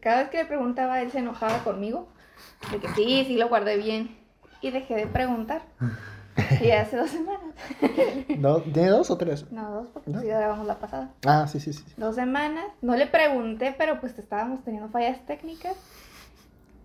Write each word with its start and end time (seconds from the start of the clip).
cada 0.00 0.22
vez 0.22 0.30
que 0.30 0.38
le 0.38 0.44
preguntaba, 0.46 1.00
él 1.00 1.10
se 1.10 1.18
enojaba 1.18 1.58
conmigo. 1.64 2.08
De 2.70 2.78
que 2.78 2.88
sí, 2.90 3.24
sí 3.26 3.36
lo 3.36 3.48
guardé 3.48 3.76
bien. 3.76 4.16
Y 4.60 4.70
dejé 4.70 4.94
de 4.96 5.06
preguntar. 5.06 5.62
Y 6.60 6.70
hace 6.70 6.96
dos 6.96 7.10
semanas. 7.10 7.54
¿No? 8.38 8.58
¿Tiene 8.60 8.88
dos 8.88 9.10
o 9.10 9.16
tres? 9.18 9.50
No, 9.50 9.70
dos, 9.70 9.88
porque 9.92 10.10
¿No? 10.10 10.20
sí 10.20 10.26
grabamos 10.26 10.66
la 10.66 10.78
pasada. 10.78 11.10
Ah, 11.26 11.46
sí, 11.46 11.60
sí, 11.60 11.72
sí. 11.72 11.84
Dos 11.96 12.14
semanas. 12.14 12.64
No 12.82 12.94
le 12.96 13.06
pregunté, 13.06 13.74
pero 13.76 14.00
pues 14.00 14.18
estábamos 14.18 14.62
teniendo 14.64 14.88
fallas 14.88 15.24
técnicas. 15.26 15.76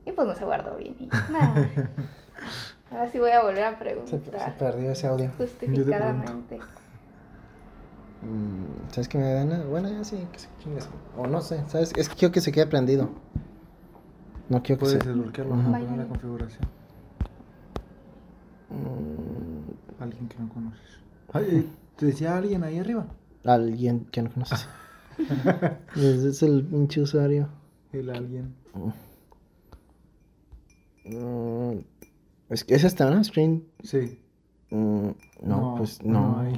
Y 0.06 0.12
pues 0.12 0.28
no 0.28 0.36
se 0.36 0.46
guardó 0.46 0.76
bien. 0.78 0.96
Y 1.00 1.08
nada. 1.32 1.70
Ahora 2.92 3.10
sí 3.10 3.18
voy 3.20 3.32
a 3.32 3.42
volver 3.44 3.64
a 3.64 3.72
Se, 3.72 3.76
se 3.78 3.84
preguntar. 3.84 4.58
perdió 4.58 4.92
ese 4.92 5.08
audio. 5.08 5.32
Justificadamente. 5.38 6.60
Mm, 8.22 8.92
¿Sabes 8.92 9.08
qué 9.08 9.18
me 9.18 9.24
da 9.26 9.34
ganas? 9.44 9.68
Bueno, 9.68 9.90
ya 9.90 10.04
sí, 10.04 10.18
que 10.32 10.40
se. 10.40 10.48
O 11.18 11.28
no 11.28 11.42
sé, 11.42 11.64
¿sabes? 11.68 11.92
Es 11.96 12.10
que 12.10 12.16
quiero 12.16 12.32
que 12.32 12.42
se 12.42 12.52
quede 12.52 12.68
prendido. 12.68 13.10
No 14.50 14.62
quiero 14.64 14.80
que 14.80 14.86
Puedes 14.86 15.04
se... 15.04 15.10
desbloquearlo, 15.10 15.54
Ujú. 15.56 15.64
¿no? 15.64 15.72
Poner 15.72 15.98
la 15.98 16.06
configuración. 16.08 16.68
Mm, 18.70 20.02
Alguien 20.04 20.28
que 20.28 20.38
no 20.40 20.50
conoces. 20.50 20.82
Ay, 21.34 21.72
¿te 21.96 22.06
decía 22.08 22.38
alguien 22.38 22.64
ahí 22.64 22.80
arriba? 22.80 23.08
alguien 23.46 24.06
que 24.12 24.22
no 24.24 24.32
conoces. 24.32 24.68
Ese 25.96 26.30
es 26.30 26.44
el 26.44 26.64
pinche 26.66 27.02
usuario. 27.02 27.48
El 27.94 28.10
alguien. 28.10 28.56
Mm, 31.06 31.78
es 32.50 32.64
que 32.64 32.76
es 32.76 32.84
esta, 32.84 33.10
¿no? 33.10 33.24
Screen. 33.24 33.66
Sí. 33.84 34.20
Mm, 34.72 35.10
no, 35.44 35.62
No, 35.62 35.76
pues 35.78 36.04
no 36.04 36.20
no. 36.34 36.40
hay. 36.40 36.54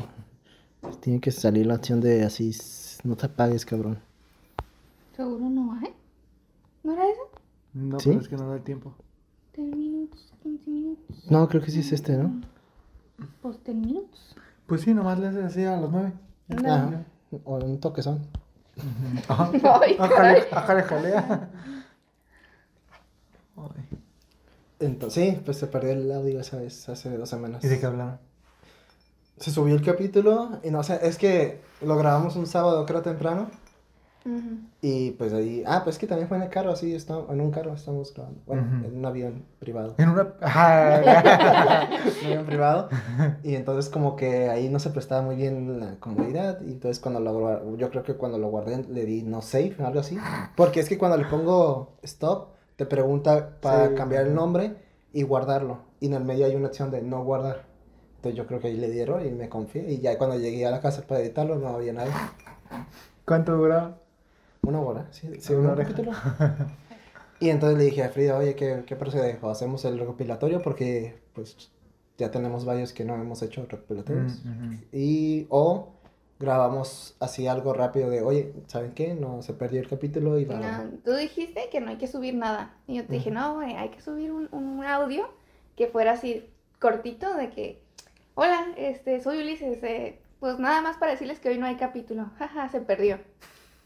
Tiene 1.00 1.20
que 1.20 1.32
salir 1.32 1.66
la 1.66 1.76
opción 1.76 2.02
de 2.02 2.24
así. 2.24 2.56
No 3.04 3.16
te 3.16 3.28
apagues, 3.28 3.66
cabrón. 3.66 4.00
¿Seguro 5.16 5.50
no 5.50 5.74
hay? 5.74 5.94
¿No 6.84 6.94
era 6.94 7.06
eso? 7.10 7.30
No, 7.74 8.00
¿Sí? 8.00 8.10
pero 8.10 8.22
es 8.22 8.28
que 8.28 8.36
no 8.36 8.50
da 8.50 8.56
el 8.56 8.64
tiempo. 8.64 8.94
10 9.56 9.76
minutos, 9.76 10.34
15 10.44 10.70
minutos. 10.70 11.32
No, 11.32 11.48
creo 11.50 11.62
que 11.62 11.72
sí 11.72 11.80
es 11.80 11.92
este, 11.92 12.18
¿no? 12.18 12.42
Pues 13.42 13.64
10 13.64 13.78
minutos. 13.78 14.36
Pues 14.68 14.82
sí, 14.82 14.94
nomás 14.94 15.20
le 15.20 15.28
haces 15.28 15.44
así 15.44 15.64
a 15.64 15.78
las 15.78 15.90
nueve. 15.90 16.14
No. 16.48 16.74
Ajá. 16.74 17.06
O 17.46 17.56
un 17.58 17.80
toque 17.80 18.04
son. 18.04 18.28
Ajá. 19.28 19.52
Ajale, 20.52 20.84
jalea. 20.84 21.50
Ay. 23.58 23.98
Entonces, 24.80 25.34
sí, 25.36 25.42
pues 25.44 25.58
se 25.58 25.68
perdió 25.68 25.92
el 25.94 26.12
audio 26.12 26.40
esa 26.40 26.58
vez, 26.58 26.88
hace 26.90 27.18
dos 27.18 27.30
semanas. 27.30 27.64
¿Y 27.64 27.68
de 27.68 27.80
qué 27.80 27.86
hablaron? 27.86 28.20
Se 29.38 29.52
subió 29.52 29.76
el 29.76 29.84
capítulo 29.84 30.60
y 30.64 30.72
no 30.72 30.82
sé, 30.84 31.00
es 31.04 31.18
que 31.18 31.62
lo 31.82 31.96
grabamos 31.98 32.36
un 32.36 32.48
sábado, 32.48 32.86
creo 32.86 33.02
temprano. 33.02 33.50
Ujú. 34.26 34.58
Y 34.82 35.12
pues 35.12 35.32
ahí, 35.32 35.64
ah, 35.66 35.82
pues 35.86 35.98
que 35.98 36.06
también 36.08 36.28
fue 36.28 36.36
en 36.38 36.44
el 36.44 36.50
carro, 36.50 36.72
así, 36.72 36.94
está, 36.94 37.18
en 37.30 37.40
un 37.40 37.52
carro 37.52 37.74
estamos 37.74 38.14
grabando. 38.14 38.42
Bueno, 38.46 38.64
Ujú. 38.64 38.88
en 38.88 38.98
un 38.98 39.06
avión 39.06 39.46
privado. 39.60 39.96
En 39.98 40.10
una. 40.10 40.24
Un 42.22 42.26
avión 42.26 42.46
privado. 42.46 42.90
Y 43.44 43.56
entonces 43.56 43.90
como 43.90 44.16
que 44.16 44.50
ahí 44.50 44.70
no 44.70 44.80
se 44.80 44.90
prestaba 44.90 45.22
muy 45.22 45.36
bien 45.36 45.80
la 45.80 45.96
comodidad. 46.00 46.60
Y 46.62 46.72
entonces 46.72 47.00
cuando 47.00 47.20
lo 47.20 47.78
yo 47.78 47.90
creo 47.90 48.04
que 48.04 48.16
cuando 48.16 48.38
lo 48.38 48.50
guardé 48.50 48.84
le 48.90 49.06
di 49.06 49.22
no 49.24 49.42
save, 49.42 49.76
algo 49.80 50.00
así. 50.02 50.18
Porque 50.56 50.80
es 50.82 50.90
que 50.90 50.98
cuando 50.98 51.16
le 51.18 51.26
pongo 51.26 51.94
stop, 52.04 52.50
te 52.76 52.86
pregunta 52.86 53.52
para 53.62 53.90
Sí. 53.90 53.94
cambiar 53.96 54.26
el 54.28 54.36
nombre 54.36 54.76
y 55.14 55.24
guardarlo. 55.24 55.80
Y 56.02 56.08
en 56.08 56.14
el 56.16 56.24
medio 56.26 56.46
hay 56.48 56.56
una 56.56 56.68
opción 56.68 56.92
de 56.92 57.02
no 57.02 57.24
guardar. 57.24 57.64
Entonces 58.18 58.38
yo 58.38 58.46
creo 58.48 58.60
que 58.60 58.68
ahí 58.68 58.78
le 58.78 58.90
di 58.90 59.00
error 59.00 59.26
y 59.26 59.32
me 59.32 59.48
confié. 59.50 59.90
Y 59.92 60.00
ya 60.00 60.18
cuando 60.18 60.38
llegué 60.38 60.66
a 60.66 60.72
la 60.72 60.82
casa 60.82 61.02
para 61.08 61.22
editarlo 61.22 61.56
no 61.58 61.70
había 61.70 61.94
nada. 61.94 62.34
¿Cuánto 63.26 63.56
duraba? 63.56 63.98
Una 64.64 64.82
hora, 64.82 65.08
sí, 65.12 65.30
sí, 65.40 65.54
Una 65.54 65.62
un 65.62 65.74
hora. 65.74 65.84
capítulo. 65.84 66.12
Y 67.40 67.52
entonces 67.52 67.78
le 67.78 67.84
dije 67.86 68.04
a 68.04 68.10
Frida, 68.10 68.36
oye, 68.36 68.56
¿qué, 68.56 68.84
qué 68.88 68.96
procede? 68.96 69.38
O 69.44 69.50
hacemos 69.52 69.86
el 69.86 70.00
recopilatorio 70.00 70.60
porque 70.64 71.20
pues 71.34 71.70
ya 72.18 72.32
tenemos 72.32 72.66
varios 72.66 72.94
que 72.94 73.06
no 73.06 73.14
hemos 73.14 73.44
hecho 73.44 73.64
recopilatorios. 73.70 74.44
Mm, 74.44 74.50
ujú. 74.50 74.76
Y 74.92 75.46
o 75.50 75.90
grabamos 76.40 77.16
así 77.20 77.46
algo 77.46 77.74
rápido 77.74 78.10
de, 78.10 78.24
oye, 78.24 78.54
¿saben 78.66 78.94
qué? 78.94 79.14
No, 79.14 79.44
se 79.44 79.54
perdió 79.54 79.80
el 79.80 79.88
capítulo 79.88 80.40
y 80.40 80.46
va. 80.46 80.56
No, 80.60 80.90
tú 81.06 81.14
dijiste 81.14 81.70
que 81.72 81.80
no 81.80 81.90
hay 81.92 81.98
que 81.98 82.08
subir 82.08 82.34
nada. 82.34 82.76
Y 82.88 82.96
yo 82.96 83.06
te 83.06 83.14
dije, 83.14 83.30
no, 83.30 83.54
güey, 83.54 83.76
hay 83.76 83.90
que 83.90 84.02
subir 84.02 84.32
un, 84.32 84.50
un 84.52 84.84
audio 84.84 85.30
que 85.76 85.86
fuera 85.86 86.14
así 86.14 86.50
cortito 86.80 87.36
de 87.36 87.52
que, 87.52 87.84
hola, 88.38 88.68
este, 88.78 89.20
soy 89.22 89.40
Ulises, 89.40 89.84
eh, 89.84 90.20
pues 90.40 90.60
nada 90.60 90.82
más 90.82 90.98
para 90.98 91.12
decirles 91.14 91.40
que 91.40 91.50
hoy 91.50 91.58
no 91.58 91.66
hay 91.66 91.76
capítulo. 91.76 92.30
Jaja, 92.38 92.70
se 92.70 92.80
perdió. 92.82 93.20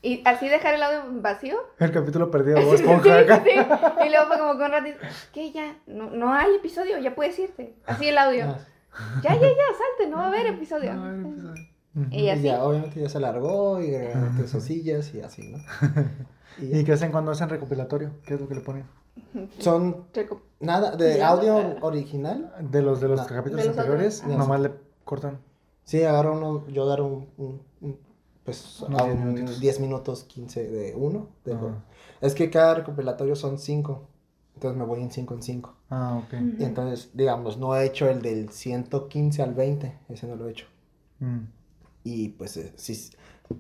Y 0.03 0.21
así 0.25 0.49
dejar 0.49 0.73
el 0.73 0.83
audio 0.83 1.03
vacío. 1.21 1.57
El 1.79 1.91
capítulo 1.91 2.29
perdido 2.31 2.59
Bob 2.65 2.75
Sí, 2.77 2.83
sí. 2.83 2.85
Y 4.05 4.09
luego 4.09 4.27
fue 4.27 4.37
como 4.39 4.57
con 4.57 4.71
ratito, 4.71 4.97
¿qué 5.31 5.51
ya? 5.51 5.75
No, 5.87 6.09
no 6.09 6.33
hay 6.33 6.55
episodio, 6.55 6.97
ya 6.97 7.15
puedes 7.15 7.37
irte. 7.39 7.75
Así 7.85 8.07
el 8.07 8.17
audio. 8.17 8.45
Ah, 8.93 9.21
Ya, 9.23 9.33
ya, 9.35 9.41
ya, 9.41 9.47
salte, 9.47 10.09
no 10.09 10.17
va 10.17 10.25
a 10.25 10.27
haber 10.27 10.47
episodio. 10.47 10.93
No, 10.93 11.09
el 11.09 11.25
episodio. 11.25 11.67
Y 12.09 12.23
y 12.23 12.29
así. 12.29 12.41
ya, 12.43 12.63
obviamente 12.63 12.99
ya 12.99 13.09
se 13.09 13.17
alargó 13.19 13.81
y 13.81 13.93
agregaron 13.95 14.47
sillas 14.47 15.13
y 15.13 15.21
así, 15.21 15.49
¿no? 15.49 15.59
Y 16.59 16.79
¿Y 16.79 16.83
qué 16.83 16.93
hacen 16.93 17.11
cuando 17.11 17.31
hacen 17.31 17.47
recopilatorio? 17.49 18.11
¿Qué 18.25 18.33
es 18.33 18.41
lo 18.41 18.47
que 18.47 18.55
le 18.55 18.61
ponen? 18.61 18.85
son 19.59 20.11
Reco- 20.13 20.41
nada 20.61 20.95
de 20.95 21.17
Ya. 21.17 21.29
audio 21.29 21.75
original. 21.81 22.53
De 22.71 22.81
los 22.81 23.01
de 23.01 23.07
los 23.09 23.19
No. 23.19 23.25
capítulos 23.27 23.63
De 23.63 23.69
los 23.69 23.77
anteriores, 23.77 24.21
otros. 24.23 24.37
nomás 24.37 24.61
le 24.61 24.71
cortan. 25.03 25.39
Sí, 25.83 26.03
agarro 26.03 26.33
uno, 26.37 26.67
yo 26.67 26.83
agarro 26.83 27.07
un, 27.07 27.27
un- 27.37 27.61
un- 27.81 27.99
pues 28.45 28.81
Unos 28.81 29.01
a 29.01 29.05
10 29.05 29.15
un 29.17 29.23
minutitos. 29.25 29.59
10 29.59 29.79
minutos, 29.79 30.23
15 30.23 30.67
de 30.67 30.95
uno. 30.95 31.27
de-. 31.45 31.55
Es 32.21 32.33
que 32.33 32.49
cada 32.49 32.75
recopilatorio 32.75 33.35
son 33.35 33.57
5. 33.59 34.07
Entonces 34.55 34.77
me 34.77 34.85
voy 34.85 35.01
en 35.01 35.11
5 35.11 35.33
en 35.33 35.41
5. 35.43 35.73
Ah, 35.89 36.21
ok. 36.23 36.33
Y 36.59 36.63
entonces, 36.63 37.09
digamos, 37.13 37.57
no 37.57 37.75
he 37.75 37.85
hecho 37.85 38.07
el 38.09 38.21
del 38.21 38.49
115 38.49 39.41
al 39.41 39.53
20. 39.53 39.97
Ese 40.09 40.27
no 40.27 40.35
lo 40.35 40.47
he 40.47 40.51
hecho. 40.51 40.67
Mm. 41.19 41.39
Y 42.03 42.29
pues 42.29 42.57
eh, 42.57 42.71
sí. 42.75 43.09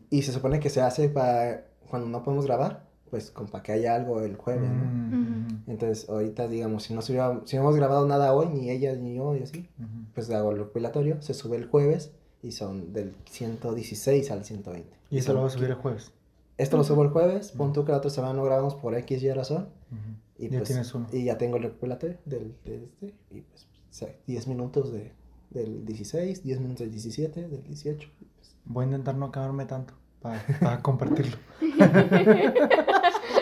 Y 0.09 0.21
se 0.23 0.31
supone 0.31 0.59
que 0.59 0.69
se 0.69 0.81
hace 0.81 1.09
para 1.09 1.65
cuando 1.89 2.07
no 2.07 2.23
podemos 2.23 2.45
grabar, 2.45 2.85
pues 3.11 3.29
con 3.29 3.47
para 3.47 3.61
que 3.61 3.73
haya 3.73 3.93
algo 3.93 4.21
el 4.21 4.35
jueves, 4.37 4.69
¿no? 4.71 4.85
Mm, 4.85 5.63
Entonces, 5.67 6.09
ahorita, 6.09 6.47
digamos, 6.47 6.83
si 6.83 6.93
no, 6.95 7.01
se 7.03 7.11
hubiera- 7.11 7.41
si 7.45 7.55
no 7.57 7.61
hemos 7.63 7.75
grabado 7.75 8.07
nada 8.07 8.33
hoy, 8.33 8.47
ni 8.47 8.69
ella 8.71 8.95
ni 8.95 9.15
yo, 9.15 9.35
y 9.35 9.43
así, 9.43 9.69
ujú. 9.77 9.87
pues 10.15 10.29
hago 10.31 10.51
el 10.51 10.57
recopilatorio, 10.57 11.21
se 11.21 11.33
sube 11.35 11.57
el 11.57 11.67
jueves 11.67 12.11
y 12.41 12.53
son 12.53 12.91
del 12.93 13.13
116 13.29 14.31
al 14.31 14.43
120. 14.45 14.89
Y 15.11 15.17
eso 15.19 15.33
lo 15.33 15.43
vas 15.43 15.53
a 15.53 15.57
subir 15.57 15.69
el 15.69 15.75
jueves. 15.75 16.11
Esto 16.57 16.77
lo 16.77 16.83
subo 16.83 17.03
el 17.03 17.09
jueves, 17.09 17.51
pon 17.51 17.73
tú 17.73 17.85
que 17.85 17.91
la 17.91 17.97
otra 17.99 18.09
semana 18.09 18.33
no 18.33 18.43
grabamos 18.43 18.75
por 18.75 18.95
X 18.95 19.21
y 19.21 19.31
razón. 19.31 19.69
Ujú. 19.91 20.45
Y 20.45 20.49
Ya 20.49 20.57
pues, 20.59 20.69
tienes 20.69 20.93
uno. 20.95 21.07
Y 21.11 21.25
ya 21.25 21.37
tengo 21.37 21.57
el 21.57 21.63
recopilatorio 21.63 22.17
del, 22.25 22.55
de 22.65 22.83
este. 22.85 23.13
Y 23.29 23.41
pues, 23.41 23.63
o 23.65 23.93
sea, 23.93 24.09
10 24.25 24.47
minutos 24.47 24.91
de, 24.93 25.11
del 25.49 25.85
16, 25.85 26.43
10 26.43 26.59
minutos 26.59 26.79
del 26.79 26.91
17, 26.91 27.47
del 27.47 27.63
18. 27.63 28.07
y 28.21 28.25
pues, 28.25 28.55
Voy 28.65 28.83
a 28.83 28.87
intentar 28.87 29.15
no 29.15 29.25
acabarme 29.25 29.65
tanto 29.65 29.93
para, 30.21 30.41
para 30.61 30.81
compartirlo. 30.81 31.37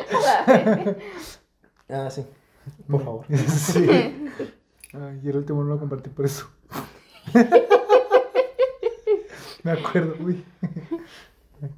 Ah, 1.91 2.09
sí. 2.11 2.23
Por 2.89 3.03
favor. 3.03 3.25
sí. 3.47 3.87
Ay, 4.93 5.19
y 5.23 5.29
el 5.29 5.37
último 5.37 5.63
no 5.63 5.69
lo 5.73 5.79
compartí 5.79 6.09
por 6.09 6.25
eso. 6.25 6.47
Me 9.63 9.71
acuerdo, 9.71 10.15
uy. 10.23 10.43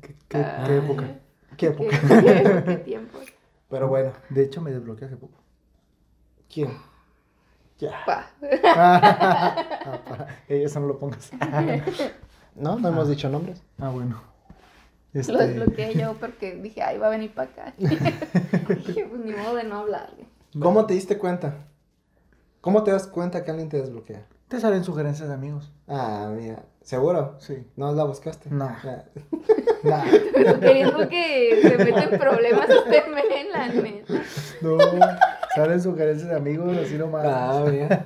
¿Qué, 0.01 0.15
qué- 0.27 0.45
qué 0.65 0.77
época? 0.77 1.05
Qué 1.07 1.55
¿Qué, 1.57 1.67
época. 1.67 1.99
qué- 2.21 2.63
qué 2.65 2.77
tiempo? 2.77 3.19
Pero 3.69 3.87
bueno, 3.87 4.11
De 4.29 4.43
hecho, 4.43 4.61
me 4.61 4.71
desbloqueé 4.71 5.07
hace 5.07 5.17
poco. 5.17 5.37
¿quién? 6.53 6.77
Ya. 7.79 8.03
Pa. 8.05 8.27
Ah, 8.65 9.99
para. 10.07 10.27
Ey, 10.47 10.63
eso 10.63 10.79
no 10.79 10.87
lo 10.87 10.99
pongas. 10.99 11.31
No, 12.55 12.77
no 12.77 12.89
hemos 12.89 13.09
dicho 13.09 13.29
nombres. 13.29 13.63
Ah, 13.79 13.89
bueno. 13.89 14.21
Lo 15.13 15.19
Este, 15.21 15.33
desbloqueé 15.37 15.93
yo 15.95 16.13
porque 16.19 16.55
dije, 16.55 16.81
ay, 16.81 16.97
va 16.97 17.07
a 17.07 17.11
venir 17.11 17.33
para 17.33 17.49
acá. 17.51 17.73
dije, 17.77 19.05
pues 19.09 19.21
ni 19.23 19.31
modo 19.33 19.55
de 19.55 19.63
no 19.63 19.79
hablarle. 19.79 20.25
¿Cómo 20.59 20.85
te 20.85 20.93
diste 20.93 21.17
cuenta? 21.17 21.65
¿Cómo 22.61 22.83
te 22.83 22.91
das 22.91 23.07
cuenta 23.07 23.43
que 23.43 23.51
alguien 23.51 23.69
te 23.69 23.77
desbloquea? 23.77 24.25
Te 24.47 24.59
salen 24.59 24.83
sugerencias 24.83 25.29
de 25.29 25.33
amigos. 25.33 25.71
Ah, 25.87 26.29
mira, 26.35 26.63
¿seguro? 26.81 27.37
Sí. 27.39 27.65
¿No 27.77 27.91
la 27.93 28.03
buscaste? 28.03 28.49
No. 28.49 28.65
Ah. 28.65 29.03
Nah. 29.83 30.03
Pero 30.33 30.59
queriendo 30.59 31.09
que 31.09 31.59
se 31.61 31.77
meta 31.77 32.03
en 32.03 32.19
problemas 32.19 32.69
usted 32.69 33.03
me 33.07 33.23
la 33.51 33.67
neta. 33.69 34.13
No, 34.61 34.77
salen 35.55 35.81
sugerencias 35.81 36.29
de 36.29 36.35
amigos, 36.35 36.77
así 36.77 36.97
nomás. 36.97 37.25
Ah, 37.25 37.63
mira. 37.69 38.05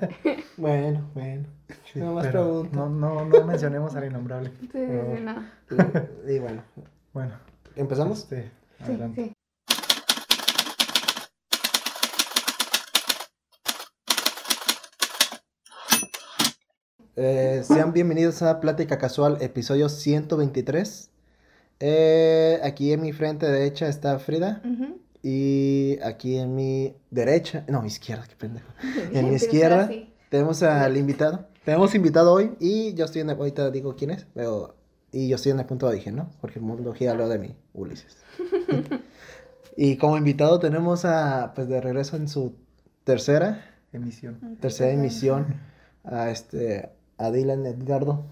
Bueno, 0.58 1.10
bueno. 1.14 1.48
Sí, 1.92 2.00
nomás 2.00 2.28
pero 2.28 2.44
pregunto. 2.44 2.76
No, 2.78 2.90
no, 2.90 3.26
no 3.26 3.46
mencionemos 3.46 3.96
al 3.96 4.06
innombrable. 4.06 4.52
Sí, 4.72 4.78
No. 4.78 5.16
sí, 5.16 5.76
no. 5.76 6.06
Y, 6.28 6.34
y 6.36 6.40
bueno, 6.40 6.62
Bueno, 7.16 7.32
¿empezamos? 7.78 8.20
este, 8.20 8.52
Sí, 8.80 8.84
adelante. 8.84 9.24
sí. 9.24 9.34
Eh, 17.16 17.62
sean 17.64 17.94
bienvenidos 17.94 18.42
a 18.42 18.60
Plática 18.60 18.98
Casual, 18.98 19.38
episodio 19.40 19.88
123. 19.88 21.10
Eh, 21.80 22.60
aquí 22.62 22.92
en 22.92 23.02
mi 23.02 23.14
frente 23.14 23.50
derecha 23.50 23.88
está 23.88 24.20
Frida 24.20 24.62
y 25.24 25.98
y 25.98 26.00
aquí 26.04 26.36
en 26.36 26.54
mi 26.54 26.98
derecha, 27.12 27.64
no, 27.70 27.86
izquierda, 27.86 28.26
qué 28.28 28.36
pendejo. 28.36 28.68
En 29.14 29.30
mi 29.30 29.36
izquierda 29.36 29.90
tenemos 30.30 30.62
al 30.64 30.98
invitado. 30.98 31.48
Tenemos 31.64 31.96
invitado 31.96 32.34
hoy 32.34 32.58
y 32.60 32.94
yo 32.94 33.06
estoy 33.06 33.22
en 33.22 33.30
el, 33.30 33.38
ahorita 33.38 33.72
digo 33.72 33.96
quién 33.96 34.12
es, 34.12 34.28
pero 34.34 34.75
y 35.16 35.30
yo 35.30 35.38
estoy 35.38 35.54
en 35.54 35.60
el 35.62 35.66
punto 35.66 35.86
de 35.88 35.94
origen, 35.94 36.18
¿no? 36.18 36.30
Porque 36.42 36.60
el 36.60 36.66
mundo 36.66 36.94
gira 36.94 37.12
habló 37.12 37.30
de 37.30 37.40
mí, 37.40 37.56
Ulises. 37.74 38.18
y 39.78 39.96
como 39.96 40.18
invitado 40.18 40.60
tenemos 40.60 41.06
a, 41.06 41.54
pues 41.56 41.70
de 41.70 41.80
regreso 41.80 42.18
en 42.18 42.28
su 42.28 42.54
tercera, 43.06 43.64
Emisión. 43.94 44.58
tercera 44.60 44.92
emisión, 44.92 45.62
a 46.04 46.32
este, 46.32 46.90
a 47.18 47.32
Dylan 47.32 47.66
Edgardo. 47.66 48.26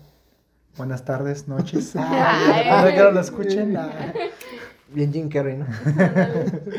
Buenas 0.76 1.06
tardes, 1.06 1.48
noches. 1.48 1.94
Que 2.94 3.00
lo 3.00 3.20
escuchen. 3.20 3.78
ah. 3.78 4.14
Bien 4.94 5.12
Jim 5.14 5.30
Carrey, 5.30 5.58
¿no? 5.58 5.66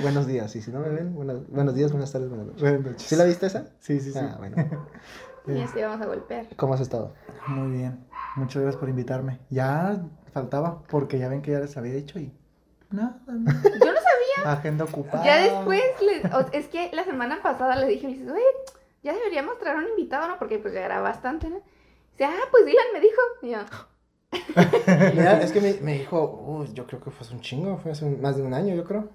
buenos 0.03 0.27
días, 0.27 0.55
y 0.55 0.61
si 0.61 0.71
no 0.71 0.81
me 0.81 0.91
ven, 0.91 1.15
buenos, 1.15 1.49
buenos 1.49 1.75
días, 1.75 1.91
buenas 1.91 2.12
tardes, 2.12 2.29
buenas 2.29 2.47
noches. 2.47 2.62
Buenas 2.62 2.81
noches. 2.83 3.03
¿Sí 3.03 3.17
la 3.17 3.25
viste 3.25 3.47
esa? 3.47 3.71
Sí, 3.81 3.99
sí, 4.01 4.12
sí. 4.12 4.19
Ah, 4.21 4.37
bueno. 4.39 4.56
Y 5.46 5.61
así 5.61 5.81
vamos 5.82 6.00
a 6.00 6.06
golpear. 6.06 6.46
¿Cómo 6.56 6.75
has 6.75 6.81
estado? 6.81 7.12
Muy 7.46 7.76
bien. 7.79 8.06
Muchas 8.37 8.62
gracias 8.62 8.81
por 8.81 8.88
invitarme. 8.88 9.41
Ya 9.50 10.02
faltaba, 10.32 10.82
porque 10.88 11.19
ya 11.19 11.29
ven 11.29 11.43
que 11.43 11.50
ya 11.52 11.61
les 11.61 11.76
había 11.76 11.93
dicho 11.94 12.19
y. 12.19 12.32
Nada, 12.91 13.19
no. 13.26 13.35
Yo 13.52 13.93
no 13.93 14.00
sabía. 14.00 14.52
Agenda 14.52 14.85
ocupada. 14.85 15.25
Ya 15.25 15.38
después, 15.43 15.82
es 16.52 16.69
que 16.69 16.91
la 16.93 17.05
semana 17.05 17.41
pasada 17.43 17.76
le 17.76 17.87
dije, 17.88 18.06
oye, 18.06 18.43
ya 19.02 19.12
deberíamos 19.12 19.58
traer 19.58 19.79
un 19.79 19.88
invitado, 19.88 20.29
¿no? 20.29 20.38
Porque 20.38 20.58
pues 20.58 20.73
ya 20.75 20.85
era 20.85 21.00
bastante, 21.00 21.49
¿no? 21.50 21.56
Dice, 22.12 22.25
ah, 22.25 22.49
pues 22.50 22.64
Dylan 22.64 22.87
me 22.93 23.00
dijo. 23.00 23.20
Y 23.43 23.50
yo, 23.50 23.58
Mira, 25.14 25.41
es 25.43 25.52
que 25.52 25.61
me, 25.61 25.75
me 25.81 25.93
dijo, 25.99 26.43
"Uy, 26.46 26.73
yo 26.73 26.87
creo 26.87 27.00
que 27.00 27.11
fue 27.11 27.25
hace 27.26 27.35
un 27.35 27.41
chingo, 27.41 27.76
fue 27.79 27.93
hace 27.93 28.05
un- 28.05 28.20
más 28.20 28.37
de 28.37 28.43
un 28.43 28.55
año, 28.55 28.75
yo 28.75 28.85
creo. 28.85 29.08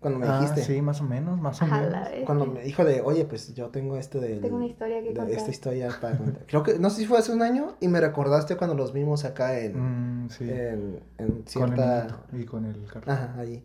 Cuando 0.00 0.18
me 0.20 0.26
Ah, 0.26 0.40
dijiste. 0.40 0.62
sí, 0.62 0.82
más 0.82 1.00
o 1.00 1.04
menos, 1.04 1.40
más 1.40 1.60
o 1.62 1.64
a 1.64 1.68
menos. 1.68 2.08
Cuando 2.26 2.46
me 2.46 2.62
dijo 2.62 2.84
de, 2.84 3.00
oye, 3.00 3.24
pues 3.24 3.54
yo 3.54 3.70
tengo 3.70 3.96
este 3.96 4.20
de. 4.20 4.36
Tengo 4.36 4.56
una 4.56 4.66
historia 4.66 5.02
que 5.02 5.08
de 5.08 5.14
contar. 5.16 5.34
Esta 5.34 5.50
historia 5.50 5.88
para 6.00 6.18
contar. 6.18 6.44
Creo 6.46 6.62
que, 6.62 6.78
no 6.78 6.90
sé 6.90 7.00
si 7.00 7.06
fue 7.06 7.18
hace 7.18 7.32
un 7.32 7.42
año 7.42 7.76
y 7.80 7.88
me 7.88 8.00
recordaste 8.00 8.56
cuando 8.56 8.76
los 8.76 8.92
vimos 8.92 9.24
acá 9.24 9.58
en, 9.58 10.24
Mm, 10.24 10.30
sí. 10.30 10.44
en, 10.44 11.00
en 11.18 11.26
Con 11.28 11.36
el 11.38 11.48
cierta. 11.48 12.24
y 12.32 12.44
con 12.44 12.64
el 12.66 12.86
carro. 12.86 13.10
Ajá, 13.10 13.34
ahí. 13.38 13.64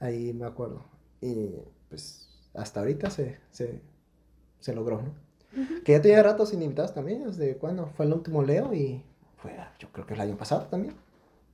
Ahí 0.00 0.32
me 0.32 0.46
acuerdo. 0.46 0.82
Y 1.20 1.50
pues 1.88 2.28
hasta 2.54 2.80
ahorita 2.80 3.10
se, 3.10 3.38
se, 3.50 3.80
se 4.60 4.74
logró, 4.74 5.02
¿no? 5.02 5.14
Que 5.84 5.92
ya 5.92 6.02
tenía 6.02 6.22
rato 6.22 6.46
sin 6.46 6.62
invitados 6.62 6.94
también, 6.94 7.22
¿desde 7.24 7.56
cuándo? 7.58 7.86
Fue 7.96 8.06
el 8.06 8.12
último 8.12 8.42
Leo 8.42 8.74
y 8.74 9.04
fue, 9.36 9.54
yo 9.78 9.88
creo 9.92 10.04
que 10.06 10.14
el 10.14 10.20
año 10.20 10.36
pasado 10.36 10.62
también. 10.66 10.94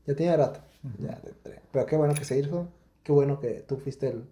Ya 0.07 0.15
tenía 0.15 0.37
rato. 0.37 0.61
Ujú. 0.83 1.03
ya, 1.07 1.21
de- 1.21 1.51
de- 1.51 1.61
pero 1.71 1.85
qué 1.85 1.97
bueno 1.97 2.15
que 2.15 2.25
se 2.25 2.39
hizo, 2.39 2.69
qué 3.11 3.15
bueno 3.15 3.41
que 3.41 3.65
tú 3.67 3.77
fuiste 3.77 4.09
el, 4.09 4.25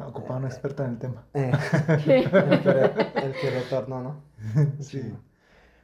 Ocupado 0.00 0.38
una 0.40 0.48
experta 0.48 0.84
en 0.84 0.90
el 0.92 0.98
tema. 0.98 1.24
eh, 1.32 1.52
el, 1.88 2.04
que, 2.04 2.16
el 2.18 3.32
que 3.40 3.50
retornó, 3.50 4.02
¿no? 4.02 4.20
Sí. 4.80 5.14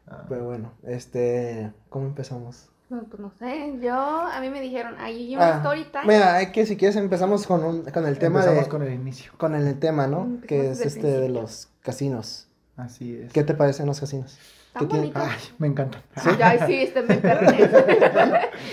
Ah, 0.08 0.24
Pero 0.28 0.44
bueno, 0.46 0.72
este, 0.82 1.72
¿cómo 1.88 2.06
empezamos? 2.06 2.68
No, 2.90 3.04
pues 3.04 3.20
no 3.20 3.30
sé, 3.38 3.78
yo, 3.80 3.94
a 3.94 4.40
mí 4.40 4.50
me 4.50 4.60
dijeron, 4.60 4.96
ahí 4.98 5.34
una 5.36 5.54
Ah, 5.54 5.56
story 5.58 5.84
time. 5.84 6.04
Mira, 6.06 6.34
hay 6.34 6.50
que 6.50 6.66
si 6.66 6.76
quieres 6.76 6.96
empezamos 6.96 7.46
con, 7.46 7.62
un, 7.64 7.84
con 7.84 8.06
el 8.06 8.18
tema 8.18 8.40
Empezamos 8.40 8.64
de... 8.64 8.70
con 8.70 8.82
el 8.82 8.92
inicio. 8.92 9.32
Con 9.36 9.54
el 9.54 9.78
tema, 9.78 10.08
¿no? 10.08 10.22
Empezamos 10.22 10.48
Que 10.48 10.70
es 10.72 10.80
este 10.80 11.06
de 11.06 11.28
los 11.28 11.68
casinos. 11.82 12.48
Así 12.76 13.16
es. 13.16 13.32
¿Qué 13.32 13.44
te 13.44 13.54
parecen 13.54 13.86
los 13.86 14.00
casinos? 14.00 14.36
Tan 14.74 14.82
¿Qué 14.82 14.86
tiene- 14.88 15.00
bonito. 15.12 15.20
Ay, 15.22 15.38
me 15.58 15.66
encantan. 15.68 16.02
Ay, 16.42 16.58
sí, 16.66 16.82
este 16.82 17.02
me 17.02 17.14
pertenece. 17.14 17.68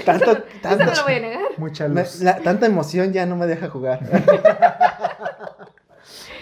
Tanto, 0.03 0.31
Eso 0.31 0.43
tanto, 0.61 0.85
no 0.85 0.91
lo 0.95 1.03
voy 1.03 1.13
a 1.13 1.19
negar. 1.19 1.41
Mucha 1.57 1.87
me- 1.87 2.01
luz. 2.01 2.21
la- 2.21 2.39
tanta 2.39 2.65
emoción 2.65 3.13
ya 3.13 3.25
no 3.25 3.35
me 3.37 3.45
deja 3.47 3.69
jugar. 3.69 3.99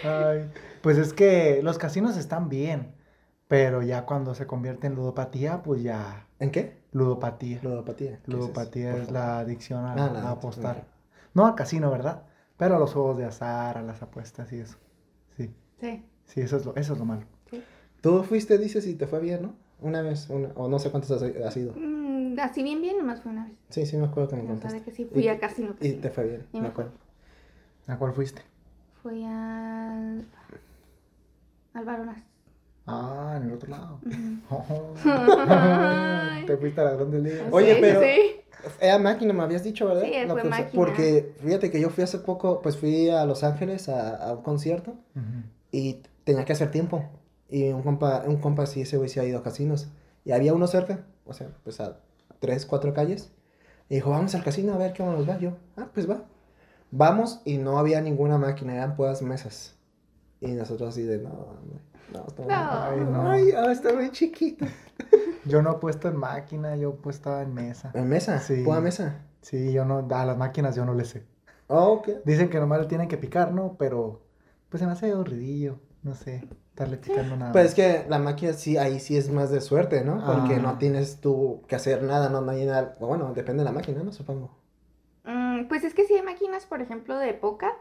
Ay, 0.03 0.50
pues 0.81 0.97
es 0.97 1.13
que 1.13 1.59
los 1.63 1.77
casinos 1.77 2.17
están 2.17 2.50
bien, 2.50 2.95
pero 3.47 3.81
ya 3.81 4.06
cuando 4.06 4.33
se 4.33 4.47
convierte 4.47 4.88
en 4.88 4.95
ludopatía, 4.95 5.62
pues 5.62 5.83
ya 5.83 6.25
¿En 6.39 6.51
qué? 6.51 6.81
ludopatía. 6.94 7.59
Ludopatía. 7.62 8.19
¿Qué 8.23 8.31
Ludopatía 8.31 8.91
eso? 8.91 9.01
es 9.03 9.12
la 9.12 9.39
adicción 9.39 9.85
a, 9.85 9.94
Ah, 9.94 10.21
a 10.27 10.31
apostar. 10.31 10.85
No 11.33 11.45
al 11.45 11.55
casino, 11.55 11.91
¿verdad? 11.91 12.23
Pero 12.57 12.77
a 12.77 12.79
los 12.79 12.94
juegos 12.94 13.17
de 13.17 13.25
azar, 13.25 13.77
a 13.77 13.81
las 13.81 14.01
apuestas 14.01 14.51
y 14.53 14.59
eso. 14.62 14.77
Sí, 15.35 15.53
Sí. 15.81 16.05
sí, 16.25 16.41
eso 16.41 16.55
es 16.57 16.65
lo, 16.65 16.75
eso 16.77 16.94
es 16.94 17.00
lo 17.00 17.05
malo. 17.05 17.23
Tú 18.01 18.24
fuiste, 18.24 18.57
dices, 18.57 18.86
y 18.88 18.96
te 18.96 19.07
fue 19.07 19.19
bien, 19.19 19.42
¿no? 19.42 19.54
Una 19.81 20.01
vez, 20.01 20.30
una- 20.30 20.50
o 20.56 20.68
no 20.68 20.80
sé 20.80 20.90
cuántas 20.92 21.12
has, 21.12 21.24
has 21.24 21.57
ido. 21.57 21.74
Mm, 21.75 22.38
así 22.40 22.63
bien, 22.63 22.81
bien, 22.81 22.98
nomás 22.98 23.22
fue 23.22 23.31
una 23.31 23.46
vez. 23.46 23.54
Sí, 23.69 23.86
sí, 23.86 23.98
me 23.98 24.06
acuerdo 24.06 24.30
que 24.30 24.36
me 24.36 24.42
O 24.42 24.46
sea, 24.46 24.54
de 24.56 24.62
contaste. 24.62 24.81
que 24.84 24.92
sí 24.92 25.06
fui 25.06 25.24
Y- 25.24 25.28
a 25.30 25.40
casino. 25.40 25.69
Y 25.72 25.74
casino. 25.75 26.01
te 26.01 26.10
fue 26.10 26.24
bien, 26.25 26.46
Y 26.54 26.57
me 26.57 26.63
me 26.63 26.68
acuerdo. 26.69 26.92
¿A 27.88 27.98
cuál 27.98 28.13
fuiste? 28.13 28.42
Fui 29.01 29.24
al... 29.24 30.25
al 31.74 31.86
Baronas. 31.86 32.22
Ah, 32.86 33.36
en 33.38 33.44
el 33.50 33.54
otro 33.54 33.69
lado. 33.69 34.00
Ay. 35.06 36.44
Te 36.48 36.57
fuiste 36.57 36.81
a 36.81 36.84
las 36.86 36.98
grandes 36.98 37.22
ligas. 37.24 37.44
Oye, 37.51 37.75
Sí, 37.75 37.81
pero- 37.81 38.01
sí. 38.01 38.36
Era 38.81 39.00
máquina, 39.00 39.31
me 39.31 39.42
habías 39.44 39.63
dicho, 39.63 39.88
¿verdad? 39.88 40.04
Sí, 40.04 40.12
La 40.28 40.34
fue 40.34 40.44
máquina. 40.44 40.72
Porque 40.74 41.34
fíjate 41.42 41.72
que 41.72 41.80
yo 41.80 41.90
fui 41.90 42.04
hace 42.04 42.18
poco, 42.19 42.62
pues 42.62 42.75
fui 42.78 43.10
a 43.10 43.24
Los 43.25 43.46
Ángeles 43.46 43.88
a, 43.88 44.18
a 44.18 44.34
un 44.34 44.42
concierto 44.44 44.92
Ujú. 45.16 45.44
y 45.72 46.01
tenía 46.25 46.44
que 46.44 46.51
hacer 46.51 46.69
tiempo. 46.69 47.06
Y 47.50 47.69
un 47.69 47.81
compa, 47.81 48.24
un 48.28 48.38
compa 48.38 48.66
sí, 48.66 48.81
ese 48.81 48.98
güey 48.98 49.10
sí 49.10 49.19
ha 49.19 49.25
ido 49.25 49.40
a 49.40 49.44
casinos. 49.44 49.90
Y 50.25 50.31
había 50.31 50.54
uno 50.54 50.68
cerca, 50.68 51.06
o 51.25 51.34
sea, 51.34 51.50
pues 51.63 51.80
a 51.80 52.00
tres, 52.40 52.66
cuatro 52.66 52.94
calles. 52.94 53.31
Y 53.90 53.96
dijo, 53.96 54.12
vamos 54.12 54.36
al 54.36 54.44
casino 54.44 54.74
a 54.74 54.78
ver 54.78 54.94
cómo 54.96 55.13
nos 55.13 55.28
va. 55.28 55.38
Yo, 55.40 55.54
ah, 55.78 55.88
pues 55.94 56.10
va. 56.10 56.24
Vamos 56.92 57.42
y 57.46 57.57
no 57.57 57.80
había 57.80 58.01
ninguna 58.01 58.38
máquina, 58.38 58.75
eran 58.75 58.96
puras 58.96 59.22
mesas. 59.22 59.75
Y 60.42 60.51
nosotros 60.51 60.90
así 60.90 61.04
de, 61.04 61.18
no, 61.19 61.57
no, 62.13 62.25
está 62.28 62.42
muy- 62.44 62.51
No. 62.51 62.56
Ay, 62.56 63.00
no. 63.12 63.31
Ay, 63.31 63.51
ah, 63.51 63.72
está 63.72 63.94
muy 63.94 64.12
chiquito. 64.12 64.66
Yo 65.46 65.62
no 65.62 65.72
he 65.72 65.75
puesto 65.75 66.07
en 66.10 66.18
máquina, 66.18 66.75
yo 66.75 66.90
he 66.90 66.94
puesto 66.94 67.40
en 67.42 67.54
mesa. 67.54 67.92
¿En 67.96 68.07
mesa? 68.07 68.40
Sí. 68.40 68.62
¿Pura 68.63 68.81
mesa? 68.81 69.25
Sí, 69.42 69.72
yo 69.72 69.86
no, 69.86 70.06
a 70.12 70.25
las 70.25 70.38
máquinas 70.38 70.75
yo 70.75 70.84
no 70.86 70.94
le 70.94 71.06
sé. 71.06 71.25
Oh, 71.68 71.94
ok. 71.94 72.10
Dicen 72.25 72.50
que 72.50 72.60
nomás 72.60 72.81
le 72.81 72.88
tienen 72.88 73.07
que 73.07 73.18
picar, 73.18 73.54
¿no? 73.54 73.75
Pero, 73.80 74.22
pues 74.68 74.81
se 74.81 74.86
me 74.86 74.92
hace 74.92 75.12
aburridillo, 75.12 75.80
no 76.04 76.13
sé, 76.13 76.48
estarle 76.83 76.97
picando 76.97 77.35
nada. 77.35 77.51
Pues 77.51 77.65
es 77.65 77.75
que 77.75 78.05
la 78.09 78.19
máquina 78.19 78.53
sí, 78.53 78.77
ahí 78.77 78.99
sí 78.99 79.17
es 79.17 79.29
más 79.29 79.51
de 79.51 79.59
suerte, 79.61 80.03
¿no? 80.03 80.23
Porque 80.25 80.55
Ah. 80.55 80.59
no 80.59 80.77
tienes 80.77 81.19
tú 81.19 81.61
que 81.67 81.75
hacer 81.75 82.03
nada, 82.03 82.29
no, 82.29 82.41
no 82.41 82.51
hay 82.51 82.65
nada. 82.65 82.95
Bueno, 82.99 83.33
depende 83.33 83.61
de 83.63 83.65
la 83.65 83.71
máquina, 83.73 84.01
¿no? 84.03 84.11
Supongo. 84.11 84.51
Mm, 85.25 85.65
pues 85.67 85.83
es 85.83 85.93
que 85.93 86.05
sí 86.05 86.13
hay 86.15 86.21
máquinas, 86.23 86.65
por 86.65 86.81
ejemplo, 86.81 87.17
de 87.17 87.33
póker, 87.33 87.71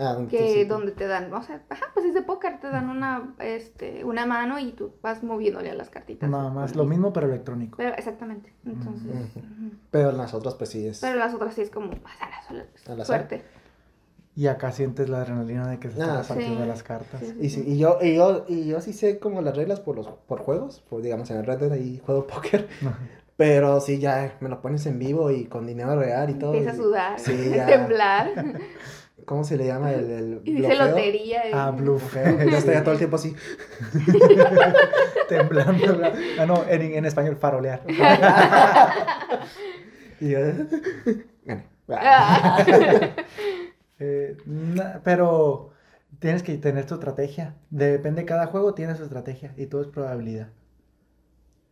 Ah, 0.00 0.14
donde 0.14 0.30
que 0.30 0.52
sí. 0.54 0.64
donde 0.64 0.92
te 0.92 1.06
dan, 1.08 1.32
o 1.32 1.42
sea, 1.42 1.60
ajá, 1.68 1.86
pues 1.92 2.06
es 2.06 2.14
de 2.14 2.22
póker, 2.22 2.60
te 2.60 2.68
dan 2.68 2.88
una, 2.88 3.34
este, 3.40 4.04
una 4.04 4.26
mano 4.26 4.58
y 4.60 4.70
tú 4.72 4.92
vas 5.02 5.24
moviéndole 5.24 5.70
a 5.70 5.74
las 5.74 5.90
cartitas. 5.90 6.30
Nada 6.30 6.50
más, 6.50 6.76
lo 6.76 6.84
mismo 6.84 7.12
pero 7.12 7.26
electrónico. 7.26 7.76
Pero 7.78 7.94
exactamente, 7.96 8.52
entonces. 8.64 9.10
Pero 9.90 10.12
las 10.12 10.34
otras, 10.34 10.54
pues 10.54 10.70
sí 10.70 10.86
es. 10.86 11.00
pero 11.00 11.18
las 11.18 11.34
otras 11.34 11.52
sí 11.54 11.62
es 11.62 11.70
como 11.70 11.90
pasar 11.90 12.28
a 12.30 12.92
Al 12.92 13.00
azar. 13.00 13.28
Y 14.38 14.46
acá 14.46 14.70
sientes 14.70 15.08
la 15.08 15.22
adrenalina 15.22 15.66
de 15.68 15.80
que 15.80 15.88
se 15.88 15.94
están 15.98 16.10
Ah, 16.16 16.22
repartiendo 16.22 16.62
sí. 16.62 16.68
las 16.68 16.82
cartas. 16.84 17.20
Sí. 17.20 17.34
Y, 17.40 17.50
sí, 17.50 17.64
y 17.66 17.76
yo, 17.78 17.98
y 18.00 18.14
yo, 18.14 18.44
y 18.46 18.66
yo 18.68 18.80
sí 18.80 18.92
sé 18.92 19.18
como 19.18 19.42
las 19.42 19.56
reglas 19.56 19.80
por 19.80 19.96
los, 19.96 20.06
por 20.06 20.38
juegos, 20.38 20.80
por 20.88 21.02
digamos 21.02 21.28
en 21.32 21.38
el 21.38 21.44
Red 21.44 21.58
Dead 21.58 21.72
ahí 21.72 22.00
juego 22.06 22.24
póker, 22.28 22.68
pero 23.36 23.80
sí 23.80 23.98
ya 23.98 24.36
me 24.38 24.48
lo 24.48 24.60
pones 24.62 24.86
en 24.86 25.00
vivo 25.00 25.32
y 25.32 25.46
con 25.46 25.66
dinero 25.66 25.96
real 25.98 26.30
y 26.30 26.34
todo. 26.34 26.54
Empieza 26.54 26.70
a 26.70 26.74
y- 26.74 26.76
sudar, 26.76 27.18
Sí, 27.18 27.50
a 27.52 27.56
ya. 27.56 27.66
temblar. 27.66 28.30
¿Cómo 29.24 29.42
se 29.42 29.56
le 29.56 29.66
llama 29.66 29.90
el, 29.92 30.08
el 30.10 30.40
Y 30.44 30.52
dice 30.52 30.68
bloqueo? 30.68 30.86
lotería. 30.86 31.48
y- 31.48 31.52
Ah, 31.52 31.70
bluff. 31.72 32.14
Bloqueo. 32.14 32.48
Yo 32.48 32.56
estaría 32.58 32.82
todo 32.84 32.92
el 32.92 32.98
tiempo 32.98 33.16
así. 33.16 33.34
Temblando. 35.28 35.84
¿verdad? 35.98 36.14
Ah, 36.38 36.46
no, 36.46 36.64
en, 36.68 36.80
en 36.94 37.04
español, 37.04 37.36
farolear. 37.40 37.82
Y 40.20 40.30
yo, 40.30 40.38
gané. 41.44 41.66
Eh, 44.00 44.36
na- 44.46 45.00
pero 45.04 45.70
tienes 46.20 46.42
que 46.42 46.56
tener 46.58 46.86
tu 46.86 46.94
estrategia. 46.94 47.54
Depende 47.70 48.22
de 48.22 48.26
cada 48.26 48.46
juego, 48.46 48.74
tiene 48.74 48.94
su 48.96 49.02
estrategia. 49.04 49.52
Y 49.56 49.66
todo 49.66 49.82
es 49.82 49.88
probabilidad. 49.88 50.48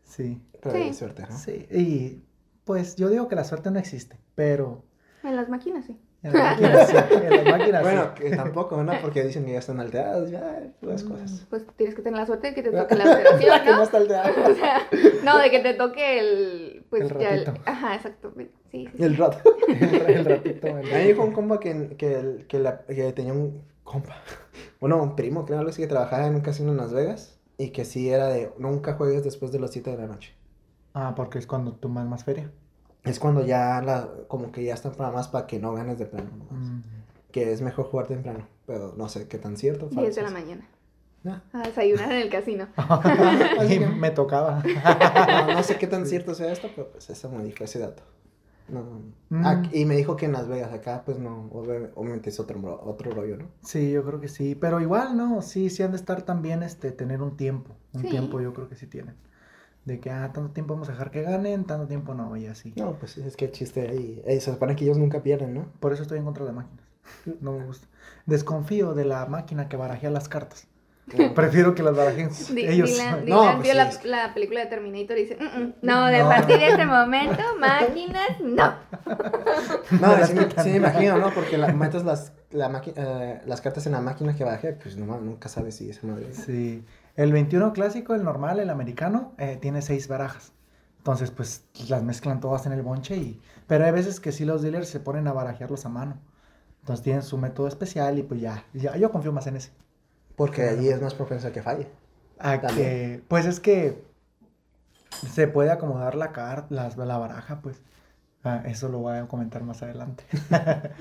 Sí. 0.04 0.40
Pero 0.62 0.74
Sí. 0.76 0.94
suerte, 0.94 1.22
¿no? 1.28 1.36
Sí. 1.36 1.66
Y 1.70 2.22
pues 2.64 2.96
yo 2.96 3.08
digo 3.08 3.28
que 3.28 3.36
la 3.36 3.44
suerte 3.44 3.70
no 3.70 3.78
existe. 3.78 4.18
Pero 4.34 4.84
En 5.22 5.36
las 5.36 5.48
máquinas, 5.48 5.84
sí. 5.84 5.96
en 6.22 6.32
las 6.32 6.60
máquinas 6.60 6.90
sí. 6.90 6.96
En 6.96 7.30
las 7.30 7.44
máquinas 7.58 7.82
sí. 7.82 7.88
Bueno, 7.90 8.14
que 8.14 8.30
tampoco, 8.36 8.82
¿no? 8.82 8.92
Porque 9.02 9.24
dicen 9.24 9.44
que 9.44 9.52
ya 9.52 9.58
están 9.58 9.80
alterados, 9.80 10.30
ya, 10.30 10.62
las 10.80 11.02
cosas. 11.04 11.46
Pues 11.50 11.64
tienes 11.76 11.94
que 11.94 12.02
tener 12.02 12.18
la 12.18 12.26
suerte 12.26 12.48
de 12.48 12.54
que 12.54 12.62
te 12.62 12.70
toque 12.76 12.94
la 12.94 13.04
alteración, 13.04 13.62
Que 13.64 13.70
no 13.70 13.76
¿no? 13.76 13.82
está. 13.82 13.98
O 14.00 14.54
sea, 14.54 14.80
no, 15.24 15.38
de 15.38 15.50
que 15.50 15.60
te 15.60 15.74
toque 15.74 16.18
el. 16.20 16.84
Pues 16.90 17.02
El 17.10 17.18
ya 17.18 17.30
ratito. 17.30 17.54
Ajá, 17.66 17.94
exacto. 17.96 18.32
Sí, 18.76 18.88
sí. 18.96 19.02
El 19.02 19.16
rato. 19.16 19.38
el, 19.68 19.94
el 20.10 20.24
ratito. 20.24 20.68
A 20.68 20.80
mí 20.80 21.04
dijo 21.06 21.22
un 21.22 21.32
compa 21.32 21.60
que, 21.60 21.96
que, 21.96 22.44
que, 22.48 22.58
la- 22.58 22.80
que 22.86 23.12
tenía 23.12 23.32
un 23.32 23.62
compa, 23.84 24.16
bueno, 24.80 25.02
un 25.02 25.16
primo, 25.16 25.44
creo, 25.46 25.58
algo 25.58 25.70
así, 25.70 25.82
que 25.82 25.88
trabajaba 25.88 26.26
en 26.26 26.34
un 26.34 26.40
casino 26.40 26.70
en 26.72 26.76
Las 26.78 26.92
Vegas 26.92 27.38
y 27.58 27.70
que 27.70 27.84
sí 27.84 28.10
era 28.10 28.28
de 28.28 28.52
nunca 28.58 28.94
juegues 28.94 29.24
después 29.24 29.52
de 29.52 29.60
las 29.60 29.70
7 29.72 29.90
de 29.90 29.96
la 29.96 30.06
noche. 30.06 30.34
Ah, 30.94 31.14
porque 31.16 31.38
es 31.38 31.46
cuando 31.46 31.72
tomas 31.72 32.06
más 32.06 32.24
feria. 32.24 32.50
Es 33.04 33.18
cuando 33.20 33.44
ya 33.46 33.80
la, 33.82 34.08
como 34.28 34.50
que 34.50 34.64
ya 34.64 34.74
están 34.74 34.92
programadas 34.92 35.28
para 35.28 35.46
que 35.46 35.58
no 35.60 35.72
ganes 35.74 35.98
de 35.98 36.06
plano. 36.06 36.30
nomás. 36.36 36.68
Mm. 36.68 36.82
que 37.30 37.52
es 37.52 37.60
mejor 37.62 37.86
jugar 37.86 38.06
temprano, 38.08 38.48
pero 38.66 38.94
no 38.96 39.08
sé 39.08 39.28
qué 39.28 39.38
tan 39.38 39.56
cierto. 39.56 39.88
10 39.88 40.14
de 40.16 40.22
la 40.22 40.30
mañana. 40.30 40.68
No, 41.22 41.40
A 41.52 41.62
desayunar 41.64 42.12
en 42.12 42.18
el 42.22 42.30
casino. 42.30 42.68
y 43.68 43.78
me 43.80 44.10
tocaba. 44.12 44.62
no, 45.46 45.54
no 45.54 45.62
sé 45.62 45.76
qué 45.76 45.86
tan 45.86 46.06
cierto 46.06 46.34
sea 46.34 46.52
esto, 46.52 46.68
pero 46.74 46.90
pues 46.92 47.10
eso 47.10 47.28
me 47.30 47.42
dijo 47.44 47.64
ese 47.64 47.78
dato. 47.80 48.02
No. 48.68 48.82
Mm. 49.28 49.42
Ah, 49.46 49.62
y 49.72 49.84
me 49.84 49.96
dijo 49.96 50.16
que 50.16 50.26
en 50.26 50.32
Las 50.32 50.48
Vegas, 50.48 50.72
acá, 50.72 51.02
pues 51.04 51.18
no, 51.18 51.48
obvi- 51.50 51.90
obviamente 51.94 52.30
es 52.30 52.40
otro, 52.40 52.60
ro- 52.60 52.80
otro 52.84 53.10
rollo, 53.12 53.36
¿no? 53.36 53.46
Sí, 53.62 53.90
yo 53.92 54.04
creo 54.04 54.20
que 54.20 54.28
sí, 54.28 54.54
pero 54.54 54.80
igual, 54.80 55.16
¿no? 55.16 55.40
Sí, 55.42 55.70
sí 55.70 55.82
han 55.82 55.92
de 55.92 55.96
estar 55.98 56.22
también, 56.22 56.62
este, 56.62 56.90
tener 56.92 57.22
un 57.22 57.36
tiempo, 57.36 57.76
un 57.92 58.02
Sí. 58.02 58.08
tiempo 58.08 58.40
yo 58.40 58.52
creo 58.54 58.68
que 58.68 58.74
sí 58.76 58.86
tienen. 58.86 59.14
De 59.84 60.00
que, 60.00 60.10
ah, 60.10 60.32
tanto 60.32 60.52
tiempo 60.52 60.74
vamos 60.74 60.88
a 60.88 60.92
dejar 60.92 61.12
que 61.12 61.22
ganen, 61.22 61.64
tanto 61.64 61.86
tiempo 61.86 62.12
no, 62.14 62.36
y 62.36 62.46
así. 62.46 62.72
No, 62.76 62.94
pues 62.94 63.18
es 63.18 63.36
que 63.36 63.44
el 63.46 63.52
chiste 63.52 63.88
ahí, 63.88 64.20
eh, 64.26 64.40
se 64.40 64.52
supone 64.52 64.74
que 64.74 64.84
ellos 64.84 64.98
nunca 64.98 65.22
pierden, 65.22 65.54
¿no? 65.54 65.66
Por 65.78 65.92
eso 65.92 66.02
estoy 66.02 66.18
en 66.18 66.24
contra 66.24 66.44
de 66.44 66.52
máquinas. 66.52 66.84
No 67.40 67.52
me 67.52 67.64
gusta. 67.64 67.86
Desconfío 68.26 68.94
de 68.94 69.04
la 69.04 69.26
máquina 69.26 69.68
que 69.68 69.76
barajea 69.76 70.10
las 70.10 70.28
cartas. 70.28 70.66
Prefiero 71.34 71.74
que 71.74 71.82
las 71.84 71.96
barajen 71.96 72.30
ellos. 72.56 72.88
Dylan, 72.88 73.24
No, 73.26 73.40
Dylan 73.42 73.54
pues 73.56 73.62
vio 73.62 73.72
sí, 73.72 73.76
la, 73.76 73.88
es 73.88 74.04
la 74.04 74.34
película 74.34 74.60
de 74.60 74.66
Terminator 74.66 75.16
y 75.16 75.22
dice, 75.22 75.36
"Mm, 75.40 75.60
mm, 75.62 75.74
no, 75.82 76.06
de 76.06 76.18
No. 76.18 76.28
partir 76.28 76.58
de 76.58 76.66
este 76.68 76.84
momento, 76.86 77.42
máquinas, 77.60 78.40
no. 78.42 78.74
No, 80.00 80.08
las 80.16 80.30
sí, 80.30 80.34
me- 80.34 80.48
quitan. 80.48 80.64
sí 80.64 80.70
me 80.70 80.76
imagino, 80.76 81.18
¿no? 81.18 81.30
Porque 81.32 81.58
la, 81.58 81.68
metes 81.72 82.04
las, 82.04 82.32
la 82.50 82.82
eh, 82.84 83.40
las 83.46 83.60
cartas 83.60 83.86
en 83.86 83.92
la 83.92 84.00
máquina 84.00 84.34
que 84.34 84.42
baje, 84.44 84.72
pues 84.72 84.96
no, 84.96 85.20
nunca 85.20 85.48
sabes 85.48 85.76
si 85.76 85.90
esa 85.90 86.06
madre... 86.06 86.32
Sí. 86.34 86.84
El 87.14 87.32
21 87.32 87.72
clásico, 87.72 88.14
el 88.14 88.24
normal, 88.24 88.58
el 88.58 88.68
americano, 88.68 89.32
eh, 89.38 89.56
tiene 89.60 89.82
seis 89.82 90.08
barajas. 90.08 90.52
Entonces, 90.98 91.30
pues 91.30 91.64
las 91.88 92.02
mezclan 92.02 92.40
todas 92.40 92.66
en 92.66 92.72
el 92.72 92.82
bonche 92.82 93.16
y... 93.16 93.40
Pero 93.68 93.84
hay 93.84 93.92
veces 93.92 94.18
que 94.20 94.32
sí 94.32 94.44
los 94.44 94.60
dealers 94.60 94.88
se 94.88 95.00
ponen 95.00 95.26
a 95.28 95.32
barajearlos 95.32 95.86
a 95.86 95.88
mano. 95.88 96.18
Entonces 96.80 97.02
tienen 97.04 97.22
su 97.22 97.38
método 97.38 97.68
especial 97.68 98.18
y 98.18 98.22
pues 98.22 98.40
ya, 98.40 98.64
ya 98.74 98.96
yo 98.96 99.10
confío 99.12 99.32
más 99.32 99.46
en 99.46 99.56
ese. 99.56 99.70
Porque 100.36 100.68
allí 100.68 100.88
es 100.88 101.00
más 101.00 101.14
propenso 101.14 101.48
a 101.48 101.52
que 101.52 101.62
falle. 101.62 101.88
A 102.38 102.60
que, 102.60 103.22
pues 103.28 103.46
es 103.46 103.60
que 103.60 104.04
se 105.32 105.48
puede 105.48 105.70
acomodar 105.70 106.14
la 106.14 106.32
carta, 106.32 106.66
la, 106.70 106.88
la 107.04 107.18
baraja, 107.18 107.60
pues. 107.60 107.80
Ah, 108.44 108.62
eso 108.66 108.88
lo 108.88 108.98
voy 108.98 109.16
a 109.16 109.26
comentar 109.26 109.62
más 109.62 109.82
adelante. 109.82 110.24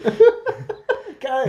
Ah, 1.28 1.44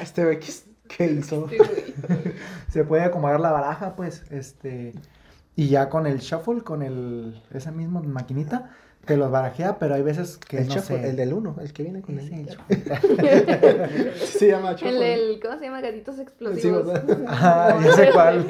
este 0.00 0.24
güey, 0.24 0.40
¿qué, 0.40 0.52
qué 0.88 1.04
hizo? 1.06 1.46
Güey. 1.46 1.58
se 2.68 2.82
puede 2.84 3.02
acomodar 3.02 3.38
la 3.38 3.52
baraja, 3.52 3.94
pues, 3.94 4.24
este, 4.30 4.94
y 5.54 5.68
ya 5.68 5.90
con 5.90 6.06
el 6.06 6.18
shuffle, 6.18 6.62
con 6.62 6.82
el, 6.82 7.42
esa 7.52 7.72
misma 7.72 8.00
maquinita, 8.00 8.70
te 9.04 9.16
los 9.16 9.30
barajea, 9.30 9.78
pero 9.78 9.94
hay 9.94 10.02
veces 10.02 10.36
que 10.36 10.58
el 10.58 10.68
no 10.68 10.80
sé. 10.80 11.08
el 11.08 11.16
del 11.16 11.32
1, 11.32 11.56
el 11.60 11.72
que 11.72 11.82
viene 11.82 12.02
con 12.02 12.18
el... 12.18 12.32
el. 12.32 12.48
Sí, 14.16 14.38
se 14.38 14.48
llama 14.48 14.72
El, 14.82 15.02
el, 15.02 15.40
¿cómo 15.40 15.58
se 15.58 15.64
llama? 15.64 15.80
Gatitos 15.80 16.18
explosivos. 16.18 16.86
¿verdad? 16.86 17.18
Ah, 17.28 17.78
ya 17.82 17.92
sé 17.92 18.10
cuál. 18.12 18.46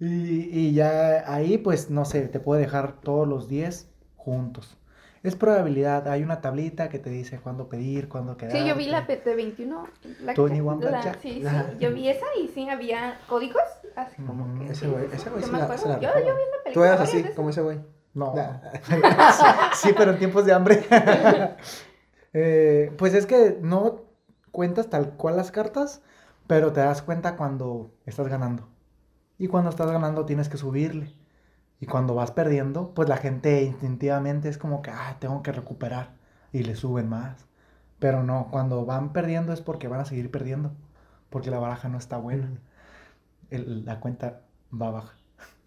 y, 0.00 0.58
y 0.58 0.74
ya 0.74 1.24
ahí, 1.32 1.58
pues, 1.58 1.90
no 1.90 2.04
sé, 2.04 2.22
te 2.28 2.40
puede 2.40 2.62
dejar 2.62 3.00
todos 3.00 3.28
los 3.28 3.48
10 3.48 3.88
juntos. 4.16 4.76
Es 5.22 5.36
probabilidad, 5.36 6.06
hay 6.08 6.22
una 6.22 6.42
tablita 6.42 6.90
que 6.90 6.98
te 6.98 7.08
dice 7.08 7.38
cuándo 7.38 7.68
pedir, 7.70 8.08
cuándo 8.08 8.36
quedar. 8.36 8.52
Sí, 8.52 8.66
yo 8.66 8.74
vi 8.74 8.86
la 8.86 9.06
PT21. 9.06 9.86
La, 10.20 10.34
21 10.34 10.80
la- 10.82 10.88
Blackjack. 10.90 11.20
Sí, 11.20 11.40
sí, 11.40 11.46
Ajá. 11.46 11.72
yo 11.78 11.94
vi 11.94 12.08
esa 12.10 12.26
y 12.42 12.48
sí, 12.48 12.68
había 12.68 13.18
códigos, 13.26 13.62
así 13.96 14.20
como 14.22 14.44
Ujú. 14.44 14.66
que... 14.66 14.72
Ese 14.72 14.86
güey, 14.86 15.06
ese 15.12 15.30
güey 15.30 15.40
Yo 15.42 15.46
sí 15.46 15.52
la, 15.52 15.66
la 15.68 15.76
yo- 16.00 16.00
vi 16.00 16.04
la 16.04 16.20
película 16.20 16.72
Tú 16.74 16.84
eras 16.84 17.00
así, 17.00 17.24
como 17.34 17.48
ese 17.50 17.62
güey. 17.62 17.78
No. 18.14 18.34
Nah. 18.34 18.60
sí, 19.74 19.90
pero 19.96 20.12
en 20.12 20.18
tiempos 20.18 20.44
de 20.46 20.52
hambre. 20.52 20.84
Eh, 22.36 22.92
pues 22.98 23.14
es 23.14 23.26
que 23.26 23.58
no 23.62 24.02
cuentas 24.50 24.90
tal 24.90 25.16
cual 25.16 25.36
las 25.36 25.50
cartas, 25.52 26.02
pero 26.48 26.72
te 26.72 26.80
das 26.80 27.00
cuenta 27.02 27.36
cuando 27.36 27.92
estás 28.06 28.28
ganando. 28.28 28.68
Y 29.38 29.48
cuando 29.48 29.70
estás 29.70 29.90
ganando 29.90 30.26
tienes 30.26 30.48
que 30.48 30.56
subirle. 30.58 31.14
Y 31.80 31.86
cuando 31.86 32.14
vas 32.14 32.32
perdiendo, 32.32 32.94
pues 32.94 33.08
la 33.08 33.18
gente 33.18 33.62
instintivamente 33.64 34.48
es 34.48 34.58
como 34.58 34.82
que, 34.82 34.90
ah, 34.90 35.16
tengo 35.20 35.42
que 35.42 35.52
recuperar. 35.52 36.14
Y 36.52 36.64
le 36.64 36.76
suben 36.76 37.08
más. 37.08 37.46
Pero 38.00 38.22
no, 38.24 38.48
cuando 38.50 38.84
van 38.86 39.12
perdiendo 39.12 39.52
es 39.52 39.60
porque 39.62 39.88
van 39.88 40.00
a 40.00 40.04
seguir 40.06 40.30
perdiendo. 40.30 40.72
Porque 41.30 41.50
la 41.50 41.58
baraja 41.60 41.88
no 41.88 41.98
está 41.98 42.18
buena. 42.18 42.50
el- 43.50 43.84
la 43.84 44.00
cuenta 44.00 44.42
va 44.72 44.90
baja. 44.90 45.14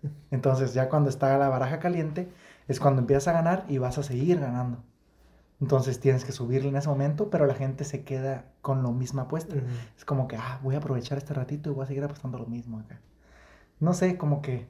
Entonces 0.31 0.73
ya 0.73 0.89
cuando 0.89 1.09
está 1.09 1.37
la 1.37 1.49
baraja 1.49 1.79
caliente 1.79 2.29
es 2.67 2.79
cuando 2.79 3.01
empiezas 3.01 3.27
a 3.29 3.33
ganar 3.33 3.65
y 3.69 3.77
vas 3.77 3.97
a 3.97 4.03
seguir 4.03 4.39
ganando. 4.39 4.79
Entonces 5.59 5.99
tienes 5.99 6.23
que 6.23 6.31
subirle 6.31 6.69
en 6.69 6.75
ese 6.75 6.87
momento, 6.87 7.29
pero 7.31 7.47
la 7.47 7.55
gente 7.55 7.83
se 7.83 8.03
queda 8.03 8.45
con 8.61 8.83
lo 8.83 8.91
misma 8.91 9.23
apuesta. 9.23 9.55
Es 9.97 10.05
como 10.05 10.27
que, 10.27 10.35
ah, 10.35 10.59
voy 10.61 10.75
a 10.75 10.77
aprovechar 10.77 11.17
este 11.17 11.33
ratito 11.33 11.71
y 11.71 11.73
voy 11.73 11.83
a 11.83 11.87
seguir 11.87 12.03
apostando 12.03 12.37
lo 12.37 12.45
mismo 12.45 12.79
acá. 12.79 12.99
No 13.79 13.93
sé, 13.93 14.17
como 14.17 14.41
que 14.43 14.67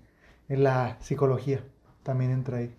la 0.47 0.95
psicología 1.01 1.61
también 2.03 2.31
entra 2.31 2.59
ahí. 2.59 2.73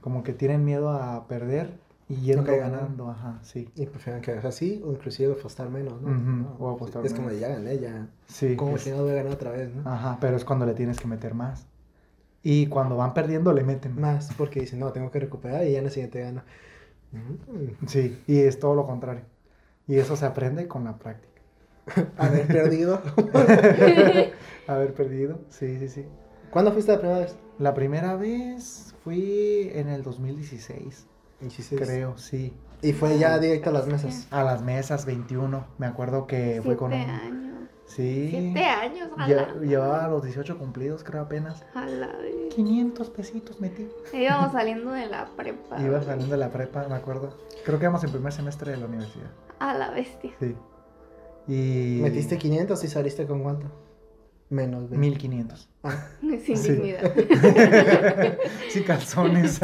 Como 0.00 0.24
que 0.24 0.32
tienen 0.32 0.64
miedo 0.64 0.90
a 0.90 1.28
perder 1.28 1.78
y 2.08 2.16
yendo 2.16 2.42
ganar. 2.56 2.70
ganando, 2.80 3.08
ajá, 3.10 3.38
sí. 3.42 3.68
Y 3.76 3.86
prefieren 3.86 4.22
quedarse 4.22 4.48
así 4.48 4.82
o 4.84 4.90
inclusive 4.90 5.32
apostar 5.34 5.68
menos, 5.70 6.02
¿no? 6.02 6.10
No, 6.10 6.56
o 6.58 6.70
apostar 6.70 7.06
Es 7.06 7.14
como 7.14 7.28
de 7.28 7.38
ya 7.38 7.48
gané, 7.48 7.78
ya. 7.78 8.08
Sí. 8.26 8.56
Como 8.56 8.74
es- 8.74 8.82
que 8.82 8.90
no 8.90 9.02
voy 9.02 9.12
a 9.12 9.14
ganar 9.14 9.32
otra 9.32 9.52
vez, 9.52 9.72
¿no? 9.72 9.88
Ajá, 9.88 10.18
pero 10.20 10.36
es 10.36 10.44
cuando 10.44 10.66
le 10.66 10.74
tienes 10.74 10.98
que 10.98 11.06
meter 11.06 11.34
más. 11.34 11.66
Y 12.42 12.66
cuando 12.66 12.96
van 12.96 13.14
perdiendo 13.14 13.52
le 13.52 13.62
meten 13.62 13.94
más. 14.00 14.26
Más 14.26 14.34
porque 14.36 14.60
dicen, 14.60 14.80
no, 14.80 14.92
tengo 14.92 15.10
que 15.10 15.20
recuperar 15.20 15.66
y 15.66 15.72
ya 15.72 15.78
en 15.78 15.84
el 15.84 15.90
siguiente 15.90 16.20
gano. 16.20 16.42
Mm. 17.12 17.86
Sí, 17.86 18.20
y 18.26 18.40
es 18.40 18.58
todo 18.58 18.74
lo 18.74 18.86
contrario. 18.86 19.22
Y 19.86 19.96
eso 19.96 20.16
se 20.16 20.26
aprende 20.26 20.66
con 20.66 20.84
la 20.84 20.96
práctica. 20.96 21.40
Haber 22.16 22.46
perdido. 22.46 23.00
Haber 24.66 24.94
perdido, 24.94 25.40
sí, 25.50 25.78
sí, 25.78 25.88
sí. 25.88 26.06
¿Cuándo 26.50 26.72
fuiste 26.72 26.92
la 26.92 26.98
primera 26.98 27.18
vez? 27.18 27.36
La 27.58 27.74
primera 27.74 28.16
vez 28.16 28.94
fui 29.04 29.70
en 29.74 29.88
el 29.88 30.02
2016, 30.02 31.06
16. 31.40 31.80
creo, 31.80 32.18
sí. 32.18 32.54
Y 32.82 32.92
fue 32.92 33.18
ya 33.18 33.38
directo 33.38 33.70
a 33.70 33.72
las 33.72 33.86
mesas. 33.86 34.26
A 34.30 34.42
las 34.42 34.62
mesas 34.62 35.06
21, 35.06 35.64
me 35.78 35.86
acuerdo 35.86 36.26
que 36.26 36.60
fue 36.62 36.76
con 36.76 36.92
un... 36.92 37.00
años. 37.00 37.61
Sí. 37.86 38.28
Siete 38.30 38.64
años, 38.64 39.10
la- 39.18 39.54
llevaba 39.60 40.08
los 40.08 40.22
18 40.24 40.56
cumplidos, 40.58 41.04
creo 41.04 41.22
apenas. 41.22 41.62
a 41.74 41.84
la 41.86 42.06
vez. 42.16 42.34
500 42.54 43.10
pesitos 43.10 43.60
metí. 43.60 43.88
Íbamos 44.14 44.52
saliendo 44.52 44.92
de 44.92 45.06
la 45.06 45.26
prepa. 45.36 45.80
Iba 45.82 46.02
saliendo 46.02 46.34
de 46.34 46.38
la 46.40 46.50
prepa, 46.50 46.86
me 46.88 46.94
acuerdo. 46.94 47.36
Creo 47.64 47.78
que 47.78 47.84
íbamos 47.84 48.02
en 48.04 48.10
primer 48.10 48.32
semestre 48.32 48.70
de 48.72 48.78
la 48.78 48.86
universidad. 48.86 49.30
A 49.58 49.74
la 49.74 49.90
bestia. 49.90 50.30
Sí. 50.40 50.54
Y... 51.48 51.98
¿Metiste 52.00 52.38
500 52.38 52.82
y 52.84 52.88
saliste 52.88 53.26
con 53.26 53.42
cuánto? 53.42 53.66
Menos 54.48 54.82
20. 54.88 54.98
1500. 54.98 55.68
Ah, 55.82 56.08
Sin 56.44 56.56
Sí. 56.56 56.72
dignidad. 56.72 57.12
sí, 58.70 58.82
calzones. 58.84 59.60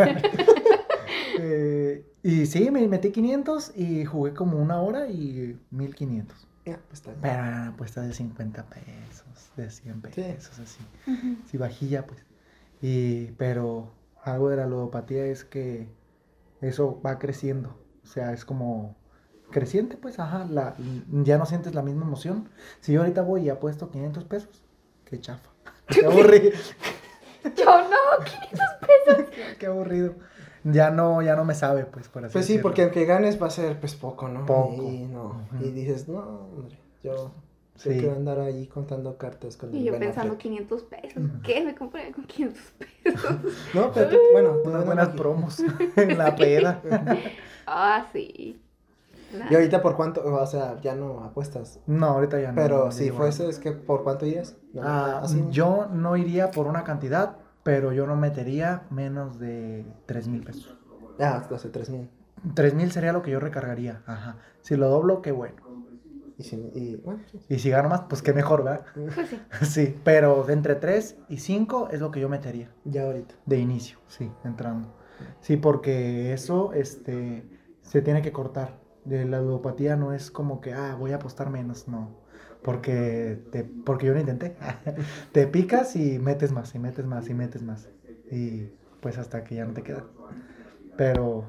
Eh, 1.41 2.05
y 2.23 2.47
sí, 2.47 2.71
me 2.71 2.87
metí 2.89 3.11
500 3.11 3.73
y 3.77 4.05
jugué 4.05 4.35
como 4.35 4.59
una 4.59 4.81
hora 4.83 5.09
y 5.09 5.57
1500. 5.71 6.48
Ya, 6.69 6.81
pues 6.89 7.01
está 7.01 7.11
bien. 7.11 7.21
Pero 7.23 7.35
era 7.35 7.43
una 7.43 7.69
apuesta 7.69 8.01
de 8.03 8.13
50 8.13 8.65
pesos, 8.65 9.51
de 9.57 9.71
100 9.71 10.01
pesos, 10.01 10.59
así. 10.59 10.81
Ujú. 11.07 11.37
Sí, 11.51 11.57
vajilla, 11.57 12.07
pues. 12.07 12.25
Y, 12.81 13.33
pero 13.33 13.93
algo 14.23 14.51
de 14.51 14.57
la 14.57 14.67
ludopatía 14.67 15.25
es 15.27 15.45
que 15.45 15.89
eso 16.61 17.01
va 17.03 17.19
creciendo. 17.19 17.79
O 18.05 18.07
sea, 18.07 18.33
es 18.33 18.45
como 18.45 18.97
creciente, 19.51 19.97
pues, 19.97 20.19
ajá. 20.19 20.47
La, 20.51 20.75
ya 21.11 21.39
no 21.39 21.47
sientes 21.47 21.75
la 21.75 21.83
misma 21.83 22.05
emoción. 22.05 22.49
Si 22.81 22.93
yo 22.93 23.01
ahorita 23.01 23.23
voy 23.23 23.43
y 23.43 23.49
apuesto 23.51 23.91
500 23.91 24.25
pesos, 24.25 24.63
qué 25.05 25.21
chafa. 25.21 25.51
Qué 25.89 26.05
aburrido. 26.05 26.51
Yo 27.57 27.89
no, 27.89 28.25
500 28.25 29.35
qué 29.59 29.67
aburrido. 29.67 30.17
Ya 30.73 30.91
no, 30.91 31.23
ya 31.23 31.37
no 31.37 31.45
me 31.45 31.55
sabe, 31.55 31.85
pues, 31.85 32.09
por 32.09 32.25
así 32.25 32.33
Pues 32.33 32.47
sí, 32.47 32.53
decirlo. 32.55 32.63
porque 32.69 32.83
aunque 32.83 33.05
ganes 33.05 33.41
va 33.41 33.47
a 33.47 33.51
ser 33.51 33.79
pues 33.81 33.95
poco, 33.95 34.29
¿no? 34.29 34.45
Poco. 34.47 34.83
Y, 34.83 35.07
no, 35.07 35.43
y 35.61 35.71
dices, 35.71 36.09
no, 36.09 36.21
hombre, 36.57 36.79
yo 37.03 37.31
Sí. 37.77 37.91
quiero 37.91 38.17
andar 38.17 38.41
ahí 38.41 38.67
contando 38.67 39.17
cartas 39.17 39.57
con 39.57 39.73
Y 39.73 39.85
yo 39.85 39.93
Ben 39.93 40.01
pensando 40.01 40.33
Affleck. 40.33 40.43
500 40.43 40.83
pesos. 40.83 41.23
¿Qué? 41.45 41.65
Me 41.65 41.75
compré 41.77 42.11
con 42.11 42.25
500 42.25 42.61
pesos. 42.79 43.37
No, 43.75 43.93
pero 43.93 44.11
tú- 44.11 44.17
bueno, 44.33 44.57
tú 44.65 44.71
Unas 44.71 44.85
buenas 44.85 45.09
promos 45.11 45.61
en 45.97 46.19
la 46.19 46.35
peda. 46.37 46.83
Ah, 47.67 48.07
sí. 48.13 48.61
Nah. 49.33 49.47
Y 49.51 49.55
ahorita 49.55 49.83
por 49.83 49.95
cuánto, 49.95 50.25
o 50.25 50.47
sea, 50.47 50.81
ya 50.81 50.95
no 50.95 51.23
apuestas. 51.23 51.81
No, 51.87 52.07
ahorita 52.07 52.41
ya 52.41 52.49
no. 52.49 52.55
Pero 52.55 52.85
no 52.87 52.93
si 52.93 53.11
fuese, 53.11 53.47
es 53.49 53.59
que 53.59 53.73
por 53.73 54.03
cuánto 54.03 54.25
irías. 54.25 54.57
No, 54.73 54.81
Ah, 54.83 55.23
yo 55.51 55.87
no 55.93 56.17
iría 56.17 56.51
por 56.51 56.67
una 56.67 56.83
cantidad, 56.83 57.37
pero 57.69 57.93
yo 57.93 58.07
no 58.07 58.17
metería 58.17 58.85
menos 58.89 59.39
de 59.39 59.85
3 60.07 60.27
mil 60.29 60.43
pesos. 60.43 60.75
Ah, 61.19 61.47
sé, 61.59 61.69
3 61.69 61.91
mil. 61.91 62.09
3 62.55 62.73
mil 62.73 62.91
sería 62.91 63.13
lo 63.13 63.21
que 63.21 63.31
yo 63.31 63.41
recargaría. 63.41 64.03
Ajá. 64.07 64.39
Si 64.63 64.75
lo 64.75 64.89
doblo, 64.89 65.21
qué 65.21 65.33
bueno. 65.33 65.57
Y, 66.39 66.45
si, 66.45 66.57
y 66.75 66.97
bueno, 66.97 67.21
sí. 67.31 67.39
Y 67.47 67.59
si 67.59 67.69
gano 67.69 67.91
más, 67.91 68.05
pues 68.09 68.23
qué 68.23 68.33
mejor, 68.33 68.65
¿verdad? 68.65 68.87
Pues 68.95 69.29
sí. 69.29 69.39
Sí, 69.67 70.01
pero 70.03 70.45
de 70.45 70.55
entre 70.55 70.77
3 70.77 71.19
y 71.29 71.37
5 71.37 71.91
es 71.93 72.01
lo 72.01 72.11
que 72.11 72.21
yo 72.21 72.31
metería. 72.31 72.71
ya 72.87 73.03
ahorita. 73.03 73.35
De 73.45 73.59
inicio, 73.59 73.99
sí, 74.07 74.33
entrando. 74.45 74.97
Sí, 75.41 75.59
porque 75.59 76.33
eso 76.33 76.73
este, 76.73 77.45
se 77.83 78.01
tiene 78.01 78.23
que 78.23 78.33
cortar. 78.33 78.81
De 79.05 79.27
la 79.27 79.43
ludopatía 79.43 79.95
no 79.95 80.15
es 80.15 80.31
como 80.31 80.63
que, 80.63 80.73
ah, 80.73 80.97
voy 80.99 81.13
a 81.13 81.17
apostar 81.17 81.51
menos, 81.51 81.87
no. 81.87 82.17
Porque, 82.63 83.39
te, 83.53 83.65
porque 83.65 84.07
yo 84.07 84.15
lo 84.15 84.21
intenté. 84.21 84.57
te 85.33 85.47
picas 85.47 85.95
y 85.97 86.19
metes 86.19 86.53
más, 86.53 86.75
y 86.75 86.79
metes 86.79 87.07
más, 87.07 87.29
y 87.29 87.35
metes 87.35 87.63
más. 87.63 87.89
Y 88.31 88.69
pues 89.01 89.17
hasta 89.19 89.45
que 89.45 89.55
ya 89.57 89.65
no 89.65 89.73
te 89.73 89.83
queda. 89.83 90.05
Pero, 90.97 91.45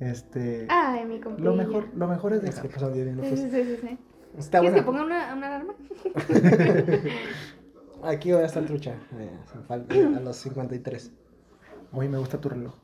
este... 0.00 0.66
Ay, 0.70 1.04
mi 1.04 1.20
compañero. 1.20 1.50
Lo 1.50 1.56
mejor, 1.56 1.88
lo 1.94 2.08
mejor 2.08 2.32
es 2.32 2.42
dejar. 2.42 2.66
Sí, 2.66 3.36
sí, 3.36 3.50
sí, 3.50 3.76
sí. 3.80 3.98
Está 4.38 4.60
¿Quieres 4.60 4.80
que 4.80 4.84
ponga 4.84 5.02
una, 5.02 5.34
una 5.34 5.46
alarma? 5.46 5.74
Aquí 8.02 8.32
voy 8.32 8.42
a 8.42 8.46
estar 8.46 8.64
trucha. 8.64 8.94
eh, 9.18 9.30
a 9.68 10.20
los 10.20 10.36
53. 10.42 11.12
Oye, 11.92 12.08
me 12.08 12.18
gusta 12.18 12.38
tu 12.40 12.48
reloj. 12.48 12.74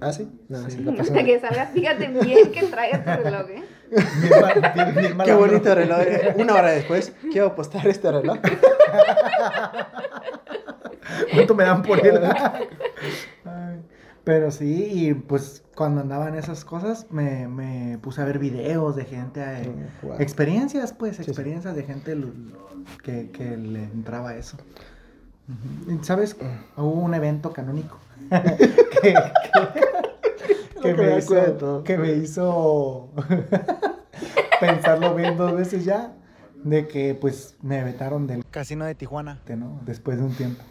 ¿Ah, 0.00 0.12
sí? 0.12 0.28
No, 0.48 0.58
Sí. 0.68 0.82
sí. 0.82 0.96
Hasta 1.00 1.24
que 1.24 1.40
salga, 1.40 1.66
fíjate 1.66 2.08
bien 2.22 2.52
que 2.52 2.62
traiga 2.64 3.16
tu 3.16 3.24
reloj, 3.24 3.50
¿eh? 3.50 3.62
Qué 5.24 5.32
bonito 5.34 5.74
reloj. 5.74 5.98
Una 6.36 6.54
hora 6.54 6.70
después, 6.70 7.12
quiero 7.32 7.48
apostar 7.48 7.86
este 7.86 8.10
reloj. 8.12 8.38
¿Cuánto 11.32 11.54
me 11.54 11.64
dan 11.64 11.82
por 11.82 12.04
él? 12.06 12.20
Ay, 13.44 13.80
Pero 14.24 14.50
sí, 14.50 14.88
y 14.92 15.14
pues 15.14 15.62
cuando 15.74 16.00
andaba 16.00 16.28
en 16.28 16.34
esas 16.34 16.64
cosas 16.64 17.06
me, 17.10 17.48
me 17.48 17.98
puse 17.98 18.20
a 18.20 18.24
ver 18.24 18.38
videos 18.38 18.96
de 18.96 19.04
gente, 19.04 19.40
eh, 19.42 19.72
Wow. 20.02 20.16
experiencias, 20.20 20.92
pues, 20.92 21.16
sí. 21.16 21.22
experiencias 21.22 21.74
de 21.74 21.82
gente 21.84 22.16
que, 23.02 23.30
que 23.30 23.56
le 23.56 23.84
entraba 23.84 24.34
eso. 24.34 24.56
¿Sabes? 26.02 26.36
Hubo 26.76 26.90
un 26.90 27.14
evento 27.14 27.52
canónico 27.54 27.98
que, 28.30 29.14
que- 29.14 29.14
que 30.82 30.94
me 30.94 31.18
hizo, 31.18 31.34
todo. 31.52 31.84
que 31.84 31.98
me 31.98 32.12
hizo 32.12 33.10
pensarlo 34.60 35.14
bien 35.14 35.36
dos 35.36 35.54
veces 35.54 35.84
ya, 35.84 36.14
de 36.64 36.86
que 36.88 37.14
pues 37.14 37.56
me 37.62 37.82
vetaron 37.84 38.26
del 38.26 38.44
casino 38.46 38.84
de 38.84 38.94
Tijuana, 38.94 39.40
¿no? 39.56 39.80
Después 39.84 40.18
de 40.18 40.24
un 40.24 40.34
tiempo. 40.34 40.62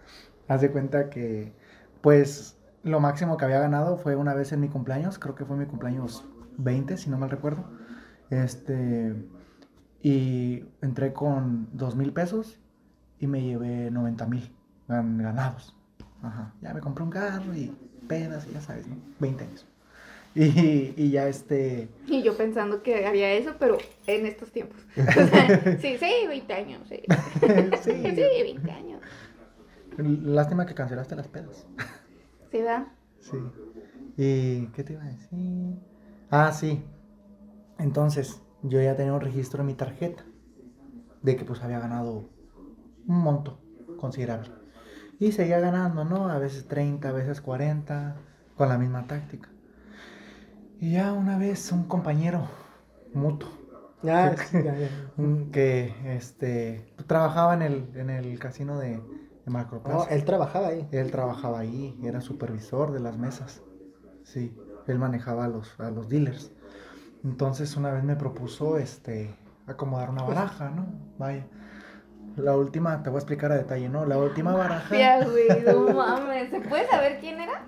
Haz 0.48 0.60
de 0.60 0.70
cuenta 0.70 1.10
que, 1.10 1.52
pues, 2.02 2.56
lo 2.84 3.00
máximo 3.00 3.36
que 3.36 3.44
había 3.44 3.58
ganado 3.58 3.96
fue 3.96 4.14
una 4.14 4.34
vez 4.34 4.52
en 4.52 4.60
mi 4.60 4.68
cumpleaños, 4.68 5.18
creo 5.18 5.34
que 5.34 5.44
fue 5.44 5.56
mi 5.56 5.66
cumpleaños 5.66 6.24
20, 6.58 6.96
si 6.96 7.10
no 7.10 7.18
mal 7.18 7.30
recuerdo. 7.30 7.64
Este, 8.30 9.14
y 10.02 10.64
entré 10.82 11.12
con 11.12 11.68
dos 11.72 11.96
mil 11.96 12.12
pesos 12.12 12.60
y 13.18 13.26
me 13.26 13.42
llevé 13.42 13.90
90 13.90 14.26
mil 14.26 14.54
ganados. 14.88 15.76
Ajá. 16.22 16.54
Ya 16.62 16.72
me 16.74 16.80
compré 16.80 17.04
un 17.04 17.10
carro 17.10 17.54
y 17.54 17.76
pedas 18.08 18.46
y 18.48 18.52
ya 18.54 18.60
sabes, 18.60 18.86
¿no? 18.86 18.96
20 19.20 19.44
años. 19.44 19.66
Y, 20.34 20.92
y 20.96 21.10
ya 21.10 21.28
este, 21.28 21.88
Y 22.06 22.22
yo 22.22 22.36
pensando 22.36 22.82
que 22.82 23.06
había 23.06 23.32
eso, 23.32 23.54
pero 23.58 23.78
en 24.06 24.26
estos 24.26 24.52
tiempos. 24.52 24.78
O 24.96 25.26
sea, 25.28 25.78
sí, 25.80 25.96
sí, 25.98 26.26
20 26.28 26.52
años, 26.52 26.82
sí. 26.88 27.00
Sí, 27.82 27.92
sí, 28.14 28.42
20 28.42 28.70
años. 28.70 29.00
lástima 29.96 30.66
que 30.66 30.74
cancelaste 30.74 31.16
las 31.16 31.28
pedas. 31.28 31.66
¿Sí, 32.50 32.58
verdad? 32.58 32.86
Sí. 33.20 33.38
¿Y 34.18 34.66
qué 34.68 34.84
te 34.84 34.92
iba 34.92 35.02
a 35.02 35.06
decir? 35.06 35.78
Ah, 36.30 36.52
sí. 36.52 36.82
Entonces, 37.78 38.40
yo 38.62 38.80
ya 38.80 38.94
tenía 38.96 39.12
un 39.14 39.20
registro 39.20 39.60
en 39.62 39.66
mi 39.68 39.74
tarjeta 39.74 40.24
de 41.22 41.36
que 41.36 41.44
pues 41.44 41.62
había 41.62 41.78
ganado 41.78 42.28
un 43.06 43.18
monto 43.18 43.58
considerable. 43.98 44.50
Y 45.18 45.32
seguía 45.32 45.60
ganando, 45.60 46.04
¿no? 46.04 46.28
A 46.28 46.38
veces 46.38 46.66
30, 46.68 47.08
a 47.08 47.12
veces 47.12 47.40
40, 47.40 48.16
con 48.56 48.68
la 48.68 48.78
misma 48.78 49.06
táctica. 49.06 49.48
Y 50.80 50.92
ya 50.92 51.12
una 51.12 51.38
vez 51.38 51.72
un 51.72 51.84
compañero 51.84 52.48
mutuo 53.14 53.48
Ah, 54.08 54.34
ya, 54.52 54.76
ya. 54.76 54.88
que 55.52 55.94
este 56.16 56.84
trabajaba 57.06 57.54
en 57.54 57.62
el, 57.62 57.90
en 57.94 58.10
el 58.10 58.38
casino 58.38 58.78
de, 58.78 59.00
de 59.00 59.50
Macroplaza. 59.50 59.98
Oh, 59.98 60.06
él 60.10 60.24
trabajaba 60.24 60.68
ahí. 60.68 60.86
Él 60.92 61.10
trabajaba 61.10 61.60
ahí, 61.60 61.98
era 62.04 62.20
supervisor 62.20 62.92
de 62.92 63.00
las 63.00 63.16
mesas. 63.16 63.62
Sí, 64.24 64.54
él 64.86 64.98
manejaba 64.98 65.46
a 65.46 65.48
los, 65.48 65.78
a 65.80 65.90
los 65.90 66.08
dealers. 66.08 66.52
Entonces 67.24 67.76
una 67.76 67.90
vez 67.90 68.04
me 68.04 68.16
propuso 68.16 68.78
este 68.78 69.34
acomodar 69.66 70.10
una 70.10 70.22
baraja, 70.22 70.70
¿no? 70.70 70.86
Vaya. 71.18 71.46
La 72.36 72.54
última, 72.56 73.02
te 73.02 73.08
voy 73.10 73.16
a 73.16 73.20
explicar 73.20 73.50
a 73.52 73.56
detalle, 73.56 73.88
¿no? 73.88 74.04
La 74.04 74.18
última 74.18 74.54
baraja. 74.54 74.94
Ya, 74.96 75.24
güey, 75.24 75.46
no 75.64 75.80
mames. 75.94 76.50
¿Se 76.50 76.60
puede 76.60 76.86
saber 76.86 77.18
quién 77.20 77.40
era? 77.40 77.62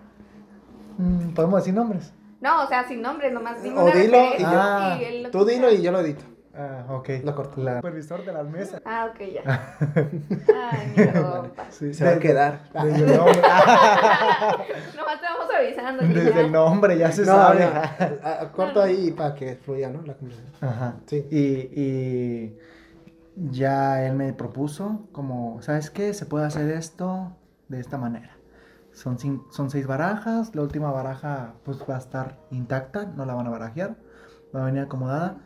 Mm, 0.99 1.31
Podemos 1.35 1.61
decir 1.61 1.75
nombres. 1.75 2.13
No, 2.41 2.65
o 2.65 2.69
sea, 2.69 2.87
sin 2.87 3.01
nombre, 3.03 3.31
nomás 3.31 3.63
dime 3.63 3.79
O 3.81 3.85
una 3.85 3.95
dilo 3.95 4.19
y 4.37 4.43
yo- 4.43 4.97
y 5.01 5.05
él 5.05 5.23
lo 5.25 5.31
Tú 5.31 5.45
dilo 5.45 5.71
y 5.73 5.83
yo 5.83 5.91
lo 5.91 6.01
edito. 6.01 6.25
Ah, 6.55 6.85
ok. 6.91 7.09
Lo 7.25 7.35
corto. 7.37 7.61
La 7.63 7.77
supervisor 7.77 8.25
de 8.25 8.33
las 8.33 8.47
mesas. 8.49 8.83
Ah, 8.85 9.09
ok, 9.13 9.21
ya. 9.33 9.77
Ay, 10.71 10.93
mi 10.97 11.07
compa. 11.23 11.65
Sí, 11.71 11.95
Se 11.95 12.05
va 12.05 12.11
a 12.11 12.15
desde- 12.15 12.21
quedar. 12.29 12.61
Desde 12.85 13.05
el 13.05 13.17
nombre, 13.17 13.41
Nomás 14.97 15.21
te 15.21 15.27
vamos 15.27 15.49
avisando. 15.57 16.03
desde 16.05 16.35
ya. 16.35 16.41
el 16.41 16.53
nombre 16.53 16.99
ya 16.99 17.13
se 17.13 17.23
No, 17.23 17.27
sabe. 17.33 17.65
no, 17.65 17.71
ah, 18.25 18.49
corto 18.55 18.83
ahí 18.83 19.13
para 19.13 19.35
que 19.35 19.55
fluya, 19.57 19.89
¿no? 19.89 20.03
La 20.03 20.15
conversación. 20.15 20.53
Ajá. 20.61 20.95
Sí. 21.07 21.27
Y, 21.31 21.81
y 21.81 22.59
ya 23.51 24.05
él 24.05 24.15
me 24.15 24.33
propuso 24.33 25.09
como, 25.13 25.61
¿sabes 25.63 25.91
qué? 25.91 26.13
Se 26.15 26.27
puede 26.27 26.47
hacer 26.47 26.71
esto 26.71 27.37
de 27.69 27.81
esta 27.81 27.99
manera. 27.99 28.31
Son, 28.93 29.17
son 29.51 29.71
seis 29.71 29.87
barajas, 29.87 30.55
la 30.55 30.63
última 30.63 30.91
baraja 30.91 31.55
pues 31.65 31.79
va 31.89 31.95
a 31.97 31.99
estar 31.99 32.39
intacta, 32.51 33.07
no 33.07 33.25
la 33.27 33.35
van 33.35 33.47
a 33.47 33.51
barajear, 33.51 33.97
va 34.55 34.63
a 34.63 34.65
venir 34.67 34.83
acomodada. 34.83 35.37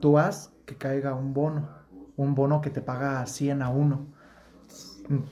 Tú 0.00 0.18
haz 0.18 0.52
que 0.64 0.76
caiga 0.76 1.14
un 1.14 1.32
bono, 1.32 1.68
un 2.16 2.34
bono 2.34 2.60
que 2.60 2.70
te 2.70 2.80
paga 2.80 3.24
100 3.26 3.62
a 3.62 3.70
1. 3.70 4.06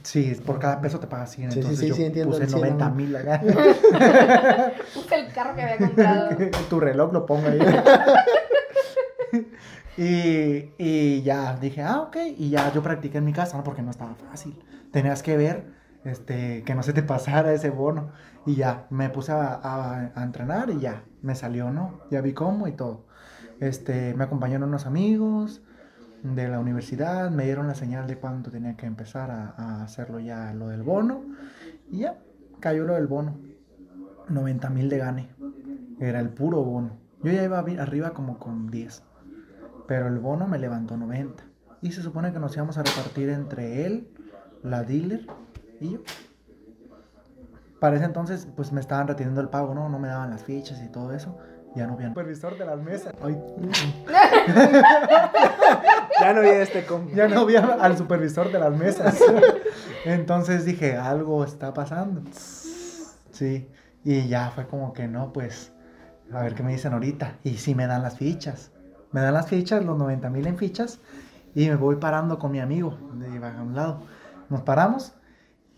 Sí, 0.05 0.40
por 0.46 0.61
cada 0.61 0.81
peso 0.81 1.00
te 1.00 1.09
paga 1.09 1.27
100, 1.27 1.50
Sí, 1.50 1.55
sí, 1.55 1.61
entonces 1.61 1.81
sí, 1.81 1.88
yo 1.88 1.94
sí, 1.96 2.05
entiendo 2.05 2.31
puse 2.31 2.44
el 2.44 2.50
100 2.50 2.62
a 2.62 2.66
90 2.68 2.87
uno. 2.87 2.94
mil 2.94 3.16
acá. 3.16 3.40
Puse 4.94 5.18
el 5.18 5.33
carro 5.33 5.57
que 5.57 5.62
había 5.62 5.79
comprado. 5.79 6.29
tu 6.70 6.79
reloj 6.79 7.12
lo 7.12 7.27
pongo 7.27 7.48
ahí. 7.48 7.59
y, 9.97 10.73
y 10.79 11.23
ya 11.23 11.57
dije, 11.57 11.83
ah, 11.83 12.01
ok. 12.03 12.17
Y 12.37 12.51
ya 12.51 12.73
yo 12.73 12.83
practiqué 12.83 13.19
en 13.19 13.25
mi 13.25 13.33
casa. 13.33 13.63
Porque 13.63 13.83
no 13.83 13.91
estaba 13.91 14.15
fácil. 14.15 14.59
Tenías 14.91 15.23
que 15.23 15.37
ver 15.37 15.73
este, 16.05 16.63
que 16.65 16.75
no 16.75 16.83
se 16.83 16.93
te 16.93 17.03
pasara 17.03 17.53
ese 17.53 17.71
bono. 17.71 18.11
Y 18.47 18.57
ya, 18.57 18.87
me 18.91 19.09
puse 19.11 19.33
a, 19.33 20.13
entrenar 20.17 20.71
y 20.71 20.79
ya, 20.79 21.05
me 21.23 21.35
salió, 21.35 21.71
¿no? 21.71 22.01
Ya 22.11 22.21
vi 22.21 22.33
cómo 22.33 22.69
y 22.69 22.73
todo. 22.73 23.07
Este, 23.61 24.15
me 24.15 24.25
acompañaron 24.25 24.69
unos 24.69 24.87
amigos 24.87 25.63
de 26.23 26.49
la 26.49 26.59
universidad, 26.59 27.31
me 27.31 27.45
dieron 27.45 27.69
la 27.69 27.75
señal 27.75 28.07
de 28.07 28.17
cuándo 28.17 28.51
tenía 28.51 28.77
que 28.77 28.87
empezar 28.87 29.31
a, 29.31 29.55
a 29.57 29.83
hacerlo 29.83 30.21
ya, 30.21 30.53
lo 30.53 30.69
del 30.69 30.83
bono. 30.83 31.23
Y 31.91 32.01
ya, 32.01 32.19
cayó 32.61 32.85
lo 32.85 32.95
del 32.95 33.07
bono. 33.07 33.39
90 34.29 34.71
mil 34.71 34.89
de 34.89 34.99
gane. 34.99 35.29
Era 36.01 36.21
el 36.21 36.31
puro 36.31 36.63
bono. 36.63 36.97
Yo 37.23 37.33
ya 37.33 37.45
iba 37.45 37.59
arriba 37.59 38.11
como 38.11 38.39
con 38.39 38.71
10. 38.71 39.03
Pero 39.87 40.09
el 40.09 40.18
bono 40.18 40.47
me 40.47 40.59
levantó 40.59 40.97
90. 40.97 41.42
Y 41.83 41.92
se 41.92 42.03
supone 42.03 42.33
que 42.33 42.38
nos 42.38 42.55
íbamos 42.57 42.79
a 42.79 42.83
repartir 42.83 43.29
entre 43.29 43.85
él, 43.87 44.09
la 44.62 44.83
dealer 44.83 45.27
y 45.81 45.92
yo. 45.92 45.99
Para 47.79 47.97
ese 47.97 48.07
entonces, 48.07 48.49
pues 48.57 48.73
me 48.73 48.81
estaban 48.81 49.07
reteniendo 49.07 49.42
el 49.42 49.51
pago, 49.51 49.75
¿no? 49.75 49.90
No 49.90 49.99
me 49.99 50.09
daban 50.09 50.31
las 50.31 50.42
fichas 50.44 50.81
y 50.83 50.88
todo 50.88 51.12
eso. 51.12 51.37
Ya 51.75 51.87
no 51.87 51.94
había 51.94 52.09
supervisor 52.09 52.57
de 52.57 52.64
las 52.64 52.79
mesas. 52.79 53.12
Ay, 53.20 53.37
Ya 56.20 56.33
no 56.33 56.40
vi 56.40 56.49
este 56.49 56.87
con. 56.87 57.09
ya 57.14 57.27
no 57.29 57.40
había 57.40 57.61
al 57.61 57.99
supervisor 57.99 58.51
de 58.53 58.61
las 58.61 58.73
mesas. 58.73 59.20
Entonces 60.05 60.64
dije, 60.64 60.97
algo 60.97 61.44
está 61.44 61.75
pasando. 61.75 62.23
Sí, 63.33 63.68
y 64.05 64.29
ya 64.29 64.51
fue 64.51 64.66
como 64.66 64.92
que 64.92 65.09
no, 65.09 65.33
pues, 65.33 65.73
a 66.33 66.42
ver 66.42 66.55
qué 66.55 66.62
me 66.62 66.73
dicen 66.73 66.92
ahorita. 66.92 67.38
Y 67.42 67.57
sí 67.57 67.75
me 67.75 67.87
dan 67.88 68.03
las 68.03 68.16
fichas. 68.18 68.70
Me 69.14 69.20
dan 69.20 69.33
las 69.33 69.46
fichas, 69.46 69.85
los 69.85 69.96
90 69.96 70.29
mil 70.29 70.44
en 70.44 70.59
fichas, 70.59 70.98
y 71.55 71.68
me 71.68 71.77
voy 71.77 71.94
parando 71.96 72.37
con 72.40 72.50
mi 72.50 72.59
amigo 72.59 72.98
de 73.12 73.27
a 73.46 73.62
un 73.62 73.72
lado. 73.77 74.00
Nos 74.48 74.62
paramos 74.62 75.14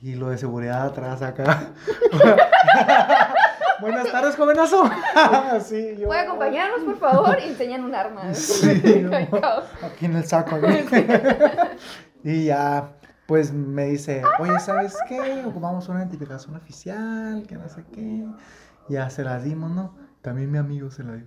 y 0.00 0.14
lo 0.14 0.30
de 0.30 0.38
seguridad 0.38 0.86
atrás 0.86 1.20
acá. 1.20 1.74
Buenas 3.82 4.10
tardes, 4.10 4.36
jovenazo. 4.36 4.84
sí, 5.62 5.96
yo- 5.98 6.06
¿Puede 6.06 6.20
acompañarnos, 6.20 6.80
por 6.80 6.96
favor? 6.98 7.36
Y 7.44 7.50
enseñan 7.50 7.84
un 7.84 7.94
arma. 7.94 8.22
Sí. 8.32 9.04
Aquí 9.84 10.06
en 10.06 10.16
el 10.16 10.24
saco. 10.24 10.56
y 12.24 12.46
ya, 12.46 12.88
pues 13.26 13.52
me 13.52 13.84
dice, 13.84 14.22
oye, 14.38 14.58
¿sabes 14.60 14.96
qué? 15.10 15.44
Ocupamos 15.44 15.86
una 15.90 15.98
identificación 15.98 16.56
oficial, 16.56 17.44
que 17.46 17.56
no 17.56 17.68
sé 17.68 17.84
qué. 17.92 18.24
Ya 18.88 19.10
se 19.10 19.24
la 19.24 19.38
dimos, 19.40 19.70
¿no? 19.72 19.94
También 20.22 20.50
mi 20.50 20.56
amigo 20.56 20.90
se 20.90 21.04
la 21.04 21.12
dio. 21.16 21.26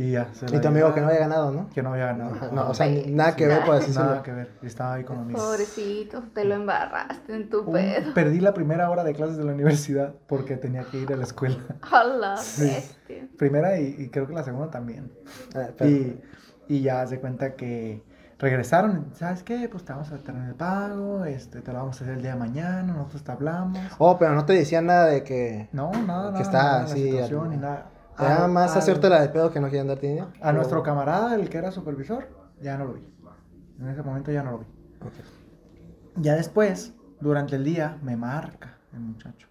Y 0.00 0.12
ya. 0.12 0.28
se 0.32 0.46
Y 0.54 0.60
tu 0.60 0.68
amigo 0.68 0.94
que 0.94 1.00
no 1.00 1.08
había 1.08 1.18
ganado, 1.18 1.50
¿no? 1.50 1.68
Que 1.70 1.82
no 1.82 1.92
había 1.92 2.06
ganado. 2.06 2.52
No, 2.52 2.70
o 2.70 2.74
sea, 2.74 2.86
Sí. 2.86 3.06
nada 3.08 3.34
que 3.34 3.48
ver, 3.48 3.64
por 3.64 3.74
así 3.74 3.90
Nada 3.90 4.22
que 4.22 4.30
ver. 4.32 4.50
Estaba 4.62 4.94
ahí 4.94 5.02
con 5.04 5.26
mis... 5.26 5.36
Pobrecito, 5.36 6.22
te 6.32 6.44
lo 6.44 6.54
embarraste 6.54 7.34
en 7.34 7.50
tu 7.50 7.62
Un- 7.62 7.72
pedo. 7.72 8.14
Perdí 8.14 8.38
la 8.38 8.54
primera 8.54 8.88
hora 8.90 9.02
de 9.02 9.12
clases 9.12 9.36
de 9.36 9.44
la 9.44 9.52
universidad 9.52 10.14
porque 10.28 10.56
tenía 10.56 10.84
que 10.84 10.98
ir 11.00 11.12
a 11.12 11.16
la 11.16 11.24
escuela. 11.24 11.58
A 11.92 12.04
la 12.04 12.36
Sí. 12.36 12.62
bestia. 12.62 13.28
Primera 13.36 13.78
y, 13.80 13.96
y 13.98 14.08
creo 14.08 14.28
que 14.28 14.34
la 14.34 14.44
segunda 14.44 14.70
también. 14.70 15.12
Ah, 15.56 15.66
pero- 15.76 15.90
Y, 15.90 16.20
y 16.68 16.80
ya 16.82 17.04
se 17.08 17.18
cuenta 17.18 17.54
que 17.54 18.04
regresaron. 18.38 19.06
¿Sabes 19.14 19.42
qué? 19.42 19.68
Pues 19.68 19.84
te 19.84 19.92
vamos 19.92 20.12
a 20.12 20.18
tener 20.18 20.48
el 20.48 20.54
pago. 20.54 21.24
Este, 21.24 21.60
te 21.60 21.72
lo 21.72 21.78
vamos 21.80 22.00
a 22.00 22.04
hacer 22.04 22.14
el 22.14 22.22
día 22.22 22.34
de 22.34 22.38
mañana. 22.38 22.92
Nosotros 22.94 23.24
te 23.24 23.32
hablamos. 23.32 23.80
Oh, 23.98 24.16
pero 24.16 24.32
no 24.36 24.44
te 24.44 24.52
decían 24.52 24.86
nada 24.86 25.06
de 25.06 25.24
que. 25.24 25.68
No, 25.72 25.90
nada, 25.90 26.04
nada. 26.30 26.34
Que 26.34 26.42
está 26.42 26.58
nada 26.62 26.72
de 26.74 26.84
la 26.86 26.92
así, 26.92 27.02
situación 27.10 27.42
al- 27.46 27.50
ni 27.50 27.56
nada. 27.56 27.86
Nada 28.18 28.44
Al- 28.46 28.50
más 28.52 28.72
al- 28.72 28.78
hacerte 28.78 29.08
la 29.08 29.20
de 29.20 29.28
pedo 29.28 29.50
que 29.50 29.60
no 29.60 29.68
quieren 29.68 29.86
darte 29.88 30.06
dinero. 30.08 30.28
A 30.40 30.52
nuestro 30.52 30.82
camarada, 30.82 31.34
el 31.34 31.48
que 31.48 31.58
era 31.58 31.70
supervisor, 31.70 32.28
ya 32.60 32.76
no 32.76 32.86
lo 32.86 32.94
vi. 32.94 33.02
En 33.80 33.88
ese 33.88 34.02
momento 34.02 34.32
ya 34.32 34.42
no 34.42 34.52
lo 34.52 34.58
vi. 34.58 34.66
Ok. 35.00 35.12
Ya 36.16 36.34
después, 36.34 36.94
durante 37.20 37.56
el 37.56 37.64
día, 37.64 37.98
me 38.02 38.16
marca 38.16 38.76
el 38.92 39.00
muchacho. 39.00 39.46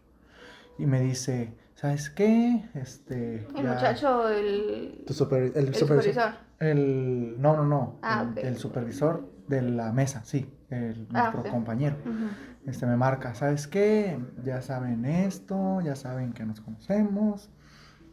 Y 0.78 0.86
me 0.86 1.00
dice, 1.02 1.54
¿sabes 1.76 2.10
qué? 2.10 2.70
Este. 2.74 3.48
El 3.56 3.64
ya- 3.64 3.74
muchacho, 3.74 4.30
el, 4.30 5.04
Tu 5.08 5.14
super, 5.14 5.44
el, 5.44 5.56
el 5.56 5.76
supervisor. 5.76 6.14
supervisor. 6.14 6.34
El. 6.60 7.36
No, 7.42 7.56
no, 7.56 7.64
no. 7.66 8.00
Ah, 8.02 8.26
el, 8.36 8.46
el 8.46 8.58
supervisor 8.58 9.30
de 9.48 9.62
la 9.62 9.92
mesa, 9.94 10.24
sí. 10.26 10.52
El, 10.70 11.08
Ah, 11.14 11.22
nuestro 11.32 11.42
ok. 11.42 11.48
compañero. 11.50 11.96
Ujú. 12.06 12.70
Este 12.70 12.86
me 12.86 12.98
marca, 12.98 13.34
¿sabes 13.34 13.66
qué? 13.68 14.20
Ya 14.44 14.62
saben 14.62 15.06
esto, 15.06 15.80
ya 15.80 15.96
saben 15.96 16.34
que 16.34 16.46
nos 16.46 16.60
conocemos, 16.60 17.50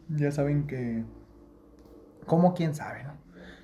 ya 0.09 0.31
saben 0.31 0.67
que... 0.67 1.05
¿Cómo 2.25 2.53
quién 2.53 2.73
sabe, 2.73 3.03
no? 3.03 3.13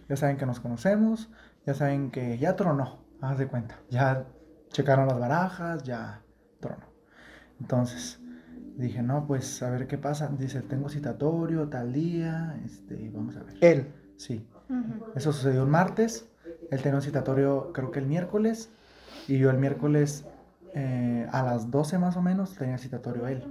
Ya 0.08 0.15
saben 0.15 0.38
que 0.38 0.45
nos 0.45 0.60
conocemos, 0.60 1.32
ya 1.65 1.73
saben 1.73 2.12
que 2.12 2.38
ya 2.38 2.56
tronó, 2.56 2.99
haz 3.21 3.38
de 3.38 3.47
cuenta. 3.47 3.80
Ya 3.89 4.25
checaron 4.69 5.08
las 5.08 5.19
barajas, 5.19 5.84
ya 5.84 6.21
tronó. 6.60 6.86
Entonces, 7.60 8.19
dije, 8.77 9.01
no, 9.01 9.25
pues 9.25 9.62
a 9.63 9.69
ver 9.69 9.88
qué 9.88 9.97
pasa. 9.97 10.27
Dice, 10.27 10.62
tengo 10.62 10.89
citatorio 10.89 11.69
tal 11.69 11.93
día, 11.93 12.60
este, 12.65 13.10
vamos 13.13 13.36
a 13.38 13.43
ver. 13.43 13.56
Él. 13.62 13.93
Sí, 14.17 14.47
eso 15.15 15.34
sucedió 15.34 15.63
el 15.63 15.69
martes. 15.69 16.27
Él 16.69 16.82
tenía 16.82 16.97
un 16.97 17.01
citatorio, 17.01 17.71
creo 17.73 17.91
que 17.91 17.99
el 17.99 18.06
miércoles. 18.06 18.69
Y 19.27 19.38
yo 19.38 19.49
el 19.49 19.58
miércoles 19.58 20.25
eh, 20.73 21.27
a 21.32 21.43
las 21.43 21.71
12 21.71 21.97
más 21.99 22.17
o 22.17 22.21
menos 22.21 22.56
tenía 22.56 22.77
citatorio 22.77 23.27
él. 23.27 23.43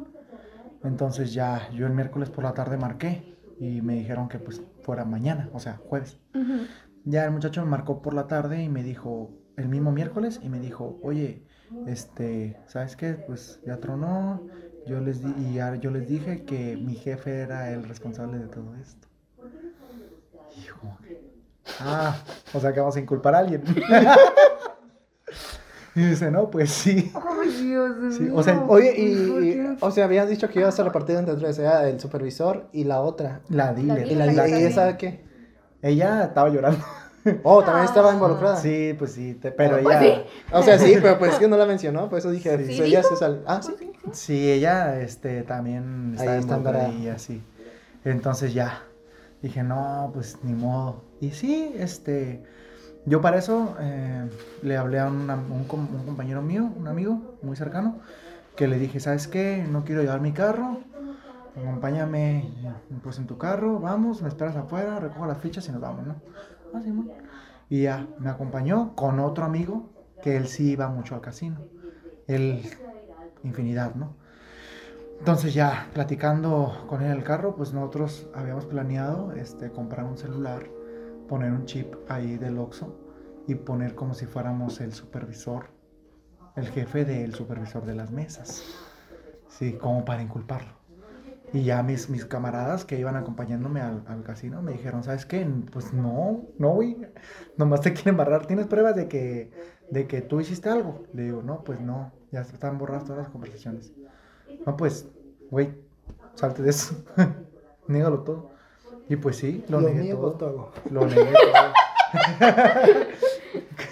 Entonces 0.83 1.33
ya 1.35 1.71
yo 1.73 1.87
el 1.87 1.93
miércoles 1.95 2.31
por 2.31 2.45
la 2.45 2.55
tarde 2.55 2.77
marqué 2.79 3.29
y 3.59 3.83
me 3.83 3.95
dijeron 3.95 4.29
que 4.29 4.39
pues 4.39 4.63
fuera 4.81 5.05
mañana, 5.05 5.51
o 5.53 5.61
sea, 5.61 5.77
jueves. 5.77 6.21
Ya 7.05 7.25
el 7.25 7.33
muchacho 7.33 7.63
me 7.65 7.71
marcó 7.71 8.03
por 8.03 8.15
la 8.15 8.27
tarde 8.27 8.63
y 8.63 8.69
me 8.69 8.83
dijo, 8.83 9.37
el 9.57 9.69
mismo 9.69 9.93
miércoles, 9.93 10.41
y 10.43 10.49
me 10.51 10.61
dijo, 10.61 10.99
oye, 11.03 11.47
este, 11.85 12.63
¿sabes 12.67 12.97
qué? 12.97 13.15
Pues 13.15 13.61
ya 13.65 13.81
tronó. 13.81 14.47
Yo 14.85 15.01
les, 15.01 15.21
di- 15.21 15.35
y 15.37 15.55
ya 15.55 15.75
yo 15.77 15.91
les 15.91 16.07
dije 16.09 16.45
que 16.45 16.77
mi 16.79 16.97
jefe 16.97 17.41
era 17.41 17.71
el 17.73 17.85
responsable 17.85 18.39
de 18.39 18.49
todo 18.49 18.75
esto. 18.77 19.09
Que, 21.03 21.21
ah, 21.79 22.17
o 22.53 22.61
sea 22.61 22.73
que 22.73 22.81
vamos 22.81 22.97
a 22.97 23.01
inculpar 23.01 23.35
a 23.35 23.39
alguien. 23.39 23.63
y 26.03 26.11
dice, 26.11 26.31
no, 26.31 26.51
pues 26.51 26.71
sí. 26.71 27.11
Ay, 27.43 27.49
Dios 27.65 28.15
Sí, 28.17 28.23
mío. 28.25 28.33
o 28.37 28.43
sea, 28.43 28.63
Oye, 28.69 28.91
¿por 29.29 29.45
y, 29.45 29.77
o 29.81 29.91
sea, 29.91 30.05
habías 30.05 30.29
dicho 30.29 30.49
que 30.49 30.61
ibas 30.61 30.79
a 30.81 30.85
repartir 30.85 31.17
entre 31.17 31.35
tres, 31.35 31.59
era 31.59 31.89
el 31.89 31.99
supervisor 32.01 32.67
y 32.73 32.85
la 32.85 33.01
otra. 33.01 33.41
La 33.49 33.73
dealer. 33.73 34.07
¿Y, 34.07 34.15
la, 34.15 34.27
La 34.27 34.47
esa 34.47 34.97
qué? 34.97 35.25
Ella 35.83 36.25
estaba 36.25 36.49
llorando. 36.49 36.79
Oh, 37.43 37.63
también 37.63 37.85
estaba 37.85 38.13
Ah. 38.13 38.15
involucrada. 38.15 38.57
Sí, 38.57 38.95
pues 38.99 39.13
sí, 39.13 39.35
te- 39.35 39.53
pero 39.53 39.79
Pues 39.83 40.01
ella... 40.01 40.15
sí. 40.15 40.23
O 40.53 40.63
sea, 40.63 40.79
sí, 40.79 40.95
pero 41.03 41.19
pues 41.19 41.35
es 41.35 41.39
que 41.39 41.49
no 41.49 41.59
la 41.59 41.67
mencionó, 41.67 42.09
por 42.09 42.19
eso 42.19 42.31
dije, 42.31 42.57
Sí. 42.57 42.65
pues 42.65 42.77
¿Sí 42.79 42.83
ella 42.83 43.03
se 43.03 43.15
sal- 43.17 43.43
Ah, 43.47 43.61
sí. 43.63 43.93
Sí, 44.13 44.51
ella 44.51 44.99
este, 45.03 45.43
también 45.43 46.15
Ahí 46.19 46.25
involucrada 46.27 46.57
embarada. 46.57 46.89
y 46.95 47.09
así. 47.09 47.43
Entonces 48.07 48.55
ya, 48.55 48.85
dije, 49.43 49.63
no, 49.63 50.11
pues 50.15 50.39
ni 50.43 50.55
modo. 50.55 51.03
Y 51.21 51.33
sí, 51.33 51.75
este, 51.77 52.43
yo 53.07 53.21
para 53.21 53.39
eso 53.39 53.77
eh, 53.81 54.29
le 54.63 54.77
hablé 54.77 54.99
a 54.99 55.07
un, 55.07 55.31
un 55.31 55.65
compañero 55.65 56.43
mío, 56.43 56.71
un 56.77 56.89
amigo 56.89 57.39
muy 57.43 57.57
cercano, 57.57 57.99
que 58.57 58.69
le 58.69 58.79
dije, 58.79 59.01
¿sabes 59.01 59.27
qué? 59.27 59.67
No 59.71 59.85
quiero 59.85 60.03
llevar 60.03 60.21
mi 60.21 60.33
carro, 60.33 60.81
acompáñame 61.57 62.53
pues 63.03 63.19
en 63.19 63.27
tu 63.27 63.39
carro, 63.39 63.79
vamos, 63.81 64.23
me 64.23 64.29
esperas 64.29 64.57
afuera, 64.57 65.01
recojo 65.01 65.27
las 65.27 65.39
fichas 65.39 65.69
y 65.69 65.73
nos 65.73 65.81
vamos, 65.81 66.07
¿no? 66.07 66.17
Ah, 66.75 66.81
Simón. 66.83 67.11
Y 67.69 67.83
ya, 67.83 68.07
me 68.19 68.31
acompañó 68.31 68.95
con 68.95 69.21
otro 69.21 69.45
amigo 69.45 69.91
que 70.23 70.37
él 70.37 70.49
sí 70.49 70.73
iba 70.73 70.89
mucho 70.89 71.15
al 71.15 71.21
casino. 71.21 71.61
Él, 72.27 72.63
infinidad, 73.43 73.95
¿no? 73.95 74.15
Entonces 75.19 75.53
ya, 75.55 75.89
platicando 75.93 76.85
con 76.89 77.03
él 77.03 77.13
el 77.13 77.25
carro, 77.25 77.55
pues 77.55 77.73
nosotros 77.73 78.29
habíamos 78.35 78.65
planeado 78.65 79.33
este, 79.33 79.71
comprar 79.71 80.07
un 80.07 80.17
celular, 80.17 80.67
poner 81.31 81.53
un 81.53 81.65
chip 81.65 81.95
ahí 82.09 82.39
del 82.39 82.59
Oxxo 82.59 82.93
y 83.47 83.55
poner 83.55 83.95
como 83.95 84.15
si 84.15 84.27
fuéramos 84.27 84.81
el 84.81 84.93
supervisor, 84.93 85.67
el 86.57 86.67
jefe 86.67 87.05
del 87.05 87.37
supervisor 87.37 87.87
de 87.87 87.95
las 87.95 88.11
mesas. 88.11 88.65
Sí, 89.47 89.75
como 89.75 90.05
para 90.05 90.23
inculparlo. 90.23 90.73
Y 91.53 91.63
ya 91.63 91.85
mis, 91.85 92.11
mis 92.11 92.25
camaradas 92.25 92.85
que 92.85 92.99
iban 92.99 93.15
acompañándome 93.15 93.81
al, 93.81 94.03
al 94.09 94.25
casino 94.25 94.61
me 94.61 94.73
dijeron, 94.73 95.05
¿sabes 95.05 95.25
qué? 95.25 95.49
Pues 95.73 95.93
no, 95.93 96.49
no, 96.59 96.71
güey. 96.71 96.97
Nomás 97.57 97.83
te 97.83 97.93
quieren 97.93 98.17
barrar. 98.17 98.47
¿Tienes 98.47 98.67
pruebas 98.67 98.97
de 98.97 99.07
que, 99.07 99.53
de 99.89 100.09
que 100.09 100.23
tú 100.23 100.41
hiciste 100.41 100.69
algo? 100.69 101.05
Le 101.13 101.23
digo, 101.23 101.43
no, 101.43 101.63
pues 101.63 101.81
no. 101.81 102.11
Ya 102.33 102.41
están 102.41 102.77
borradas 102.77 103.05
todas 103.05 103.23
las 103.23 103.29
conversaciones. 103.29 103.93
No, 104.67 104.77
pues, 104.77 105.09
güey, 105.49 105.77
salte 106.35 106.63
de 106.63 106.71
eso. 106.71 107.05
Niégalo 107.87 108.25
todo. 108.25 108.50
Y 109.11 109.17
pues 109.17 109.37
sí, 109.37 109.63
lo, 109.69 109.81
Lo 109.81 109.89
negué 109.89 110.01
niego 110.03 110.33
todo. 110.33 110.71
todo. 110.73 110.91
Lo 110.91 111.05
negué 111.07 111.33
todo. 111.33 111.73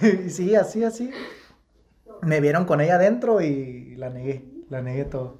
Sí, 0.28 0.54
así, 0.54 0.84
así. 0.84 1.10
Me 2.22 2.40
vieron 2.40 2.64
con 2.64 2.80
ella 2.80 2.94
adentro 2.96 3.40
y 3.40 3.94
la 3.96 4.10
negué. 4.10 4.44
La 4.70 4.80
negué 4.82 5.04
todo. 5.04 5.38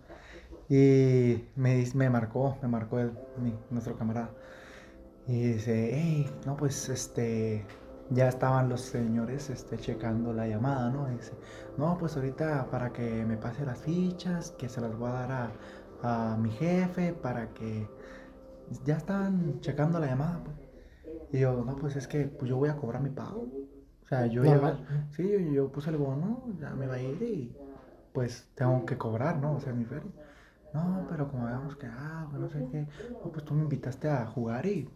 Y 0.69 1.45
me, 1.57 1.85
me 1.95 2.11
marcó, 2.11 2.57
me 2.63 2.69
marcó 2.69 2.99
el- 2.99 3.13
mi- 3.43 3.55
nuestro 3.71 3.97
camarada. 3.97 4.31
Y 5.27 5.53
dice, 5.53 5.91
hey, 5.95 6.31
no, 6.47 6.57
pues 6.57 6.89
este, 6.89 7.65
ya 8.11 8.29
estaban 8.29 8.69
los 8.69 8.81
señores 8.81 9.51
este, 9.51 9.77
checando 9.79 10.33
la 10.33 10.47
llamada, 10.47 10.91
¿no? 10.91 11.09
Y 11.13 11.17
dice, 11.17 11.33
no, 11.77 11.97
pues 11.99 12.17
ahorita 12.17 12.67
para 12.71 12.93
que 12.93 13.25
me 13.27 13.37
pase 13.37 13.65
las 13.65 13.79
fichas, 13.79 14.53
que 14.53 14.69
se 14.69 14.81
las 14.81 14.97
voy 14.97 15.11
a 15.11 15.13
dar 15.13 15.53
a, 16.03 16.33
a 16.33 16.37
mi 16.37 16.51
jefe, 16.51 17.13
para 17.13 17.49
que 17.55 17.87
ya 18.85 18.97
están 18.97 19.61
checando 19.61 19.99
la 19.99 20.07
llamada, 20.07 20.41
pues. 20.45 20.57
Y 21.33 21.41
yo, 21.41 21.63
no, 21.65 21.77
pues 21.77 21.97
es 21.97 22.09
que 22.09 22.25
pues 22.25 22.49
yo 22.49 22.57
voy 22.57 22.69
a 22.69 22.77
cobrar 22.77 23.03
mi 23.03 23.11
pago. 23.11 23.47
O 24.05 24.09
sea, 24.09 24.27
yo 24.27 24.45
ya, 24.45 24.53
Normal. 24.53 25.07
sí, 25.11 25.29
yo, 25.31 25.39
yo 25.39 25.69
puse 25.73 25.91
el 25.91 25.97
bono, 25.99 26.45
ya 26.59 26.71
me 26.71 26.87
va 26.87 26.95
a 26.95 27.03
ir 27.03 27.23
y 27.23 27.55
pues 28.13 28.49
tengo 28.55 28.87
que 28.87 28.97
cobrar, 28.97 29.37
¿no? 29.37 29.57
O 29.57 29.61
sea, 29.61 29.73
mi 29.73 29.85
feria. 29.85 30.11
No, 30.73 31.07
pero 31.11 31.29
como 31.31 31.47
habíamos 31.47 31.77
quedado, 31.77 32.31
que 32.31 32.39
no 32.39 32.49
sé 32.49 32.67
qué. 32.71 32.87
No, 33.23 33.31
pues 33.33 33.45
tú 33.45 33.55
me 33.55 33.63
invitaste 33.63 34.09
a 34.09 34.27
jugar 34.27 34.65
y, 34.67 34.89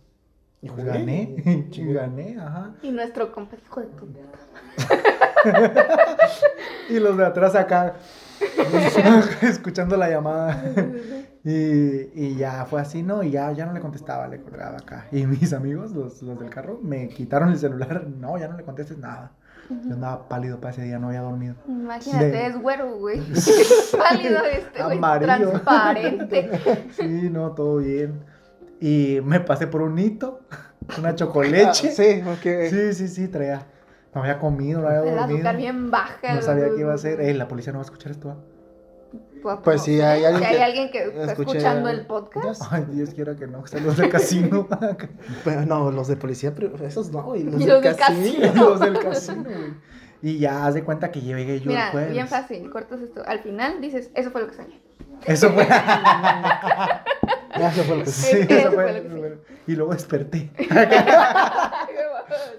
Y 0.60 0.68
pues, 0.68 0.84
gané. 0.84 1.34
Gané, 1.76 2.38
ajá. 2.38 2.74
Y 2.82 2.90
nuestro 2.90 3.32
compa, 3.32 3.56
hijo 3.56 3.80
de 3.80 3.86
tu 3.88 4.06
puta. 4.06 4.38
Y 6.88 6.98
los 6.98 7.16
de 7.16 7.24
atrás 7.24 7.54
acá, 7.54 7.94
escuchando 9.42 9.96
la 9.96 10.10
llamada. 10.10 10.62
Y, 11.44 12.10
y 12.14 12.36
ya 12.36 12.64
fue 12.66 12.80
así, 12.80 13.02
¿no? 13.02 13.22
Y 13.24 13.30
ya, 13.32 13.50
ya 13.52 13.66
no 13.66 13.72
le 13.72 13.80
contestaba, 13.80 14.28
le 14.28 14.40
colgaba 14.40 14.76
acá. 14.78 15.06
Y 15.10 15.26
mis 15.26 15.52
amigos, 15.52 15.90
los, 15.92 16.22
los 16.22 16.38
del 16.38 16.50
carro, 16.50 16.78
me 16.82 17.08
quitaron 17.08 17.50
el 17.50 17.58
celular. 17.58 18.06
No, 18.06 18.38
ya 18.38 18.48
no 18.48 18.56
le 18.56 18.62
contestes 18.64 18.98
nada. 18.98 19.32
Yo 19.70 19.94
andaba 19.94 20.28
pálido 20.28 20.60
para 20.60 20.72
ese 20.72 20.82
día, 20.82 20.98
no 20.98 21.08
había 21.08 21.20
dormido. 21.22 21.54
Imagínate, 21.66 22.26
De- 22.30 22.46
es 22.46 22.60
güero, 22.60 22.96
güey. 22.98 23.20
Pálido 23.98 24.44
este, 24.44 24.82
güey. 24.84 24.98
Amarillo. 24.98 25.50
Transparente. 25.50 26.50
Sí, 26.92 27.30
no, 27.30 27.52
todo 27.52 27.78
bien. 27.78 28.20
Y 28.80 29.20
me 29.24 29.40
pasé 29.40 29.66
por 29.68 29.80
un 29.82 29.98
hito, 29.98 30.40
una 30.98 31.10
Ah, 31.10 31.14
chocoleche. 31.14 31.90
sí, 31.92 32.20
porque. 32.24 32.68
Sí, 32.70 32.92
sí, 32.92 33.08
sí, 33.08 33.28
traía. 33.28 33.66
No 34.14 34.20
había 34.22 34.38
comido, 34.38 34.82
no 34.82 34.88
había 34.88 35.00
El 35.10 35.16
dormido. 35.16 35.36
azúcar 35.38 35.56
bien 35.56 35.90
baja. 35.90 36.34
No 36.34 36.42
sabía 36.42 36.68
qué 36.74 36.80
iba 36.80 36.92
a 36.92 36.96
hacer. 36.96 37.20
Eh, 37.20 37.32
la 37.32 37.48
policía 37.48 37.72
no 37.72 37.78
va 37.78 37.82
a 37.84 37.86
escuchar 37.86 38.12
esto. 38.12 38.30
¿ah? 38.30 38.36
Pues, 39.42 39.58
Pues 39.64 39.76
no 39.78 39.84
si 39.84 40.00
hay 40.00 40.24
alguien 40.24 40.42
si 40.42 40.48
hay 40.48 40.56
que 40.56 40.62
alguien 40.62 40.90
que 40.90 40.98
está 41.20 41.32
escuchando 41.32 41.88
el 41.88 42.06
podcast. 42.06 42.62
Ay, 42.70 42.86
Dios 42.90 43.10
quiera 43.10 43.34
que 43.36 43.46
no, 43.46 43.58
que 43.60 43.66
están 43.66 43.84
los 43.84 43.96
del 43.96 44.08
casino. 44.08 44.68
Pero 45.44 45.66
no, 45.66 45.90
los 45.90 46.06
de 46.08 46.16
policía, 46.16 46.54
pero 46.54 46.74
esos 46.86 47.10
no, 47.10 47.22
güey. 47.22 47.42
Los, 47.42 47.54
Y 47.60 47.64
del 47.66 47.68
los 47.74 47.82
del 47.82 47.96
casino. 47.96 48.52
los 48.54 48.80
del 48.80 48.98
casino, 48.98 49.42
güey. 49.44 49.74
Y 50.22 50.38
ya 50.38 50.66
haz 50.66 50.74
de 50.74 50.84
cuenta 50.84 51.10
que 51.10 51.20
llegué 51.20 51.58
yo 51.58 51.62
el 51.64 51.76
Mira, 51.76 51.88
jueves. 51.90 52.12
bien 52.12 52.28
fácil, 52.28 52.70
cortas 52.70 53.00
esto. 53.00 53.22
Al 53.26 53.40
final 53.40 53.80
dices, 53.80 54.10
eso 54.14 54.30
fue 54.30 54.42
lo 54.42 54.46
que 54.48 54.54
soñé. 54.54 54.80
Eso 55.26 55.50
fue. 55.50 55.66
Ya 57.58 57.70
se 57.70 57.82
fue 57.82 57.98
lo 57.98 58.04
que 58.04 58.10
Sí, 58.10 58.38
eso 58.48 58.50
eso 58.50 58.72
fue- 58.72 59.02
lo 59.02 59.22
que. 59.22 59.38
Y 59.66 59.72
luego 59.76 59.92
desperté. 59.92 60.50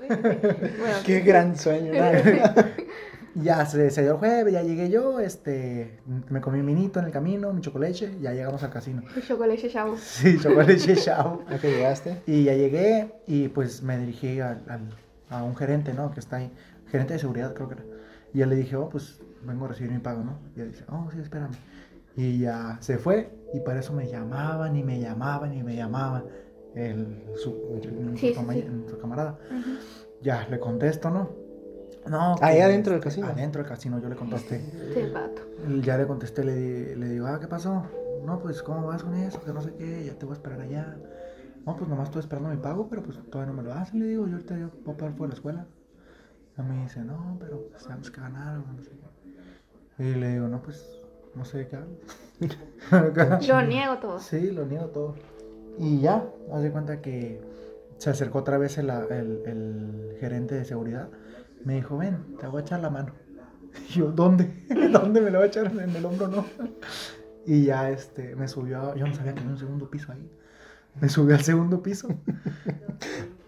Bueno, 0.07 0.97
Qué 1.05 1.19
gran 1.21 1.57
sueño. 1.57 1.93
Ya 3.35 3.65
se, 3.65 3.89
se 3.89 4.01
dio 4.03 4.11
el 4.11 4.17
jueves, 4.17 4.53
ya 4.53 4.61
llegué 4.61 4.89
yo, 4.89 5.19
este, 5.19 5.99
me 6.29 6.39
comí 6.39 6.59
mi 6.61 6.73
minito 6.73 6.99
en 6.99 7.05
el 7.05 7.11
camino, 7.11 7.51
mi 7.51 7.61
chocolate, 7.61 8.17
ya 8.21 8.31
llegamos 8.31 8.61
al 8.63 8.69
casino. 8.69 9.01
Chocolate 9.27 9.69
chavo. 9.69 9.97
Sí, 9.97 10.37
chocolate, 10.39 10.77
chao. 10.95 11.41
¿A 11.49 11.57
qué 11.57 11.71
llegaste? 11.71 12.21
Y 12.27 12.43
ya 12.43 12.53
llegué 12.53 13.11
y 13.25 13.47
pues 13.47 13.81
me 13.81 13.97
dirigí 13.97 14.39
al, 14.39 14.61
al- 14.67 14.89
a 15.29 15.43
un 15.43 15.55
gerente, 15.55 15.93
¿no? 15.93 16.11
Que 16.11 16.19
está 16.19 16.35
ahí, 16.37 16.51
gerente 16.91 17.13
de 17.13 17.19
seguridad 17.19 17.53
creo 17.55 17.69
que 17.69 17.73
era. 17.75 17.83
Y 18.33 18.39
ya 18.39 18.45
le 18.45 18.55
dije, 18.55 18.75
oh, 18.75 18.89
pues 18.89 19.19
vengo 19.43 19.65
a 19.65 19.69
recibir 19.69 19.91
mi 19.91 19.99
pago, 19.99 20.23
¿no? 20.23 20.37
Y 20.55 20.61
él 20.61 20.71
dice, 20.71 20.85
oh, 20.89 21.09
sí, 21.11 21.19
espérame. 21.19 21.53
Y 22.15 22.37
ya 22.39 22.77
se 22.81 22.99
fue 22.99 23.31
y 23.53 23.59
para 23.61 23.79
eso 23.79 23.93
me 23.93 24.07
llamaban 24.07 24.75
y 24.75 24.83
me 24.83 24.99
llamaban 24.99 25.53
y 25.55 25.63
me 25.63 25.75
llamaban 25.75 26.25
el, 26.75 27.23
su, 27.35 27.79
el- 27.83 28.15
Sí, 28.17 28.33
su 28.35 28.51
sí, 28.51 28.65
su 28.89 28.99
camarada. 28.99 29.39
Ya, 30.21 30.47
le 30.49 30.59
contesto, 30.59 31.09
¿no? 31.09 31.29
No. 32.09 32.35
Ahí 32.41 32.57
que, 32.57 32.63
adentro 32.63 32.93
del 32.93 33.01
casino. 33.01 33.27
Adentro 33.27 33.61
del 33.61 33.69
casino 33.69 33.99
yo 33.99 34.09
le 34.09 34.15
contesté. 34.15 34.57
Este 34.57 35.09
vato. 35.11 35.41
Ya 35.81 35.97
le 35.97 36.05
contesté, 36.05 36.43
le, 36.43 36.95
le 36.95 37.09
digo, 37.09 37.27
ah, 37.27 37.39
¿qué 37.39 37.47
pasó? 37.47 37.83
No, 38.25 38.39
pues, 38.39 38.61
¿cómo 38.63 38.87
vas 38.87 39.03
con 39.03 39.13
eso? 39.15 39.41
Que 39.43 39.53
no 39.53 39.61
sé 39.61 39.73
qué, 39.75 40.05
ya 40.05 40.13
te 40.13 40.25
voy 40.25 40.33
a 40.33 40.35
esperar 40.37 40.61
allá. 40.61 40.95
No, 41.65 41.77
pues 41.77 41.89
nomás 41.89 42.07
estoy 42.09 42.19
esperando 42.21 42.49
mi 42.49 42.57
pago, 42.57 42.87
pero 42.89 43.01
pues 43.03 43.17
todavía 43.29 43.53
no 43.53 43.61
me 43.61 43.67
lo 43.67 43.73
hacen, 43.73 43.99
le 43.99 44.07
digo, 44.07 44.27
yo 44.27 44.33
ahorita 44.33 44.57
yo 44.57 44.69
voy 44.85 44.93
a 44.95 44.97
pagar 44.97 45.15
por 45.15 45.29
la 45.29 45.33
escuela. 45.35 45.65
A 46.57 46.61
mí 46.61 46.83
dice, 46.83 46.99
no, 47.01 47.37
pero 47.39 47.67
pues, 47.71 47.83
tenemos 47.83 48.11
que 48.11 48.19
ganar, 48.21 48.57
no 48.57 48.83
sé 48.83 48.89
qué. 49.97 50.03
Y 50.03 50.15
le 50.15 50.33
digo, 50.33 50.47
no, 50.49 50.61
pues, 50.61 50.85
no 51.35 51.45
sé 51.45 51.59
de 51.59 51.67
qué 51.67 51.75
hablo. 51.77 51.95
Lo 53.47 53.61
niego 53.61 53.97
todo. 53.97 54.19
Sí, 54.19 54.51
lo 54.51 54.65
niego 54.65 54.87
todo. 54.87 55.15
Y 55.79 55.99
ya, 56.01 56.23
haz 56.51 56.61
de 56.61 56.71
cuenta 56.71 57.01
que 57.01 57.41
se 57.97 58.09
acercó 58.09 58.39
otra 58.39 58.57
vez 58.57 58.77
el, 58.77 58.89
el- 58.89 59.41
el 59.45 60.17
gerente 60.19 60.55
de 60.55 60.65
seguridad. 60.65 61.07
Me 61.65 61.75
dijo, 61.75 61.97
ven, 61.97 62.37
te 62.39 62.47
voy 62.47 62.61
a 62.61 62.65
echar 62.65 62.79
la 62.79 62.89
mano. 62.89 63.11
Y 63.89 63.93
yo, 63.93 64.11
¿dónde? 64.11 64.65
¿Dónde 64.91 65.19
me 65.21 65.31
lo 65.31 65.39
voy 65.39 65.45
a 65.45 65.47
echar? 65.47 65.67
En 65.67 65.95
el 65.95 66.05
hombro, 66.05 66.27
no. 66.27 66.45
Y 67.45 67.65
ya, 67.65 67.89
este, 67.89 68.35
me 68.37 68.47
subió, 68.47 68.91
a- 68.91 68.95
yo 68.95 69.05
no 69.05 69.13
sabía 69.13 69.33
que 69.33 69.39
había 69.41 69.51
un 69.51 69.57
segundo 69.57 69.89
piso 69.89 70.11
ahí. 70.13 70.29
Me 71.01 71.09
subió 71.09 71.35
al 71.35 71.43
segundo 71.43 71.81
piso. 71.83 72.07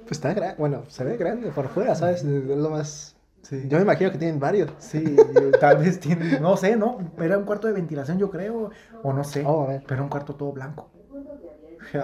Pues 0.03 0.11
está 0.11 0.33
grande. 0.33 0.55
Bueno, 0.57 0.83
se 0.89 1.03
ve 1.03 1.15
grande 1.15 1.49
por 1.51 1.67
fuera, 1.69 1.95
¿sabes? 1.95 2.23
Es 2.23 2.57
lo 2.57 2.69
más. 2.69 3.15
Sí. 3.43 3.63
Yo 3.69 3.77
me 3.77 3.83
imagino 3.83 4.11
que 4.11 4.17
tienen 4.17 4.39
varios. 4.39 4.71
Sí, 4.79 5.15
tal 5.61 5.77
vez 5.77 5.99
tiene, 5.99 6.39
no 6.39 6.57
sé, 6.57 6.75
¿no? 6.75 6.97
Era 7.19 7.37
un 7.37 7.45
cuarto 7.45 7.67
de 7.67 7.73
ventilación, 7.73 8.17
yo 8.17 8.29
creo, 8.31 8.71
o 9.03 9.13
no 9.13 9.23
sé. 9.23 9.43
Oh, 9.45 9.63
a 9.63 9.67
ver. 9.67 9.83
Pero 9.87 10.03
un 10.03 10.09
cuarto 10.09 10.33
todo 10.35 10.51
blanco. 10.51 10.89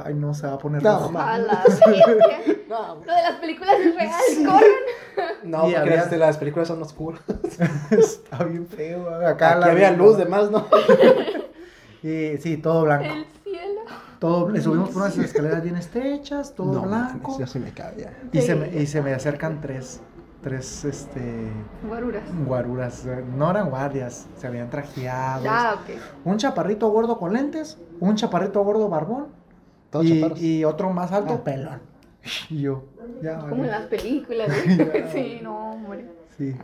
Ay, 0.06 0.14
no, 0.14 0.34
se 0.36 0.46
va 0.48 0.54
a 0.54 0.58
poner 0.60 0.82
No, 0.84 1.00
rojo. 1.00 1.14
sí, 1.68 1.82
es 1.96 2.06
que 2.06 2.66
No, 2.70 2.96
Lo 3.04 3.14
de 3.16 3.22
las 3.24 3.40
películas 3.40 3.76
es 3.80 3.96
real, 3.96 4.12
corran. 4.46 4.62
No 5.44 5.58
Y 5.70 5.74
porque 5.74 5.78
había- 5.78 6.02
este, 6.04 6.18
las 6.18 6.38
películas 6.38 6.68
son 6.68 6.82
oscuras. 6.82 7.22
Está 7.92 8.44
bien 8.44 8.68
feo. 8.68 9.10
Acá 9.26 9.52
Aquí 9.52 9.60
la- 9.62 9.66
había 9.72 9.92
luz 9.92 10.18
de 10.18 10.26
más, 10.26 10.50
¿no? 10.52 10.66
Y, 12.04 12.38
sí, 12.40 12.58
todo 12.58 12.84
blanco. 12.84 13.06
El 13.06 13.26
cielo. 13.44 13.82
Todo, 14.20 14.50
le 14.50 14.60
subimos 14.62 14.90
por 14.90 15.04
unas 15.04 15.18
escaleras 15.20 15.62
bien 15.62 15.76
estrechas, 15.76 16.54
todo 16.56 16.74
no, 16.74 16.82
blanco. 16.82 17.30
mames, 17.32 17.38
Yo 17.40 17.48
sí 17.48 17.60
me 17.60 17.72
cabe 17.74 18.02
ya. 18.04 18.14
Y, 18.32 18.42
se 18.42 18.54
Sí. 18.54 18.60
me, 18.60 18.82
y 18.82 18.88
se 18.88 19.02
me 19.04 19.14
acercan 19.14 19.62
tres, 19.62 20.02
tres, 20.42 20.84
este, 20.86 21.22
Guaruras. 21.88 22.24
guaruras. 22.48 23.06
No 23.38 23.52
eran 23.52 23.70
guardias, 23.70 24.26
se 24.36 24.48
habían 24.48 24.70
trajeado. 24.72 25.46
Ah, 25.48 25.76
ok. 25.76 25.96
Un 26.26 26.38
chaparrito 26.38 26.90
gordo 26.90 27.20
con 27.20 27.34
lentes, 27.34 27.78
un 28.00 28.16
chaparrito 28.16 28.64
gordo 28.64 28.90
barbón 28.90 29.28
Todos 29.92 30.06
y, 30.06 30.24
y 30.58 30.66
otro 30.66 30.90
más 30.92 31.12
alto, 31.12 31.36
Ah. 31.42 31.44
pelón. 31.44 31.82
Y 32.50 32.62
yo, 32.62 32.86
ya, 33.22 33.40
Como 33.40 33.64
en 33.64 33.72
las 33.72 33.88
películas. 33.88 34.50
¿eh? 34.68 35.10
Sí, 35.12 35.40
no, 35.42 35.72
hombre. 35.72 36.06
Sí, 36.38 36.56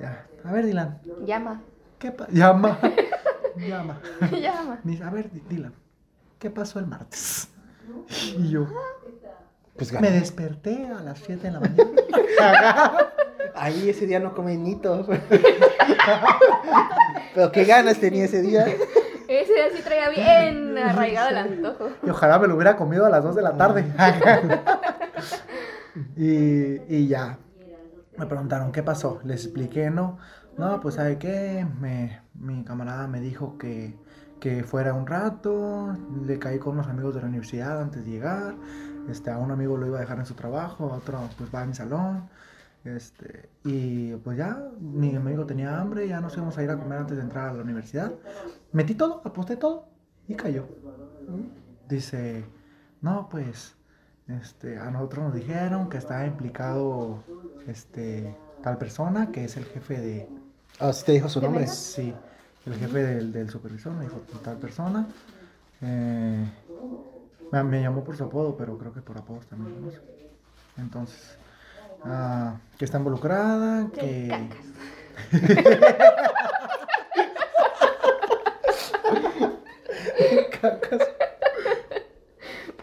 ya. 0.00 0.26
A 0.44 0.52
ver, 0.52 0.66
Dylan, 0.66 1.00
Llama. 1.24 1.62
¿qué 1.98 2.12
pasa? 2.12 2.30
Llama, 2.32 2.78
llama. 3.56 4.00
Llama. 4.30 4.80
Me 4.84 4.92
dice, 4.92 5.04
a 5.04 5.10
ver, 5.10 5.30
Dylan, 5.48 5.72
¿qué 6.38 6.50
pasó 6.50 6.78
el 6.78 6.86
martes? 6.86 7.48
Y 8.36 8.50
yo, 8.50 8.66
Pues 9.76 9.92
me 10.00 10.10
desperté 10.10 10.86
a 10.88 11.00
las 11.02 11.18
7 11.20 11.42
de 11.42 11.52
la 11.52 11.60
mañana. 11.60 11.90
Ahí 13.54 13.88
ese 13.88 14.06
día 14.06 14.20
no 14.20 14.34
comí 14.34 14.56
nitos. 14.56 15.06
Pero 17.34 17.50
qué 17.50 17.64
ganas 17.64 17.98
tenía 17.98 18.24
ese 18.26 18.40
día. 18.42 18.66
Ese 19.28 19.52
día 19.52 19.64
sí 19.74 19.82
traía 19.82 20.08
bien 20.08 20.78
arraigado 20.82 21.28
el 21.28 21.36
antojo. 21.36 21.90
y 22.02 22.10
ojalá 22.10 22.38
me 22.38 22.48
lo 22.48 22.54
hubiera 22.54 22.76
comido 22.76 23.04
a 23.04 23.10
las 23.10 23.22
2 23.22 23.36
de 23.36 23.42
la 23.42 23.56
tarde. 23.56 23.84
y, 26.16 26.96
y 26.96 27.08
ya. 27.08 27.38
Me 28.16 28.26
preguntaron, 28.26 28.72
¿qué 28.72 28.82
pasó? 28.82 29.20
Les 29.24 29.44
expliqué, 29.44 29.90
¿no? 29.90 30.18
No, 30.56 30.80
pues, 30.80 30.96
¿sabe 30.96 31.18
qué? 31.18 31.66
Me, 31.78 32.20
mi 32.34 32.64
camarada 32.64 33.06
me 33.06 33.20
dijo 33.20 33.58
que, 33.58 33.96
que 34.40 34.64
fuera 34.64 34.94
un 34.94 35.06
rato. 35.06 35.96
Le 36.26 36.38
caí 36.38 36.58
con 36.58 36.74
unos 36.74 36.88
amigos 36.88 37.14
de 37.14 37.20
la 37.20 37.28
universidad 37.28 37.80
antes 37.80 38.04
de 38.04 38.10
llegar. 38.10 38.54
Este, 39.08 39.30
a 39.30 39.38
un 39.38 39.50
amigo 39.50 39.76
lo 39.76 39.86
iba 39.86 39.98
a 39.98 40.00
dejar 40.00 40.18
en 40.18 40.26
su 40.26 40.34
trabajo, 40.34 40.92
a 40.92 40.96
otro 40.96 41.20
pues 41.36 41.54
va 41.54 41.62
a 41.62 41.66
mi 41.66 41.74
salón. 41.74 42.28
Este, 42.84 43.48
y 43.64 44.14
pues 44.16 44.38
ya, 44.38 44.70
mi 44.80 45.14
amigo 45.14 45.44
tenía 45.44 45.80
hambre, 45.80 46.08
ya 46.08 46.20
nos 46.20 46.34
íbamos 46.36 46.56
a 46.56 46.62
ir 46.62 46.70
a 46.70 46.78
comer 46.78 46.98
antes 46.98 47.16
de 47.16 47.22
entrar 47.22 47.50
a 47.50 47.52
la 47.54 47.62
universidad. 47.62 48.12
Metí 48.72 48.94
todo, 48.94 49.20
aposté 49.24 49.56
todo 49.56 49.86
y 50.26 50.34
cayó. 50.34 50.66
Dice, 51.88 52.44
no, 53.00 53.28
pues, 53.28 53.74
este, 54.28 54.78
a 54.78 54.90
nosotros 54.90 55.24
nos 55.26 55.34
dijeron 55.34 55.88
que 55.88 55.98
estaba 55.98 56.24
implicado, 56.26 57.22
este, 57.66 58.34
tal 58.62 58.78
persona, 58.78 59.30
que 59.32 59.44
es 59.44 59.56
el 59.56 59.64
jefe 59.64 60.00
de, 60.00 60.28
Ah, 60.80 60.92
sí 60.92 61.04
te 61.04 61.12
dijo 61.12 61.28
su 61.28 61.40
¿De 61.40 61.46
nombre. 61.46 61.66
sí, 61.66 62.14
el 62.66 62.74
jefe 62.74 63.02
del, 63.02 63.32
del 63.32 63.50
supervisor, 63.50 63.92
me 63.94 64.04
dijo 64.04 64.20
tal 64.44 64.56
persona. 64.58 65.08
Eh, 65.80 66.44
me, 67.50 67.64
me 67.64 67.80
llamó 67.80 68.04
por 68.04 68.16
su 68.16 68.24
apodo, 68.24 68.56
pero 68.56 68.78
creo 68.78 68.92
que 68.92 69.00
por 69.00 69.16
apodos 69.18 69.46
también, 69.46 69.82
no 69.84 69.90
sé. 69.90 70.00
Entonces, 70.76 71.37
ah, 72.04 72.56
que 72.78 72.84
está 72.84 72.98
involucrada, 72.98 73.88
que... 73.92 74.28
cacas. 74.28 74.66
Cacas. 80.60 81.08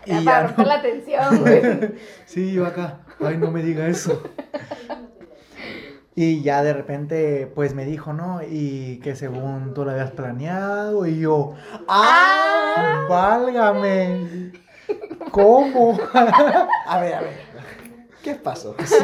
Ya 0.05 0.21
Y 0.21 0.23
para 0.23 0.41
ya 0.41 0.47
romper 0.47 0.65
no. 0.65 0.71
la 0.71 0.75
atención, 0.75 1.39
güey. 1.39 1.95
Sí, 2.25 2.53
yo 2.53 2.65
acá. 2.67 2.99
Ay, 3.19 3.37
no 3.37 3.49
me 3.49 3.63
diga 3.63 3.87
eso. 3.87 4.21
Y 6.13 6.43
ya 6.43 6.63
de 6.63 6.73
repente, 6.73 7.51
pues 7.55 7.73
me 7.73 7.85
dijo, 7.85 8.13
¿no? 8.13 8.41
Y 8.47 8.99
que 8.99 9.15
según 9.15 9.73
tú 9.73 9.83
lo 9.83 9.91
habías 9.91 10.11
planeado. 10.11 11.07
Y 11.07 11.19
yo, 11.19 11.55
¡ah! 11.87 13.05
¡Válgame! 13.09 14.51
¿Cómo? 15.31 15.97
A 16.13 16.99
ver, 16.99 17.15
a 17.15 17.21
ver. 17.21 17.44
¿Qué 18.25 18.33
pasó? 18.33 18.75
Sí. 18.85 18.97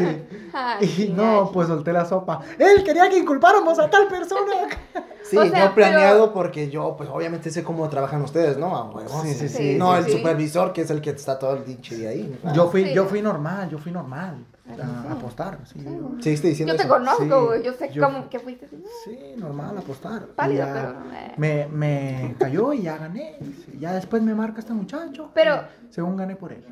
Ay, 0.51 0.83
Y 0.83 0.87
sí, 0.87 1.13
no, 1.15 1.51
pues 1.53 1.67
solté 1.67 1.93
la 1.93 2.05
sopa. 2.05 2.41
Él 2.57 2.83
quería 2.83 3.07
que 3.07 3.19
inculpáramos 3.19 3.77
a 3.77 3.87
tal 3.89 4.07
persona. 4.07 4.51
Sí, 5.23 5.37
O 5.37 5.45
sea, 5.45 5.65
no 5.69 5.75
planeado 5.75 6.21
pero- 6.23 6.33
porque 6.33 6.69
yo, 6.69 6.95
pues 6.97 7.07
obviamente 7.09 7.51
sé 7.51 7.63
cómo 7.63 7.87
trabajan 7.87 8.21
ustedes, 8.23 8.57
¿no? 8.57 8.75
A 8.75 8.89
huevo, 8.89 9.21
Sí, 9.21 9.33
sí, 9.35 9.47
sí. 9.47 9.69
Eh, 9.69 9.77
No, 9.77 9.93
Sí, 9.93 9.99
el 9.99 10.05
sí. 10.05 10.11
supervisor 10.17 10.73
que 10.73 10.81
es 10.81 10.89
el 10.89 10.99
que 10.99 11.11
está 11.11 11.39
todo 11.39 11.53
el 11.55 11.63
dicho 11.63 11.95
de 11.95 12.07
ahí. 12.07 12.39
Yo 12.53 12.69
fui, 12.69 12.85
Sí. 12.85 12.93
yo 12.93 13.05
fui 13.05 13.21
normal, 13.21 13.69
yo 13.69 13.77
fui 13.77 13.91
normal. 13.93 14.43
A, 14.69 14.75
Sí. 14.75 14.81
a 14.81 15.11
apostar. 15.13 15.59
Sí, 15.71 15.79
yo- 15.85 16.21
Seguiste 16.21 16.47
diciendo 16.49 16.73
Yo 16.73 16.77
te 16.77 16.83
eso. 16.83 16.91
conozco, 16.93 17.23
Sí, 17.23 17.29
güey. 17.29 17.63
Yo 17.63 17.71
sé 17.73 17.91
yo- 17.93 18.03
cómo 18.03 18.27
que 18.29 18.39
fuiste. 18.39 18.67
sí, 19.05 19.17
normal, 19.37 19.77
apostar. 19.77 20.25
Pálido, 20.35 20.65
ya 20.65 20.73
pero. 20.73 20.89
eh. 21.15 21.33
Me, 21.37 21.67
me 21.67 22.35
cayó 22.39 22.73
y 22.73 22.81
ya 22.81 22.97
gané. 22.97 23.37
Ya 23.79 23.93
después 23.93 24.21
me 24.23 24.33
marca 24.35 24.59
este 24.59 24.73
muchacho. 24.73 25.29
Pero- 25.33 25.61
Según 25.91 26.17
gané 26.17 26.35
por 26.35 26.51
él. 26.51 26.65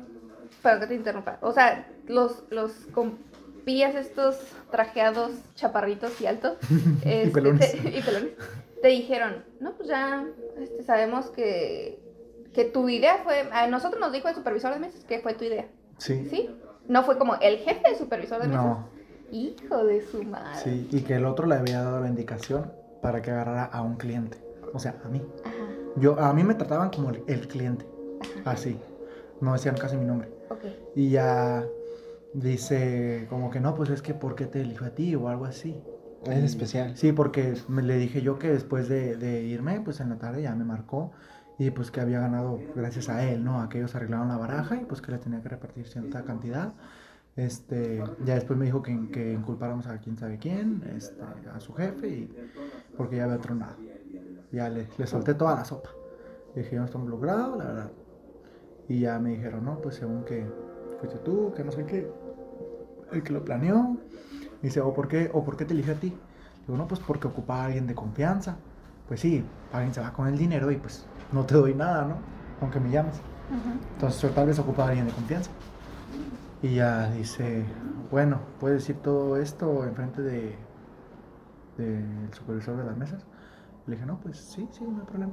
Perdón 0.62 0.80
que 0.80 0.86
te 0.88 0.94
interrumpa. 0.94 1.38
O 1.40 1.52
sea, 1.52 1.88
los, 2.06 2.44
los 2.50 2.72
compías 2.92 3.94
estos 3.94 4.38
trajeados 4.70 5.32
chaparritos 5.54 6.20
y 6.20 6.26
altos. 6.26 6.56
este, 7.04 7.30
pelones. 7.30 7.72
Te, 7.72 7.78
y 7.98 8.02
pelones. 8.02 8.30
Te 8.82 8.88
dijeron, 8.88 9.44
no, 9.60 9.72
pues 9.72 9.88
ya 9.88 10.26
este, 10.58 10.82
sabemos 10.82 11.30
que, 11.30 12.00
que 12.54 12.64
tu 12.64 12.88
idea 12.88 13.18
fue. 13.24 13.48
A 13.52 13.66
nosotros 13.66 14.00
nos 14.00 14.12
dijo 14.12 14.28
el 14.28 14.34
supervisor 14.34 14.72
de 14.72 14.80
mesas 14.80 15.04
que 15.04 15.20
fue 15.20 15.34
tu 15.34 15.44
idea. 15.44 15.66
Sí. 15.98 16.26
¿Sí? 16.30 16.50
No 16.88 17.02
fue 17.04 17.18
como 17.18 17.36
el 17.36 17.58
jefe 17.58 17.90
de 17.90 17.96
supervisor 17.96 18.40
de 18.40 18.48
mesas. 18.48 18.64
No, 18.64 18.88
Hijo 19.30 19.84
de 19.84 20.02
su 20.02 20.24
madre. 20.24 20.58
sí. 20.64 20.88
Y 20.90 21.02
que 21.02 21.14
el 21.14 21.24
otro 21.24 21.46
le 21.46 21.54
había 21.54 21.82
dado 21.82 22.00
la 22.00 22.08
indicación 22.08 22.72
para 23.00 23.22
que 23.22 23.30
agarrara 23.30 23.64
a 23.64 23.80
un 23.82 23.94
cliente. 23.96 24.38
O 24.72 24.78
sea, 24.78 24.96
a 25.04 25.08
mí. 25.08 25.22
Ajá. 25.44 25.54
Yo, 25.96 26.18
a 26.18 26.32
mí 26.32 26.42
me 26.42 26.54
trataban 26.54 26.90
como 26.90 27.10
el, 27.10 27.22
el 27.28 27.46
cliente. 27.48 27.86
Así. 28.44 28.78
No 29.40 29.52
decían 29.52 29.76
casi 29.76 29.96
mi 29.96 30.04
nombre. 30.04 30.28
Ok. 30.50 30.64
Y 30.96 31.10
ya 31.10 31.64
dice 32.34 33.26
como 33.28 33.50
que 33.50 33.60
no, 33.60 33.74
pues 33.74 33.90
es 33.90 34.02
que 34.02 34.14
¿por 34.14 34.34
qué 34.34 34.46
te 34.46 34.60
eligió 34.60 34.86
a 34.86 34.90
ti? 34.90 35.14
O 35.14 35.28
algo 35.28 35.44
así. 35.46 35.76
Es 36.26 36.42
Y- 36.42 36.44
especial. 36.44 36.96
Sí, 36.96 37.12
porque 37.12 37.54
me, 37.68 37.82
le 37.82 37.96
dije 37.96 38.22
yo 38.22 38.38
que 38.38 38.50
después 38.50 38.88
de, 38.88 39.16
de 39.16 39.42
irme, 39.42 39.80
pues 39.80 40.00
en 40.00 40.10
la 40.10 40.18
tarde 40.18 40.42
ya 40.42 40.54
me 40.54 40.64
marcó 40.64 41.12
y 41.58 41.70
pues 41.70 41.90
que 41.90 42.00
había 42.00 42.20
ganado 42.20 42.58
gracias 42.74 43.08
a 43.08 43.24
él, 43.24 43.44
¿no? 43.44 43.60
A 43.62 43.68
que 43.68 43.78
ellos 43.78 43.94
arreglaron 43.94 44.28
la 44.28 44.36
baraja 44.38 44.76
y 44.80 44.84
pues 44.86 45.00
que 45.02 45.12
le 45.12 45.18
tenía 45.18 45.42
que 45.42 45.48
repartir 45.48 45.86
cierta 45.88 46.24
cantidad. 46.24 46.74
Este, 47.36 48.02
ya 48.24 48.34
después 48.34 48.58
me 48.58 48.66
dijo 48.66 48.82
que, 48.82 49.10
que 49.12 49.32
inculpáramos 49.32 49.86
a 49.86 49.98
quién 49.98 50.18
sabe 50.18 50.38
quién, 50.38 50.82
este, 50.96 51.22
a 51.54 51.60
su 51.60 51.72
jefe, 51.74 52.08
y, 52.08 52.36
porque 52.96 53.16
ya 53.16 53.24
había 53.24 53.38
tronado. 53.38 53.76
Ya 54.52 54.68
le, 54.68 54.88
le 54.98 55.06
solté 55.06 55.34
toda 55.34 55.54
la 55.56 55.64
sopa. 55.64 55.90
Le 56.54 56.62
dije, 56.62 56.74
yo 56.74 56.80
no 56.80 56.86
estoy 56.86 57.00
involucrado, 57.00 57.56
la 57.56 57.64
verdad. 57.64 57.92
Y 58.90 58.98
ya 58.98 59.20
me 59.20 59.30
dijeron, 59.30 59.64
no, 59.64 59.80
pues 59.80 59.94
según 59.94 60.24
que 60.24 60.44
fuiste 60.98 61.16
tú, 61.18 61.52
que 61.54 61.62
no 61.62 61.70
sé 61.70 61.86
qué, 61.86 62.10
el 63.12 63.22
que 63.22 63.32
lo 63.32 63.44
planeó. 63.44 63.96
Y 64.60 64.66
dice, 64.66 64.80
¿o 64.80 64.92
por 64.92 65.06
qué, 65.06 65.30
o 65.32 65.44
por 65.44 65.56
qué 65.56 65.64
te 65.64 65.74
eligió 65.74 65.92
a 65.92 65.96
ti? 65.96 66.12
Digo, 66.66 66.76
no, 66.76 66.88
pues 66.88 67.00
porque 67.00 67.28
ocupaba 67.28 67.62
a 67.62 67.66
alguien 67.66 67.86
de 67.86 67.94
confianza. 67.94 68.56
Pues 69.06 69.20
sí, 69.20 69.44
alguien 69.72 69.94
se 69.94 70.00
va 70.00 70.12
con 70.12 70.26
el 70.26 70.36
dinero 70.36 70.72
y 70.72 70.76
pues 70.76 71.06
no 71.30 71.46
te 71.46 71.54
doy 71.54 71.72
nada, 71.72 72.04
¿no? 72.04 72.16
Aunque 72.60 72.80
me 72.80 72.90
llames. 72.90 73.20
Entonces 73.94 74.22
yo 74.22 74.30
tal 74.30 74.48
vez 74.48 74.58
ocupaba 74.58 74.86
a 74.86 74.88
alguien 74.88 75.06
de 75.06 75.12
confianza. 75.12 75.52
Y 76.60 76.74
ya 76.74 77.12
dice, 77.12 77.64
bueno, 78.10 78.40
¿puedes 78.58 78.80
decir 78.80 78.96
todo 78.96 79.36
esto 79.36 79.84
enfrente 79.84 80.20
de 80.20 80.56
del 81.78 82.28
supervisor 82.32 82.76
de 82.76 82.84
las 82.86 82.96
mesas? 82.96 83.24
Le 83.86 83.94
dije, 83.94 84.04
no, 84.04 84.18
pues 84.18 84.36
sí, 84.36 84.68
sí, 84.72 84.82
no 84.82 84.98
hay 84.98 85.06
problema. 85.06 85.32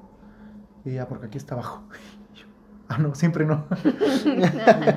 Y 0.85 0.93
ya, 0.93 1.07
porque 1.07 1.25
aquí 1.25 1.39
está 1.39 1.55
abajo. 1.55 1.81
Ah, 2.89 2.97
no, 2.99 3.13
siempre 3.15 3.45
no. 3.45 3.65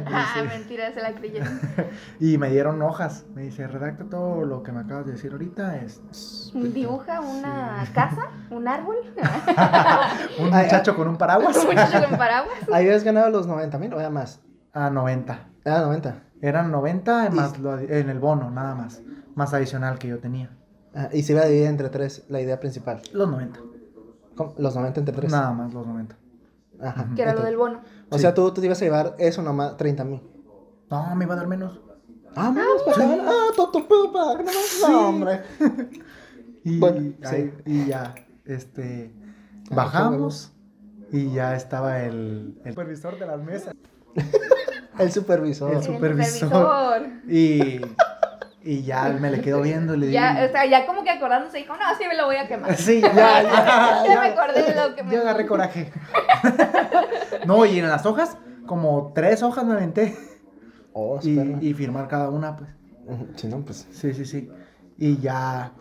ah, 0.06 0.44
mentira, 0.48 0.92
se 0.92 1.00
la 1.02 1.12
creyeron. 1.14 1.48
y 2.20 2.38
me 2.38 2.48
dieron 2.50 2.80
hojas. 2.82 3.24
Me 3.34 3.42
dice, 3.42 3.66
redacta 3.66 4.04
todo 4.04 4.44
lo 4.44 4.62
que 4.62 4.70
me 4.72 4.80
acabas 4.80 5.06
de 5.06 5.12
decir 5.12 5.32
ahorita. 5.32 5.76
Es... 5.78 6.00
Dibuja 6.54 7.20
una 7.20 7.84
casa, 7.92 8.28
un 8.50 8.68
árbol, 8.68 8.96
un 10.38 10.50
muchacho 10.50 10.94
con 10.94 11.08
un 11.08 11.16
paraguas. 11.16 11.56
un 11.56 11.66
muchacho 11.66 12.08
con 12.08 12.16
paraguas. 12.18 12.54
¿Habías 12.72 13.02
ganado 13.02 13.30
los 13.30 13.46
90 13.46 13.78
mil 13.78 13.92
o 13.94 13.98
era 14.00 14.10
más? 14.10 14.40
Ah, 14.72 14.90
90. 14.90 15.48
Era 15.64 15.80
90. 15.80 16.22
Eran 16.42 16.70
90 16.70 17.26
Y- 17.26 17.34
más 17.34 17.58
lo 17.58 17.76
en 17.78 18.08
el 18.08 18.18
bono, 18.20 18.50
nada 18.50 18.74
más. 18.74 19.02
Más 19.34 19.52
adicional 19.52 19.98
que 19.98 20.08
yo 20.08 20.18
tenía. 20.18 20.50
Ah, 20.94 21.08
y 21.12 21.22
se 21.22 21.32
iba 21.32 21.42
a 21.42 21.46
dividir 21.46 21.66
entre 21.66 21.88
tres, 21.88 22.24
la 22.28 22.40
idea 22.40 22.58
principal. 22.60 23.02
Los 23.12 23.28
90. 23.28 23.58
¿Cómo? 24.36 24.54
Los 24.58 24.74
90 24.76 25.00
entre 25.00 25.14
tres. 25.16 25.30
Nada 25.32 25.52
más 25.52 25.74
los 25.74 25.86
90. 25.86 26.16
Ajá. 26.82 27.08
Que 27.14 27.22
era 27.22 27.34
lo 27.34 27.42
del 27.42 27.56
bono. 27.56 27.80
O 28.10 28.16
Sí. 28.16 28.22
sea, 28.22 28.34
tú 28.34 28.52
te 28.52 28.64
ibas 28.64 28.80
a 28.80 28.84
llevar 28.84 29.14
eso 29.18 29.42
nomás, 29.42 29.76
30 29.76 30.04
mil. 30.04 30.22
No, 30.90 31.14
me 31.16 31.24
iba 31.24 31.34
a 31.34 31.36
dar 31.36 31.46
menos. 31.46 31.80
Ah, 32.36 32.50
menos 32.50 32.82
para 32.84 32.96
acabar. 33.04 33.20
Ah, 33.28 33.46
todo 33.56 33.70
tu 33.70 33.88
pedo 33.88 34.12
para 34.12 34.38
que 34.44 34.50
no 34.88 35.08
hombre. 35.08 35.40
Y, 36.64 36.78
Bueno, 36.78 37.12
ahí- 37.24 37.54
y 37.66 37.86
ya, 37.86 38.14
este, 38.44 39.12
Ah, 39.70 39.74
bajamos 39.76 40.52
y 41.12 41.32
ya 41.32 41.54
estaba 41.56 42.00
el, 42.02 42.60
el 42.64 42.72
supervisor 42.72 43.18
de 43.18 43.26
las 43.26 43.42
mesas. 43.42 43.74
El 44.98 45.10
supervisor. 45.12 45.70
El 45.70 45.76
El 45.78 45.82
supervisor. 45.84 47.02
Y, 47.26 47.80
y 48.62 48.82
ya 48.82 49.08
me 49.08 49.30
le 49.30 49.40
quedo 49.40 49.62
viendo 49.62 49.94
y 49.94 49.98
le 49.98 50.06
digo... 50.08 50.14
Ya, 50.20 50.44
o 50.48 50.52
sea, 50.52 50.66
ya 50.66 50.86
como 50.86 51.02
que 51.02 51.10
acordándose 51.10 51.58
dijo, 51.58 51.72
no, 51.74 51.80
sí 51.98 52.04
me 52.08 52.16
lo 52.16 52.26
voy 52.26 52.36
a 52.36 52.46
quemar. 52.46 52.76
Sí, 52.76 53.00
ya, 53.00 53.12
ya, 53.42 54.04
Ya 54.06 54.20
me 54.20 54.28
acordé 54.28 54.62
de 54.62 54.74
lo 54.74 54.94
que 54.94 55.02
me- 55.02 55.12
Ya 55.12 55.20
agarré 55.20 55.46
coraje. 55.46 55.92
no, 57.46 57.64
y 57.66 57.78
en 57.78 57.88
las 57.88 58.04
hojas, 58.06 58.36
como 58.66 59.12
tres 59.14 59.42
hojas 59.42 59.64
me 59.64 59.72
aventé. 59.74 60.16
Oh, 60.92 61.18
Y, 61.22 61.38
y 61.68 61.74
firmar 61.74 62.08
cada 62.08 62.28
una, 62.30 62.56
pues. 62.56 62.70
Si 63.36 63.48
no, 63.48 63.60
pues. 63.60 63.86
Sí, 63.92 64.12
sí, 64.12 64.24
sí. 64.24 64.50
Y 64.98 65.18
ya 65.18 65.72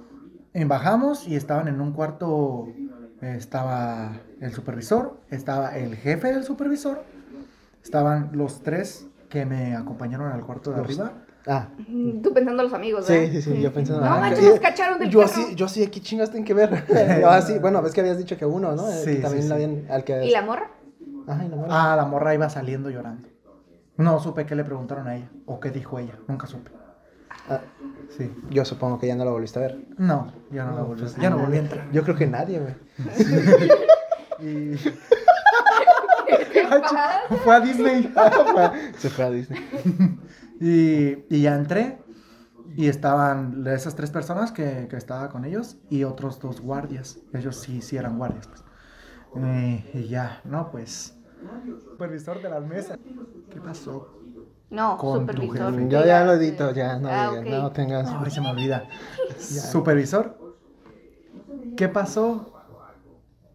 eh, 0.53 0.65
bajamos 0.65 1.27
y 1.27 1.35
estaban 1.35 1.67
en 1.67 1.81
un 1.81 1.91
cuarto, 1.93 2.67
estaba 3.21 4.13
el 4.39 4.53
supervisor, 4.53 5.19
estaba 5.29 5.75
el 5.77 5.95
jefe 5.95 6.31
del 6.31 6.43
supervisor, 6.43 7.03
estaban 7.83 8.29
los 8.33 8.61
tres 8.63 9.07
que 9.29 9.45
me 9.45 9.75
acompañaron 9.75 10.31
al 10.31 10.45
cuarto 10.45 10.71
de 10.71 10.77
Los- 10.77 10.85
arriba. 10.85 11.13
Ah. 11.47 11.69
Tú 12.21 12.33
pensando 12.33 12.61
en 12.61 12.69
los 12.69 12.73
amigos, 12.73 13.07
¿verdad? 13.07 13.25
Sí, 13.31 13.41
sí, 13.41 13.53
sí, 13.53 13.61
yo 13.61 13.71
pensando. 13.73 14.01
No 14.01 14.13
ah, 14.13 14.19
manches, 14.19 14.43
nos 14.43 14.59
cacharon 14.59 14.99
del 14.99 15.09
yo 15.09 15.21
así, 15.21 15.55
yo 15.55 15.65
así, 15.65 15.87
¿qué 15.87 16.01
chingas 16.01 16.29
tienen 16.29 16.45
que 16.45 16.53
ver? 16.53 16.85
yo 17.21 17.29
así, 17.29 17.57
bueno, 17.59 17.81
ves 17.81 17.93
que 17.93 18.01
habías 18.01 18.17
dicho 18.17 18.37
que 18.37 18.45
uno, 18.45 18.75
¿no? 18.75 18.91
Sí, 18.91 19.15
que 19.15 19.21
también 19.21 19.43
sí. 19.43 19.49
la 19.49 19.55
habían, 19.55 19.85
al 19.89 20.03
que... 20.03 20.25
¿Y 20.25 20.31
la 20.31 20.41
morra? 20.41 20.69
Ajá, 21.27 21.45
y 21.45 21.49
la 21.49 21.55
morra. 21.55 21.69
Ah, 21.71 21.95
la 21.95 22.05
morra 22.05 22.33
iba 22.33 22.49
saliendo 22.49 22.89
llorando. 22.89 23.27
No 23.97 24.19
supe 24.19 24.45
qué 24.45 24.55
le 24.55 24.63
preguntaron 24.63 25.07
a 25.07 25.15
ella 25.15 25.29
o 25.45 25.59
qué 25.59 25.71
dijo 25.71 25.99
ella, 25.99 26.13
nunca 26.27 26.47
supe. 26.47 26.71
Ah, 27.49 27.61
Sí. 28.17 28.31
yo 28.49 28.65
supongo 28.65 28.99
que 28.99 29.07
ya 29.07 29.15
no 29.15 29.23
la 29.23 29.31
volviste 29.31 29.59
a 29.59 29.61
ver. 29.63 29.77
No, 29.97 30.33
ya 30.51 30.65
no, 30.65 30.75
la 30.75 30.81
volví, 30.81 31.03
ya 31.19 31.29
no 31.29 31.37
volví 31.37 31.57
a 31.57 31.59
entrar. 31.59 31.91
Yo 31.91 32.03
creo 32.03 32.15
que 32.15 32.27
nadie, 32.27 32.59
güey. 32.59 32.75
Y... 34.41 34.75
¿Qué 36.53 36.63
pasa? 36.69 37.21
Fue 37.43 37.55
a 37.55 37.59
Disney. 37.59 38.13
Se 38.97 39.09
fue 39.09 39.25
a 39.25 39.29
Disney. 39.29 39.59
Y, 40.59 41.25
y 41.33 41.41
ya 41.41 41.55
entré 41.55 41.99
y 42.75 42.87
estaban 42.87 43.65
esas 43.67 43.95
tres 43.95 44.11
personas 44.11 44.51
que, 44.51 44.87
que 44.89 44.95
estaba 44.97 45.29
con 45.29 45.45
ellos 45.45 45.77
y 45.89 46.03
otros 46.03 46.39
dos 46.39 46.61
guardias. 46.61 47.19
Ellos 47.33 47.55
sí, 47.57 47.81
sí 47.81 47.97
eran 47.97 48.17
guardias. 48.17 48.47
Pues. 48.47 48.63
Eh, 49.43 49.91
y 49.93 50.07
ya, 50.07 50.41
no, 50.43 50.69
pues. 50.71 51.15
Supervisor 51.83 52.41
de 52.41 52.49
las 52.49 52.65
mesas. 52.65 52.97
¿Qué 53.49 53.61
pasó? 53.61 54.15
No, 54.69 54.97
Con 54.97 55.25
tu 55.25 55.33
supervisor. 55.33 55.73
jefe. 55.73 55.87
Yo 55.89 56.05
ya 56.05 56.23
lo 56.25 56.33
edito, 56.33 56.71
ya, 56.73 56.99
no, 56.99 57.09
Ah, 57.09 57.31
no 57.43 57.71
tengas... 57.71 58.07
Ay, 58.09 58.29
se 58.29 58.41
me 58.41 58.49
olvida. 58.51 58.87
Supervisor. 59.39 60.37
¿Qué 61.75 61.87
pasó 61.87 62.53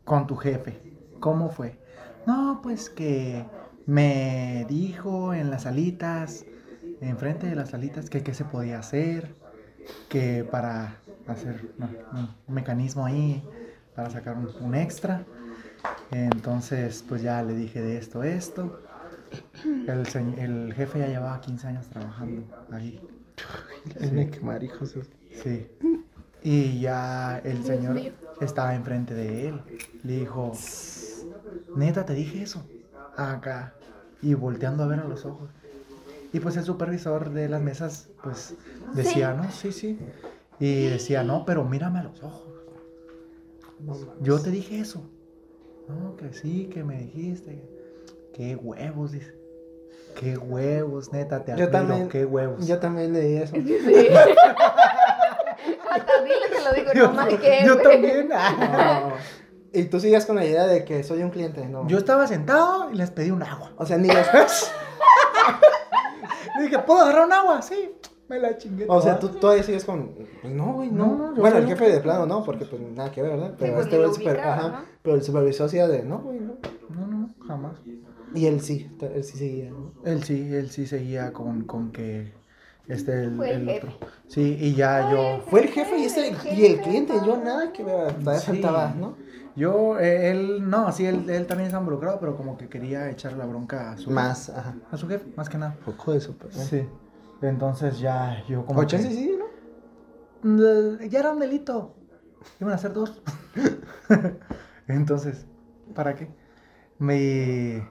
con 0.05 0.27
tu 0.27 0.35
jefe? 0.37 0.81
¿Cómo 1.21 1.51
fue? 1.51 1.79
No, 2.27 2.61
pues 2.62 2.90
que 2.90 3.45
me 3.87 4.67
dijo 4.69 5.35
en 5.35 5.51
las 5.51 5.62
salitas, 5.62 6.45
enfrente 7.09 7.47
de 7.47 7.55
las 7.55 7.71
salitas, 7.71 8.11
que 8.11 8.23
qué 8.23 8.35
se 8.35 8.45
podía 8.45 8.79
hacer, 8.79 9.35
que 10.09 10.45
para 10.45 10.97
hacer 11.27 11.71
no, 11.79 11.88
un 12.49 12.55
mecanismo 12.55 13.05
ahí, 13.07 13.43
para 13.95 14.11
sacar 14.11 14.37
un, 14.37 14.49
un 14.61 14.75
extra. 14.75 15.25
Entonces, 16.11 17.05
pues 17.09 17.23
ya 17.23 17.43
le 17.43 17.55
dije 17.55 17.81
de 17.81 17.99
esto, 17.99 18.23
esto. 18.23 18.81
El, 19.64 20.73
jefe 20.75 20.99
ya 21.01 21.09
llevaba 21.09 21.40
15 21.40 21.67
años 21.67 21.87
trabajando 21.88 22.43
ahí. 22.71 23.01
Tiene 23.99 24.31
que 24.31 24.38
quemar, 24.38 24.62
hijos. 24.62 24.95
de- 24.95 25.05
Sí. 25.43 25.67
Y 26.43 26.81
ya 26.81 27.38
el 27.45 27.64
señor 27.64 27.99
estaba 28.40 28.75
enfrente 28.75 29.14
de 29.14 29.49
él. 29.49 29.61
Le 30.05 30.21
dijo, 30.21 30.53
neta, 31.75 32.05
te 32.05 32.14
dije 32.14 32.43
eso. 32.43 32.64
Acá. 33.17 33.75
Y 34.23 34.35
volteando 34.35 34.85
a 34.85 34.87
ver 34.87 35.01
a 35.01 35.05
los 35.09 35.25
ojos. 35.25 35.51
Y 36.35 36.40
pues 36.40 36.57
el 36.57 36.64
supervisor 36.64 37.31
de 37.31 37.49
las 37.49 37.62
mesas, 37.62 38.09
pues 38.23 38.55
decía, 38.94 39.35
no, 39.35 39.49
sí, 39.53 39.70
sí. 39.70 39.97
Y 40.59 40.87
decía, 40.88 41.23
no, 41.23 41.44
pero 41.44 41.64
mírame 41.64 42.01
a 42.01 42.03
los 42.03 42.20
ojos. 42.25 42.49
Yo 44.20 44.40
te 44.40 44.51
dije 44.51 44.81
eso. 44.81 45.09
No, 45.88 46.16
que 46.16 46.33
sí, 46.33 46.68
que 46.73 46.83
me 46.83 46.99
dijiste. 46.99 47.62
Qué 48.35 48.57
huevos, 48.57 49.12
dice. 49.12 49.33
Qué 50.18 50.37
huevos, 50.37 51.12
neta, 51.12 51.44
te 51.44 51.53
Yo 51.53 51.66
admiro, 51.66 51.70
también, 51.70 52.09
qué 52.09 52.25
huevos. 52.25 52.66
yo 52.66 52.79
también 52.81 53.12
leí 53.12 53.37
eso. 53.37 53.55
Sí. 53.55 53.77
Hasta 55.90 56.23
dile 56.23 56.51
que 56.53 56.61
lo 56.64 56.73
digo, 56.73 56.92
Yo- 56.94 57.07
no 57.09 57.12
más 57.14 57.29
que. 57.29 57.62
yo 57.64 57.77
también. 57.79 58.29
No. 58.29 59.12
Y 59.73 59.85
tú 59.85 60.01
sigues 60.01 60.27
con 60.27 60.35
la 60.37 60.44
idea 60.44 60.66
de 60.66 60.85
que 60.85 61.05
soy 61.05 61.23
un 61.23 61.31
cliente, 61.31 61.64
¿no? 61.68 61.87
Yo 61.87 61.99
estaba 61.99 62.27
sentado 62.27 62.90
y 62.90 62.97
les 62.97 63.12
pedí 63.12 63.31
un 63.31 63.44
agua. 63.44 63.73
O 63.77 63.87
sea, 63.87 63.99
ni 63.99 64.09
los... 64.09 64.16
Le 66.57 66.62
dije, 66.62 66.79
¿puedo 66.81 67.01
agarrar 67.01 67.27
un 67.27 67.33
agua? 67.33 67.62
Sí. 67.62 67.90
Me 68.29 68.38
la 68.38 68.57
chingué. 68.57 68.87
O 68.88 69.03
sea, 69.03 69.19
tú 69.19 69.29
toda. 69.29 69.40
todavía 69.40 69.62
sigues 69.62 69.85
con... 69.85 70.09
Pues 70.40 70.53
no, 70.55 70.73
güey, 70.75 70.90
no. 70.90 71.07
No, 71.09 71.17
no, 71.19 71.35
yo 71.35 71.40
bueno, 71.43 71.59
el 71.59 71.67
jefe 71.67 71.90
de 71.90 72.01
plano 72.01 72.25
no, 72.25 72.43
porque 72.43 72.64
pues 72.64 72.81
nada 72.81 73.11
que 73.11 73.21
ver, 73.21 73.33
¿verdad? 73.33 73.55
Pero 73.59 73.75
pues, 73.75 73.85
este 73.87 73.99
lo 73.99 74.14
super... 74.14 74.40
Ajá. 74.40 74.69
¿no? 74.69 74.85
Pero 75.03 75.17
el 75.17 75.23
supervisor 75.23 75.69
sí 75.69 75.77
era 75.77 75.88
de, 75.88 76.03
no, 76.05 76.21
güey, 76.21 76.40
no. 76.40 76.55
No, 76.88 77.07
no, 77.07 77.31
jamás. 77.47 77.77
Y 78.35 78.47
él 78.47 78.61
sí, 78.62 78.90
él 79.01 79.25
sí 79.25 79.37
seguía, 79.38 79.71
¿no? 79.71 79.93
Él 80.05 80.25
sí, 80.25 80.55
él 80.55 80.71
sí 80.71 80.87
seguía 80.87 81.33
con, 81.35 81.64
con 81.64 81.93
que 81.93 82.33
este 82.88 83.25
el, 83.25 83.37
Fue 83.37 83.51
el 83.53 83.69
el 83.69 83.77
otro. 83.77 83.93
Sí, 84.27 84.57
y 84.59 84.75
ya 84.75 85.07
Ay, 85.09 85.14
yo. 85.14 85.45
Fue 85.51 85.61
el 85.62 85.69
jefe 85.69 85.99
y, 85.99 86.05
ese, 86.05 86.35
y 86.51 86.64
el 86.64 86.81
cliente, 86.81 87.12
yo 87.27 87.37
nada 87.37 87.73
que 87.73 87.85
ver, 87.85 88.14
todavía 88.14 88.40
Sí. 88.40 88.47
faltaba, 88.53 88.95
¿no? 88.99 89.17
Yo, 89.57 89.99
eh, 90.01 90.31
él, 90.31 90.69
no, 90.69 90.90
sí, 90.90 91.07
él, 91.07 91.31
él 91.31 91.47
también 91.47 91.69
está 91.69 91.79
involucrado, 91.79 92.19
pero 92.19 92.37
como 92.37 92.57
que 92.57 92.69
quería 92.69 93.09
echar 93.09 93.35
la 93.35 93.47
bronca 93.47 93.93
a 93.93 93.97
su 93.97 94.11
Más, 94.11 94.49
ajá. 94.49 94.74
A 94.91 94.97
su 94.97 95.07
jefe, 95.07 95.33
más 95.37 95.49
que 95.49 95.59
nada. 95.59 95.76
Poco 95.85 96.12
de 96.12 96.20
super. 96.20 96.53
Sí. 96.53 96.89
Entonces 97.41 97.99
ya 98.01 98.43
yo 98.49 98.64
como. 98.66 98.81
O 98.81 98.87
que- 98.87 98.99
sí, 98.99 99.39
¿no? 100.43 100.99
Ya 101.07 101.20
era 101.20 101.31
un 101.33 101.39
delito. 101.39 101.95
Iban 102.61 102.74
a 102.74 102.78
ser 102.78 102.93
dos. 102.93 103.22
Entonces, 104.89 105.47
¿para 105.95 106.14
qué? 106.14 106.28
Me. 106.99 107.89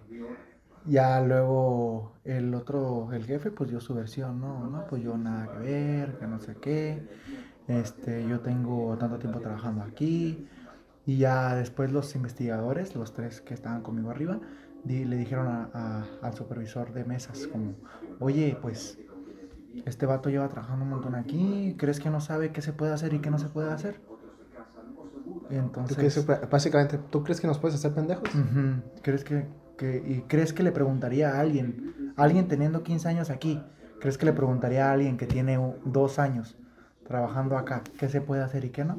Ya 0.85 1.21
luego 1.21 2.11
el 2.25 2.53
otro, 2.53 3.13
el 3.13 3.25
jefe, 3.25 3.51
pues 3.51 3.69
dio 3.69 3.79
su 3.79 3.93
versión, 3.93 4.41
¿no? 4.41 4.67
No, 4.67 4.85
pues 4.87 5.01
yo 5.01 5.17
nada 5.17 5.47
que 5.53 5.59
ver, 5.59 6.17
que 6.19 6.27
no 6.27 6.39
sé 6.39 6.55
qué. 6.55 7.07
Este, 7.69 8.27
yo 8.27 8.41
tengo 8.41 8.97
tanto 8.97 9.17
tiempo 9.17 9.39
trabajando 9.39 9.81
aquí. 9.83 10.45
Y 11.05 11.17
ya 11.17 11.55
después 11.55 11.91
los 11.91 12.15
investigadores, 12.15 12.95
los 12.95 13.13
tres 13.13 13.41
que 13.41 13.53
estaban 13.53 13.81
conmigo 13.81 14.09
arriba, 14.09 14.39
di- 14.83 15.05
le 15.05 15.17
dijeron 15.17 15.47
a- 15.47 15.69
a- 15.73 16.05
al 16.21 16.33
supervisor 16.33 16.93
de 16.93 17.03
mesas 17.05 17.47
como, 17.47 17.73
oye, 18.19 18.57
pues 18.61 18.97
este 19.85 20.05
vato 20.05 20.29
lleva 20.29 20.47
trabajando 20.49 20.83
un 20.85 20.91
montón 20.91 21.15
aquí, 21.15 21.75
¿crees 21.77 21.99
que 21.99 22.09
no 22.09 22.21
sabe 22.21 22.51
qué 22.51 22.61
se 22.61 22.73
puede 22.73 22.93
hacer 22.93 23.13
y 23.13 23.19
qué 23.19 23.29
no 23.31 23.39
se 23.39 23.47
puede 23.49 23.71
hacer? 23.71 23.99
Y 25.49 25.55
¿Tú 25.55 25.59
entonces... 25.59 25.97
crees- 26.25 26.49
básicamente, 26.49 26.97
¿tú 27.09 27.23
crees 27.23 27.41
que 27.41 27.47
nos 27.47 27.59
puedes 27.59 27.75
hacer 27.75 27.93
pendejos? 27.93 28.29
¿Crees 29.01 29.23
que, 29.23 29.45
que- 29.77 29.97
y 30.07 30.21
crees 30.27 30.53
que 30.53 30.63
le 30.63 30.71
preguntaría 30.71 31.35
a 31.35 31.39
alguien, 31.41 32.13
alguien 32.15 32.47
teniendo 32.47 32.83
15 32.83 33.09
años 33.09 33.29
aquí, 33.29 33.61
crees 33.99 34.17
que 34.17 34.25
le 34.25 34.33
preguntaría 34.33 34.89
a 34.89 34.93
alguien 34.93 35.17
que 35.17 35.25
tiene 35.27 35.59
dos 35.85 36.19
años 36.19 36.55
trabajando 37.05 37.57
acá, 37.57 37.83
qué 37.97 38.07
se 38.07 38.21
puede 38.21 38.41
hacer 38.43 38.63
y 38.65 38.69
qué 38.69 38.85
no? 38.85 38.97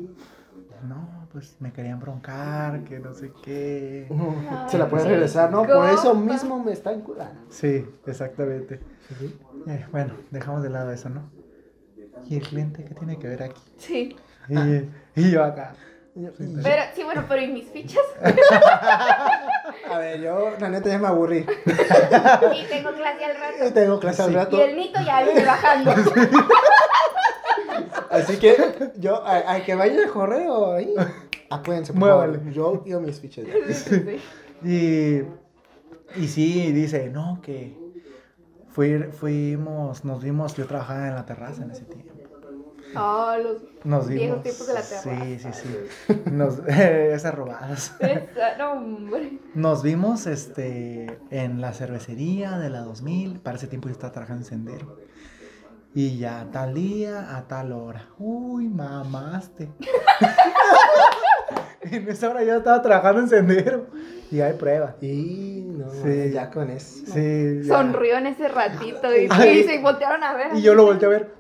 No, 0.85 1.27
pues 1.33 1.57
me 1.61 1.73
querían 1.73 1.99
broncar, 2.01 2.85
que 2.85 2.99
no 2.99 3.15
sé 3.15 3.33
qué. 3.43 4.07
Se 4.69 4.79
la 4.79 4.89
puede 4.89 5.05
Ay, 5.05 5.11
regresar, 5.11 5.51
¿no? 5.51 5.65
Por 5.67 5.89
eso 5.89 6.15
mismo 6.15 6.63
me 6.63 6.73
está 6.73 6.93
incurando. 6.93 7.41
Sí, 7.51 7.87
exactamente. 8.07 8.81
Eh, 9.67 9.87
bueno, 9.91 10.15
dejamos 10.31 10.63
de 10.63 10.71
lado 10.71 10.93
eso, 10.93 11.09
¿no? 11.09 11.31
¿Y 12.27 12.37
el 12.37 12.43
cliente 12.47 12.85
qué 12.85 12.95
tiene 12.95 13.19
que 13.19 13.29
ver 13.29 13.43
aquí? 13.43 13.63
Sí. 13.79 14.17
Y, 14.49 14.91
y 15.21 15.31
yo 15.31 15.43
acá. 15.45 15.75
Pero, 16.15 16.83
sí, 16.95 17.03
bueno, 17.03 17.25
pero 17.29 17.43
¿y 17.43 17.49
mis 17.49 17.69
fichas? 17.71 18.05
A 19.91 19.99
ver, 19.99 20.21
yo 20.21 20.51
la 20.61 20.69
neta 20.69 20.89
ya 20.89 20.99
me 20.99 21.09
aburrí. 21.09 21.39
Y 21.39 22.67
tengo 22.69 22.93
clase 22.93 23.25
al 23.25 23.33
Y 23.37 23.41
rato. 23.61 23.75
tengo 23.75 23.99
clase 23.99 24.23
al 24.23 24.33
rato. 24.35 24.57
Y 24.57 24.61
el 24.61 24.77
nito 24.77 25.01
ya 25.05 25.25
viene 25.25 25.45
bajando. 25.45 25.93
Así 28.15 28.37
que 28.39 28.57
yo, 28.99 29.25
a, 29.25 29.55
a 29.55 29.65
que 29.65 29.75
vaya 29.75 30.03
el 30.05 30.11
correo 30.11 30.73
ahí. 30.75 30.95
Apúrense, 31.51 31.93
por 31.93 32.01
Muévale. 32.01 32.39
favor. 32.39 32.53
Yo 32.53 32.83
quiero 32.83 33.01
mis 33.01 33.21
fichas. 33.21 33.45
Y, 34.65 35.19
y 36.17 36.29
sí, 36.29 36.73
dice, 36.73 37.11
no, 37.11 37.41
que 37.43 37.77
fui- 38.71 39.11
fuimos, 39.13 40.05
nos 40.07 40.23
vimos, 40.23 40.55
yo 40.57 40.67
trabajaba 40.67 41.09
en 41.09 41.15
la 41.17 41.27
terraza 41.27 41.65
en 41.65 41.73
ese 41.73 41.85
tiempo. 41.85 42.13
Oh, 42.97 43.35
los 43.43 43.57
Nos 43.85 44.09
viejos 44.09 44.27
vimos. 44.29 44.43
tiempos 44.43 44.67
de 44.69 44.75
la 44.75 44.81
terraza. 44.83 45.25
Sí, 45.25 45.39
sí, 45.39 45.49
sí. 45.53 46.21
Nos, 46.31 46.61
esas 46.69 47.35
robadas. 47.35 47.95
Esa, 48.01 48.57
no, 48.57 48.73
hombre. 48.75 49.39
Nos 49.55 49.83
vimos 49.83 50.27
este, 50.29 51.19
en 51.31 51.61
la 51.61 51.73
cervecería 51.75 52.57
de 52.59 52.71
la 52.71 52.81
2000. 52.83 53.41
Para 53.41 53.57
ese 53.57 53.67
tiempo 53.67 53.89
yo 53.89 53.93
estaba 53.93 54.13
trabajando 54.13 54.43
en 54.45 54.49
Sendero. 54.49 54.97
Y 55.95 56.19
ya 56.19 56.49
tal 56.53 56.75
día, 56.75 57.37
a 57.37 57.47
tal 57.47 57.73
hora. 57.73 58.09
Uy, 58.19 58.69
mamaste. 58.69 59.71
en 61.83 62.09
esa 62.09 62.31
hora 62.31 62.43
yo 62.43 62.57
estaba 62.57 62.83
trabajando 62.83 63.21
en 63.21 63.29
Sendero. 63.29 63.87
Y 64.31 64.41
hay 64.41 64.55
prueba. 64.55 64.97
Y 65.01 65.65
no, 65.69 65.89
Sí. 65.91 66.33
ya 66.33 66.51
con 66.51 66.71
eso. 66.71 67.05
Sí, 67.13 67.61
ya. 67.63 67.77
Sonrió 67.77 68.17
en 68.19 68.27
ese 68.27 68.49
ratito 68.49 69.15
y, 69.15 69.29
Ay. 69.31 69.61
y 69.61 69.65
se 69.65 69.79
voltearon 69.81 70.25
a 70.25 70.35
ver. 70.35 70.57
Y 70.57 70.63
yo 70.63 70.75
lo 70.75 70.85
volteé 70.85 71.07
a 71.07 71.11
ver. 71.11 71.35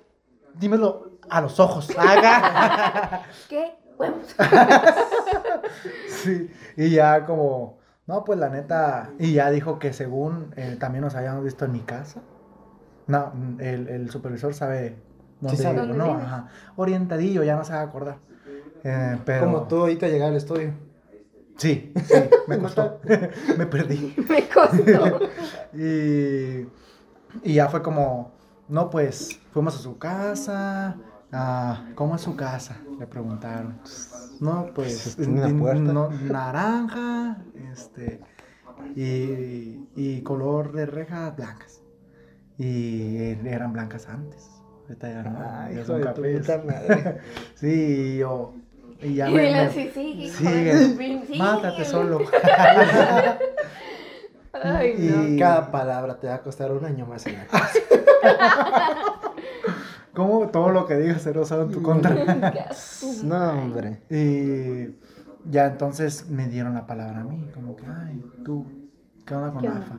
Dímelo 0.55 1.19
a 1.29 1.41
los 1.41 1.59
ojos. 1.59 1.91
Haga. 1.99 3.23
¿Qué? 3.49 3.73
Huevos. 3.99 4.37
sí. 6.09 6.51
Y 6.77 6.91
ya 6.91 7.25
como, 7.27 7.79
no, 8.07 8.23
pues 8.25 8.39
la 8.39 8.51
neta. 8.51 9.11
Y 9.19 9.33
ya 9.33 9.51
dijo 9.51 9.81
que 9.81 9.93
según 9.93 10.55
eh, 10.57 10.77
también 10.79 11.03
nos 11.03 11.17
habíamos 11.17 11.43
visto 11.43 11.65
en 11.65 11.73
mi 11.73 11.81
casa. 11.81 12.21
No, 13.07 13.33
el, 13.59 13.89
el 13.89 14.11
supervisor 14.11 14.55
sabe 14.55 14.97
dónde 15.41 15.57
Sí 15.57 15.63
sabe. 15.63 15.75
vivo, 15.83 15.87
¿Dónde 15.89 15.99
¿no? 15.99 16.13
vives? 16.15 16.25
Ajá. 16.27 16.49
Orientadillo, 16.77 17.43
ya 17.45 17.57
no 17.57 17.65
se 17.65 17.73
va 17.73 17.81
a 17.81 17.83
acordar. 17.85 18.17
Eh, 18.83 19.19
pero... 19.25 19.45
Como 19.47 19.63
tú 19.69 19.77
ahorita 19.81 20.09
llegar 20.09 20.31
al 20.31 20.37
estudio. 20.37 20.73
Sí, 21.57 21.93
sí, 22.05 22.15
me 22.49 22.59
costó. 22.59 23.01
me 23.59 23.67
perdí. 23.67 24.15
Me 24.29 24.49
costó. 24.49 25.21
Y, 25.73 26.67
y 27.49 27.55
ya 27.55 27.69
fue 27.69 27.83
como, 27.83 28.33
no, 28.69 28.91
pues 28.91 29.41
fuimos 29.53 29.77
a 29.77 29.79
su 29.79 29.99
casa. 29.99 30.97
ah, 31.33 31.85
¿Cómo 31.95 32.17
es 32.17 32.23
su 32.23 32.35
casa? 32.37 32.77
Le 32.99 33.07
preguntaron. 33.07 33.79
No, 34.41 34.67
pues 34.75 35.15
¿Tiene 35.17 35.45
una 35.47 35.59
puerta? 35.61 35.93
no, 35.93 36.09
naranja, 36.11 37.39
este, 37.73 38.21
y, 38.97 39.87
y 39.95 40.23
color 40.23 40.73
de 40.73 40.87
rejas 40.87 41.37
blancas. 41.37 41.81
Y 42.59 43.17
eran 43.47 43.73
blancas 43.73 44.09
antes. 44.09 44.51
Ahorita 44.83 45.09
ya 45.09 45.23
no, 45.23 45.39
Ay, 45.41 45.75
ya 45.75 45.81
hijo 45.81 45.87
son 45.87 46.01
de 46.01 46.07
tu 46.09 46.15
cafés. 46.15 46.39
puta 46.41 46.59
madre. 46.65 47.19
Sí, 47.55 47.67
y 48.15 48.19
yo. 48.19 48.55
Y 49.03 49.15
ya 49.15 49.29
y 49.31 49.35
me- 49.35 49.49
él 49.49 49.67
me- 49.67 49.73
sí, 49.73 50.01
hijo 50.01 50.37
Sigue. 50.39 51.25
sí. 51.27 51.39
Mátate 51.39 51.85
solo. 51.85 52.19
Ay, 54.63 54.95
no. 54.99 55.25
Y- 55.29 55.39
Cada 55.39 55.71
palabra 55.71 56.19
te 56.21 56.27
va 56.29 56.35
a 56.37 56.43
costar 56.43 56.71
un 56.73 56.85
año 56.85 57.07
más 57.07 57.27
en 57.27 57.39
la 57.39 57.47
casa. 57.47 57.79
¿Cómo 60.15 60.49
todo 60.49 60.71
lo 60.71 60.87
que 60.87 60.97
digas 60.97 61.23
será 61.23 61.41
usado 61.41 61.65
en 61.65 61.73
tu 61.73 61.83
contra? 61.83 62.15
No, 63.25 63.51
hombre. 63.51 64.01
y 64.11 64.95
ya 65.51 65.67
entonces 65.67 66.29
me 66.31 66.47
dieron 66.49 66.75
la 66.75 66.87
palabra 66.87 67.21
a 67.21 67.25
mí, 67.25 67.51
como 67.53 67.75
que, 67.77 67.85
ay, 67.87 68.23
tú, 68.45 68.65
¿qué 69.27 69.35
onda 69.35 69.53
con. 69.53 69.67
Alfa? 69.67 69.99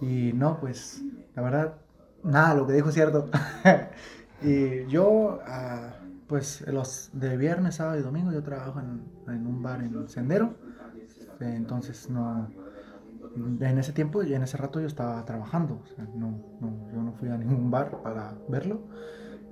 Y 0.00 0.32
no, 0.34 0.58
pues, 0.58 1.02
la 1.34 1.42
verdad, 1.42 1.74
nada, 2.22 2.54
lo 2.54 2.66
que 2.66 2.74
dijo 2.74 2.88
es 2.88 2.94
cierto. 2.94 3.28
y 4.42 4.86
yo, 4.86 5.40
ah, 5.46 5.94
pues, 6.26 6.62
los 6.66 7.10
de 7.12 7.36
viernes, 7.36 7.76
sábado 7.76 7.98
y 7.98 8.02
domingo, 8.02 8.32
yo 8.32 8.42
trabajo 8.42 8.80
en, 8.80 9.02
en 9.32 9.46
un 9.46 9.62
bar 9.62 9.82
en 9.82 10.08
Sendero. 10.08 10.54
Entonces, 11.40 12.08
no, 12.08 12.48
en 13.36 13.78
ese 13.78 13.92
tiempo 13.92 14.22
y 14.22 14.34
en 14.34 14.42
ese 14.42 14.56
rato 14.56 14.80
yo 14.80 14.86
estaba 14.86 15.24
trabajando. 15.24 15.82
No, 16.14 16.38
no, 16.60 16.90
yo 16.92 17.02
no 17.02 17.12
fui 17.12 17.28
a 17.28 17.36
ningún 17.36 17.70
bar 17.70 18.02
para 18.02 18.34
verlo. 18.48 18.82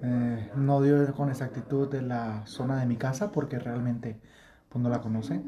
Eh, 0.03 0.51
no 0.57 0.83
dio 0.83 1.13
con 1.15 1.29
exactitud 1.29 1.89
de 1.89 2.03
la 2.03 2.45
zona 2.47 2.81
de 2.81 2.87
mi 2.87 2.97
casa 2.97 3.31
porque 3.31 3.59
realmente 3.59 4.21
pues, 4.69 4.83
no 4.83 4.89
la 4.89 5.01
conoce. 5.01 5.43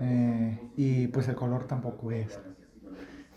Eh, 0.00 0.70
y 0.76 1.08
pues 1.08 1.28
el 1.28 1.34
color 1.36 1.66
tampoco 1.66 2.10
es. 2.12 2.40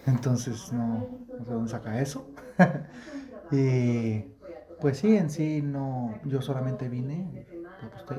Entonces 0.06 0.72
no, 0.74 1.08
no 1.42 1.46
sé 1.46 1.54
dónde 1.54 1.72
saca 1.72 2.02
eso. 2.02 2.32
y 3.52 4.24
pues 4.80 4.98
sí, 5.00 5.16
en 5.18 5.30
sí 5.30 5.62
no, 5.62 6.20
yo 6.26 6.42
solamente 6.42 6.90
vine, 6.90 7.46
me 7.82 7.88
aposté, 7.88 8.16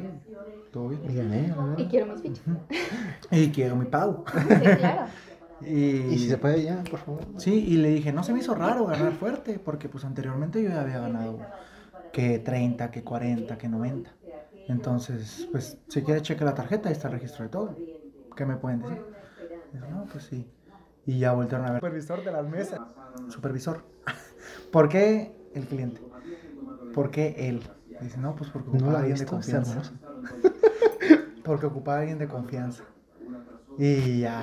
todo 0.70 0.88
bien. 0.88 1.06
Dígame, 1.06 1.50
a 1.52 1.64
ver. 1.64 1.80
Y 1.80 1.88
quiero 1.88 2.06
mis 2.06 2.22
fichas. 2.22 2.44
Y 3.30 3.50
quiero 3.50 3.76
mi 3.76 3.86
pago. 3.86 4.24
Sí, 4.48 4.76
claro. 4.76 5.06
Y, 5.64 6.14
Y 6.14 6.18
si 6.18 6.28
se 6.28 6.38
puede 6.38 6.62
ya, 6.64 6.82
por 6.90 6.98
favor. 6.98 7.24
Sí, 7.36 7.52
y 7.54 7.76
le 7.76 7.90
dije, 7.90 8.12
no 8.12 8.24
se 8.24 8.32
me 8.32 8.40
hizo 8.40 8.52
raro 8.54 8.86
ganar 8.86 9.12
fuerte, 9.12 9.60
porque 9.60 9.88
pues 9.88 10.04
anteriormente 10.04 10.60
yo 10.60 10.70
ya 10.70 10.80
había 10.80 10.98
ganado 10.98 11.52
que 12.10 12.38
30, 12.40 12.90
que 12.90 13.04
40, 13.04 13.58
que 13.58 13.68
90. 13.68 14.16
Entonces, 14.66 15.48
pues, 15.52 15.78
si 15.88 16.02
quiere 16.02 16.22
cheque 16.22 16.44
la 16.44 16.54
tarjeta, 16.54 16.88
ahí 16.88 16.94
está 16.94 17.08
el 17.08 17.14
registro 17.14 17.44
de 17.44 17.50
todo. 17.50 17.82
¿Qué 18.36 18.46
me 18.46 18.56
pueden 18.56 18.80
decir? 18.80 19.06
Dijo, 19.72 19.86
no, 19.86 20.08
pues 20.08 20.24
sí. 20.24 20.50
Y 21.06 21.18
ya 21.18 21.32
voltearon 21.32 21.66
a 21.66 21.72
ver. 21.72 21.80
Supervisor 21.80 22.24
de 22.24 22.32
las 22.32 22.48
mesas. 22.48 22.80
Supervisor. 23.28 23.82
¿Por 24.72 24.88
qué 24.88 25.32
el 25.54 25.66
cliente? 25.66 26.00
¿Por 26.94 27.10
qué 27.10 27.34
él? 27.48 27.62
Dice, 28.00 28.18
no, 28.18 28.34
pues 28.34 28.50
porque 28.50 28.68
No 28.70 28.74
ocupaba 28.76 28.92
lo 28.92 28.98
a 28.98 29.00
alguien 29.00 29.18
de 29.18 29.26
confianza. 29.26 29.82
Porque 31.44 31.66
ocupaba 31.66 31.96
a 31.98 32.00
alguien 32.00 32.18
de 32.18 32.28
confianza. 32.28 32.84
Y 33.78 34.20
ya, 34.20 34.42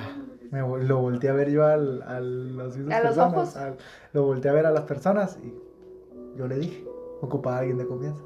me, 0.50 0.60
lo 0.60 0.98
volteé 0.98 1.30
a 1.30 1.32
ver 1.32 1.50
yo 1.50 1.64
al, 1.64 2.02
a 2.02 2.20
las 2.20 2.76
mismas 2.76 2.94
¿A 2.96 3.00
los 3.02 3.16
personas. 3.16 3.32
ojos? 3.34 3.56
al- 3.56 3.76
lo 4.12 4.24
volteé 4.24 4.50
a 4.50 4.54
ver 4.54 4.66
a 4.66 4.70
las 4.70 4.82
personas 4.84 5.38
y 5.42 5.54
yo 6.36 6.46
le 6.46 6.58
dije, 6.58 6.84
ocupaba 7.22 7.56
a 7.56 7.58
alguien 7.60 7.78
de 7.78 7.86
confianza. 7.86 8.22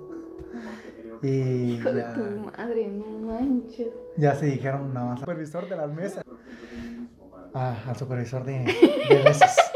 Y 1.22 1.74
Hijo 1.74 1.92
de 1.92 2.00
ya, 2.00 2.14
tu 2.14 2.20
madre, 2.40 2.88
no 2.88 3.06
manches. 3.26 3.88
ya 4.16 4.34
se 4.34 4.46
dijeron 4.46 4.92
nada 4.92 5.10
más. 5.10 5.20
Supervisor 5.20 5.68
de 5.68 5.76
las 5.76 5.90
mesas. 5.92 6.24
Ah, 7.54 7.76
al 7.86 7.96
supervisor 7.96 8.44
de, 8.44 8.52
de 9.08 9.22
mesas. 9.24 9.56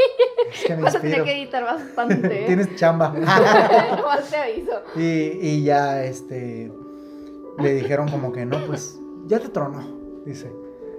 Es 0.50 0.64
que 0.64 0.74
me 0.76 0.82
Vas 0.82 0.96
a 0.96 1.00
tener 1.00 1.22
que 1.24 1.32
editar 1.42 1.62
bastante. 1.62 2.42
¿eh? 2.42 2.46
Tienes 2.46 2.74
chamba. 2.76 3.10
Nomás 3.12 4.30
te 4.30 4.36
aviso. 4.36 4.72
Y, 4.96 5.02
y 5.40 5.62
ya, 5.62 6.02
este, 6.04 6.72
le 7.58 7.74
dijeron 7.74 8.08
como 8.08 8.32
que 8.32 8.46
no, 8.46 8.58
pues, 8.66 8.98
ya 9.26 9.38
te 9.40 9.50
tronó, 9.50 10.22
dice. 10.24 10.50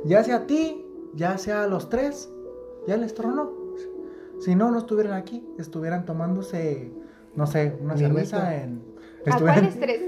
Ya 0.06 0.24
sea 0.24 0.38
a 0.38 0.48
ti, 0.48 0.86
ya 1.16 1.38
sea 1.40 1.64
a 1.64 1.68
los 1.68 1.90
tres, 1.90 2.30
ya 2.88 2.96
les 2.96 3.14
tronó. 3.16 3.52
Si 4.40 4.56
no, 4.56 4.70
no 4.72 4.78
estuvieran 4.78 5.14
aquí, 5.14 5.46
estuvieran 5.58 6.06
tomándose, 6.06 6.94
no 7.36 7.46
sé, 7.48 7.76
una 7.82 7.98
cerveza 7.98 8.56
en... 8.56 8.84
¿A 9.30 9.40
cuáles 9.40 9.80
tres? 9.80 10.02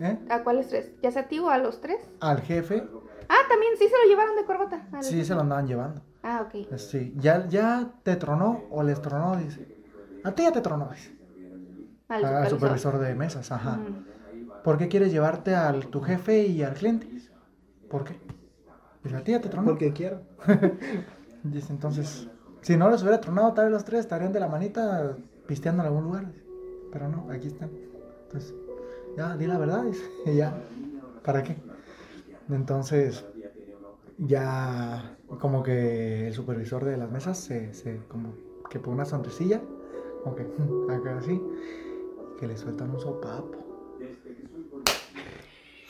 ¿eh? 0.00 0.18
¿A 0.28 0.42
cuáles 0.42 0.68
tres? 0.68 0.90
¿Ya 1.02 1.12
sea 1.12 1.22
a 1.22 1.28
ti 1.28 1.38
o 1.38 1.48
a 1.48 1.58
los 1.58 1.80
tres? 1.80 1.98
Al 2.20 2.40
jefe, 2.42 2.82
Ah, 3.30 3.42
también 3.48 3.72
sí 3.78 3.86
se 3.86 3.94
lo 4.04 4.08
llevaron 4.10 4.36
de 4.36 4.44
corbata. 4.44 4.86
sí 5.00 5.12
jefe. 5.12 5.24
se 5.26 5.34
lo 5.34 5.40
andaban 5.42 5.66
llevando. 5.68 6.02
Ah, 6.22 6.42
ok. 6.42 6.78
Sí, 6.78 7.12
ya, 7.16 7.46
ya 7.48 7.90
te 8.02 8.16
tronó 8.16 8.64
o 8.70 8.82
les 8.82 9.00
tronó, 9.00 9.36
dice. 9.36 9.66
A 10.24 10.32
ti 10.32 10.42
ya 10.42 10.52
te 10.52 10.60
tronó, 10.60 10.88
dice. 10.90 11.10
Al 12.08 12.24
Al 12.24 12.48
supervisor. 12.48 12.98
de 12.98 13.14
mesas, 13.14 13.50
ajá. 13.52 13.76
Mm. 13.76 14.62
¿Por 14.64 14.78
qué 14.78 14.88
quieres 14.88 15.12
llevarte 15.12 15.54
al 15.54 15.86
tu 15.86 16.00
jefe 16.00 16.46
y 16.46 16.62
al 16.62 16.74
cliente? 16.74 17.06
¿Por 17.88 18.04
qué? 18.04 18.16
Y 19.04 19.08
la 19.10 19.22
tía 19.22 19.40
te 19.40 19.48
tronó. 19.48 19.68
Porque 19.68 19.92
quiero. 19.92 20.22
Dice 21.42 21.72
entonces, 21.72 22.28
si 22.60 22.76
no 22.76 22.90
los 22.90 23.02
hubiera 23.02 23.20
tronado 23.20 23.52
tal 23.54 23.66
vez 23.66 23.72
los 23.72 23.84
tres, 23.84 24.00
estarían 24.00 24.32
de 24.32 24.40
la 24.40 24.48
manita 24.48 25.16
pisteando 25.46 25.82
en 25.82 25.88
algún 25.88 26.04
lugar. 26.04 26.26
Dice, 26.32 26.44
Pero 26.92 27.08
no, 27.08 27.28
aquí 27.30 27.48
están. 27.48 27.70
Entonces, 28.24 28.54
ya, 29.16 29.36
di 29.36 29.46
la 29.46 29.58
verdad. 29.58 29.84
Dice, 29.84 30.04
y 30.24 30.34
ya, 30.36 30.54
¿para 31.22 31.42
qué? 31.42 31.56
Entonces, 32.48 33.24
ya 34.18 35.17
como 35.40 35.62
que 35.62 36.28
el 36.28 36.34
supervisor 36.34 36.84
de 36.84 36.96
las 36.96 37.10
mesas 37.10 37.38
se, 37.38 37.74
se 37.74 38.00
como 38.08 38.34
que 38.70 38.78
pone 38.78 38.96
una 38.96 39.04
sonrisilla, 39.04 39.60
como 40.24 40.36
que 40.36 40.42
acá 40.92 41.18
así, 41.18 41.40
que 42.38 42.46
le 42.46 42.56
sueltan 42.56 42.90
un 42.90 43.00
sopapo. 43.00 43.58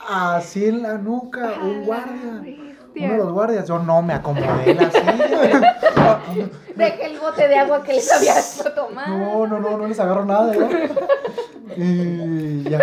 Así 0.07 0.65
en 0.65 0.81
la 0.81 0.97
nuca, 0.97 1.53
un 1.61 1.85
guardia. 1.85 2.41
bestia. 2.41 3.05
Uno 3.05 3.11
de 3.13 3.17
los 3.19 3.31
guardias, 3.31 3.67
yo 3.67 3.79
no 3.79 4.01
me 4.01 4.13
acomodé 4.13 4.73
la 4.73 4.91
silla. 4.91 6.23
Dejé 6.75 7.05
el 7.05 7.19
bote 7.19 7.47
de 7.47 7.55
agua 7.55 7.83
que 7.83 7.93
les 7.93 8.11
había 8.11 8.39
hecho 8.39 8.71
tomar. 8.73 9.09
No, 9.09 9.45
no, 9.45 9.59
no, 9.59 9.77
no 9.77 9.87
les 9.87 9.99
agarro 9.99 10.25
nada, 10.25 10.53
¿no? 10.55 10.69
Y 11.77 12.63
ya. 12.63 12.79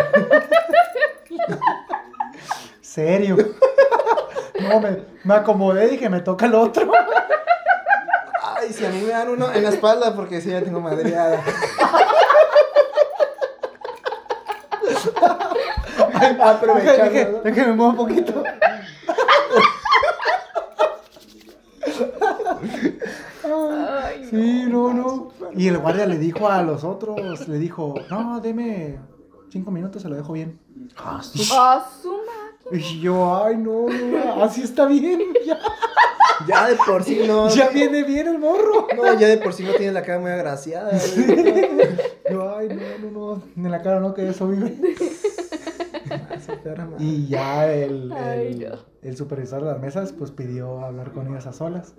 Serio. 2.81 3.37
No, 4.69 4.81
me, 4.81 4.99
me 5.25 5.35
acomodé, 5.35 5.89
dije, 5.89 6.09
me 6.09 6.21
toca 6.21 6.47
el 6.47 6.55
otro. 6.55 6.91
Ay, 8.43 8.73
si 8.73 8.85
a 8.85 8.91
mí 8.91 9.01
me 9.03 9.09
dan 9.09 9.29
uno 9.29 9.53
en 9.53 9.63
la 9.63 9.69
espalda 9.71 10.15
porque 10.15 10.41
sí 10.41 10.51
ya 10.51 10.63
tengo 10.63 10.81
madreada. 10.81 11.43
Aprovechando. 16.41 17.05
Dije, 17.11 17.29
¿no? 17.31 17.39
déjame 17.43 17.73
muevo 17.75 17.91
un 17.91 17.97
poquito. 17.97 18.43
Ay, 23.45 24.27
Sí, 24.31 24.65
no, 24.69 24.93
no. 24.93 25.33
Y 25.55 25.69
el 25.69 25.79
guardia 25.79 26.07
le 26.07 26.19
dijo 26.19 26.49
a 26.49 26.63
los 26.63 26.85
otros, 26.85 27.49
le 27.49 27.59
dijo, 27.59 27.95
no, 28.11 28.41
deme 28.41 28.99
cinco 29.51 29.71
minutos, 29.71 30.03
se 30.03 30.09
lo 30.09 30.17
dejo 30.17 30.33
bien. 30.33 30.59
A 30.97 31.23
su. 31.23 32.17
Y 32.73 33.01
yo, 33.01 33.45
ay, 33.45 33.57
no, 33.57 33.87
no, 33.89 34.43
así 34.43 34.63
está 34.63 34.87
bien, 34.87 35.21
ya, 35.47 35.59
Ya 36.49 36.69
de 36.69 36.77
por 36.77 37.03
sí 37.05 37.21
no. 37.27 37.49
ya 37.49 37.69
viene 37.69 38.03
bien 38.03 38.27
el 38.29 38.39
morro. 38.39 38.89
No, 38.97 39.19
ya 39.19 39.29
de 39.29 39.39
por 39.39 39.53
sí 39.53 39.63
no 39.65 39.73
tienes 39.75 39.95
la 39.95 40.03
cara 40.03 40.19
muy 40.19 40.31
agraciada. 40.31 40.91
Yo, 42.31 42.57
ay, 42.57 42.69
no, 42.69 43.11
no, 43.11 43.37
no, 43.37 43.43
en 43.65 43.71
la 43.71 43.83
cara 43.83 44.01
no, 44.01 44.15
que 44.15 44.29
eso 44.29 44.49
vive. 44.49 44.77
Y 46.99 47.05
Y 47.05 47.27
ya 47.29 47.73
el, 47.73 48.13
Ay, 48.13 48.63
el, 48.63 48.71
no. 48.71 48.77
el 49.03 49.17
supervisor 49.17 49.61
de 49.65 49.71
las 49.73 49.81
mesas, 49.81 50.13
pues 50.13 50.31
pidió 50.31 50.81
hablar 50.81 51.13
con 51.13 51.29
ellas 51.29 51.47
a 51.47 51.53
solas. 51.53 51.95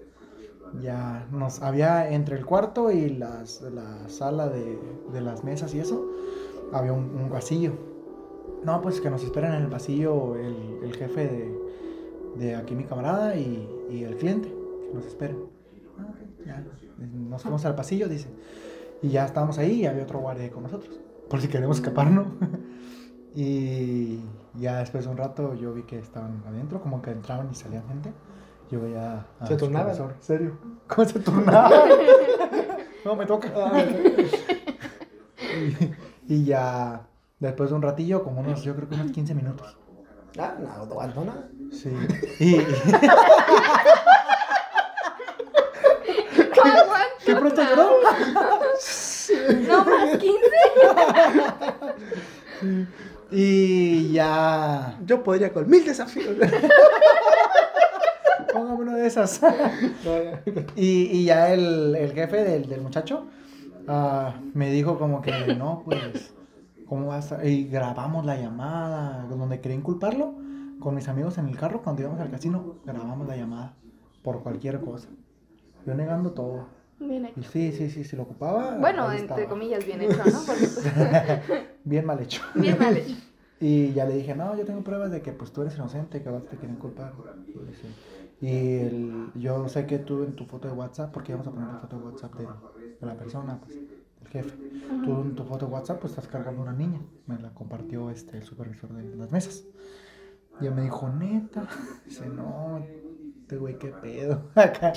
Ya 0.81 1.25
nos 1.31 1.61
había 1.61 2.09
entre 2.11 2.37
el 2.37 2.45
cuarto 2.45 2.91
y 2.91 3.09
las, 3.09 3.61
la 3.61 4.09
sala 4.09 4.49
de, 4.49 4.77
de 5.13 5.21
las 5.21 5.43
mesas 5.45 5.73
y 5.73 5.79
eso, 5.79 6.05
había 6.73 6.91
un, 6.93 7.03
un 7.15 7.29
pasillo. 7.29 7.73
No, 8.63 8.81
pues 8.81 8.99
que 8.99 9.09
nos 9.09 9.23
esperan 9.23 9.55
en 9.55 9.63
el 9.63 9.69
pasillo 9.69 10.35
el, 10.35 10.79
el 10.83 10.95
jefe 10.95 11.27
de, 11.27 11.57
de 12.37 12.55
aquí 12.55 12.75
mi 12.75 12.83
camarada 12.83 13.35
y, 13.35 13.69
y 13.89 14.03
el 14.03 14.15
cliente, 14.17 14.49
que 14.49 14.93
nos 14.93 15.05
esperen. 15.05 15.37
Ah, 15.99 16.13
ya. 16.45 16.63
Nos 16.97 17.41
fuimos 17.41 17.65
al 17.65 17.75
pasillo, 17.75 18.07
dice. 18.07 18.29
Y 19.01 19.09
ya 19.09 19.25
estábamos 19.25 19.57
ahí 19.57 19.81
y 19.81 19.85
había 19.85 20.03
otro 20.03 20.19
guardia 20.19 20.49
con 20.51 20.63
nosotros. 20.63 20.99
Por 21.29 21.39
si 21.41 21.47
queremos 21.47 21.77
escaparnos. 21.77 22.27
y 23.35 24.19
ya 24.55 24.79
después 24.79 25.05
de 25.05 25.11
un 25.11 25.17
rato 25.17 25.53
yo 25.53 25.73
vi 25.73 25.83
que 25.83 25.99
estaban 25.99 26.43
adentro, 26.47 26.81
como 26.81 27.01
que 27.01 27.11
entraban 27.11 27.49
y 27.51 27.55
salían 27.55 27.87
gente. 27.87 28.11
Yo 28.71 28.81
veía 28.81 29.25
a 29.39 29.47
¿Se 29.47 29.55
turnaban? 29.55 29.95
supervisor. 29.95 30.23
¿Serio? 30.23 30.57
¿Cómo 30.87 31.07
se 31.07 31.19
turnaba? 31.19 31.69
no, 33.05 33.15
me 33.15 33.25
toca. 33.25 33.47
y, 36.27 36.33
y 36.33 36.43
ya 36.45 37.07
después 37.39 37.69
de 37.69 37.75
un 37.75 37.81
ratillo, 37.81 38.23
como 38.23 38.41
unos, 38.41 38.63
yo 38.63 38.75
creo 38.75 38.89
que 38.89 38.95
unos 38.95 39.11
15 39.11 39.35
minutos. 39.35 39.77
Ah, 40.37 40.55
no, 40.59 41.23
no. 41.23 41.33
Sí. 41.71 41.89
Y. 42.39 42.57
¿Qué 47.25 47.35
pronto 47.35 47.61
lloró? 47.61 47.89
No 49.67 49.85
más 49.85 50.17
15. 50.17 50.37
Y 53.31 54.11
ya. 54.13 54.97
Yo 55.05 55.23
podría 55.23 55.51
con 55.51 55.69
mil 55.69 55.83
desafíos. 55.85 56.35
Póngame 58.53 58.81
una 58.81 58.95
de 58.95 59.07
esas. 59.07 59.41
Y, 60.75 61.09
y 61.11 61.25
ya 61.25 61.51
el, 61.53 61.95
el 61.95 62.13
jefe 62.13 62.43
del, 62.43 62.69
del 62.69 62.81
muchacho 62.81 63.27
ah, 63.87 64.35
me 64.53 64.69
dijo 64.71 64.97
como 64.97 65.21
que 65.21 65.55
no, 65.55 65.81
pues, 65.83 66.33
¿cómo 66.87 67.07
vas 67.07 67.31
a...? 67.31 67.45
Y 67.45 67.65
grabamos 67.67 68.25
la 68.25 68.37
llamada 68.37 69.25
donde 69.29 69.59
quería 69.61 69.77
inculparlo 69.77 70.33
con 70.79 70.95
mis 70.95 71.07
amigos 71.07 71.37
en 71.37 71.47
el 71.47 71.57
carro 71.57 71.81
cuando 71.83 72.01
íbamos 72.01 72.19
al 72.21 72.29
casino. 72.31 72.75
Grabamos 72.85 73.27
la 73.27 73.35
llamada 73.37 73.73
por 74.23 74.41
cualquier 74.43 74.79
cosa. 74.81 75.09
Yo 75.85 75.95
negando 75.95 76.31
todo. 76.31 76.65
Bien 76.99 77.25
hecho. 77.25 77.39
Y 77.39 77.43
sí, 77.43 77.71
sí, 77.71 77.89
sí, 77.89 78.03
si 78.03 78.15
lo 78.15 78.23
ocupaba. 78.23 78.77
Bueno, 78.77 79.03
entre 79.11 79.21
estaba. 79.21 79.45
comillas, 79.49 79.85
bien 79.85 80.01
hecho, 80.01 80.17
¿no? 80.17 80.39
Porque 80.45 80.67
pues, 80.67 80.85
Bien 81.83 82.05
mal 82.05 82.19
hecho. 82.19 82.41
bien 82.55 82.77
mal 82.79 82.95
hecho. 82.97 83.15
Y 83.59 83.91
ya 83.93 84.05
le 84.05 84.15
dije, 84.15 84.35
no, 84.35 84.55
yo 84.55 84.65
tengo 84.65 84.83
pruebas 84.83 85.09
de 85.09 85.23
que 85.23 85.31
pues 85.31 85.51
tú 85.51 85.63
eres 85.63 85.75
inocente, 85.77 86.21
que 86.21 86.29
te 86.29 86.57
quieren 86.57 86.75
culpar. 86.75 87.11
Y 88.39 88.49
el- 88.79 89.31
yo 89.33 89.67
sé 89.67 89.87
que 89.87 89.97
tú 89.97 90.23
en 90.23 90.35
tu 90.35 90.45
foto 90.45 90.67
de 90.67 90.75
WhatsApp, 90.75 91.11
porque 91.11 91.31
íbamos 91.31 91.47
a 91.47 91.51
poner 91.51 91.67
la 91.67 91.79
foto 91.79 91.97
de 91.97 92.03
WhatsApp 92.05 92.35
de, 92.35 92.45
de 92.99 93.05
la 93.07 93.15
persona, 93.15 93.59
pues, 93.59 93.79
jefe. 94.27 94.55
Tú 95.03 95.21
en 95.21 95.35
tu 95.35 95.43
foto 95.43 95.65
de 95.65 95.71
WhatsApp 95.73 95.99
pues 95.99 96.13
estás 96.13 96.27
cargando 96.27 96.61
una 96.61 96.73
niña. 96.73 96.99
Me 97.25 97.37
la 97.39 97.53
compartió 97.53 98.09
este, 98.09 98.37
el 98.37 98.43
supervisor 98.43 98.91
de 98.93 99.15
las 99.15 99.31
mesas. 99.31 99.63
Y 100.61 100.65
él 100.65 100.73
me 100.73 100.81
dijo, 100.83 101.09
neta. 101.09 101.67
Dice, 102.05 102.27
no, 102.27 102.83
este 103.41 103.57
güey, 103.57 103.77
qué 103.77 103.89
pedo. 103.89 104.49
Acá. 104.55 104.93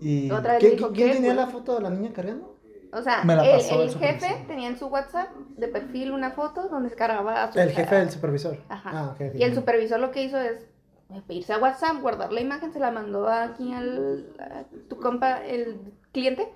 Y 0.00 0.30
Otra 0.30 0.54
vez 0.54 0.62
le 0.62 0.68
¿Quién, 0.68 0.76
dijo, 0.78 0.92
quién 0.92 1.08
¿qué, 1.08 1.14
tenía 1.14 1.34
güey? 1.34 1.46
la 1.46 1.52
foto 1.52 1.74
de 1.76 1.82
la 1.82 1.90
niña 1.90 2.12
cargando? 2.12 2.58
O 2.92 3.00
sea, 3.00 3.24
Me 3.24 3.34
la 3.34 3.44
el, 3.44 3.52
pasó 3.56 3.82
el 3.82 3.88
el 3.88 3.94
jefe 3.94 4.44
tenía 4.46 4.68
en 4.68 4.76
su 4.76 4.86
WhatsApp 4.88 5.30
de 5.56 5.68
perfil 5.68 6.12
una 6.12 6.32
foto 6.32 6.68
donde 6.68 6.90
descargaba 6.90 7.44
a 7.44 7.52
su 7.52 7.58
El 7.58 7.70
jefe 7.70 7.94
del 7.94 8.10
supervisor. 8.10 8.58
Ajá. 8.68 9.16
Ah. 9.18 9.24
Y 9.34 9.42
el 9.42 9.54
supervisor 9.54 9.98
lo 9.98 10.10
que 10.10 10.24
hizo 10.24 10.38
es 10.38 10.66
eh, 11.08 11.22
irse 11.28 11.54
a 11.54 11.58
WhatsApp, 11.58 12.00
guardar 12.02 12.32
la 12.32 12.40
imagen, 12.40 12.72
se 12.72 12.80
la 12.80 12.90
mandó 12.90 13.28
aquí 13.28 13.72
al 13.72 14.34
a 14.38 14.64
tu 14.88 14.98
compa, 14.98 15.42
el 15.42 15.92
cliente. 16.12 16.48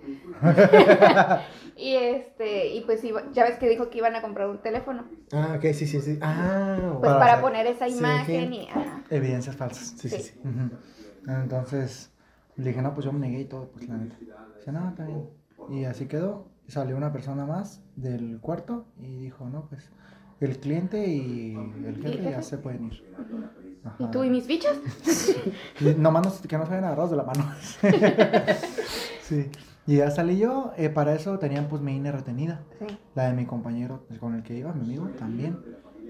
y 1.77 1.95
este, 1.95 2.69
y 2.75 2.81
pues 2.83 3.03
iba- 3.05 3.23
ya 3.33 3.45
ves 3.45 3.59
que 3.59 3.69
dijo 3.69 3.91
que 3.91 3.99
iban 3.99 4.15
a 4.15 4.23
comprar 4.23 4.49
un 4.49 4.59
teléfono. 4.63 5.05
Ah, 5.33 5.55
ok, 5.57 5.73
sí, 5.73 5.87
sí, 5.87 6.01
sí. 6.01 6.19
Ah, 6.23 6.97
Pues 7.01 7.13
Para 7.13 7.41
poner 7.41 7.67
esa 7.67 7.89
imagen 7.89 8.51
sí. 8.53 8.69
y 9.11 9.15
evidencias 9.15 9.57
falsas. 9.57 9.95
sí, 9.99 10.09
sí, 10.09 10.17
sí. 10.19 10.23
sí. 10.23 10.41
Ujú. 10.49 11.31
Entonces 11.31 12.13
le 12.57 12.69
dije, 12.69 12.83
no, 12.83 12.95
pues 12.95 13.05
yo 13.05 13.13
me 13.13 13.19
negué 13.21 13.41
y 13.41 13.45
todo, 13.47 13.69
pues 13.73 13.89
la 13.89 13.97
neta. 13.97 14.17
Dice, 14.59 14.73
no, 14.73 14.89
está 14.89 15.05
bien. 15.05 15.29
Y 15.71 15.85
así 15.85 16.07
quedó. 16.07 16.49
Salió 16.69 16.97
una 16.97 17.13
persona 17.13 17.47
más 17.47 17.81
del 17.95 18.39
cuarto 18.41 18.87
y 19.01 19.17
dijo, 19.19 19.49
no, 19.49 19.67
pues 19.69 19.89
el 20.41 20.59
cliente 20.59 21.07
y 21.07 21.55
el 21.87 22.01
jefe 22.03 22.31
ya 22.31 22.43
se 22.43 22.59
pueden 22.59 22.87
ir. 22.87 23.05
Ajá. 23.85 23.97
¿Y 24.01 24.11
tú 24.11 24.25
y 24.25 24.31
mis 24.31 24.45
fichas? 24.47 24.77
Nomás 25.97 26.25
no- 26.43 26.49
que 26.49 26.59
no 26.59 26.65
se 26.65 26.71
vayan 26.71 26.85
agarrados 26.85 27.11
de 27.13 27.17
la 27.17 27.23
mano. 27.23 27.49
sí. 29.29 29.51
Y 29.87 29.97
ya 29.99 30.11
salí 30.11 30.39
yo. 30.39 30.73
eh, 30.77 30.89
para 30.89 31.15
eso 31.15 31.39
tenían 31.39 31.69
pues 31.69 31.81
mi 31.83 31.97
INE 31.97 32.11
retenida. 32.13 32.61
Sí. 32.79 32.87
La 33.15 33.29
de 33.29 33.35
mi 33.35 33.47
compañero 33.47 34.05
con 34.21 34.35
el 34.35 34.43
que 34.43 34.57
iba, 34.57 34.73
mi 34.73 34.81
amigo, 34.85 35.09
también. 35.19 35.59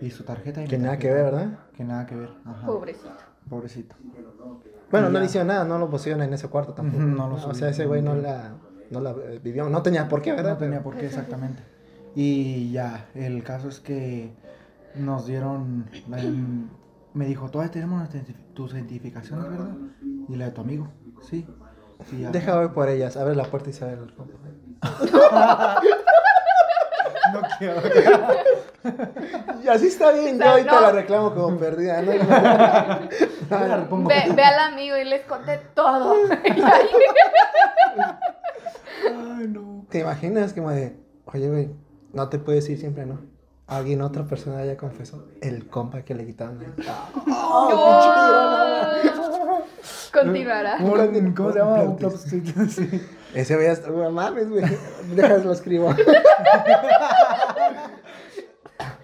Y 0.01 0.11
su 0.11 0.25
tarjeta. 0.25 0.63
Y 0.63 0.67
Que 0.69 0.79
nada 0.79 0.99
que 0.99 1.11
ver, 1.13 1.25
¿verdad? 1.25 1.59
Que 1.77 1.85
nada 1.85 2.07
que 2.07 2.15
ver. 2.17 2.31
Ajá. 2.45 2.67
Pobrecito. 2.67 3.11
Pobrecito. 3.49 3.97
Bueno, 4.91 5.09
Y 5.09 5.11
no 5.13 5.15
ya. 5.15 5.21
le 5.21 5.27
hicieron 5.27 5.49
nada, 5.49 5.65
no 5.65 5.79
lo 5.79 5.91
pusieron 5.91 6.23
en 6.23 6.33
ese 6.33 6.49
cuarto 6.49 6.73
tampoco. 6.73 7.03
No 7.03 7.29
lo 7.29 7.35
o 7.37 7.55
sea, 7.55 7.69
ese 7.71 7.87
güey 7.87 8.03
no 8.03 8.15
la, 8.15 8.55
no 8.91 9.01
la 9.01 9.11
eh, 9.11 9.41
vivió, 9.43 9.69
no 9.69 9.83
tenía 9.83 10.09
por 10.09 10.23
qué, 10.23 10.33
¿verdad? 10.33 10.53
No 10.53 10.59
tenía 10.59 10.83
por 10.83 10.97
qué 10.97 11.07
exactamente. 11.07 11.63
Y 12.15 12.71
ya, 12.73 13.09
el 13.15 13.43
caso 13.43 13.69
es 13.69 13.81
que 13.81 14.33
nos 14.95 15.27
dieron, 15.27 15.87
la- 16.09 16.23
me 17.15 17.27
dijo, 17.27 17.51
todavía 17.51 17.71
tenemos 17.73 18.09
tus 18.55 18.73
identificaciones, 18.75 19.49
¿verdad? 19.51 19.75
Y 20.29 20.37
la 20.37 20.47
de 20.47 20.51
tu 20.53 20.61
amigo, 20.61 20.89
sí. 21.23 21.47
Ya. 22.19 22.31
Deja 22.31 22.59
ver 22.59 22.71
por 22.73 22.89
ellas, 22.89 23.17
abre 23.17 23.35
la 23.35 23.45
puerta 23.45 23.71
y 23.71 23.73
sale 23.73 23.95
el 23.95 24.13
compa. 24.15 24.35
No 27.33 27.43
quiero. 27.59 27.81
Y 29.65 29.69
así 29.69 29.89
está 29.89 30.13
bien, 30.13 30.37
O 30.37 30.39
yo 30.39 30.43
sea, 30.45 30.53
ahorita 30.53 30.75
no. 30.77 30.81
la 30.81 30.93
reclamo 30.93 31.35
como 31.35 31.59
perdida. 31.59 32.01
¿no? 32.03 32.13
Yo 33.51 33.67
la 33.67 33.77
repongo. 33.79 34.09
Ve, 34.09 34.23
ve 34.33 34.43
al 34.45 34.61
amigo 34.73 34.97
y 34.97 35.05
les 35.05 35.23
conté 35.25 35.59
todo. 35.75 36.15
Ay, 39.05 39.49
no. 39.49 39.85
¿Te 39.91 39.99
imaginas 40.01 40.53
como 40.53 40.71
de, 40.71 40.97
oye, 41.27 41.49
güey, 41.49 41.71
no 42.13 42.29
te 42.29 42.39
puedes 42.39 42.69
ir 42.69 42.79
siempre, 42.79 43.07
¿no? 43.07 43.19
Alguien, 43.69 44.01
otra 44.03 44.25
persona 44.25 44.65
ya 44.65 44.77
confesó, 44.77 45.27
el 45.41 45.67
compa 45.69 46.03
que 46.03 46.15
le 46.15 46.25
quitaron. 46.25 46.61
ahí. 46.61 46.69
No. 47.27 47.69
Continuará. 50.13 50.77
Un- 50.81 51.33
¿Cómo 51.35 51.53
se 51.53 51.59
llama? 51.59 51.83
Un 51.83 52.71
sí. 52.71 53.03
Ese 53.35 53.55
güey 53.57 53.67
hasta, 53.67 53.89
no 53.91 54.11
mames, 54.11 54.49
güey. 54.49 54.65
Déjalo, 55.15 55.45
lo 55.45 55.53
escribo. 55.53 55.93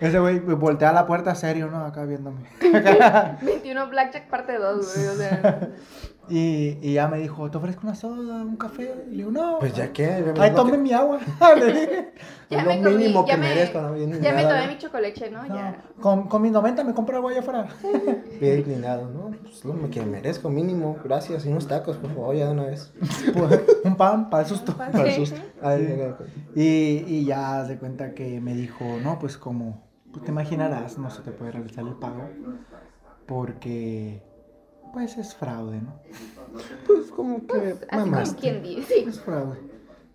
Ese 0.00 0.18
güey 0.18 0.38
voltea 0.40 0.92
la 0.92 1.06
puerta 1.06 1.34
serio, 1.34 1.68
¿no? 1.68 1.84
Acá 1.84 2.04
viéndome. 2.04 2.48
21 3.42 3.88
Blackjack 3.88 4.28
parte 4.28 4.58
2, 4.58 4.94
güey. 4.96 5.06
O 5.08 5.14
sea, 5.14 5.68
Y, 6.28 6.78
y 6.80 6.94
ya 6.94 7.08
me 7.08 7.18
dijo, 7.18 7.50
¿te 7.50 7.58
ofrezco 7.58 7.80
una 7.84 7.94
soda, 7.96 8.42
un 8.44 8.56
café? 8.56 8.94
Y 9.08 9.10
le 9.10 9.16
digo, 9.18 9.32
no. 9.32 9.58
Pues 9.58 9.74
ya 9.74 9.92
que. 9.92 10.06
Ahí 10.38 10.52
tome 10.54 10.78
mi 10.78 10.92
agua. 10.92 11.18
Le 11.58 11.66
dije. 11.66 12.12
ya 12.50 12.62
Lo 12.62 12.70
me 12.70 12.82
comí, 12.82 12.96
mínimo 12.96 13.26
ya 13.26 13.34
que 13.34 13.40
me, 13.40 13.48
merezco, 13.48 13.80
¿no? 13.80 13.92
Bien 13.94 14.12
ya 14.20 14.32
me 14.32 14.42
nada, 14.42 14.48
tomé 14.54 14.66
¿no? 14.66 14.72
mi 14.72 14.78
chocoleche, 14.78 15.30
¿no? 15.30 15.42
No, 15.46 15.54
Ya. 15.54 15.82
con, 16.00 16.28
con 16.28 16.40
mis 16.42 16.52
90 16.52 16.84
me 16.84 16.94
compro 16.94 17.16
algo 17.16 17.28
allá 17.28 17.40
afuera. 17.40 17.66
Bien 18.40 18.58
inclinado, 18.60 19.10
¿no? 19.10 19.36
Pues 19.42 19.64
lo 19.64 19.90
que 19.90 20.02
merezco, 20.02 20.48
mínimo. 20.48 20.96
Gracias. 21.04 21.44
Y 21.44 21.48
unos 21.48 21.66
tacos, 21.66 21.96
por 21.96 22.10
favor, 22.14 22.36
ya 22.36 22.46
de 22.46 22.52
una 22.52 22.64
vez. 22.66 22.92
Pues, 23.34 23.60
un 23.84 23.96
pan 23.96 24.30
para 24.30 24.44
el 24.44 24.48
susto. 24.48 24.76
Para 24.76 25.02
el 25.04 25.14
susto. 25.14 25.36
Ay, 25.60 25.84
Sí. 25.86 25.92
ay, 25.92 26.00
ay, 26.02 26.14
ay. 26.54 27.02
Y, 27.08 27.14
y 27.16 27.24
ya 27.24 27.64
se 27.66 27.78
cuenta 27.78 28.14
que 28.14 28.40
me 28.40 28.54
dijo, 28.54 28.84
no, 29.02 29.18
pues 29.18 29.36
como 29.36 29.82
pues 30.12 30.24
te 30.24 30.30
imaginarás, 30.30 30.98
no 30.98 31.10
se 31.10 31.22
te 31.22 31.30
puede 31.32 31.52
realizar 31.52 31.84
el 31.86 31.94
pago 31.94 32.28
porque 33.26 34.22
pues 34.92 35.16
es 35.18 35.34
fraude, 35.34 35.80
¿no? 35.80 36.00
Pues 36.86 37.10
como 37.10 37.46
que. 37.46 37.54
Así 37.72 37.86
como 37.90 38.06
Mamaste. 38.06 38.40
quien 38.40 38.62
dice. 38.62 39.04
Es 39.04 39.20
fraude. 39.20 39.58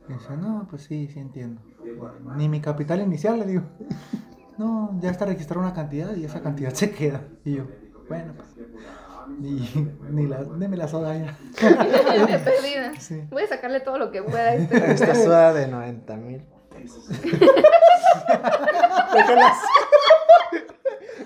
Y 0.08 0.14
dice, 0.14 0.38
no, 0.40 0.68
pues 0.70 0.84
sí, 0.84 1.08
sí 1.08 1.20
entiendo. 1.20 1.62
Ni 2.36 2.48
mi 2.48 2.62
capital 2.62 3.02
inicial, 3.02 3.40
le 3.40 3.46
digo. 3.46 3.64
No, 4.58 4.98
ya 5.02 5.12
está 5.12 5.28
registrada 5.28 5.62
una 5.68 5.76
cantidad 5.76 6.16
y 6.16 6.26
esa 6.26 6.42
cantidad 6.42 6.74
se 6.74 6.90
queda. 6.90 7.22
Y 7.46 7.58
yo, 7.58 7.66
bueno, 8.10 8.34
pues. 8.36 8.48
Ni, 9.40 9.70
ni 10.10 10.26
la, 10.26 10.44
deme 10.44 10.76
la 10.78 10.88
soda 10.88 11.16
ya. 11.16 11.38
Perdida. 11.60 13.00
Sí. 13.00 13.22
Voy 13.30 13.44
a 13.44 13.48
sacarle 13.48 13.82
todo 13.82 14.00
lo 14.00 14.10
que 14.10 14.24
pueda 14.24 14.56
este. 14.56 14.94
Esta 14.94 15.14
soda 15.14 15.54
de 15.54 15.68
90 15.68 16.16
mil 16.16 16.42
pesos. 16.72 17.08
Déjalas. 19.14 19.58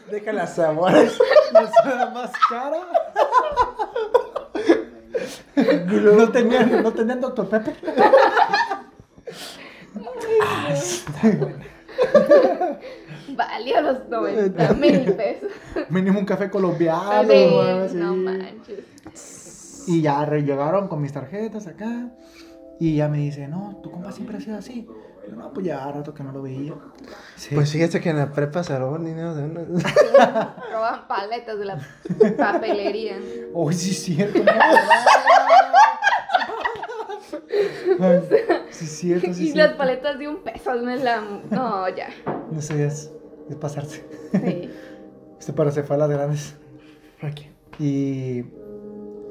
Déjalas 0.10 0.54
sabores. 0.56 1.18
Soda 1.84 2.10
más 2.12 2.32
cara. 2.50 2.80
No 5.56 6.32
tenían, 6.32 6.84
no 6.84 6.92
tenían 6.92 7.22
Dr. 7.22 7.48
Pepper. 7.50 7.76
Valió 13.36 13.82
los 13.82 14.10
90 14.10 14.74
mil 14.74 15.14
pesos. 15.14 15.52
Mínimo 15.90 16.20
un 16.20 16.26
café 16.26 16.50
colombiano. 16.50 17.32
Sí, 17.32 17.60
así. 17.86 17.98
no 17.98 18.16
manches. 18.16 19.84
Y 19.88 20.02
ya 20.02 20.26
llegaron 20.26 20.88
con 20.88 21.02
mis 21.02 21.14
tarjetas 21.14 21.68
acá. 21.68 22.10
Y 22.80 22.96
ya 22.96 23.08
me 23.08 23.20
dice, 23.20 23.48
no, 23.48 23.80
tu 23.84 23.92
compa 23.92 24.12
siempre 24.12 24.38
ha 24.38 24.42
sido 24.42 24.58
así. 24.58 24.88
Y 25.26 25.32
yo, 25.32 25.36
no, 25.36 25.52
pues 25.54 25.66
ya 25.66 25.92
rato 25.92 26.14
que 26.14 26.24
no 26.24 26.32
lo 26.32 26.42
veía. 26.42 26.74
Sí. 27.36 27.56
Pues 27.56 27.72
fíjate 27.72 28.00
que 28.02 28.10
en 28.10 28.18
la 28.18 28.32
prepa 28.32 28.64
se 28.64 28.78
robó 28.78 28.98
dinero 28.98 29.36
de 29.36 29.44
una. 29.44 29.64
Roban 30.72 31.08
paletas 31.08 31.58
de 31.60 31.66
la 31.66 31.80
papelería. 32.38 33.18
Uy, 33.54 33.74
sí, 33.74 33.92
es 33.92 34.04
cierto. 34.04 34.44
no, 38.00 38.06
Ay, 38.06 38.22
sí, 38.72 38.86
es 38.86 38.92
cierto, 38.98 39.34
sí, 39.34 39.46
y 39.46 39.50
es 39.50 39.56
las 39.56 39.66
cierto. 39.66 39.78
paletas 39.78 40.20
de 40.20 40.28
un 40.28 40.44
peso, 40.44 40.76
no 40.76 40.92
es 40.92 41.04
la. 41.04 41.22
No, 41.50 41.90
ya. 41.90 42.10
No 42.52 42.62
sé, 42.62 42.86
es, 42.86 43.12
es 43.50 43.56
pasarse. 43.56 44.06
Sí. 44.32 44.70
Este 45.42 45.54
para 45.54 45.72
se 45.72 45.82
fue 45.82 45.96
a 45.96 46.00
las 46.00 46.10
grandes. 46.12 46.56
Aquí. 47.20 47.50
Y 47.80 48.44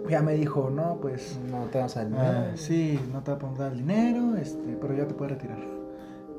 ya 0.08 0.22
me 0.22 0.34
dijo, 0.34 0.68
no, 0.68 0.98
pues. 1.00 1.38
No 1.48 1.66
te 1.66 1.78
vas 1.78 1.96
a 1.96 2.00
ah, 2.00 2.50
sí, 2.56 2.98
no 3.12 3.22
te 3.22 3.30
voy 3.30 3.36
a 3.36 3.38
poder 3.38 3.58
dar 3.58 3.72
el 3.72 3.78
dinero, 3.78 4.36
este, 4.36 4.76
pero 4.80 4.96
ya 4.96 5.06
te 5.06 5.14
puedes 5.14 5.34
retirar. 5.36 5.79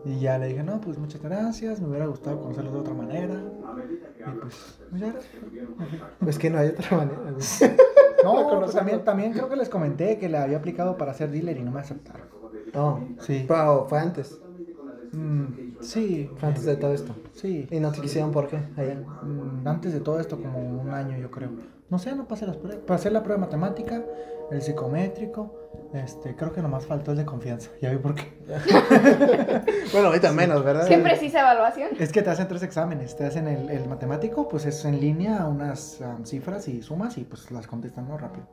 Y 0.03 0.19
ya 0.19 0.37
le 0.37 0.47
dije, 0.47 0.63
no, 0.63 0.81
pues 0.81 0.97
muchas 0.97 1.21
gracias, 1.21 1.79
me 1.79 1.87
hubiera 1.87 2.07
gustado 2.07 2.41
conocerlo 2.41 2.71
de 2.71 2.79
otra 2.79 2.93
manera. 2.93 3.35
Y 4.19 4.39
pues. 4.39 4.79
Me 4.91 5.11
fui. 5.11 6.01
Pues 6.19 6.37
que 6.39 6.49
no 6.49 6.57
hay 6.59 6.69
otra 6.69 6.97
manera. 6.97 7.19
No, 8.23 8.59
pues 8.59 8.73
también, 8.73 9.03
también 9.03 9.33
creo 9.33 9.49
que 9.49 9.55
les 9.55 9.67
comenté 9.67 10.19
que 10.19 10.29
le 10.29 10.37
había 10.37 10.57
aplicado 10.57 10.95
para 10.95 11.11
ser 11.11 11.31
dealer 11.31 11.57
y 11.57 11.63
no 11.63 11.71
me 11.71 11.79
aceptaron. 11.79 12.27
No. 12.71 13.07
Sí. 13.19 13.45
Pero 13.47 13.87
fue 13.89 13.97
antes. 13.97 14.39
Mm, 15.11 15.81
sí. 15.81 16.29
Fue 16.37 16.49
antes 16.49 16.65
de 16.65 16.75
todo 16.75 16.93
esto. 16.93 17.15
Sí. 17.33 17.67
Y 17.71 17.79
no 17.79 17.91
te 17.91 17.99
quisieron 17.99 18.31
por 18.31 18.47
qué. 18.47 18.57
Ahí. 18.77 19.03
Mm, 19.23 19.67
Antes 19.67 19.93
de 19.93 20.01
todo 20.01 20.19
esto, 20.19 20.39
como 20.39 20.59
un 20.59 20.91
año, 20.91 21.17
yo 21.17 21.31
creo. 21.31 21.49
No 21.91 21.99
sé, 21.99 22.15
no 22.15 22.25
pasé 22.25 22.47
las 22.47 22.55
pruebas. 22.55 22.85
Pasé 22.87 23.11
la 23.11 23.21
prueba 23.21 23.41
de 23.41 23.47
matemática, 23.47 24.01
el 24.49 24.61
psicométrico. 24.61 25.53
Este, 25.93 26.37
creo 26.37 26.53
que 26.53 26.61
nomás 26.61 26.85
faltó 26.85 27.11
el 27.11 27.17
de 27.17 27.25
confianza. 27.25 27.69
Ya 27.81 27.91
vi 27.91 27.97
por 27.97 28.15
qué. 28.15 28.31
Bueno, 29.91 30.07
ahorita 30.07 30.31
menos, 30.31 30.63
¿verdad? 30.63 30.87
Qué 30.87 30.97
precisa 30.99 31.41
evaluación. 31.41 31.89
Es 31.99 32.13
que 32.13 32.21
te 32.21 32.29
hacen 32.29 32.47
tres 32.47 32.63
exámenes. 32.63 33.17
Te 33.17 33.25
hacen 33.25 33.45
el, 33.49 33.69
el 33.69 33.89
matemático, 33.89 34.47
pues 34.47 34.65
es 34.65 34.85
en 34.85 35.01
línea 35.01 35.45
unas 35.47 35.99
um, 35.99 36.23
cifras 36.23 36.69
y 36.69 36.81
sumas 36.81 37.17
y 37.17 37.25
pues 37.25 37.51
las 37.51 37.67
contestan 37.67 38.05
muy 38.05 38.17
rápido. 38.17 38.47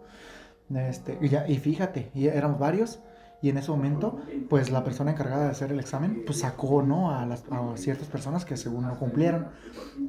Este, 0.74 1.16
y, 1.20 1.28
ya, 1.28 1.46
y 1.46 1.58
fíjate, 1.58 2.10
y 2.14 2.26
éramos 2.26 2.58
varios. 2.58 2.98
Y 3.40 3.50
en 3.50 3.56
ese 3.58 3.70
momento, 3.70 4.18
pues 4.48 4.70
la 4.72 4.82
persona 4.82 5.12
encargada 5.12 5.44
de 5.44 5.50
hacer 5.50 5.70
el 5.70 5.78
examen, 5.78 6.22
pues 6.26 6.40
sacó, 6.40 6.82
¿no? 6.82 7.12
A, 7.12 7.24
las, 7.24 7.44
a 7.50 7.76
ciertas 7.76 8.08
personas 8.08 8.44
que 8.44 8.56
según 8.56 8.82
no 8.86 8.98
cumplieron. 8.98 9.48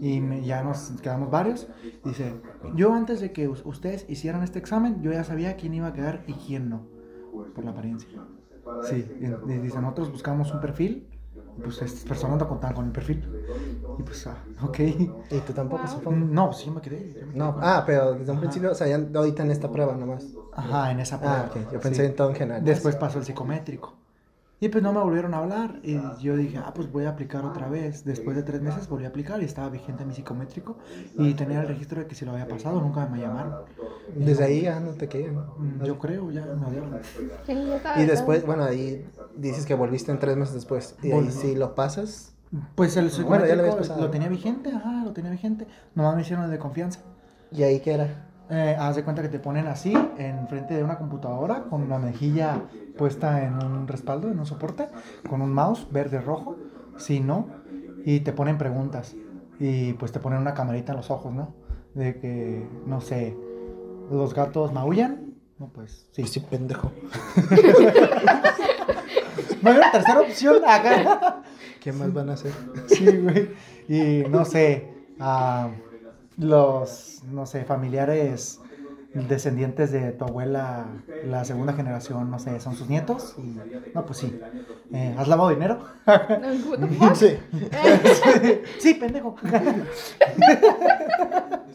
Y 0.01 0.19
me- 0.19 0.43
ya 0.43 0.63
nos 0.63 0.91
quedamos 1.01 1.29
varios. 1.29 1.67
Dice, 2.03 2.33
yo 2.75 2.93
antes 2.93 3.19
de 3.21 3.31
que 3.31 3.47
us- 3.47 3.61
ustedes 3.65 4.05
hicieran 4.09 4.41
este 4.41 4.57
examen, 4.57 5.01
yo 5.03 5.11
ya 5.11 5.23
sabía 5.23 5.55
quién 5.57 5.75
iba 5.75 5.87
a 5.87 5.93
quedar 5.93 6.23
y 6.25 6.33
quién 6.33 6.69
no. 6.69 6.87
Por 7.53 7.63
la 7.65 7.71
apariencia. 7.71 8.09
Sí, 8.83 9.05
dice, 9.61 9.79
nosotros 9.81 10.11
buscamos 10.11 10.51
un 10.51 10.59
perfil. 10.59 11.07
Pues 11.63 11.81
estas 11.81 12.03
personas 12.05 12.39
no 12.39 12.47
contaban 12.47 12.75
con 12.75 12.85
el 12.85 12.91
perfil. 12.91 13.27
Y 13.97 14.03
pues, 14.03 14.25
ah, 14.27 14.37
ok. 14.63 14.79
Y 14.79 15.39
tú 15.45 15.53
tampoco, 15.53 15.83
Wow. 15.83 15.91
supongo. 15.91 16.25
No, 16.25 16.53
sí, 16.53 16.67
yo 16.67 16.71
me 16.73 16.81
quedé. 16.81 17.25
me 17.25 17.33
No, 17.37 17.53
quedé. 17.55 17.65
ah, 17.65 17.83
pero 17.85 18.13
desde 18.13 18.31
un 18.31 18.37
Ajá. 18.37 18.39
principio, 18.39 18.71
o 18.71 18.75
sea, 18.75 18.87
ya 18.87 18.99
ahorita 19.13 19.43
en 19.43 19.51
esta 19.51 19.69
prueba 19.71 19.95
nomás. 19.95 20.25
Ajá, 20.53 20.91
en 20.91 20.99
esa 21.01 21.19
prueba. 21.19 21.41
Ah, 21.41 21.49
ok. 21.49 21.71
Yo 21.73 21.79
pensé 21.79 22.03
Sí. 22.03 22.07
en 22.09 22.15
todo 22.15 22.29
en 22.29 22.35
general. 22.35 22.63
Después 22.63 22.95
pasó 22.95 23.19
el 23.19 23.25
psicométrico. 23.25 23.93
Y 24.61 24.67
pues 24.67 24.83
no 24.83 24.91
me 24.91 24.99
volvieron 24.99 25.33
a 25.33 25.37
hablar. 25.37 25.79
Y 25.83 25.97
yo 26.21 26.35
dije, 26.35 26.57
ah, 26.57 26.73
pues 26.73 26.91
voy 26.91 27.05
a 27.05 27.11
aplicar 27.11 27.45
otra 27.45 27.69
vez. 27.69 28.03
Después 28.03 28.35
de 28.35 28.43
tres 28.43 28.61
meses 28.61 28.89
volví 28.89 29.05
a 29.05 29.07
aplicar 29.07 29.41
y 29.41 29.45
estaba 29.45 29.69
vigente 29.69 30.03
mi 30.03 30.13
psicométrico. 30.13 30.77
Y 31.17 31.33
tenía 31.33 31.61
el 31.61 31.67
registro 31.67 32.01
de 32.01 32.07
que 32.07 32.15
si 32.15 32.25
lo 32.25 32.31
había 32.31 32.47
pasado, 32.47 32.81
nunca 32.81 33.05
me 33.07 33.19
llamaron. 33.19 33.53
Desde 34.15 34.43
ahí 34.43 34.61
ya 34.61 34.79
no 34.79 34.91
te 34.91 35.07
querían. 35.07 35.35
Mm, 35.57 35.83
Yo 35.85 35.97
creo, 35.97 36.29
ya 36.31 36.45
me 36.45 37.75
estaba 37.75 38.01
Y 38.01 38.05
después, 38.05 38.45
bueno, 38.45 38.63
ahí 38.65 39.05
dices 39.37 39.65
que 39.65 39.75
volviste 39.75 40.11
en 40.11 40.19
tres 40.19 40.35
meses 40.35 40.55
después. 40.55 40.95
Y 41.01 41.11
ahí 41.11 41.31
si 41.31 41.55
lo 41.55 41.73
pasas. 41.73 42.33
Pues 42.75 42.97
el 42.97 43.09
Bueno, 43.25 43.45
ya 43.45 43.55
lo 43.55 43.63
psicométrico 43.63 44.01
lo 44.01 44.09
tenía 44.09 44.27
vigente, 44.27 44.71
ajá, 44.71 45.03
lo 45.05 45.13
tenía 45.13 45.31
vigente. 45.31 45.67
Nomás 45.95 46.15
me 46.15 46.21
hicieron 46.23 46.45
el 46.45 46.51
de 46.51 46.59
confianza. 46.59 47.01
¿Y 47.51 47.63
ahí 47.63 47.79
qué 47.79 47.93
era? 47.93 48.28
Eh, 48.51 48.75
haz 48.79 48.95
de 48.95 49.03
cuenta 49.03 49.21
que 49.21 49.29
te 49.29 49.39
ponen 49.39 49.67
así, 49.67 49.93
enfrente 50.17 50.73
de 50.73 50.83
una 50.83 50.97
computadora, 50.97 51.65
con 51.69 51.87
la 51.87 51.99
mejilla 51.99 52.63
puesta 52.97 53.43
en 53.43 53.63
un 53.63 53.87
respaldo, 53.87 54.29
en 54.29 54.39
un 54.39 54.45
soporte, 54.47 54.89
con 55.29 55.41
un 55.41 55.53
mouse 55.53 55.87
verde-rojo, 55.91 56.57
sí, 56.97 57.19
no, 57.19 57.47
y 58.05 58.21
te 58.21 58.33
ponen 58.33 58.57
preguntas. 58.57 59.15
Y 59.59 59.93
pues 59.93 60.11
te 60.11 60.19
ponen 60.19 60.39
una 60.39 60.53
camarita 60.53 60.93
en 60.93 60.97
los 60.97 61.11
ojos, 61.11 61.33
¿no? 61.33 61.53
De 61.93 62.19
que, 62.19 62.67
no 62.85 63.01
sé, 63.01 63.37
los 64.09 64.33
gatos 64.33 64.73
maullan. 64.73 65.35
No, 65.59 65.67
pues 65.67 66.07
sí. 66.11 66.25
Sí, 66.25 66.39
pendejo. 66.39 66.91
No 69.61 69.71
hay 69.71 69.77
una 69.77 69.91
tercera 69.91 70.21
opción 70.21 70.63
acá. 70.65 71.41
¿Qué 71.81 71.91
más 71.91 72.13
van 72.13 72.29
a 72.29 72.33
hacer? 72.33 72.53
Sí, 72.87 73.05
güey. 73.17 73.49
Y 73.89 74.23
no 74.29 74.45
sé, 74.45 74.87
ah, 75.19 75.69
los, 76.39 77.21
no 77.29 77.45
sé, 77.45 77.65
familiares 77.65 78.59
descendientes 79.13 79.91
de 79.91 80.11
tu 80.11 80.25
abuela, 80.25 80.85
la 81.25 81.43
segunda 81.43 81.73
generación, 81.73 82.29
no 82.29 82.37
sé, 82.39 82.59
son 82.59 82.75
sus 82.75 82.87
nietos. 82.89 83.35
Y, 83.37 83.59
no, 83.93 84.05
pues 84.05 84.19
sí. 84.19 84.39
Eh, 84.93 85.15
¿Has 85.17 85.27
lavado 85.27 85.49
dinero? 85.49 85.79
Sí. 87.15 87.37
Eh, 87.53 88.63
sí, 88.79 88.93
pendejo. 88.95 89.35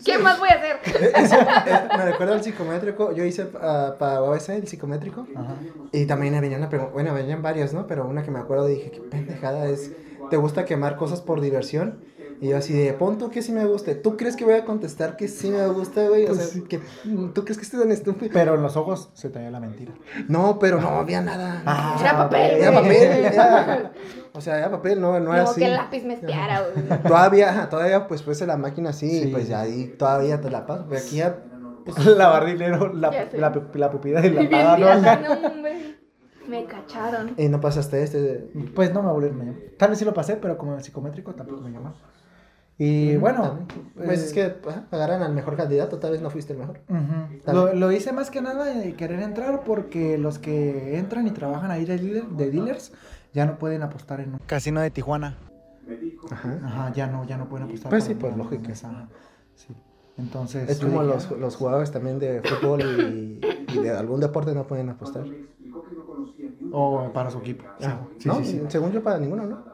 ¿Qué 0.04 0.18
más 0.18 0.38
voy 0.38 0.48
a 0.48 0.52
hacer? 0.52 0.80
Eso, 1.16 1.36
eh, 1.36 1.88
me 1.96 2.04
recuerdo 2.04 2.34
al 2.34 2.42
psicométrico. 2.42 3.12
Yo 3.12 3.24
hice 3.24 3.48
ah, 3.60 3.96
para 3.98 4.22
OS 4.22 4.48
el 4.50 4.66
psicométrico. 4.66 5.26
Ajá. 5.34 5.54
Y 5.92 6.06
también 6.06 6.40
venía 6.40 6.58
una 6.58 6.68
pregunta. 6.68 6.92
Bueno, 6.92 7.14
venían 7.14 7.42
varias, 7.42 7.74
¿no? 7.74 7.86
Pero 7.86 8.06
una 8.06 8.22
que 8.22 8.30
me 8.30 8.38
acuerdo 8.38 8.66
dije, 8.66 8.90
qué 8.90 9.00
pendejada 9.00 9.66
es. 9.68 9.92
¿Te 10.30 10.36
gusta 10.36 10.64
quemar 10.64 10.96
cosas 10.96 11.20
por 11.20 11.40
diversión? 11.40 12.00
Y 12.40 12.48
yo 12.48 12.56
así 12.56 12.72
de, 12.72 12.92
pon 12.92 13.16
tú 13.18 13.30
que 13.30 13.42
sí 13.42 13.52
me 13.52 13.64
guste. 13.64 13.94
¿Tú 13.94 14.16
crees 14.16 14.36
que 14.36 14.44
voy 14.44 14.54
a 14.54 14.64
contestar 14.64 15.16
que 15.16 15.28
sí 15.28 15.50
me 15.50 15.66
gusta, 15.68 16.06
güey? 16.08 16.24
O 16.24 16.28
Pues 16.28 16.38
sea, 16.38 16.46
sí. 16.48 16.62
que, 16.62 16.80
¿tú 17.34 17.44
crees 17.44 17.56
que 17.58 17.64
estoy 17.64 17.80
tan 17.80 17.90
estúpido? 17.92 18.30
Pero 18.32 18.54
en 18.56 18.62
los 18.62 18.76
ojos 18.76 19.10
se 19.14 19.30
te 19.30 19.38
veía 19.38 19.50
la 19.50 19.60
mentira. 19.60 19.92
No, 20.28 20.58
pero 20.58 20.80
no 20.80 20.88
había 20.88 21.20
nada. 21.20 21.62
Ah, 21.64 21.96
Era 22.00 22.16
papel, 22.16 22.50
Era 22.60 22.72
papel, 22.72 22.92
era- 23.24 23.92
O 24.32 24.40
sea, 24.40 24.58
era 24.58 24.70
papel, 24.70 25.00
no, 25.00 25.18
no 25.20 25.32
era 25.32 25.44
así. 25.44 25.60
que 25.60 25.66
el 25.66 25.74
lápiz 25.74 26.04
me 26.04 26.14
espiara, 26.14 26.62
güey. 26.62 27.02
Todavía, 27.02 27.68
todavía 27.70 28.06
pues 28.08 28.22
fuese 28.22 28.46
la 28.46 28.56
máquina 28.56 28.90
así, 28.90 29.08
Sí. 29.08 29.28
y 29.28 29.32
pues 29.32 29.48
ya 29.48 29.60
ahí 29.60 29.94
todavía 29.98 30.40
te 30.40 30.50
la 30.50 30.66
paso. 30.66 30.86
Pero 30.88 31.00
aquí 31.00 31.16
ya 31.16 31.38
dinero, 32.46 32.92
la, 32.94 33.12
sé. 33.12 33.38
la, 33.38 33.52
la 33.74 33.90
pepita 33.90 34.26
y 34.26 34.30
la 34.30 34.50
paga, 34.50 35.16
¿no? 35.16 35.64
Me 36.48 36.66
cacharon. 36.66 37.32
Y 37.38 37.48
no 37.48 37.58
pasaste 37.58 38.02
este. 38.02 38.50
Pues 38.74 38.92
no 38.92 39.02
me 39.02 39.10
volvieron 39.10 39.40
a 39.40 39.44
llamar. 39.44 39.60
Tal 39.78 39.88
vez 39.88 39.98
sí 39.98 40.04
lo 40.04 40.12
pasé, 40.12 40.36
pero 40.36 40.58
como 40.58 40.74
el 40.74 40.82
psicométrico 40.82 41.34
tampoco 41.34 41.62
me 41.62 41.70
llamaron. 41.70 41.96
Y 42.76 43.16
bueno, 43.16 43.42
También. 43.66 43.90
Pues 43.94 44.20
eh, 44.20 44.24
es 44.24 44.32
que 44.32 44.48
pagaran 44.90 45.22
al 45.22 45.32
mejor 45.32 45.56
candidato, 45.56 45.98
tal 45.98 46.10
vez 46.12 46.20
no 46.20 46.30
fuiste 46.30 46.52
el 46.54 46.58
mejor. 46.58 46.80
Lo, 47.46 47.72
lo 47.72 47.92
hice 47.92 48.12
más 48.12 48.30
que 48.30 48.42
nada 48.42 48.64
de 48.64 48.94
querer 48.94 49.20
entrar 49.20 49.62
porque 49.64 50.18
los 50.18 50.38
que 50.40 50.98
entran 50.98 51.26
y 51.28 51.30
trabajan 51.30 51.70
ahí 51.70 51.84
de, 51.84 52.00
dealer- 52.00 52.28
de 52.28 52.50
dealers 52.50 52.92
ya 53.32 53.46
no 53.46 53.58
pueden 53.58 53.82
apostar 53.82 54.20
en 54.20 54.34
un 54.34 54.38
casino 54.46 54.80
de 54.80 54.90
Tijuana. 54.90 55.36
Ajá. 56.30 56.58
Ajá, 56.64 56.92
ya 56.94 57.06
no, 57.06 57.24
ya 57.24 57.36
no 57.36 57.48
pueden 57.48 57.66
apostar. 57.68 57.90
Pues 57.90 58.04
sí, 58.04 58.14
pues, 58.14 58.32
ajá, 58.84 59.08
sí. 59.54 59.68
Entonces. 60.16 60.68
Es 60.70 60.80
como 60.80 61.02
dije, 61.02 61.14
los, 61.14 61.28
"Ah, 61.30 61.34
los 61.38 61.56
jugadores 61.56 61.90
también 61.92 62.18
de 62.18 62.40
fútbol 62.42 62.80
y, 62.82 63.40
y 63.72 63.78
de 63.78 63.90
algún 63.90 64.18
deporte 64.20 64.52
no 64.54 64.64
pueden 64.66 64.88
apostar. 64.88 65.24
O 66.72 67.10
para 67.12 67.30
su 67.30 67.38
equipo. 67.38 67.64
Ah, 67.82 68.00
sí, 68.18 68.28
no, 68.28 68.34
sí, 68.36 68.44
sí. 68.46 68.62
según 68.68 68.90
yo 68.92 69.02
para 69.02 69.18
ninguno, 69.18 69.44
¿no? 69.46 69.73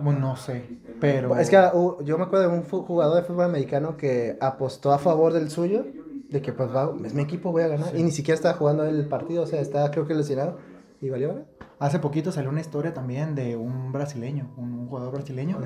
Bueno, 0.00 0.20
no 0.20 0.36
sé, 0.36 0.64
pero. 1.00 1.36
Es 1.36 1.50
que 1.50 1.56
uh, 1.56 2.02
yo 2.02 2.18
me 2.18 2.24
acuerdo 2.24 2.50
de 2.50 2.56
un 2.56 2.62
jugador 2.64 3.16
de 3.16 3.22
fútbol 3.22 3.44
americano 3.44 3.96
que 3.96 4.36
apostó 4.40 4.92
a 4.92 4.98
favor 4.98 5.32
del 5.32 5.50
suyo, 5.50 5.84
de 6.28 6.42
que 6.42 6.52
pues 6.52 6.74
va, 6.74 6.92
es 7.04 7.14
mi 7.14 7.22
equipo, 7.22 7.52
voy 7.52 7.62
a 7.62 7.68
ganar. 7.68 7.96
Y 7.96 8.02
ni 8.02 8.10
siquiera 8.10 8.34
estaba 8.36 8.54
jugando 8.54 8.84
el 8.84 9.06
partido, 9.06 9.42
o 9.42 9.46
sea, 9.46 9.60
estaba 9.60 9.90
creo 9.90 10.06
que 10.06 10.14
lesionado. 10.14 10.58
Y 11.00 11.10
valió, 11.10 11.28
¿verdad? 11.28 11.46
Hace 11.78 12.00
poquito 12.00 12.32
salió 12.32 12.50
una 12.50 12.60
historia 12.60 12.92
también 12.92 13.36
de 13.36 13.56
un 13.56 13.92
brasileño, 13.92 14.52
un, 14.56 14.72
un 14.74 14.88
jugador 14.88 15.12
brasileño, 15.12 15.58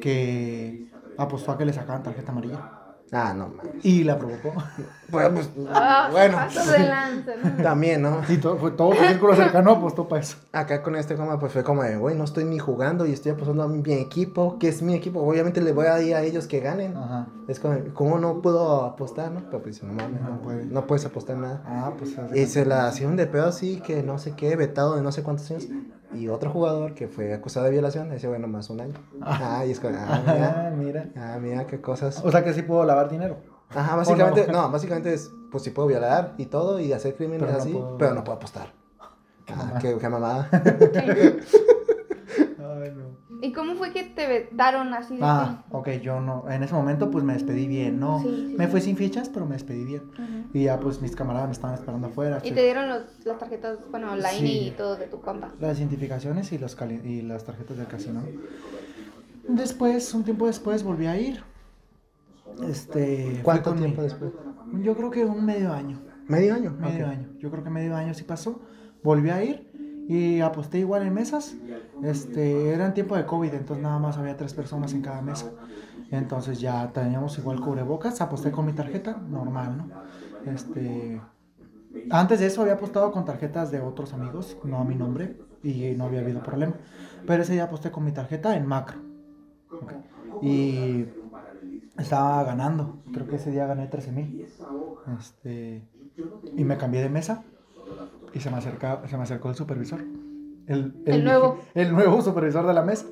que 0.00 0.90
apostó 1.18 1.52
a 1.52 1.58
que 1.58 1.66
le 1.66 1.72
sacaban 1.72 2.02
tarjeta 2.02 2.32
amarilla. 2.32 2.79
Ah, 3.12 3.34
no, 3.34 3.48
mames. 3.48 3.84
Y 3.84 4.04
la 4.04 4.18
provocó. 4.18 4.52
Bueno, 5.10 5.30
pues, 5.34 5.50
Ah, 5.72 6.08
bueno, 6.12 6.36
paso 6.36 6.70
de 6.70 6.78
lanza, 6.86 7.32
¿no? 7.42 7.62
también, 7.64 8.00
¿no? 8.00 8.20
Y 8.28 8.36
todo, 8.36 8.56
fue 8.58 8.70
todo 8.70 8.94
su 8.94 9.02
círculo 9.04 9.34
cercano 9.34 9.72
apostó 9.72 10.06
para 10.06 10.20
eso. 10.22 10.36
Acá 10.52 10.84
con 10.84 10.94
este 10.94 11.16
coma, 11.16 11.36
pues 11.40 11.52
fue 11.52 11.64
como 11.64 11.82
de, 11.82 11.96
güey, 11.96 12.14
no 12.16 12.22
estoy 12.22 12.44
ni 12.44 12.60
jugando 12.60 13.04
y 13.06 13.12
estoy 13.12 13.32
apostando 13.32 13.64
a 13.64 13.66
mi 13.68 13.82
equipo, 13.94 14.56
que 14.60 14.68
es 14.68 14.82
mi 14.82 14.94
equipo. 14.94 15.18
Obviamente 15.20 15.60
le 15.62 15.72
voy 15.72 15.86
a 15.86 16.00
ir 16.00 16.14
a 16.14 16.22
ellos 16.22 16.46
que 16.46 16.60
ganen. 16.60 16.96
Ajá. 16.96 17.26
Es 17.48 17.58
como, 17.58 17.76
¿cómo 17.92 18.20
no 18.20 18.40
puedo 18.40 18.84
apostar, 18.84 19.32
no? 19.32 19.40
Pero 19.50 19.60
pues 19.64 19.82
no 19.82 19.92
mames, 19.94 20.20
No 20.22 20.40
puede. 20.42 20.64
no 20.66 20.86
puedes 20.86 21.04
apostar 21.04 21.36
nada. 21.38 21.60
Ah, 21.66 21.92
pues. 21.98 22.14
Y 22.32 22.46
se 22.46 22.64
la 22.64 22.88
hicieron 22.90 23.16
de 23.16 23.26
pedo 23.26 23.46
así, 23.48 23.80
que 23.80 24.04
no 24.04 24.18
sé 24.18 24.36
qué, 24.36 24.54
vetado 24.54 24.94
de 24.94 25.02
no 25.02 25.10
sé 25.10 25.24
cuántos 25.24 25.50
años. 25.50 25.66
Y 26.12 26.28
otro 26.28 26.50
jugador 26.50 26.94
que 26.94 27.06
fue 27.08 27.32
acusado 27.32 27.66
de 27.66 27.72
violación, 27.72 28.10
ese 28.12 28.26
bueno, 28.28 28.48
más 28.48 28.68
un 28.70 28.80
año. 28.80 28.94
Ah, 29.22 29.64
y 29.66 29.70
es 29.70 29.80
como, 29.80 29.96
ah, 29.96 30.20
mira, 30.26 30.66
Ah, 30.66 30.70
mira. 30.76 31.08
ah, 31.16 31.38
mira 31.40 31.66
qué 31.66 31.80
cosas. 31.80 32.20
O 32.24 32.30
sea 32.30 32.42
que 32.44 32.52
sí 32.52 32.62
puedo 32.62 32.84
lavar 32.84 33.08
dinero. 33.08 33.36
Ajá, 33.70 33.94
básicamente, 33.96 34.46
no? 34.50 34.62
no? 34.62 34.70
básicamente 34.72 35.14
es, 35.14 35.30
pues 35.52 35.62
sí 35.62 35.70
puedo 35.70 35.86
violar 35.86 36.34
y 36.38 36.46
todo 36.46 36.80
y 36.80 36.92
hacer 36.92 37.14
crímenes 37.14 37.40
Pero 37.42 37.52
no 37.52 37.58
así, 37.58 37.72
puedo- 37.72 37.98
pero 37.98 38.14
no 38.14 38.24
puedo 38.24 38.36
apostar. 38.36 38.72
Qué 39.46 39.54
Ah, 39.56 39.78
qué, 39.80 39.96
qué 39.98 40.08
mamada. 40.08 40.48
¿Y 43.42 43.52
cómo 43.52 43.74
fue 43.74 43.92
que 43.92 44.02
te 44.04 44.26
vetaron 44.26 44.92
así 44.94 45.16
de 45.16 45.22
Ah, 45.24 45.64
ok, 45.70 45.88
yo 46.02 46.20
no. 46.20 46.44
En 46.50 46.62
ese 46.62 46.74
momento, 46.74 47.10
pues 47.10 47.24
me 47.24 47.32
despedí 47.32 47.66
bien, 47.66 47.98
¿no? 47.98 48.20
Sí, 48.20 48.46
sí, 48.50 48.54
me 48.56 48.66
sí. 48.66 48.70
fui 48.70 48.80
sin 48.80 48.96
fichas, 48.96 49.28
pero 49.28 49.46
me 49.46 49.54
despedí 49.54 49.84
bien. 49.84 50.02
que-. 50.52 50.58
Y 50.58 50.64
ya, 50.64 50.78
pues 50.78 51.00
mis 51.00 51.16
camaradas 51.16 51.48
me 51.48 51.52
estaban 51.52 51.74
esperando 51.76 52.08
afuera. 52.08 52.40
Y 52.44 52.52
te 52.52 52.62
dieron 52.62 52.88
los, 52.88 53.02
las 53.24 53.38
tarjetas, 53.38 53.78
bueno, 53.90 54.14
la 54.16 54.34
INE 54.34 54.52
y 54.52 54.70
todo 54.72 54.96
de 54.96 55.06
tu 55.06 55.20
compa. 55.20 55.52
las 55.60 55.78
identificaciones 55.78 56.52
y, 56.52 56.58
los 56.58 56.76
cali- 56.76 57.00
y 57.04 57.22
las 57.22 57.44
tarjetas 57.44 57.76
del 57.76 57.86
casino. 57.86 58.22
Después, 59.48 60.12
un 60.14 60.24
tiempo 60.24 60.46
después, 60.46 60.82
volví 60.82 61.06
a 61.06 61.16
ir. 61.18 61.42
Este. 62.68 63.40
¿Cuánto 63.42 63.72
mi- 63.74 63.80
tiempo 63.80 64.02
después? 64.02 64.32
Yo 64.82 64.94
creo 64.96 65.10
que 65.10 65.24
un 65.24 65.44
medio 65.44 65.72
año. 65.72 66.00
¿Medio 66.28 66.54
año? 66.54 66.76
Medio 66.78 67.06
año. 67.08 67.28
Yo 67.38 67.50
creo 67.50 67.64
que 67.64 67.70
medio 67.70 67.96
año 67.96 68.14
sí 68.14 68.22
pasó. 68.24 68.60
Volví 69.02 69.30
a 69.30 69.42
ir 69.42 69.69
y 70.08 70.40
aposté 70.40 70.78
igual 70.78 71.06
en 71.06 71.14
mesas. 71.14 71.56
Este, 72.02 72.70
era 72.70 72.86
en 72.86 72.94
tiempo 72.94 73.16
de 73.16 73.26
COVID, 73.26 73.54
entonces 73.54 73.82
nada 73.82 73.98
más 73.98 74.18
había 74.18 74.36
tres 74.36 74.54
personas 74.54 74.92
en 74.92 75.02
cada 75.02 75.22
mesa. 75.22 75.52
Entonces 76.10 76.60
ya 76.60 76.92
teníamos 76.92 77.38
igual 77.38 77.60
cubrebocas. 77.60 78.20
Aposté 78.20 78.50
con 78.50 78.66
mi 78.66 78.72
tarjeta, 78.72 79.16
normal, 79.28 79.76
¿no? 79.78 80.52
Este. 80.52 81.20
Antes 82.10 82.40
de 82.40 82.46
eso 82.46 82.62
había 82.62 82.74
apostado 82.74 83.10
con 83.10 83.24
tarjetas 83.24 83.70
de 83.70 83.80
otros 83.80 84.12
amigos, 84.12 84.56
no 84.64 84.78
a 84.78 84.84
mi 84.84 84.94
nombre, 84.94 85.38
y 85.62 85.92
no 85.96 86.04
había 86.04 86.20
habido 86.20 86.42
problema. 86.42 86.74
Pero 87.26 87.42
ese 87.42 87.52
día 87.52 87.64
aposté 87.64 87.90
con 87.90 88.04
mi 88.04 88.12
tarjeta 88.12 88.56
en 88.56 88.66
macro. 88.66 88.98
Ok. 89.70 89.92
Y 90.42 91.06
estaba 91.98 92.42
ganando. 92.44 93.02
Creo 93.12 93.26
que 93.26 93.36
ese 93.36 93.50
día 93.50 93.66
gané 93.66 93.86
13 93.86 94.12
mil. 94.12 94.46
Este, 95.18 95.88
y 96.56 96.64
me 96.64 96.76
cambié 96.76 97.02
de 97.02 97.08
mesa 97.08 97.44
y 98.32 98.40
se 98.40 98.50
me, 98.50 98.56
acerca, 98.56 99.02
se 99.08 99.16
me 99.16 99.22
acercó 99.22 99.48
el 99.48 99.54
supervisor. 99.54 100.00
El, 100.66 100.94
El 101.06 101.24
nuevo. 101.24 101.58
El 101.74 101.92
nuevo 101.92 102.22
supervisor 102.22 102.66
de 102.66 102.74
la 102.74 102.82
mesa. 102.82 103.06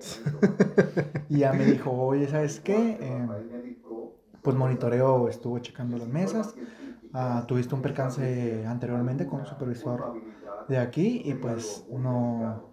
y 1.28 1.38
ya 1.38 1.52
me 1.52 1.64
dijo, 1.64 1.90
oye, 1.90 2.28
¿sabes 2.28 2.60
qué? 2.60 2.98
Eh, 3.00 3.28
pues 4.42 4.56
monitoreo, 4.56 5.28
estuvo 5.28 5.58
checando 5.60 5.96
las 5.96 6.08
mesas. 6.08 6.54
Ah, 7.12 7.44
tuviste 7.46 7.74
un 7.74 7.82
percance 7.82 8.64
anteriormente 8.66 9.26
con 9.26 9.40
un 9.40 9.46
supervisor 9.46 10.14
de 10.68 10.78
aquí 10.78 11.22
y 11.24 11.34
pues 11.34 11.86
no, 11.90 12.71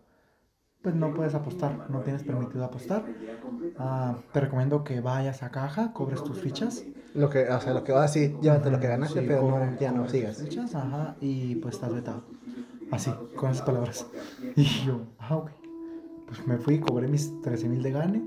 pues 0.82 0.96
no 0.96 1.14
puedes 1.14 1.34
apostar, 1.36 1.86
no 1.90 2.00
tienes 2.02 2.24
permitido 2.24 2.64
apostar. 2.64 3.04
Ah, 3.78 4.16
te 4.32 4.40
recomiendo 4.40 4.84
que 4.84 5.02
vayas 5.02 5.44
a 5.44 5.52
caja, 5.52 5.94
cobres 5.94 6.24
tus 6.24 6.38
fichas. 6.40 6.84
Lo 7.14 7.30
que, 7.30 7.50
o 7.50 7.60
sea, 7.60 7.74
lo 7.74 7.84
que 7.84 7.92
va 7.92 8.04
así, 8.04 8.36
llévate 8.42 8.70
lo 8.72 8.80
que 8.80 8.88
ganaste, 8.88 9.22
Sí, 9.22 9.26
pero 9.28 9.42
no, 9.42 9.56
cobre- 9.56 9.78
ya 9.80 9.92
no 9.92 10.08
sigas. 10.08 10.42
fichas, 10.42 10.76
ajá, 10.76 11.16
y 11.20 11.56
pues 11.56 11.76
estás 11.76 11.94
vetado. 11.94 12.24
Así, 12.92 13.12
con 13.36 13.52
esas 13.52 13.66
palabras. 13.66 14.06
Y 14.56 14.64
yo, 14.86 15.02
ah, 15.20 15.38
ok. 15.38 15.52
Pues 16.28 16.48
me 16.48 16.58
fui, 16.58 16.80
cobré 16.80 17.08
mis 17.08 17.42
13 17.42 17.68
mil 17.68 17.82
de 17.82 17.92
gane 17.92 18.22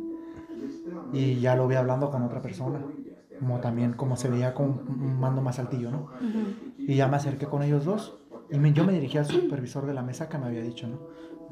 y 1.12 1.40
ya 1.40 1.54
lo 1.56 1.68
vi 1.68 1.76
hablando 1.76 2.10
con 2.10 2.22
otra 2.22 2.40
persona. 2.42 2.80
Como 3.38 3.60
también, 3.60 3.92
como 3.94 4.16
se 4.16 4.28
veía 4.28 4.54
con 4.54 4.68
un 4.88 5.18
mando 5.20 5.42
más 5.42 5.58
altillo, 5.58 5.90
¿no? 5.90 5.98
Ujú. 5.98 6.82
Y 6.86 6.96
ya 6.96 7.08
me 7.08 7.16
acerqué 7.16 7.46
con 7.46 7.62
ellos 7.62 7.84
dos. 7.84 8.16
Y 8.50 8.58
me- 8.58 8.72
yo 8.72 8.84
me 8.84 8.92
dirigí 8.92 9.18
al 9.18 9.26
supervisor 9.26 9.86
de 9.86 9.94
la 9.94 10.02
mesa 10.02 10.28
que 10.28 10.38
me 10.38 10.46
había 10.46 10.62
dicho, 10.62 10.86
¿no? 10.88 10.98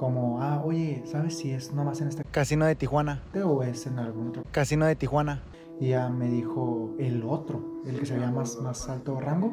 Como, 0.00 0.40
ah, 0.42 0.62
oye, 0.64 1.02
¿sabes 1.04 1.36
si 1.36 1.50
es 1.50 1.74
nomás 1.74 2.00
en 2.00 2.08
este 2.08 2.24
casino 2.24 2.64
de 2.64 2.74
Tijuana? 2.74 3.20
¿O 3.44 3.62
es 3.62 3.86
en 3.86 3.98
algún 3.98 4.28
otro 4.28 4.44
casino 4.50 4.86
de 4.86 4.96
Tijuana? 4.96 5.42
Y 5.78 5.90
ya 5.90 6.08
me 6.08 6.30
dijo 6.30 6.94
el 6.98 7.22
otro, 7.22 7.82
el 7.84 8.00
que 8.00 8.06
se 8.06 8.14
veía 8.14 8.30
más, 8.30 8.56
más 8.62 8.88
alto 8.88 9.20
rango. 9.20 9.52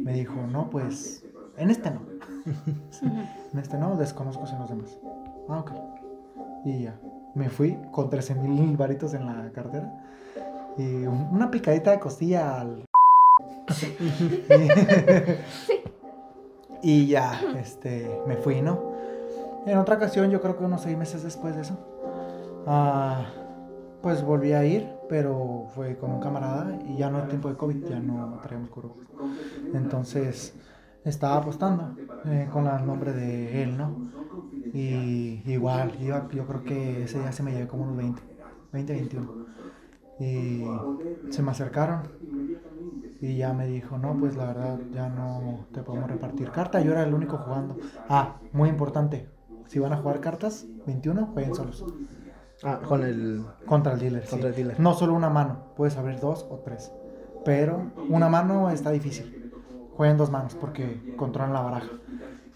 Me 0.00 0.12
dijo, 0.12 0.34
no, 0.52 0.70
pues, 0.70 1.24
en 1.56 1.70
este 1.70 1.90
no. 1.90 2.02
En 3.52 3.58
este 3.58 3.76
no, 3.76 3.96
desconozco 3.96 4.46
si 4.46 4.52
en 4.52 4.60
los 4.60 4.70
demás. 4.70 4.96
Ah, 5.48 5.58
ok. 5.58 5.72
Y 6.64 6.84
ya, 6.84 6.96
me 7.34 7.48
fui 7.50 7.76
con 7.90 8.08
13 8.08 8.36
mil 8.36 8.76
varitos 8.76 9.14
en 9.14 9.26
la 9.26 9.50
cartera. 9.50 9.92
Y 10.76 11.06
un- 11.06 11.26
una 11.32 11.50
picadita 11.50 11.90
de 11.90 11.98
costilla 11.98 12.60
al... 12.60 12.84
y 16.82 17.08
ya, 17.08 17.40
este, 17.58 18.08
me 18.28 18.36
fui, 18.36 18.62
¿no? 18.62 18.87
En 19.66 19.78
otra 19.78 19.96
ocasión, 19.96 20.30
yo 20.30 20.40
creo 20.40 20.56
que 20.56 20.64
unos 20.64 20.82
seis 20.82 20.96
meses 20.96 21.22
después 21.22 21.54
de 21.54 21.62
eso, 21.62 21.78
ah, 22.66 23.26
pues 24.02 24.24
volví 24.24 24.52
a 24.52 24.64
ir, 24.64 24.88
pero 25.08 25.66
fue 25.74 25.96
con 25.96 26.12
un 26.12 26.20
camarada 26.20 26.78
y 26.86 26.96
ya 26.96 27.10
no 27.10 27.20
en 27.20 27.28
tiempo 27.28 27.48
de 27.48 27.56
COVID, 27.56 27.86
ya 27.86 28.00
no 28.00 28.38
traíamos 28.42 28.70
cubrebocas. 28.70 29.08
Entonces, 29.74 30.54
estaba 31.04 31.36
apostando 31.36 31.96
eh, 32.26 32.48
con 32.52 32.66
el 32.66 32.86
nombre 32.86 33.12
de 33.12 33.62
él, 33.62 33.76
¿no? 33.76 33.96
Y 34.72 35.42
igual, 35.46 35.92
iba, 36.00 36.28
yo 36.30 36.46
creo 36.46 36.62
que 36.62 37.04
ese 37.04 37.18
día 37.18 37.32
se 37.32 37.42
me 37.42 37.52
llevé 37.52 37.66
como 37.66 37.84
unos 37.84 37.96
20, 37.96 38.22
20, 38.72 38.92
21. 38.92 39.48
Y 40.20 40.64
se 41.30 41.42
me 41.42 41.52
acercaron 41.52 42.02
y 43.20 43.36
ya 43.36 43.52
me 43.52 43.66
dijo, 43.66 43.98
no, 43.98 44.16
pues 44.18 44.36
la 44.36 44.46
verdad 44.46 44.78
ya 44.92 45.08
no 45.08 45.66
te 45.72 45.82
podemos 45.82 46.10
repartir 46.10 46.50
carta. 46.50 46.80
Yo 46.80 46.92
era 46.92 47.04
el 47.04 47.14
único 47.14 47.38
jugando. 47.38 47.76
Ah, 48.08 48.36
muy 48.52 48.68
importante. 48.68 49.37
Si 49.68 49.78
van 49.78 49.92
a 49.92 49.98
jugar 49.98 50.20
cartas, 50.20 50.66
21, 50.86 51.26
jueguen 51.26 51.54
solos. 51.54 51.84
Ah, 52.64 52.80
con 52.84 53.04
el... 53.04 53.44
Contra 53.66 53.92
el 53.92 54.00
dealer. 54.00 54.24
sí. 54.24 54.30
Contra 54.30 54.48
el 54.48 54.56
dealer. 54.56 54.80
No 54.80 54.94
solo 54.94 55.14
una 55.14 55.30
mano, 55.30 55.74
puedes 55.76 55.96
abrir 55.96 56.18
dos 56.18 56.46
o 56.50 56.56
tres. 56.56 56.90
Pero 57.44 57.92
una 58.08 58.28
mano 58.28 58.70
está 58.70 58.90
difícil. 58.90 59.52
Jueguen 59.96 60.16
dos 60.16 60.30
manos 60.30 60.54
porque 60.54 61.14
controlan 61.16 61.52
la 61.52 61.60
baraja. 61.60 61.90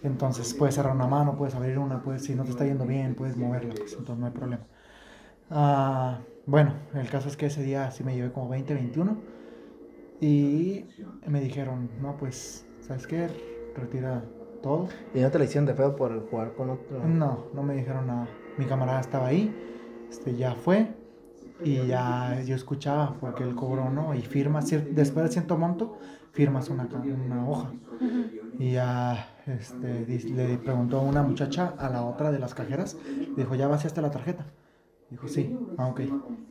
Entonces 0.01 0.53
puedes 0.53 0.75
cerrar 0.75 0.95
una 0.95 1.07
mano, 1.07 1.37
puedes 1.37 1.55
abrir 1.55 1.79
una, 1.79 2.01
puedes, 2.01 2.23
si 2.23 2.35
no 2.35 2.43
te 2.43 2.51
está 2.51 2.65
yendo 2.65 2.85
bien, 2.85 3.15
puedes 3.15 3.37
moverla, 3.37 3.73
pues 3.73 3.93
entonces 3.93 4.17
no 4.17 4.25
hay 4.25 4.31
problema. 4.33 4.63
Ah, 5.49 6.19
bueno, 6.45 6.73
el 6.93 7.09
caso 7.09 7.29
es 7.29 7.37
que 7.37 7.45
ese 7.45 7.63
día 7.63 7.89
sí 7.91 8.03
me 8.03 8.15
llevé 8.15 8.31
como 8.33 8.49
20, 8.49 8.73
21. 8.73 9.17
Y 10.19 10.85
me 11.27 11.41
dijeron, 11.41 11.89
no, 12.01 12.17
pues, 12.17 12.65
¿sabes 12.81 13.07
qué? 13.07 13.27
Retira 13.75 14.23
todo. 14.63 14.87
Y 15.13 15.19
no 15.19 15.29
te 15.29 15.37
la 15.37 15.45
hicieron 15.45 15.67
de 15.67 15.75
feo 15.75 15.95
por 15.95 16.27
jugar 16.29 16.53
con 16.53 16.71
otro... 16.71 17.05
No, 17.05 17.45
no 17.53 17.61
me 17.61 17.75
dijeron 17.75 18.07
nada. 18.07 18.27
Mi 18.57 18.65
camarada 18.65 18.99
estaba 18.99 19.27
ahí, 19.27 19.55
este, 20.09 20.35
ya 20.35 20.55
fue 20.55 20.95
y 21.63 21.87
ya 21.87 22.41
yo 22.41 22.55
escuchaba 22.55 23.15
porque 23.19 23.43
él 23.43 23.55
cobró, 23.55 23.89
¿no? 23.89 24.15
Y 24.15 24.21
firmas, 24.21 24.69
después 24.69 25.25
de 25.25 25.31
cierto 25.31 25.57
monto, 25.57 25.97
firmas 26.31 26.69
una, 26.69 26.85
una 26.85 27.47
hoja. 27.47 27.71
Y 28.59 28.73
ya 28.73 29.37
este, 29.45 30.05
le 30.07 30.57
preguntó 30.57 31.01
una 31.01 31.21
muchacha 31.21 31.73
a 31.77 31.89
la 31.89 32.03
otra 32.03 32.31
de 32.31 32.39
las 32.39 32.53
cajeras, 32.53 32.97
dijo, 33.35 33.55
¿ya 33.55 33.67
vaciaste 33.67 34.01
la 34.01 34.11
tarjeta? 34.11 34.45
Dijo, 35.09 35.27
sí, 35.27 35.55
ah, 35.77 35.87
ok. 35.87 36.01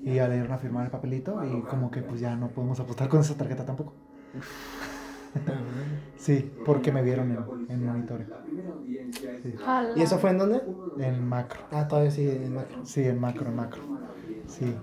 Y 0.02 0.14
ya 0.14 0.28
le 0.28 0.34
dieron 0.34 0.52
a 0.52 0.58
firmar 0.58 0.84
el 0.84 0.90
papelito 0.90 1.42
y 1.44 1.62
como 1.62 1.90
que 1.90 2.02
pues 2.02 2.20
ya 2.20 2.36
no 2.36 2.48
podemos 2.48 2.78
apostar 2.80 3.08
con 3.08 3.20
esa 3.20 3.36
tarjeta 3.36 3.64
tampoco. 3.64 3.94
Sí, 6.16 6.52
porque 6.64 6.92
me 6.92 7.02
vieron 7.02 7.30
en, 7.32 7.70
en 7.70 7.84
monitoreo. 7.86 8.26
Sí. 9.42 9.54
¿Y 9.96 10.02
eso 10.02 10.18
fue 10.18 10.30
en 10.30 10.38
dónde? 10.38 10.62
en 10.98 11.28
macro. 11.28 11.60
Ah, 11.72 11.88
todavía 11.88 12.10
sí, 12.10 12.28
en 12.28 12.54
macro. 12.54 12.84
Sí, 12.84 13.02
en 13.02 13.20
macro, 13.20 13.48
en 13.48 13.56
macro. 13.56 13.82
Sí. 14.46 14.76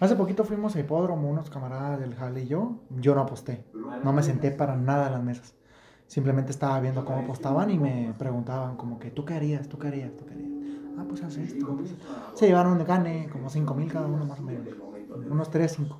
Hace 0.00 0.16
poquito 0.16 0.44
fuimos 0.44 0.74
a 0.76 0.80
hipódromo, 0.80 1.30
unos 1.30 1.48
camaradas 1.48 2.00
del 2.00 2.14
Jale 2.14 2.42
y 2.42 2.46
yo. 2.48 2.80
Yo 2.90 3.14
no 3.14 3.22
aposté. 3.22 3.64
No 4.02 4.12
me 4.12 4.22
senté 4.22 4.50
para 4.50 4.76
nada 4.76 5.06
en 5.06 5.12
las 5.12 5.22
mesas. 5.22 5.54
Simplemente 6.08 6.50
estaba 6.50 6.78
viendo 6.80 7.04
cómo 7.04 7.20
apostaban 7.20 7.70
y 7.70 7.78
me 7.78 8.12
preguntaban 8.18 8.76
como 8.76 8.98
que, 8.98 9.10
¿tú 9.10 9.24
qué 9.24 9.34
harías? 9.34 9.68
¿Tú 9.68 9.78
qué 9.78 9.88
harías? 9.88 10.14
¿Tú 10.16 10.26
qué 10.26 10.34
harías? 10.34 10.50
Ah, 10.98 11.04
pues 11.08 11.22
haz 11.22 11.36
esto. 11.38 11.74
pues. 11.76 11.94
Se 12.34 12.46
llevaron 12.46 12.76
de 12.76 12.84
gane 12.84 13.28
como 13.32 13.48
5 13.48 13.74
mil 13.74 13.90
cada 13.90 14.06
uno 14.06 14.26
más 14.26 14.40
o 14.40 14.42
menos. 14.42 14.66
Unos 15.30 15.50
3, 15.50 15.72
5. 15.72 15.98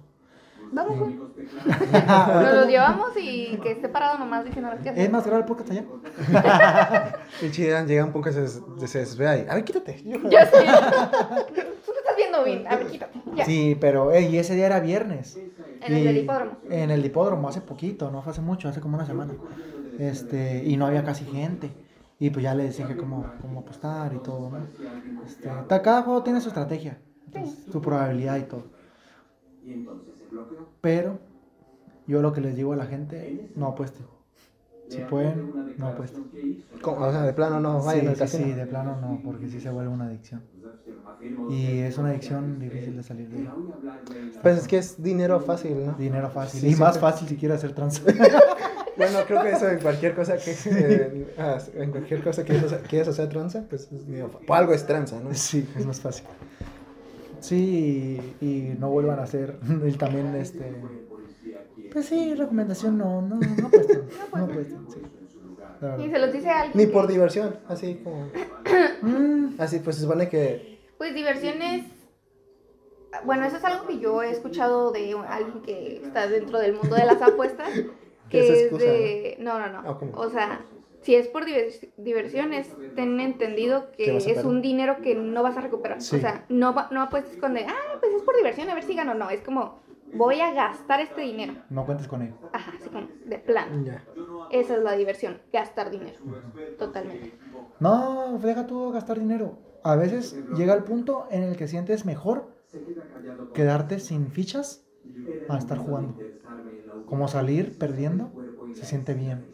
Vamos, 0.72 0.98
güey. 0.98 1.14
Nos 1.16 2.54
lo 2.54 2.66
llevamos 2.66 3.10
y 3.20 3.58
que 3.62 3.72
esté 3.72 3.88
parado 3.88 4.18
nomás 4.18 4.44
diciendo 4.44 4.70
qué 4.82 4.88
Es 4.88 4.94
hacer. 4.94 5.10
más, 5.10 5.24
graba 5.24 5.38
el 5.40 5.44
podcast 5.44 5.70
allá. 5.70 5.84
Y 7.42 7.50
chidan, 7.50 7.86
llega 7.86 8.04
un 8.04 8.22
que 8.22 8.32
se, 8.32 8.48
se 8.86 8.98
desvea 9.00 9.38
y, 9.38 9.46
a 9.48 9.54
ver, 9.54 9.64
quítate. 9.64 10.02
Yo 10.04 10.18
sé. 10.18 10.22
Tú 10.30 11.92
me 11.92 11.98
estás 11.98 12.16
viendo 12.16 12.44
bien. 12.44 12.66
A 12.66 12.76
ver, 12.76 12.86
quítate. 12.86 13.20
Ya. 13.34 13.44
Sí, 13.44 13.76
pero 13.80 14.12
ey, 14.12 14.26
y 14.34 14.38
ese 14.38 14.54
día 14.54 14.66
era 14.66 14.80
viernes. 14.80 15.36
En 15.82 15.92
el 15.94 15.98
Y- 16.02 16.04
del 16.04 16.16
hipódromo. 16.18 16.52
En 16.70 16.90
el 16.90 17.04
hipódromo, 17.04 17.48
hace 17.48 17.60
poquito, 17.60 18.10
no 18.10 18.22
fue 18.22 18.32
hace 18.32 18.40
mucho, 18.40 18.68
hace 18.68 18.80
como 18.80 18.96
una 18.96 19.06
semana. 19.06 19.34
Este, 19.98 20.62
y 20.64 20.76
no 20.76 20.86
había 20.86 21.04
casi 21.04 21.24
gente. 21.24 21.70
Y 22.18 22.30
pues 22.30 22.44
ya 22.44 22.54
les 22.54 22.76
dije 22.78 22.96
cómo, 22.96 23.26
cómo 23.40 23.60
apostar 23.60 24.14
y 24.14 24.18
todo, 24.20 24.48
¿no? 24.48 24.58
Este, 25.26 25.50
cada 25.82 26.02
juego 26.02 26.22
tiene 26.22 26.40
su 26.40 26.48
estrategia, 26.48 26.98
entonces, 27.26 27.64
su 27.72 27.80
probabilidad 27.82 28.36
y 28.36 28.42
todo. 28.44 28.62
Pero 30.80 31.18
yo 32.06 32.20
lo 32.22 32.32
que 32.32 32.40
les 32.40 32.56
digo 32.56 32.72
a 32.72 32.76
la 32.76 32.86
gente, 32.86 33.50
no 33.56 33.66
apuesten. 33.68 34.06
Si 34.88 34.98
pueden, 35.02 35.74
no 35.78 35.86
apuesten. 35.86 36.24
Como, 36.82 37.06
O 37.06 37.10
sea, 37.10 37.22
de 37.22 37.32
plano 37.32 37.60
no 37.60 37.82
vayan 37.82 38.02
Sí, 38.02 38.06
al 38.08 38.14
sí, 38.14 38.20
casino. 38.20 38.44
sí, 38.44 38.52
de 38.52 38.66
plano 38.66 38.98
no, 39.00 39.20
porque 39.24 39.48
sí 39.48 39.60
se 39.60 39.70
vuelve 39.70 39.88
una 39.90 40.06
adicción. 40.06 40.42
Y 41.48 41.78
es 41.78 41.96
una 41.98 42.10
adicción 42.10 42.58
difícil 42.58 42.96
de 42.96 43.02
salir 43.02 43.28
de 43.30 43.40
ella. 43.42 43.54
Pues 44.42 44.58
es 44.58 44.68
que 44.68 44.78
es 44.78 45.02
dinero 45.02 45.40
fácil, 45.40 45.86
¿no? 45.86 45.92
Dinero 45.92 46.28
fácil. 46.30 46.60
Sí, 46.60 46.66
y 46.66 46.70
más 46.76 46.94
siempre- 46.94 47.00
fácil 47.00 47.28
si 47.28 47.36
quieres 47.36 47.58
hacer 47.58 47.74
trans. 47.74 48.02
Bueno, 48.94 49.20
creo 49.26 49.42
que 49.42 49.50
eso 49.52 49.70
en 49.70 49.78
cualquier 49.80 50.14
cosa 50.14 50.36
que 50.36 50.54
eh, 50.66 51.34
ah, 51.38 51.56
en 51.74 51.90
cualquier 51.90 52.22
cosa 52.22 52.44
que 52.44 52.52
quieras 52.90 53.08
hacer- 53.08 53.30
tranza, 53.30 53.64
pues 53.68 53.90
es 53.90 54.02
Por 54.46 54.54
algo 54.56 54.74
es 54.74 54.84
tranza, 54.86 55.18
¿no? 55.18 55.32
Sí, 55.32 55.66
es 55.78 55.86
más 55.86 55.98
fácil. 55.98 56.26
Sí, 57.42 58.20
y, 58.40 58.44
y 58.46 58.76
no 58.78 58.90
vuelvan 58.90 59.18
a 59.18 59.22
hacer. 59.24 59.58
Y 59.86 59.92
también, 59.92 60.34
este. 60.36 60.72
Pues 61.92 62.06
sí, 62.06 62.34
recomendación: 62.34 62.96
no, 62.96 63.20
no, 63.22 63.36
no 63.36 63.66
apuesten. 63.66 64.02
No 64.34 64.44
apuesten, 64.44 64.86
sí. 64.90 65.00
Y 66.04 66.10
se 66.10 66.18
los 66.18 66.32
dice 66.32 66.48
a 66.48 66.60
alguien. 66.62 66.78
Ni 66.78 66.86
que- 66.86 66.92
por 66.92 67.06
diversión, 67.08 67.56
así 67.68 68.00
como 68.04 68.28
Mm, 69.02 69.56
así 69.58 69.80
pues 69.80 69.96
se 69.96 70.02
supone 70.02 70.28
que 70.28 70.78
Pues 70.96 71.12
diversiones. 71.14 71.84
Bueno, 73.24 73.44
eso 73.44 73.56
es 73.56 73.64
algo 73.64 73.86
que 73.86 73.98
yo 73.98 74.22
he 74.22 74.30
escuchado 74.30 74.92
de 74.92 75.12
alguien 75.28 75.60
que 75.62 75.96
está 76.04 76.28
dentro 76.28 76.58
del 76.60 76.74
mundo 76.74 76.94
de 76.96 77.04
las 77.04 77.20
apuestas. 77.20 77.68
Que 78.30 78.44
es 78.44 78.50
es 78.50 78.62
excusa, 78.62 78.84
de. 78.86 79.36
No, 79.40 79.58
no, 79.58 79.68
no. 79.70 79.90
Ah, 79.90 79.98
¿cómo? 79.98 80.12
O 80.16 80.30
sea, 80.30 80.64
si 81.02 81.14
es 81.14 81.28
por 81.28 81.44
divers- 81.44 81.88
diversiones, 81.96 82.74
ten 82.96 83.20
entendido 83.20 83.90
Que 83.92 84.16
es 84.16 84.44
un 84.44 84.62
dinero 84.62 84.96
que 85.02 85.14
no 85.14 85.42
vas 85.42 85.56
a 85.56 85.60
recuperar. 85.60 86.00
Sí. 86.00 86.16
O 86.16 86.20
sea, 86.20 86.46
no, 86.48 86.72
va- 86.74 86.88
no 86.90 87.02
apuestes 87.02 87.36
con 87.36 87.54
de. 87.54 87.64
Ah, 87.66 87.98
pues 88.00 88.12
es 88.14 88.22
por 88.22 88.34
diversión, 88.36 88.68
a 88.70 88.74
ver 88.74 88.84
si 88.84 88.94
gano. 88.94 89.14
No, 89.14 89.28
es 89.30 89.40
como. 89.42 89.80
Voy 90.14 90.40
a 90.40 90.52
gastar 90.52 91.00
este 91.00 91.22
dinero. 91.22 91.54
no 91.70 91.86
cuentes 91.86 92.06
con 92.06 92.20
ello. 92.22 92.34
Ajá, 92.52 92.72
así 92.78 92.88
como 92.90 93.08
de 93.24 93.38
plan. 93.38 93.84
ya. 93.84 94.04
Esa 94.50 94.76
es 94.76 94.82
la 94.82 94.92
diversión, 94.92 95.40
gastar 95.52 95.90
dinero. 95.90 96.18
Totalmente. 96.78 97.32
No, 97.80 98.38
deja 98.38 98.66
tú 98.66 98.90
gastar 98.92 99.18
dinero. 99.18 99.58
A 99.82 99.96
veces 99.96 100.36
llega 100.54 100.74
el 100.74 100.84
punto 100.84 101.26
en 101.30 101.42
el 101.44 101.56
que 101.56 101.66
sientes 101.66 102.04
mejor 102.04 102.52
quedarte 103.54 103.98
sin 104.00 104.30
fichas 104.30 104.84
a 105.48 105.56
estar 105.58 105.78
jugando. 105.78 106.16
Como 107.06 107.26
salir 107.28 107.78
perdiendo, 107.78 108.30
se 108.74 108.84
siente 108.84 109.14
bien. 109.14 109.46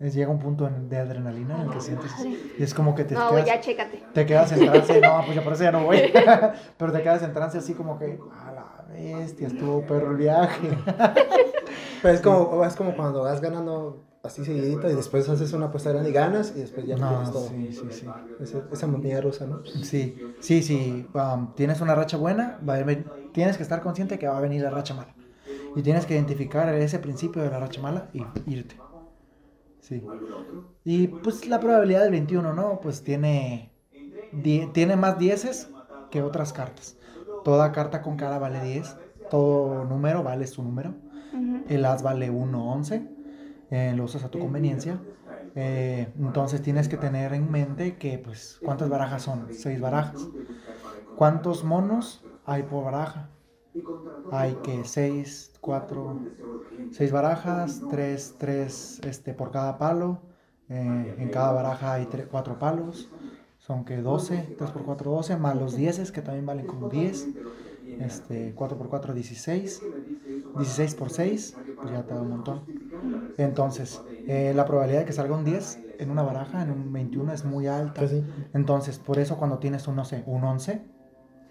Es, 0.00 0.14
llega 0.14 0.30
un 0.30 0.38
punto 0.38 0.66
en- 0.66 0.88
de 0.88 0.96
adrenalina 0.98 1.56
en 1.56 1.62
el 1.62 1.70
que 1.70 1.80
sientes. 1.80 2.12
Y 2.58 2.62
es 2.62 2.72
como 2.72 2.94
que 2.94 3.04
te 3.04 3.14
No, 3.14 3.30
quedas, 3.30 3.46
ya 3.46 3.60
chécate. 3.60 4.02
te 4.12 4.26
quedas 4.26 4.52
en 4.52 4.64
trance. 4.66 5.00
No, 5.00 5.22
pues 5.24 5.34
ya 5.34 5.42
por 5.42 5.52
eso 5.54 5.64
ya 5.64 5.72
no 5.72 5.84
voy. 5.84 5.98
Pero 6.78 6.92
te 6.92 7.02
quedas 7.02 7.22
en 7.22 7.32
trance 7.34 7.58
así 7.58 7.74
como 7.74 7.98
que, 7.98 8.20
a 8.30 8.52
la 8.52 8.84
bestia, 8.88 9.48
estuvo 9.48 9.84
perro 9.86 10.12
el 10.12 10.16
viaje. 10.16 10.70
Pero 12.02 12.14
es 12.14 12.20
como 12.20 12.64
es 12.64 12.76
como 12.76 12.94
cuando 12.94 13.22
vas 13.22 13.40
ganando 13.40 14.04
así 14.22 14.44
seguidito 14.44 14.88
y 14.90 14.94
después 14.94 15.28
haces 15.28 15.52
una 15.52 15.66
apuesta 15.66 15.90
grande 15.90 16.10
y 16.10 16.12
ganas 16.12 16.52
y 16.54 16.60
después 16.60 16.86
ya 16.86 16.96
No, 16.96 17.30
todo. 17.32 17.48
sí, 17.48 17.72
sí, 17.72 17.90
sí. 17.90 18.06
Esa, 18.38 18.58
esa 18.70 18.86
montaña 18.86 19.20
rusa, 19.20 19.46
¿no? 19.46 19.60
Sí, 19.82 20.20
sí, 20.38 20.62
sí. 20.62 21.10
um, 21.14 21.54
tienes 21.54 21.80
una 21.80 21.94
racha 21.96 22.16
buena, 22.16 22.58
va 22.68 22.74
a 22.76 22.82
ven- 22.84 23.10
tienes 23.32 23.56
que 23.56 23.62
estar 23.64 23.80
consciente 23.80 24.18
que 24.18 24.28
va 24.28 24.38
a 24.38 24.40
venir 24.40 24.62
la 24.62 24.70
racha 24.70 24.94
mala. 24.94 25.14
Y 25.74 25.82
tienes 25.82 26.06
que 26.06 26.14
identificar 26.14 26.72
ese 26.74 26.98
principio 26.98 27.42
de 27.42 27.50
la 27.50 27.58
racha 27.58 27.80
mala 27.80 28.08
y 28.12 28.24
irte. 28.46 28.76
Sí. 29.88 30.02
Y 30.84 31.08
pues 31.08 31.46
la 31.48 31.60
probabilidad 31.60 32.02
del 32.02 32.10
21, 32.12 32.52
¿no? 32.54 32.80
Pues 32.80 33.02
tiene, 33.02 33.72
die- 34.32 34.68
tiene 34.72 34.96
más 34.96 35.18
dieces 35.18 35.68
que 36.10 36.22
otras 36.22 36.52
cartas. 36.52 36.98
Toda 37.44 37.72
carta 37.72 38.02
con 38.02 38.16
cara 38.16 38.38
vale 38.38 38.60
10. 38.62 38.98
Todo 39.28 39.84
número 39.84 40.22
vale 40.22 40.46
su 40.46 40.62
número. 40.62 40.94
El 41.68 41.84
as 41.84 42.02
vale 42.02 42.30
1, 42.30 42.72
11. 42.72 43.08
eh, 43.70 43.92
lo 43.96 44.04
usas 44.04 44.24
a 44.24 44.30
tu 44.30 44.38
conveniencia. 44.38 44.98
Eh, 45.54 46.12
entonces 46.18 46.62
tienes 46.62 46.88
que 46.88 46.96
tener 46.96 47.32
en 47.34 47.50
mente 47.50 47.96
que, 47.98 48.18
pues, 48.18 48.60
¿cuántas 48.62 48.88
barajas 48.88 49.22
son? 49.22 49.52
Seis 49.52 49.80
barajas. 49.80 50.30
¿Cuántos 51.14 51.64
monos 51.64 52.24
hay 52.44 52.62
por 52.64 52.84
baraja? 52.84 53.30
Hay 54.30 54.56
que 54.56 54.84
seis, 54.84 55.52
cuatro, 55.60 56.20
seis 56.90 57.12
barajas, 57.12 57.84
tres, 57.88 58.36
tres 58.38 59.00
este, 59.04 59.34
por 59.34 59.50
cada 59.50 59.78
palo. 59.78 60.22
Eh, 60.68 61.16
en 61.18 61.30
cada 61.30 61.52
baraja 61.52 61.94
hay 61.94 62.06
tre- 62.06 62.28
cuatro 62.28 62.58
palos. 62.58 63.12
Son 63.58 63.84
que 63.84 63.98
12, 63.98 64.54
3 64.56 64.70
por 64.72 64.84
4, 64.84 65.10
12, 65.10 65.36
más 65.36 65.56
los 65.56 65.74
10 65.74 66.12
que 66.12 66.22
también 66.22 66.46
valen 66.46 66.66
como 66.66 66.88
10. 66.90 67.34
Este, 67.98 68.54
4 68.54 68.78
por 68.78 68.88
4, 68.88 69.14
16. 69.14 69.88
16 70.54 70.94
por 70.94 71.10
6, 71.10 71.58
pues 71.80 71.92
ya 71.92 72.06
te 72.06 72.14
da 72.14 72.22
un 72.22 72.28
montón. 72.30 72.62
Entonces, 73.36 74.04
eh, 74.26 74.52
la 74.54 74.64
probabilidad 74.64 75.00
de 75.00 75.06
que 75.06 75.12
salga 75.12 75.36
un 75.36 75.44
10 75.44 75.84
en 75.98 76.10
una 76.10 76.22
baraja, 76.22 76.62
en 76.62 76.70
un 76.70 76.92
21, 76.92 77.32
es 77.32 77.44
muy 77.44 77.66
alta. 77.66 78.14
Entonces, 78.52 78.98
por 78.98 79.18
eso 79.18 79.36
cuando 79.38 79.58
tienes 79.58 79.86
un, 79.88 79.96
no 79.96 80.04
sé, 80.04 80.22
un 80.26 80.44
11, 80.44 80.82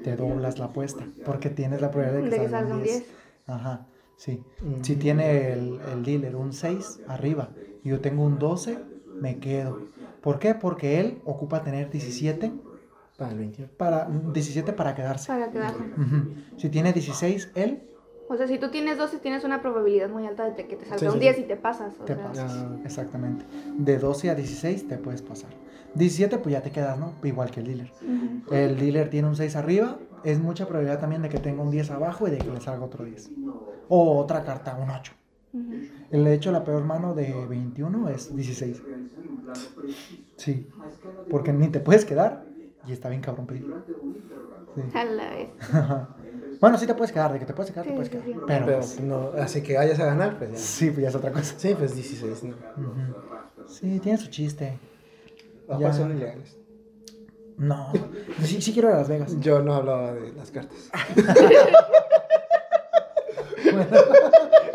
te 0.04 0.16
doblas 0.16 0.60
la 0.60 0.66
apuesta, 0.66 1.06
porque 1.26 1.50
tienes 1.50 1.82
la 1.82 1.92
probabilidad 1.92 2.24
de 2.24 2.30
que, 2.30 2.36
De 2.36 2.42
que 2.46 2.50
salga, 2.50 2.60
salga 2.60 2.74
un 2.74 2.80
un 2.80 2.84
10. 2.84 2.98
10. 3.00 3.10
Ajá, 3.48 3.88
sí. 4.16 4.44
Mm. 4.62 4.84
Si 4.84 4.96
tiene 4.96 5.54
el, 5.54 5.80
el 5.94 6.04
dealer 6.04 6.36
un 6.36 6.54
6 6.54 7.02
arriba 7.08 7.50
y 7.84 7.90
yo 7.90 8.00
tengo 8.02 8.24
un 8.24 8.38
12, 8.40 8.78
me 9.22 9.38
quedo. 9.40 9.80
¿Por 10.22 10.40
qué? 10.40 10.54
Porque 10.56 11.00
él 11.00 11.22
ocupa 11.26 11.64
tener 11.64 11.90
17 11.90 12.52
Para 13.18 13.32
el 13.32 13.38
21. 13.40 13.70
para, 13.78 14.08
17 14.10 14.74
para 14.74 14.94
quedarse. 14.94 15.28
Para 15.28 15.50
quedarse. 15.50 15.80
Ujú. 15.80 16.34
Si 16.58 16.70
tiene 16.70 16.94
16, 16.94 17.52
él 17.56 17.82
O 18.30 18.36
sea, 18.36 18.48
si 18.48 18.58
tú 18.58 18.70
tienes 18.70 18.98
12, 18.98 19.20
tienes 19.20 19.44
una 19.46 19.62
probabilidad 19.62 20.10
muy 20.10 20.26
alta 20.26 20.50
de 20.50 20.68
que 20.68 20.76
te 20.76 20.86
salga 20.86 20.98
Sí, 21.00 21.06
un 21.08 21.20
10 21.20 21.36
sí. 21.38 21.42
y 21.44 21.46
te 21.46 21.56
pasas. 21.56 21.94
O 22.02 22.04
te 22.04 22.14
sea, 22.16 22.24
pasas. 22.24 22.52
Ah. 22.54 22.78
Exactamente. 22.84 23.46
De 23.78 23.98
12 23.98 24.30
a 24.30 24.36
16 24.36 24.88
te 24.88 24.98
puedes 24.98 25.22
pasar. 25.22 25.50
17 25.94 26.38
pues 26.38 26.52
ya 26.54 26.62
te 26.62 26.72
quedas, 26.72 27.00
¿no? 27.00 27.14
Igual 27.24 27.52
que 27.52 27.62
el 27.62 27.68
dealer. 27.68 27.92
ujú. 28.02 28.54
El 28.54 28.78
dealer 28.78 29.10
tiene 29.10 29.28
un 29.30 29.36
6 29.36 29.56
arriba, 29.56 29.98
es 30.24 30.40
mucha 30.40 30.66
probabilidad 30.68 31.00
también 31.00 31.22
de 31.22 31.30
que 31.30 31.40
tenga 31.40 31.62
un 31.64 31.72
10 31.72 31.90
abajo 31.90 32.28
y 32.28 32.32
de 32.32 32.38
que 32.38 32.52
le 32.52 32.60
salga 32.60 32.84
otro 32.86 33.06
10. 33.06 33.32
O 33.88 34.18
otra 34.18 34.44
carta, 34.44 34.76
un 34.76 34.90
8. 34.90 35.14
Ujú. 35.54 35.74
El 36.12 36.24
de 36.26 36.34
hecho, 36.34 36.52
la 36.52 36.64
peor 36.66 36.84
mano 36.84 37.14
de 37.14 37.46
21 37.48 38.10
es 38.10 38.36
16. 38.36 38.82
Sí, 40.36 40.68
porque 41.30 41.54
ni 41.54 41.70
te 41.70 41.80
puedes 41.80 42.04
quedar 42.06 42.46
y 42.86 42.92
está 42.92 43.10
bien 43.10 43.22
cabrón 43.22 43.48
pedir. 43.48 43.74
A 44.94 45.04
la 45.06 45.30
vez. 45.30 45.50
bueno, 46.60 46.78
sí 46.78 46.88
te 46.88 46.94
puedes 46.96 47.12
quedar, 47.12 47.32
de 47.34 47.40
que 47.40 47.46
te 47.46 47.54
puedes 47.54 47.72
quedar, 47.72 47.86
te 47.86 47.94
puedes 47.94 48.10
quedar. 48.10 48.26
sí. 48.26 48.32
Pero, 48.34 48.46
Pero 48.66 48.78
pues, 48.80 49.00
no, 49.00 49.32
así 49.40 49.62
que 49.62 49.78
vayas 49.78 50.00
a 50.00 50.06
ganar, 50.06 50.38
pues 50.38 50.52
ya. 50.52 50.58
sí, 50.58 50.90
pues 50.92 51.04
ya 51.04 51.10
es 51.10 51.16
otra 51.16 51.32
cosa. 51.32 51.56
Sí, 51.58 51.76
pues 51.78 51.96
16, 51.96 52.44
¿no? 52.44 52.56
Sí, 53.68 54.00
tiene 54.00 54.18
su 54.18 54.28
chiste. 54.30 54.78
Cosas 55.68 55.98
son 55.98 56.12
ilegales. 56.16 56.58
No, 57.58 57.92
sí, 58.44 58.62
sí 58.62 58.72
quiero 58.72 58.90
ir 58.90 58.96
a 58.96 58.98
Las 59.00 59.10
Vegas. 59.10 59.36
Yo 59.40 59.62
no 59.64 59.74
hablaba 59.74 60.14
de 60.14 60.32
las 60.34 60.52
cartas. 60.52 60.90
Bueno, 63.72 63.88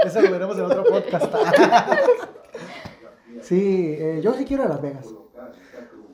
eso 0.04 0.20
lo 0.20 0.30
veremos 0.30 0.56
en 0.58 0.64
otro 0.64 0.84
podcast. 0.84 1.32
sí, 3.42 3.96
eh, 3.98 4.20
yo 4.22 4.34
sí 4.34 4.44
quiero 4.44 4.64
ir 4.64 4.70
a 4.70 4.74
Las 4.74 4.82
Vegas. 4.82 5.06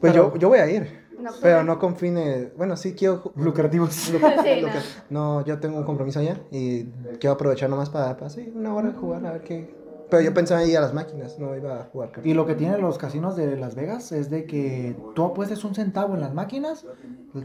Pues 0.00 0.12
Pero- 0.12 0.32
yo, 0.34 0.38
yo 0.38 0.48
voy 0.48 0.58
a 0.58 0.70
ir. 0.70 1.07
No, 1.18 1.30
pero 1.42 1.64
no 1.64 1.78
con 1.78 1.96
fines. 1.96 2.56
Bueno, 2.56 2.76
sí 2.76 2.94
quiero. 2.94 3.32
Lucrativos. 3.36 3.88
Sí, 4.18 4.62
no. 5.10 5.44
yo 5.44 5.58
tengo 5.58 5.78
un 5.78 5.84
compromiso 5.84 6.20
allá 6.20 6.38
y 6.50 6.84
quiero 7.18 7.32
aprovechar 7.32 7.68
nomás 7.68 7.90
para, 7.90 8.16
para 8.16 8.30
sí, 8.30 8.52
una 8.54 8.74
hora 8.74 8.92
jugar 8.92 9.26
a 9.26 9.32
ver 9.32 9.42
qué. 9.42 9.74
Pero 10.10 10.22
yo 10.22 10.32
pensaba 10.32 10.64
ir 10.64 10.76
a 10.78 10.80
las 10.80 10.94
máquinas, 10.94 11.38
no 11.38 11.54
iba 11.54 11.80
a 11.80 11.84
jugar. 11.84 12.12
Y 12.24 12.32
lo 12.32 12.46
que 12.46 12.54
tienen 12.54 12.80
los 12.80 12.96
casinos 12.96 13.36
de 13.36 13.56
Las 13.56 13.74
Vegas 13.74 14.10
es 14.12 14.30
de 14.30 14.46
que 14.46 14.96
tú 15.14 15.24
apuestes 15.24 15.64
un 15.64 15.74
centavo 15.74 16.14
en 16.14 16.22
las 16.22 16.32
máquinas, 16.32 16.86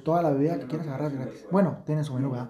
toda 0.03 0.21
la 0.21 0.31
bebida 0.31 0.59
que 0.59 0.67
quieras 0.67 0.87
agarrar 0.87 1.11
es 1.11 1.17
gratis. 1.17 1.47
Bueno, 1.51 1.79
tienen 1.85 2.05
su 2.05 2.13
menú, 2.13 2.31
¿verdad? 2.31 2.49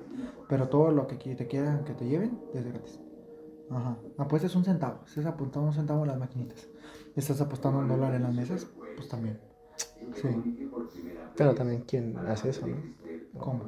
Pero 0.49 0.69
todo 0.69 0.91
lo 0.91 1.07
que 1.07 1.15
te 1.15 1.47
quieran 1.47 1.83
que 1.83 1.93
te 1.93 2.05
lleven 2.05 2.39
es 2.53 2.63
gratis. 2.63 2.99
Ajá. 3.71 3.97
Apuestes 4.17 4.55
un 4.55 4.63
centavo. 4.63 4.99
Estás 5.07 5.25
apuntando 5.25 5.69
un 5.69 5.73
centavo 5.73 6.03
en 6.03 6.09
las 6.09 6.19
maquinitas. 6.19 6.67
Estás 7.15 7.41
apostando 7.41 7.79
un 7.79 7.87
dólar 7.87 8.13
en 8.13 8.23
las 8.23 8.33
mesas, 8.33 8.67
pues 8.95 9.07
también. 9.07 9.39
Sí. 10.21 10.29
Pero 11.35 11.55
también, 11.55 11.83
¿quién 11.87 12.17
hace 12.27 12.49
eso, 12.49 12.67
no? 12.67 12.77
¿Cómo? 13.39 13.61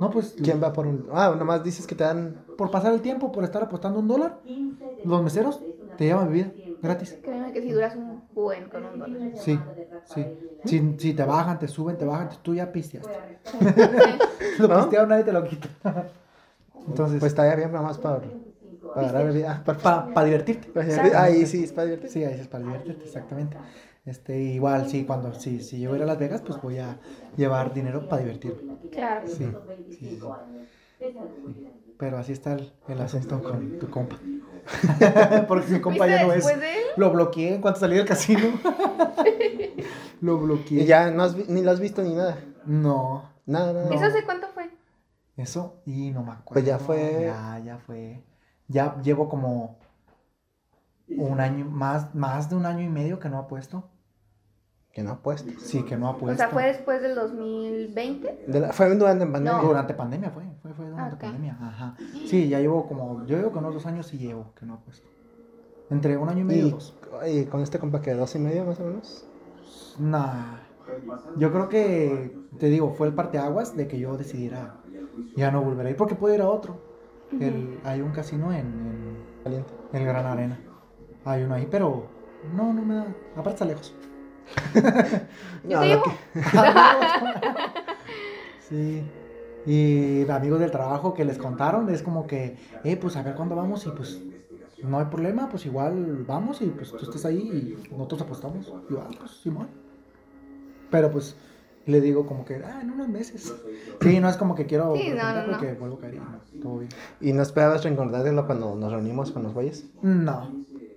No, 0.00 0.10
pues 0.10 0.34
¿Quién 0.42 0.62
va 0.62 0.72
por 0.72 0.86
un.? 0.86 1.08
Ah, 1.12 1.34
nomás 1.38 1.62
dices 1.64 1.86
que 1.86 1.94
te 1.94 2.04
dan. 2.04 2.36
por 2.56 2.70
pasar 2.70 2.92
el 2.92 3.00
tiempo, 3.02 3.30
por 3.32 3.44
estar 3.44 3.62
apostando 3.62 4.00
un 4.00 4.08
dólar, 4.08 4.38
los 5.04 5.22
meseros 5.22 5.60
te 5.96 6.04
llevan 6.06 6.28
bebida 6.28 6.52
gratis. 6.82 7.16
Créeme 7.22 7.52
que 7.52 7.62
si 7.62 7.72
duras 7.72 7.94
un 7.96 8.22
buen 8.34 8.68
con 8.68 8.84
un 8.84 8.98
dólar. 8.98 9.18
Sí, 9.36 9.58
sí. 10.06 10.26
Si, 10.64 10.94
si 10.98 11.14
te 11.14 11.24
bajan, 11.24 11.58
te 11.58 11.66
suben, 11.68 11.98
te 11.98 12.04
bajan, 12.04 12.30
tú 12.42 12.54
ya 12.54 12.70
pisteaste. 12.70 13.10
Lo 14.58 14.68
¿No? 14.68 14.80
pisteado 14.82 15.06
nadie 15.06 15.24
te 15.24 15.32
lo 15.32 15.44
quita. 15.44 15.68
Entonces, 16.88 17.20
Pues 17.20 17.32
estaría 17.32 17.54
bien 17.56 17.72
nomás 17.72 17.98
para. 17.98 18.20
Para 18.94 19.08
agarrar 19.08 19.26
bebida. 19.32 19.56
Ah, 19.58 19.64
para. 19.64 20.12
para 20.14 20.26
divertirte. 20.26 20.68
para- 20.68 21.22
Ahí 21.22 21.46
sí, 21.46 21.64
es 21.64 21.72
para 21.72 21.86
divertirse. 21.86 22.18
Sí, 22.20 22.24
ahí 22.24 22.40
es 22.40 22.48
para 22.48 22.64
divertirte, 22.64 23.04
exactamente. 23.04 23.56
Este, 24.04 24.36
igual, 24.40 24.88
sí, 24.88 25.04
cuando, 25.04 25.32
sí, 25.34 25.60
si 25.60 25.80
yo 25.80 25.90
voy 25.90 25.96
a 25.96 25.98
ir 25.98 26.02
a 26.02 26.06
Las 26.06 26.18
Vegas, 26.18 26.42
pues 26.44 26.60
voy 26.60 26.78
a 26.78 26.98
llevar 27.36 27.72
dinero 27.72 28.08
para 28.08 28.22
divertirme. 28.22 28.74
Claro. 28.90 29.28
Sí, 29.28 29.46
sí, 29.90 30.18
sí. 30.20 30.20
Pero 31.98 32.18
así 32.18 32.32
está 32.32 32.54
el, 32.54 32.72
el 32.88 33.00
asunto 33.00 33.40
con 33.42 33.78
tu 33.78 33.88
compa. 33.90 34.18
Porque 35.48 35.72
mi 35.72 35.80
compa 35.80 36.04
¿Viste 36.06 36.18
ya 36.20 36.26
no 36.26 36.32
es. 36.32 36.36
después 36.44 36.60
de 36.60 36.72
él? 36.72 36.82
Lo 36.96 37.10
bloqueé 37.12 37.54
en 37.54 37.60
cuanto 37.60 37.78
salí 37.80 37.96
del 37.96 38.06
casino. 38.06 38.48
lo 40.20 40.38
bloqueé. 40.38 40.82
Y 40.82 40.86
ya 40.86 41.10
no 41.10 41.22
has 41.22 41.34
vi- 41.36 41.44
ni 41.48 41.62
lo 41.62 41.70
has 41.70 41.80
visto 41.80 42.02
ni 42.02 42.14
nada. 42.14 42.38
No. 42.66 43.28
Nada, 43.46 43.72
nada. 43.72 43.88
No. 43.88 43.94
¿Eso 43.94 44.04
hace 44.06 44.24
cuánto 44.24 44.48
fue? 44.48 44.70
Eso, 45.36 45.80
y 45.86 46.10
no 46.10 46.22
me 46.22 46.32
acuerdo. 46.32 46.52
Pues 46.54 46.64
ya 46.64 46.78
fue- 46.78 47.22
Ya, 47.22 47.60
ya 47.64 47.78
fue. 47.78 48.22
Ya 48.68 49.00
llevo 49.02 49.28
como 49.28 49.78
un 51.08 51.40
año, 51.40 51.64
más, 51.66 52.14
más 52.14 52.48
de 52.50 52.56
un 52.56 52.66
año 52.66 52.80
y 52.82 52.88
medio 52.88 53.18
que 53.18 53.28
no 53.28 53.38
ha 53.38 53.46
puesto. 53.48 53.88
Que 54.92 55.02
no 55.02 55.10
ha 55.12 55.22
puesto. 55.22 55.50
Sí, 55.58 55.82
que 55.84 55.96
no 55.96 56.06
ha 56.06 56.10
O 56.10 56.18
puesto. 56.18 56.36
sea, 56.38 56.48
fue 56.50 56.64
después 56.64 57.00
del 57.00 57.14
2020. 57.14 58.44
De 58.46 58.60
la- 58.60 58.72
fue 58.72 58.94
durante 58.94 59.24
pandemia. 59.26 59.52
No. 59.62 59.68
Durante 59.68 59.94
pandemia 59.94 60.30
fue, 60.30 60.42
fue, 60.60 60.74
fue 60.74 60.84
durante 60.86 61.12
Ah, 61.12 61.14
ok. 61.14 61.20
pandemia, 61.20 61.58
ajá. 61.60 61.96
Sí, 62.26 62.48
ya 62.48 62.60
llevo 62.60 62.86
como, 62.86 63.24
yo 63.24 63.36
llevo 63.38 63.52
que 63.52 63.58
unos 63.58 63.72
dos 63.74 63.86
años 63.86 64.06
sí 64.06 64.18
llevo 64.18 64.52
que 64.54 64.66
no 64.66 64.74
ha 64.74 64.80
puesto. 64.80 65.08
Entre 65.90 66.16
un 66.16 66.28
año 66.28 66.40
y 66.40 66.44
medio 66.44 66.64
y 66.64 66.68
Y, 66.68 66.70
dos. 66.72 66.94
y 67.26 67.44
con 67.46 67.60
este 67.62 67.78
compa 67.78 68.00
que 68.02 68.12
dos 68.14 68.34
y 68.34 68.38
medio 68.38 68.64
más 68.66 68.80
o 68.80 68.84
menos. 68.84 69.26
Nah. 69.98 70.56
Yo 71.38 71.52
creo 71.52 71.68
que, 71.68 72.36
te 72.58 72.66
digo, 72.66 72.92
fue 72.92 73.06
el 73.06 73.14
parteaguas 73.14 73.76
de 73.76 73.88
que 73.88 73.98
yo 73.98 74.16
decidiera 74.18 74.76
ya 75.36 75.50
no 75.50 75.62
volver 75.62 75.86
a 75.86 75.90
ir, 75.90 75.96
porque 75.96 76.14
puedo 76.16 76.34
ir 76.34 76.42
a 76.42 76.48
otro. 76.50 76.80
El- 77.40 77.78
hay 77.84 78.02
un 78.02 78.10
casino 78.12 78.52
en, 78.52 79.16
Caliente. 79.42 79.72
en 79.92 80.00
el 80.02 80.06
Gran 80.06 80.26
Arena. 80.26 80.60
Hay 81.24 81.42
uno 81.42 81.54
ahí, 81.54 81.66
pero 81.70 82.06
no, 82.54 82.72
no 82.72 82.82
me 82.82 82.94
da. 82.94 83.06
Aparte 83.36 83.50
está 83.50 83.64
lejos. 83.64 83.94
Yo 85.64 85.76
No, 85.76 85.80
te 85.80 85.84
lo 85.84 85.84
llevo. 85.84 86.02
sí. 88.68 89.02
Y 89.64 90.28
amigos 90.28 90.58
del 90.58 90.72
trabajo 90.72 91.14
que 91.14 91.24
les 91.24 91.38
contaron, 91.38 91.88
es 91.88 92.02
como 92.02 92.26
que, 92.26 92.56
eh, 92.82 92.96
pues 92.96 93.16
a 93.16 93.22
ver 93.22 93.36
cuándo 93.36 93.54
vamos 93.54 93.86
y 93.86 93.90
pues 93.90 94.20
no 94.82 94.98
hay 94.98 95.04
problema, 95.06 95.48
pues 95.48 95.64
igual 95.66 96.24
vamos 96.26 96.60
y 96.62 96.66
pues 96.66 96.90
tú 96.90 96.98
estás 96.98 97.24
ahí 97.24 97.76
y 97.88 97.92
nosotros 97.92 98.22
apostamos. 98.22 98.66
Y 98.66 98.92
yo, 98.92 99.00
ah, 99.00 99.08
pues 99.18 99.30
Simón. 99.30 99.68
Pero 100.90 101.12
pues 101.12 101.36
le 101.86 102.00
digo 102.00 102.26
como 102.26 102.44
que, 102.44 102.56
ah, 102.56 102.80
en 102.82 102.90
unos 102.90 103.08
meses. 103.08 103.54
Sí, 104.00 104.18
no 104.18 104.28
es 104.28 104.36
como 104.36 104.56
que 104.56 104.66
quiero 104.66 104.96
Sí, 104.96 105.10
no, 105.10 105.32
no, 105.32 105.46
no. 105.46 105.52
porque 105.52 105.74
vuelvo 105.74 105.96
a 105.96 106.00
caer 106.00 106.14
y 106.14 106.18
no, 106.18 106.60
todo 106.60 106.78
bien. 106.78 106.90
¿Y 107.20 107.32
no 107.32 107.42
esperabas 107.42 107.84
recordarlo 107.84 108.46
cuando 108.46 108.74
nos 108.74 108.90
reunimos 108.90 109.30
con 109.30 109.44
los 109.44 109.54
güeyes? 109.54 109.86
No, 110.02 110.50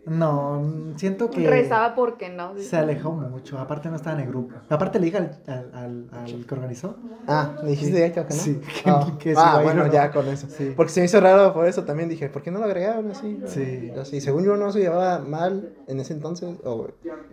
no, 0.06 0.62
siento 0.98 1.30
que... 1.32 1.50
Rezaba 1.50 1.96
porque 1.96 2.30
no. 2.30 2.58
Se 2.58 2.78
alejó 2.78 3.12
mucho, 3.14 3.58
aparte 3.58 3.90
no 3.90 3.96
estaba 3.96 4.16
en 4.18 4.24
el 4.26 4.30
grupo. 4.30 4.54
Aparte 4.70 5.00
le 5.00 5.06
dije 5.06 5.18
al, 5.18 5.40
al, 5.48 5.72
al- 5.74 6.10
al 6.12 6.46
que 6.46 6.54
organizó. 6.54 6.96
Ah, 7.28 7.56
¿le 7.64 7.72
dijiste 7.72 7.92
Sí. 7.92 7.96
directo 7.96 8.28
que 8.28 8.34
no? 8.36 8.40
Sí, 8.40 8.62
que- 8.84 8.90
Ah, 8.90 9.08
que 9.20 9.30
ah, 9.30 9.32
iba 9.34 9.54
a 9.56 9.58
ir 9.60 9.64
bueno, 9.64 9.86
no. 9.88 9.92
ya 9.92 10.12
con 10.12 10.28
eso. 10.28 10.48
Sí. 10.50 10.74
Porque 10.76 10.92
se 10.92 11.00
me 11.00 11.06
hizo 11.08 11.20
raro 11.20 11.54
por 11.54 11.66
eso 11.68 11.84
también 11.86 12.08
dije, 12.10 12.30
¿por 12.30 12.44
qué 12.44 12.52
no 12.52 12.60
lo 12.60 12.66
agregaron 12.66 13.10
así? 13.12 13.42
Sí. 13.48 13.92
Así, 14.00 14.22
según 14.22 14.44
yo 14.46 14.56
no 14.58 14.72
se 14.72 14.80
llevaba 14.80 15.20
mal 15.20 15.74
en 15.88 16.00
ese 16.00 16.14
entonces, 16.14 16.56
o 16.64 16.88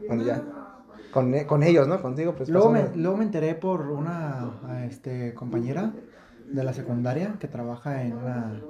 bueno, 0.08 0.22
ya. 0.24 0.42
Con, 1.12 1.34
e- 1.34 1.46
con 1.46 1.62
ellos, 1.62 1.86
¿no? 1.88 2.00
Contigo, 2.00 2.34
pues. 2.34 2.48
Luego 2.48 2.70
me, 2.70 2.86
luego 2.96 3.18
me 3.18 3.24
enteré 3.24 3.54
por 3.54 3.82
una 3.90 4.50
este, 4.88 5.34
compañera 5.34 5.92
de 6.50 6.64
la 6.64 6.72
secundaria 6.72 7.34
que 7.38 7.48
trabaja 7.48 8.02
en 8.02 8.14
una 8.16 8.60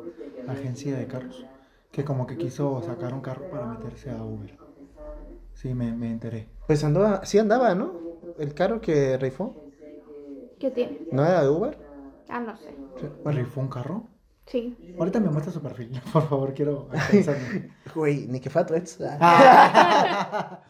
agencia 0.48 0.96
de 0.96 1.07
carros. 1.07 1.46
Que 1.93 2.05
como 2.05 2.26
que 2.26 2.36
quiso 2.36 2.82
sacar 2.82 3.14
un 3.14 3.20
carro 3.20 3.49
para 3.51 3.66
meterse 3.66 4.11
a 4.11 4.24
Uber. 4.24 4.57
Sí, 5.55 5.74
me, 5.74 5.93
me 5.93 6.11
enteré. 6.11 6.49
Pues 6.66 6.82
andaba, 6.82 7.24
sí 7.24 7.38
andaba, 7.38 7.74
¿no? 7.74 7.93
El 8.38 8.55
carro 8.55 8.80
que 8.80 9.18
rifó, 9.18 9.62
¿Qué 10.59 10.70
tiene? 10.70 11.01
¿no 11.11 11.24
era 11.24 11.43
de 11.43 11.49
Uber? 11.49 11.76
Ah, 12.28 12.38
no 12.38 12.57
sé. 12.57 12.74
Sí, 13.01 13.07
bueno. 13.24 13.40
¿Rifó 13.40 13.61
un 13.61 13.68
carro? 13.68 14.07
Sí. 14.47 14.95
Ahorita 14.97 15.18
me 15.18 15.28
muestra 15.28 15.53
su 15.53 15.61
perfil, 15.61 16.01
por 16.12 16.28
favor, 16.28 16.55
quiero. 16.55 16.88
Güey, 17.95 18.28
ni 18.28 18.38
que 18.38 18.49
fue. 18.49 18.64
Ah. 19.20 20.62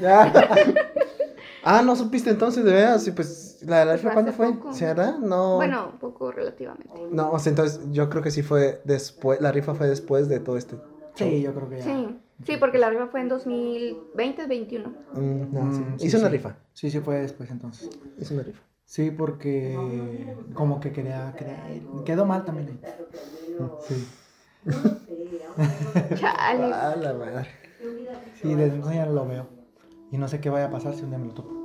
Ya. 0.00 0.32
ah, 1.64 1.82
no 1.82 1.94
supiste 1.94 2.30
entonces, 2.30 2.64
de 2.64 2.72
veras. 2.72 3.06
Y 3.06 3.12
pues, 3.12 3.53
¿la, 3.66 3.98
fue 3.98 4.12
cuándo 4.12 4.32
fue? 4.32 4.52
poco. 4.52 4.72
¿Sí, 4.72 4.84
verdad? 4.84 5.18
No. 5.18 5.56
Bueno, 5.56 5.90
un 5.92 5.98
poco 5.98 6.32
relativamente. 6.32 7.08
No, 7.10 7.30
o 7.30 7.38
sea, 7.38 7.50
entonces 7.50 7.80
yo 7.90 8.08
creo 8.10 8.22
que 8.22 8.30
sí 8.30 8.42
fue 8.42 8.80
después, 8.84 9.40
la 9.40 9.52
rifa 9.52 9.74
fue 9.74 9.88
después 9.88 10.28
de 10.28 10.40
todo 10.40 10.56
este. 10.56 10.76
Sí, 11.14 11.42
yo 11.42 11.54
creo 11.54 11.68
que 11.68 11.78
ya. 11.78 11.84
Sí. 11.84 12.20
Sí, 12.44 12.56
porque 12.58 12.78
la 12.78 12.90
rifa 12.90 13.06
fue 13.06 13.20
en 13.20 13.30
2020-21. 13.30 14.92
Mm, 15.14 15.54
no, 15.54 15.72
sí. 15.72 15.80
Mm, 15.80 15.98
sí, 15.98 16.06
Hizo 16.06 16.18
una 16.18 16.28
rifa. 16.28 16.56
Sí, 16.72 16.90
sí 16.90 17.00
fue 17.00 17.20
después 17.20 17.50
entonces. 17.50 17.88
Hizo 18.18 18.34
una 18.34 18.42
rifa. 18.42 18.60
Sí, 18.84 19.10
porque 19.10 20.36
como 20.54 20.80
que 20.80 20.92
quería, 20.92 21.32
quería. 21.36 21.56
Quedó 22.04 22.26
mal 22.26 22.44
también 22.44 22.68
ahí. 22.68 22.80
Sí. 23.86 24.08
Chale. 26.16 26.70
Ah, 26.74 26.94
la 26.96 27.12
madre. 27.14 27.48
Sí, 28.40 28.54
desde 28.54 28.74
entonces 28.74 28.96
ya 28.96 29.06
no 29.06 29.12
lo 29.12 29.26
veo. 29.26 29.46
Y 30.10 30.18
no 30.18 30.28
sé 30.28 30.40
qué 30.40 30.50
vaya 30.50 30.66
a 30.66 30.70
pasar 30.70 30.94
si 30.94 31.02
un 31.02 31.10
día 31.10 31.18
me 31.18 31.26
lo 31.28 31.34
topo. 31.34 31.63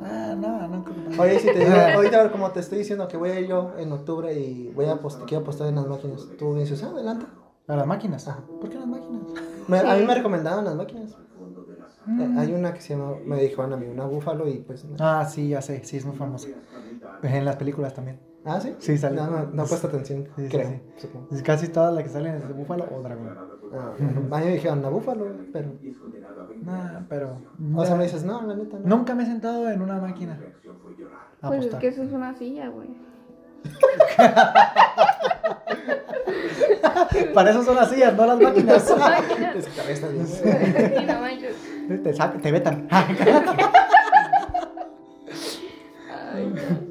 Ah, 0.00 0.34
no, 0.38 0.68
no. 0.68 0.84
Oye, 1.20 1.38
si 1.40 1.46
te 1.48 1.58
digo, 1.58 1.72
ahorita 1.94 2.30
como 2.30 2.50
te 2.52 2.60
estoy 2.60 2.78
diciendo 2.78 3.08
que 3.08 3.16
voy 3.16 3.30
a 3.30 3.40
ir 3.40 3.48
yo 3.48 3.72
en 3.78 3.90
octubre 3.92 4.32
y 4.32 4.68
voy 4.72 4.86
a 4.86 4.92
apostar, 4.92 5.26
quiero 5.26 5.42
apostar 5.42 5.68
en 5.68 5.74
las 5.74 5.86
máquinas, 5.86 6.26
tú 6.38 6.50
me 6.50 6.60
dices, 6.60 6.82
ah, 6.84 6.90
adelante. 6.90 7.26
¿A 7.66 7.76
las 7.76 7.86
máquinas? 7.86 8.26
Ajá. 8.28 8.40
¿Por 8.60 8.70
qué 8.70 8.78
las 8.78 8.86
máquinas? 8.86 9.22
Me- 9.66 9.78
A 9.80 9.96
mí 9.96 10.04
me 10.06 10.14
recomendaban 10.14 10.64
las 10.64 10.74
máquinas. 10.76 11.16
Mm. 12.06 12.20
Eh, 12.20 12.34
Hay 12.38 12.52
una 12.52 12.72
que 12.72 12.80
se 12.80 12.94
llama, 12.94 13.16
me 13.26 13.42
dijeron 13.42 13.72
a 13.72 13.76
mí, 13.76 13.86
una 13.86 14.06
búfalo 14.06 14.48
y 14.48 14.58
pues... 14.60 14.86
Ah, 14.98 15.28
sí, 15.30 15.48
ya 15.48 15.60
sé, 15.60 15.84
sí, 15.84 15.96
es 15.98 16.06
muy 16.06 16.16
famosa. 16.16 16.48
En 17.22 17.44
las 17.44 17.56
películas 17.56 17.92
también. 17.92 18.20
Ah, 18.44 18.60
¿sí? 18.60 18.74
Sí, 18.78 18.96
sale. 18.96 19.16
No, 19.16 19.26
no, 19.26 19.44
no 19.52 19.64
he 19.64 19.66
puesto 19.66 19.88
atención, 19.88 20.28
Sí, 20.36 20.42
sí, 20.44 20.48
creo, 20.48 20.70
sí. 20.70 20.80
supongo. 20.96 21.26
Casi 21.44 21.68
todas 21.68 21.92
las 21.92 22.04
que 22.04 22.08
salen 22.10 22.36
es 22.36 22.46
de 22.46 22.54
búfalo 22.54 22.84
o 22.90 23.02
dragón. 23.02 23.28
Ah, 23.72 23.92
a 23.98 24.38
mí 24.40 24.46
me 24.46 24.52
dijeron 24.54 24.78
una 24.78 24.88
búfalo, 24.88 25.26
pero... 25.52 25.72
Nah, 26.62 27.00
pero. 27.08 27.36
O 27.74 27.84
sea, 27.84 27.96
me 27.96 28.04
dices, 28.04 28.24
no, 28.24 28.42
la 28.42 28.54
neta, 28.54 28.78
no. 28.78 28.96
Nunca 28.96 29.14
me 29.14 29.22
he 29.22 29.26
sentado 29.26 29.68
en 29.70 29.82
una 29.82 29.98
máquina. 29.98 30.38
A 31.40 31.48
Pues 31.48 31.66
es 31.66 31.74
que 31.74 31.88
eso 31.88 32.02
es 32.02 32.12
una 32.12 32.34
silla, 32.34 32.68
güey. 32.68 32.88
Para 37.34 37.50
eso 37.50 37.62
son 37.64 37.76
las 37.76 37.90
sillas, 37.90 38.14
no 38.16 38.26
las 38.26 38.40
máquinas. 38.40 38.82
Sí, 38.84 38.92
no 41.06 41.20
manches. 41.20 41.56
te, 42.02 42.14
sacan, 42.14 42.40
te 42.40 42.52
vetan. 42.52 42.88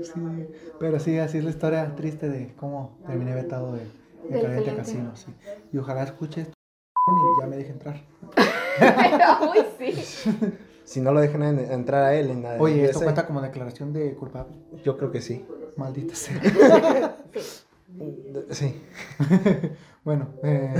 Sí, 0.01 0.19
pero 0.79 0.99
sí, 0.99 1.17
así 1.19 1.37
es 1.37 1.43
la 1.43 1.49
historia 1.51 1.95
triste 1.95 2.29
de 2.29 2.53
cómo 2.55 2.97
terminé 3.05 3.33
vetado 3.33 3.73
de, 3.73 3.79
de 3.79 3.85
Del 4.29 4.41
Caliente 4.41 4.65
Caliente. 4.65 4.75
Casino. 4.75 5.15
Sí. 5.15 5.33
Y 5.71 5.77
ojalá 5.77 6.03
escuche 6.03 6.41
esto 6.41 6.53
y 7.07 7.41
ya 7.41 7.47
me 7.47 7.57
deje 7.57 7.71
entrar. 7.71 8.01
Uy, 9.51 9.65
sí. 9.93 10.03
si 10.83 11.01
no 11.01 11.11
lo 11.11 11.19
dejan 11.19 11.43
en- 11.43 11.71
entrar 11.71 12.03
a 12.03 12.13
él 12.15 12.29
en 12.31 12.43
la 12.43 12.55
Oye, 12.59 12.85
esto 12.85 13.01
cuenta 13.01 13.25
como 13.25 13.41
declaración 13.41 13.93
de 13.93 14.13
culpable. 14.15 14.55
Yo 14.83 14.97
creo 14.97 15.11
que 15.11 15.21
sí. 15.21 15.45
Maldita 15.75 16.15
sea. 16.15 17.15
Sí. 18.51 18.79
bueno, 20.03 20.27
eh, 20.43 20.73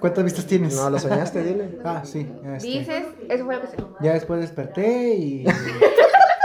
¿cuántas 0.00 0.24
vistas 0.24 0.46
tienes? 0.46 0.74
No, 0.74 0.88
lo 0.88 0.98
soñaste, 0.98 1.42
dile. 1.44 1.78
Ah, 1.84 2.02
sí. 2.04 2.26
este, 2.54 2.66
Dices, 2.66 3.04
eso 3.28 3.44
fue 3.44 3.56
lo 3.56 3.60
que 3.62 3.66
sé. 3.68 3.76
Ya 4.00 4.12
después 4.14 4.40
desperté 4.40 5.14
y 5.14 5.44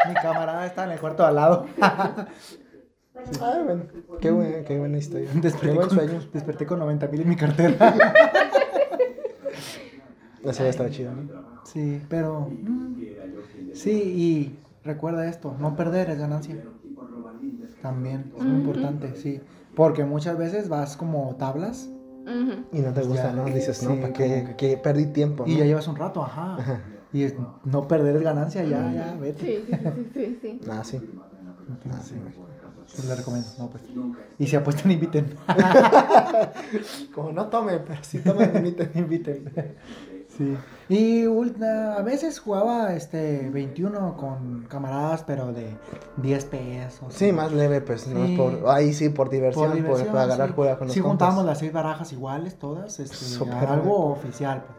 mi 0.07 0.13
camarada 0.15 0.65
estaba 0.65 0.87
en 0.87 0.93
el 0.93 0.99
cuarto 0.99 1.23
de 1.23 1.29
al 1.29 1.35
lado. 1.35 1.65
Ah, 1.81 2.27
bueno. 3.63 3.83
Qué 4.19 4.31
buena, 4.31 4.63
qué 4.65 4.77
buena 4.77 4.97
historia. 4.97 5.29
Qué 5.31 5.39
Desperté 5.39 5.75
con, 5.75 5.89
sueño. 5.89 6.19
desperté 6.33 6.65
con 6.65 6.79
90 6.79 7.07
mil 7.07 7.21
en 7.21 7.29
mi 7.29 7.35
cartera. 7.35 7.93
Eso 10.43 10.63
ya 10.63 10.69
estaba 10.69 10.89
chido, 10.89 11.11
¿no? 11.13 11.23
Sí, 11.63 12.01
pero... 12.09 12.49
Sí, 13.73 13.91
y 13.91 14.59
recuerda 14.83 15.27
esto, 15.27 15.55
no 15.59 15.75
perder 15.75 16.09
es 16.09 16.17
ganancia. 16.19 16.57
También, 17.81 18.31
es 18.37 18.43
muy 18.43 18.57
importante, 18.57 19.15
sí. 19.15 19.39
Porque 19.75 20.03
muchas 20.05 20.37
veces 20.37 20.69
vas 20.69 20.97
como 20.97 21.35
tablas. 21.35 21.89
Y 22.73 22.79
no 22.79 22.93
te 22.93 23.01
gusta, 23.03 23.27
Ya. 23.27 23.33
¿no? 23.33 23.45
Dices, 23.45 23.77
Sí, 23.77 23.85
no, 23.85 23.95
¿para 24.01 24.11
qué, 24.13 24.55
que- 24.57 24.77
perdí 24.77 25.05
tiempo? 25.07 25.45
y 25.47 25.53
¿no? 25.53 25.59
ya 25.59 25.65
llevas 25.65 25.87
un 25.87 25.95
rato, 25.95 26.21
ajá. 26.23 26.55
Ajá. 26.55 26.81
Y 27.13 27.23
es- 27.23 27.35
no 27.63 27.87
perder 27.87 28.17
es 28.17 28.21
ganancia, 28.23 28.63
ya, 28.63 28.91
ya, 28.91 29.15
vete. 29.19 29.45
Sí, 29.45 29.63
sí, 29.65 29.77
sí, 29.93 30.09
sí, 30.13 30.39
sí. 30.41 30.61
Ah, 30.69 30.83
sí. 30.83 30.99
Entonces, 31.69 32.07
sí, 32.87 33.01
sí, 33.01 33.07
le 33.07 33.15
recomiendo, 33.15 33.47
no, 33.59 33.69
pues. 33.69 33.83
Y 34.39 34.47
si 34.47 34.55
apuestan, 34.55 34.91
inviten. 34.91 35.35
Como 37.13 37.31
no 37.31 37.47
tomen, 37.47 37.81
pero 37.87 38.03
sí 38.03 38.19
tomen, 38.19 38.55
inviten. 38.55 38.91
inviten. 38.95 39.53
Sí. 40.37 40.55
Y 40.89 41.25
a 41.25 42.01
veces 42.03 42.39
jugaba 42.39 42.93
este 42.93 43.49
21 43.51 44.15
con 44.15 44.65
camaradas, 44.69 45.23
pero 45.25 45.51
de 45.51 45.75
10 46.17 46.45
pesos. 46.45 47.13
Sí, 47.13 47.31
más 47.33 47.51
leve, 47.51 47.81
pues, 47.81 48.07
no 48.07 48.25
Sí. 48.25 48.33
es 48.33 48.39
por... 48.39 48.69
Ahí 48.69 48.93
sí, 48.93 49.09
por 49.09 49.29
diversión, 49.29 49.65
Por 49.65 49.71
por- 49.73 49.81
diversión, 49.83 50.07
para 50.11 50.23
agarrar 50.23 50.47
sí. 50.49 50.53
juega 50.55 50.77
con 50.77 50.87
los 50.87 50.93
Sí, 50.93 51.01
compas. 51.01 51.11
juntábamos 51.11 51.45
las 51.45 51.59
seis 51.59 51.73
barajas 51.73 52.13
iguales, 52.13 52.55
todas, 52.59 52.99
este, 52.99 53.43
algo 53.67 54.11
oficial. 54.11 54.63
pues. 54.65 54.77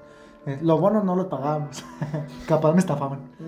Eh, 0.56 0.60
Los 0.62 0.80
bonos 0.80 1.04
no 1.04 1.14
los 1.16 1.26
pagábamos. 1.26 1.84
Capaz 2.48 2.72
me 2.72 2.78
estafaban. 2.78 3.20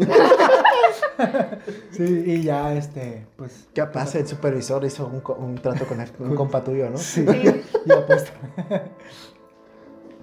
sí, 1.93 2.25
y 2.27 2.43
ya, 2.43 2.75
este, 2.75 3.27
pues. 3.37 3.69
Capaz 3.75 4.15
el 4.17 4.27
supervisor 4.27 4.85
hizo 4.85 5.07
un, 5.07 5.23
un 5.45 5.55
trato 5.57 5.87
con 5.87 6.01
el- 6.01 6.11
un 6.19 6.35
compa 6.35 6.63
tuyo, 6.63 6.91
¿no? 6.91 6.99
Sí, 6.99 7.25
Sí. 7.27 7.63
ya 7.87 8.07
pues. 8.07 8.25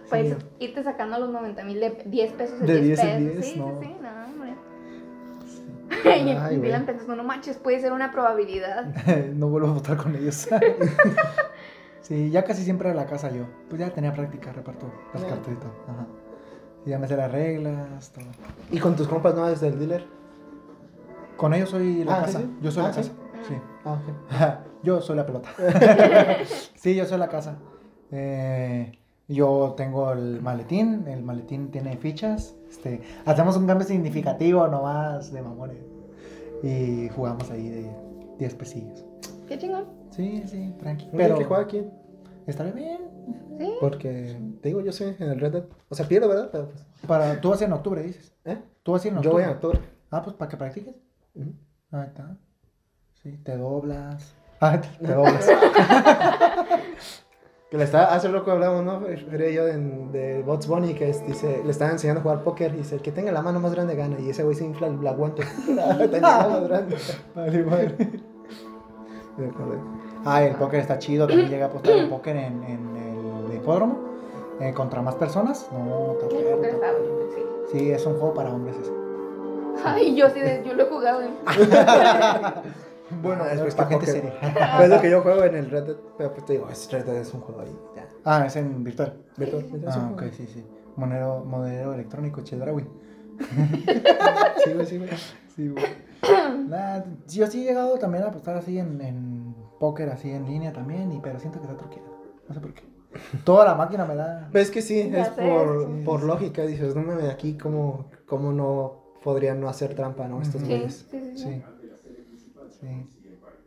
Sí. 0.09 0.35
irte 0.59 0.83
sacando 0.83 1.19
los 1.19 1.29
90 1.29 1.63
mil 1.63 1.79
de 1.79 2.01
10 2.05 2.31
pesos 2.33 2.59
De 2.61 2.81
10 2.81 2.99
pesos. 2.99 3.13
en 3.15 3.31
10, 3.33 3.45
sí, 3.45 3.59
no. 3.59 3.79
sí, 3.81 3.85
sí, 3.87 3.95
no, 4.01 4.25
hombre. 4.25 4.53
Ay, 6.05 6.29
y 6.29 6.33
güey. 6.35 6.59
Dylan 6.61 6.85
pensando, 6.85 7.15
no 7.15 7.23
manches, 7.23 7.57
puede 7.57 7.79
ser 7.79 7.91
una 7.93 8.11
probabilidad. 8.11 8.85
no 9.35 9.47
vuelvo 9.49 9.69
a 9.69 9.73
votar 9.73 9.97
con 9.97 10.15
ellos. 10.15 10.47
sí, 12.01 12.29
ya 12.29 12.43
casi 12.43 12.63
siempre 12.63 12.89
a 12.89 12.93
la 12.93 13.05
casa 13.05 13.29
yo. 13.31 13.43
Pues 13.69 13.79
ya 13.79 13.89
tenía 13.91 14.13
práctica, 14.13 14.51
reparto 14.53 14.91
las 15.13 15.23
Ya. 15.23 15.29
cartas 15.29 15.53
y 15.53 15.55
todo. 15.57 15.71
Ajá. 15.87 16.07
Y 16.85 16.89
ya 16.91 16.99
me 16.99 17.07
sé 17.07 17.17
las 17.17 17.31
reglas, 17.31 18.11
todo. 18.13 18.25
¿Y 18.71 18.79
con 18.79 18.95
tus 18.95 19.07
compas 19.07 19.35
no 19.35 19.47
desde 19.47 19.67
el 19.67 19.79
dealer? 19.79 20.05
Con 21.35 21.53
ellos 21.53 21.69
soy 21.69 22.03
la 22.03 22.19
Ah, 22.19 22.21
casa. 22.21 22.39
¿sí? 22.39 22.57
Yo 22.61 22.71
soy 22.71 22.83
Ah, 22.83 22.87
la 22.87 22.93
¿sí? 22.93 23.01
casa. 23.01 23.11
Sí. 23.47 23.53
Ah, 23.85 23.93
ok. 23.93 24.83
yo 24.83 25.01
soy 25.01 25.15
la 25.15 25.25
pelota. 25.25 25.49
sí, 26.75 26.95
yo 26.95 27.05
soy 27.05 27.17
la 27.19 27.27
casa. 27.29 27.57
Eh, 28.11 28.97
yo 29.27 29.73
tengo 29.77 30.11
el 30.11 30.41
maletín. 30.41 31.07
El 31.07 31.23
maletín 31.23 31.71
tiene 31.71 31.97
fichas. 31.97 32.55
Este, 32.69 33.01
hacemos 33.25 33.57
un 33.57 33.67
cambio 33.67 33.87
significativo 33.87 34.67
nomás 34.67 35.31
de 35.31 35.41
mamones. 35.41 35.77
Y 36.63 37.09
jugamos 37.09 37.49
ahí 37.51 37.69
de 37.69 37.91
10 38.39 38.55
pesillos. 38.55 39.05
Qué 39.47 39.57
chingón. 39.57 39.85
Sí, 40.11 40.43
sí, 40.47 40.73
tranqui. 40.79 41.09
Pero 41.15 41.37
que 41.37 41.43
juega 41.45 41.63
aquí, 41.63 41.83
estaré 42.47 42.71
bien. 42.71 43.15
Sí. 43.59 43.73
porque 43.81 44.37
te 44.61 44.69
digo, 44.69 44.81
yo 44.81 44.91
soy 44.91 45.15
en 45.19 45.29
el 45.29 45.39
Red 45.39 45.51
Dead. 45.51 45.63
O 45.89 45.95
sea, 45.95 46.07
pierdo, 46.07 46.27
¿verdad? 46.29 46.49
Pero, 46.51 46.69
pues, 46.69 46.85
Para, 47.07 47.41
tú 47.41 47.49
vas 47.49 47.61
en 47.63 47.73
octubre, 47.73 48.03
dices. 48.03 48.31
¿eh? 48.45 48.57
Tú 48.83 48.91
vas 48.93 49.05
en 49.05 49.13
Yo 49.15 49.17
octubre. 49.19 49.43
voy 49.43 49.43
a 49.43 49.55
octubre. 49.55 49.79
Ah, 50.11 50.21
pues 50.21 50.35
para 50.35 50.49
que 50.49 50.57
practiques. 50.57 50.95
Ahí 51.91 52.05
está. 52.07 52.37
Sí, 53.23 53.31
te 53.43 53.57
doblas. 53.57 54.33
Ah, 54.61 54.79
te, 54.79 54.87
te 55.05 55.11
doblas. 55.13 55.47
Que 57.69 57.77
le 57.77 57.83
estaba, 57.83 58.13
hace 58.13 58.29
loco 58.29 58.49
hablamos, 58.51 58.83
¿no? 58.85 59.05
Era 59.07 59.49
yo 59.49 59.65
de, 59.65 59.77
de 59.77 60.41
Bots 60.43 60.67
Bunny 60.67 60.93
que 60.93 61.09
es- 61.09 61.25
dice, 61.27 61.61
le 61.65 61.71
estaban 61.71 61.93
enseñando 61.95 62.19
a 62.21 62.23
jugar 62.23 62.43
póker 62.43 62.73
y 62.73 62.77
dice, 62.77 62.95
el 62.95 63.01
que 63.01 63.11
tenga 63.11 63.31
la 63.33 63.41
mano 63.41 63.59
más 63.59 63.73
grande 63.73 63.95
gana. 63.95 64.17
Y 64.19 64.29
ese 64.29 64.43
güey 64.43 64.55
se 64.55 64.63
infla 64.63 64.87
el 64.87 65.03
la 65.03 65.11
guante. 65.11 65.43
Tenía 65.65 66.19
la 66.21 66.47
mano 66.47 66.67
grande. 66.67 66.95
vale, 67.35 67.63
vale. 67.63 67.95
Ah, 70.25 70.43
el 70.43 70.55
póker 70.55 70.79
está 70.79 70.97
chido. 70.97 71.27
También 71.27 71.49
llegué 71.49 71.63
a 71.63 71.67
apostar 71.67 71.93
el 71.93 72.09
póker 72.09 72.35
en, 72.37 72.63
en 72.63 72.97
el 73.49 73.55
hipódromo. 73.57 73.99
eh, 74.61 74.73
contra 74.73 75.01
más 75.01 75.15
personas. 75.15 75.67
No, 75.71 76.13
está 76.13 76.27
porque 76.27 76.69
está 76.69 76.91
bonito, 76.93 77.29
sí. 77.35 77.41
Sí, 77.79 77.91
es 77.91 78.05
un 78.05 78.13
juego 78.17 78.33
para 78.33 78.49
hombres 78.53 78.77
ese. 78.81 78.91
Ay, 79.83 80.15
yo 80.15 80.29
sí, 80.29 80.39
yo 80.65 80.73
lo 80.73 80.83
he 80.83 80.85
jugado. 80.89 81.19
Bueno, 83.21 83.45
es 83.45 83.51
después 83.51 83.75
para 83.75 83.89
gente 83.89 84.05
seria. 84.05 84.33
Pues 84.77 84.89
lo 84.89 85.01
que 85.01 85.09
yo 85.09 85.21
juego 85.21 85.43
en 85.43 85.55
el 85.55 85.69
Red 85.69 85.83
Dead, 85.83 85.95
pero 86.17 86.33
pues 86.33 86.45
te 86.45 86.53
digo, 86.53 86.69
es 86.69 86.91
Red 86.91 87.05
Dead 87.05 87.15
es 87.17 87.33
un 87.33 87.41
juego 87.41 87.61
ahí, 87.61 87.75
ya. 87.95 88.07
Ah, 88.25 88.45
es 88.45 88.55
en 88.55 88.83
virtual. 88.83 89.17
Virtual, 89.37 89.65
un 89.71 89.83
Ah, 89.87 90.09
ok, 90.13 90.23
sí, 90.35 90.45
sí. 90.47 90.65
Monero, 90.95 91.43
monedero 91.45 91.93
electrónico, 91.93 92.41
Chedraui. 92.41 92.85
Sí, 94.63 94.73
güey, 94.73 94.85
sí, 94.85 94.97
güey. 94.97 95.09
Sí, 95.55 95.69
güey. 95.69 95.85
Nah, 96.67 97.01
yo 97.27 97.47
sí 97.47 97.61
he 97.61 97.65
llegado 97.69 97.97
también 97.99 98.23
a 98.23 98.27
apostar 98.27 98.57
así 98.57 98.77
en, 98.79 98.99
en 99.01 99.55
póker, 99.79 100.09
así 100.09 100.29
en 100.31 100.45
línea 100.45 100.73
también, 100.73 101.11
y, 101.11 101.19
pero 101.19 101.39
siento 101.39 101.59
que 101.59 101.65
está 101.67 101.77
truqueado. 101.77 102.09
No 102.47 102.53
sé 102.53 102.59
por 102.59 102.73
qué. 102.73 102.83
Toda 103.43 103.65
la 103.65 103.75
máquina 103.75 104.05
me 104.05 104.15
da. 104.15 104.49
Pues 104.51 104.65
es 104.65 104.71
que 104.71 104.81
sí, 104.81 105.09
Ya 105.09 105.21
es 105.23 105.27
sé, 105.35 105.41
por, 105.41 105.85
sí, 105.85 106.03
por 106.03 106.21
sí. 106.21 106.25
lógica, 106.27 106.61
dices, 106.63 106.95
no 106.95 107.03
me 107.03 107.29
aquí 107.29 107.57
cómo, 107.57 108.09
cómo 108.25 108.51
no 108.51 109.03
podrían 109.23 109.59
no 109.61 109.69
hacer 109.69 109.93
trampa, 109.95 110.27
¿no? 110.27 110.41
Estos 110.41 110.63
güeyes. 110.63 111.05
sí, 111.09 111.31
sí. 111.35 111.43
sí. 111.43 111.63
Sí. 112.81 113.09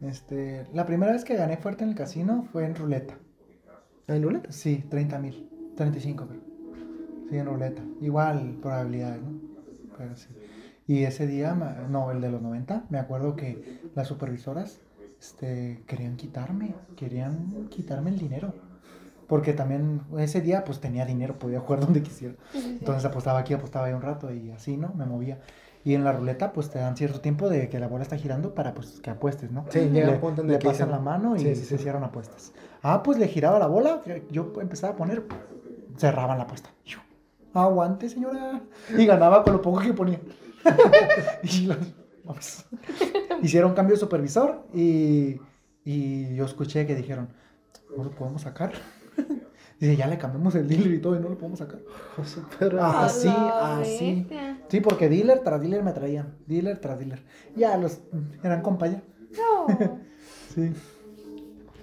Este, 0.01 0.67
la 0.73 0.87
primera 0.87 1.13
vez 1.13 1.25
que 1.25 1.37
gané 1.37 1.57
fuerte 1.57 1.85
en 1.85 1.91
el 1.91 1.97
casino 1.97 2.47
fue 2.53 2.65
en 2.65 2.75
ruleta. 2.75 3.19
¿Ah, 4.09 4.15
¿En 4.17 4.23
ruleta? 4.23 4.51
Sí, 4.53 4.85
30 4.89 5.19
mil. 5.19 5.49
35, 5.77 6.27
creo. 6.27 6.41
Sí, 7.29 7.37
en 7.37 7.47
ruleta. 7.47 7.83
Igual 8.01 8.59
probabilidades, 8.63 9.23
¿no? 9.23 9.39
Pero 9.97 10.17
sí. 10.17 10.29
Y 10.87 11.05
ese 11.05 11.27
día, 11.27 11.55
ma- 11.55 11.87
no, 11.89 12.11
el 12.11 12.21
de 12.21 12.31
los 12.31 12.43
90, 12.43 12.87
me 12.91 12.99
acuerdo 12.99 13.37
que 13.37 13.81
las 13.95 14.09
supervisoras 14.09 14.81
este, 15.21 15.83
querían 15.87 16.17
quitarme, 16.17 16.75
querían 16.97 17.69
quitarme 17.69 18.11
el 18.11 18.19
dinero. 18.19 18.55
Porque 19.29 19.53
también 19.53 20.01
ese 20.19 20.41
día 20.41 20.65
pues 20.65 20.81
tenía 20.81 21.05
dinero, 21.07 21.39
podía 21.39 21.61
jugar 21.61 21.81
donde 21.87 22.03
quisiera. 22.03 22.35
Entonces 22.55 23.05
apostaba 23.05 23.39
aquí, 23.39 23.53
apostaba 23.55 23.87
ahí 23.87 23.93
un 23.93 24.03
rato 24.03 24.33
y 24.33 24.51
así, 24.51 24.77
¿no? 24.77 24.93
Me 24.95 25.05
movía. 25.07 25.39
Y 25.85 25.95
en 25.95 26.05
la 26.05 26.13
ruleta 26.13 26.53
pues 26.53 26.69
te 26.71 26.79
dan 26.79 26.97
cierto 26.97 27.21
tiempo 27.21 27.49
de 27.49 27.69
que 27.71 27.79
la 27.81 27.87
bola 27.89 28.03
está 28.03 28.17
girando 28.17 28.55
para 28.55 28.75
pues 28.75 29.01
que 29.01 29.09
apuestes, 29.11 29.51
¿no? 29.51 29.65
Sí, 29.71 29.79
llega 29.91 30.09
le, 30.09 30.15
un 30.15 30.21
punto 30.21 30.43
en 30.43 30.49
le 30.49 30.55
el 30.55 30.59
que 30.61 30.69
pasan 30.69 30.91
la 30.91 30.99
mano 30.99 31.37
y 31.37 31.41
Sí, 31.41 31.55
sí, 31.57 31.65
se 31.65 31.77
sí. 31.79 31.83
cierran 31.85 32.05
apuestas. 32.05 32.53
Ah, 32.83 33.03
pues 33.03 33.19
le 33.19 33.29
giraba 33.29 33.59
la 33.59 33.67
bola, 33.67 34.03
yo 34.31 34.53
empezaba 34.61 34.93
a 34.93 34.97
poner, 34.97 35.25
cerraban 35.97 36.37
la 36.39 36.45
apuesta. 36.45 36.71
Aguante, 37.55 38.09
señora. 38.09 38.61
Y 38.97 39.07
ganaba 39.07 39.43
con 39.43 39.55
lo 39.55 39.63
poco 39.63 39.81
que 39.81 39.93
ponía. 39.93 40.21
y 41.43 41.67
los- 41.67 41.79
vamos. 42.25 42.65
hicieron 43.43 43.75
cambio 43.75 43.95
de 43.97 44.01
supervisor 44.01 44.67
y, 44.75 45.41
y 45.85 46.35
yo 46.35 46.45
escuché 46.45 46.87
que 46.87 46.95
dijeron, 46.95 47.29
no 47.97 48.05
lo 48.05 48.11
podemos 48.11 48.43
sacar. 48.43 48.73
Dice, 49.81 49.97
ya 49.97 50.07
le 50.07 50.19
cambiamos 50.19 50.55
el 50.55 50.69
dealer 50.69 50.93
y 50.93 51.01
todo 51.01 51.17
y 51.17 51.21
no 51.21 51.31
lo 51.31 51.39
podemos 51.39 51.59
sacar. 51.59 51.81
Ah, 52.79 53.07
así, 53.07 53.29
así. 53.29 54.29
Sí, 54.69 54.81
porque 54.81 55.09
dealer 55.09 55.41
tras 55.41 55.59
dealer 55.61 55.83
me 55.83 55.93
traían. 55.93 56.37
Dealer 56.47 56.79
tras 56.79 56.99
dealer. 56.99 57.23
Ya 57.57 57.77
los 57.79 58.01
eran 58.43 58.61
compa 58.63 58.87
ya. 58.89 59.03
No. 59.37 59.99
Sí. 60.55 60.73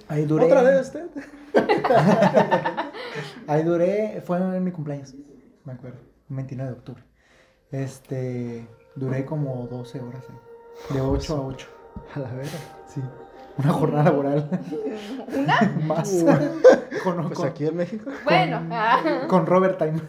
Ahí 0.10 0.26
duré. 0.26 0.46
¿Otra 0.46 0.62
vez 0.62 0.88
usted? 0.88 1.08
Ahí 3.48 3.64
duré, 3.64 4.22
fue 4.26 4.38
en 4.38 4.64
mi 4.64 4.72
cumpleaños, 4.72 5.16
me 5.64 5.72
acuerdo, 5.74 6.00
el 6.30 6.36
29 6.36 6.72
de 6.72 6.78
octubre. 6.78 7.04
Este, 7.72 8.68
duré 8.96 9.26
como 9.26 9.68
12 9.68 10.02
horas 10.02 10.24
ahí, 10.30 10.96
de 10.98 11.02
8 11.02 11.36
a 11.36 11.42
8, 11.42 11.68
A 12.16 12.20
la 12.20 12.32
vera. 12.34 12.50
sí. 12.88 13.02
Una 13.58 13.74
jornada 13.74 14.04
laboral 14.06 14.50
¿Una? 15.36 15.78
más. 15.88 16.12
Uh. 16.14 16.26
con, 17.04 17.28
Pues 17.28 17.40
con- 17.40 17.48
aquí 17.48 17.66
en 17.66 17.76
México. 17.76 18.10
Bueno. 18.24 18.62
ah. 18.72 19.26
con 19.28 19.46
Robert 19.46 19.78
Time. 19.80 20.00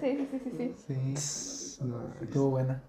Sí, 0.00 0.28
sí, 0.30 0.40
sí, 0.56 0.74
sí. 0.86 1.16
Sí, 1.16 1.84
No, 1.84 1.96
estuvo 2.20 2.50
buena. 2.50 2.80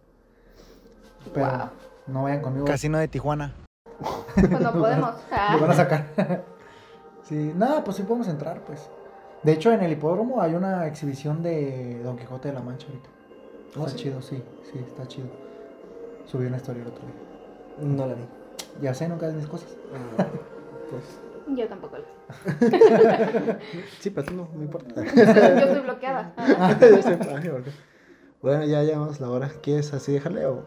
Pero 1.33 1.45
Wow. 1.47 1.59
no 2.07 2.23
vayan 2.23 2.41
conmigo. 2.41 2.65
Casino 2.65 2.97
de 2.99 3.07
Tijuana. 3.07 3.53
Pues 4.35 4.59
no 4.59 4.71
podemos. 4.73 5.15
Ah. 5.31 5.55
Lo 5.55 5.61
van 5.61 5.71
a 5.71 5.73
sacar. 5.83 6.05
sí, 7.23 7.51
nada, 7.55 7.83
pues 7.83 7.97
sí 7.97 8.03
podemos 8.03 8.27
entrar, 8.27 8.61
pues. 8.65 8.89
De 9.41 9.51
hecho, 9.51 9.71
en 9.71 9.81
el 9.81 9.91
hipódromo 9.91 10.41
hay 10.41 10.53
una 10.53 10.85
exhibición 10.87 11.41
de 11.43 12.01
Don 12.03 12.17
Quijote 12.17 12.49
de 12.49 12.53
la 12.53 12.61
Mancha 12.61 12.87
ahorita. 12.87 13.09
Oh, 13.75 13.79
está 13.87 13.89
sí. 13.97 14.03
chido, 14.03 14.21
sí, 14.21 14.43
sí, 14.71 14.79
está 14.87 15.07
chido. 15.07 15.27
Subí 16.25 16.45
una 16.45 16.57
historia 16.57 16.83
el 16.83 16.87
otro 16.89 17.03
día. 17.05 17.87
No 17.87 18.05
la 18.05 18.13
vi. 18.13 18.23
Ya 18.81 18.93
sé, 18.93 19.07
nunca 19.07 19.27
de 19.27 19.33
mis 19.33 19.47
cosas. 19.47 19.75
Ah, 20.17 20.25
pues, 20.89 21.03
Yo 21.57 21.67
tampoco 21.67 21.97
lo 21.97 22.03
sí, 23.99 24.09
pero 24.09 24.25
tú 24.27 24.33
no, 24.33 24.49
no 24.55 24.63
importa. 24.63 24.95
sé. 24.95 25.15
Yo 25.61 25.67
soy 25.73 25.81
bloqueada. 25.83 26.33
Ah, 26.37 26.77
Ya 26.79 27.01
sé, 27.01 27.17
ay, 27.35 27.49
ok. 27.49 27.67
Bueno, 28.41 28.65
ya 28.65 28.83
llevamos 28.83 29.19
la 29.21 29.29
hora. 29.29 29.49
¿Quieres 29.61 29.93
así 29.93 30.11
dejarle 30.13 30.45
o 30.47 30.63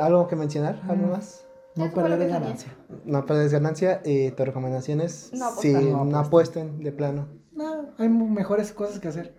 algo 0.00 0.26
que 0.28 0.36
mencionar? 0.36 0.80
¿Algo 0.88 1.06
Mm. 1.06 1.10
más? 1.10 1.46
No 1.76 1.90
perder 1.92 2.28
ganancia. 2.28 2.72
No 3.04 3.26
perdes 3.26 3.52
ganancia. 3.52 4.00
Y 4.04 4.30
tu 4.30 4.44
recomendación 4.44 5.00
es 5.00 5.32
No 5.32 5.50
si. 5.50 5.72
No 5.72 6.04
no 6.04 6.18
apuesten 6.18 6.78
de 6.82 6.92
plano. 6.92 7.26
No, 7.52 7.88
hay 7.98 8.08
mejores 8.08 8.72
cosas 8.72 9.00
que 9.00 9.08
hacer. 9.08 9.34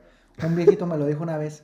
Un 0.46 0.56
viejito 0.56 0.86
me 0.86 0.98
lo 0.98 1.06
dijo 1.06 1.24
una 1.24 1.38
vez. 1.38 1.64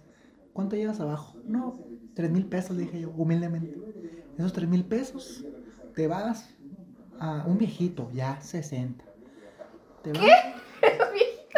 ¿Cuánto 0.53 0.75
llevas 0.77 0.99
abajo? 1.01 1.35
No, 1.45 1.79
tres 2.13 2.31
mil 2.31 2.45
pesos, 2.45 2.75
le 2.77 2.83
dije 2.83 3.01
yo, 3.01 3.09
humildemente. 3.11 3.77
Esos 4.37 4.53
tres 4.53 4.67
mil 4.69 4.85
pesos, 4.85 5.45
te 6.01 6.07
vas 6.07 6.49
a 7.19 7.43
un 7.45 7.59
viejito, 7.59 8.09
ya 8.11 8.41
60. 8.41 9.05
Te 10.01 10.13
vas, 10.13 10.19
¿Qué? 10.19 10.31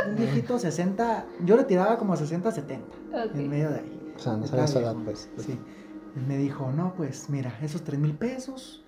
Un 0.10 0.18
viejito 0.18 0.60
60, 0.60 1.26
yo 1.46 1.56
le 1.56 1.64
tiraba 1.64 1.98
como 1.98 2.18
60, 2.18 2.52
70. 2.52 2.86
Okay. 3.08 3.46
En 3.46 3.50
medio 3.50 3.70
de 3.70 3.80
ahí. 3.80 4.14
O 4.14 4.20
sea, 4.20 4.36
no 4.36 4.46
sabías 4.46 4.76
edad, 4.76 4.98
pues. 5.06 5.20
Sí. 5.20 5.30
Pues. 5.36 5.48
Él 5.50 6.28
me 6.28 6.38
dijo, 6.38 6.70
no, 6.74 6.94
pues 6.94 7.30
mira, 7.30 7.58
esos 7.62 7.86
3 7.86 7.98
mil 8.02 8.16
pesos, 8.16 8.84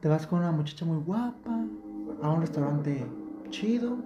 te 0.00 0.08
vas 0.08 0.26
con 0.26 0.40
una 0.40 0.50
muchacha 0.50 0.84
muy 0.84 0.98
guapa, 0.98 1.64
a 2.20 2.30
un 2.32 2.40
restaurante 2.40 3.06
chido, 3.50 3.98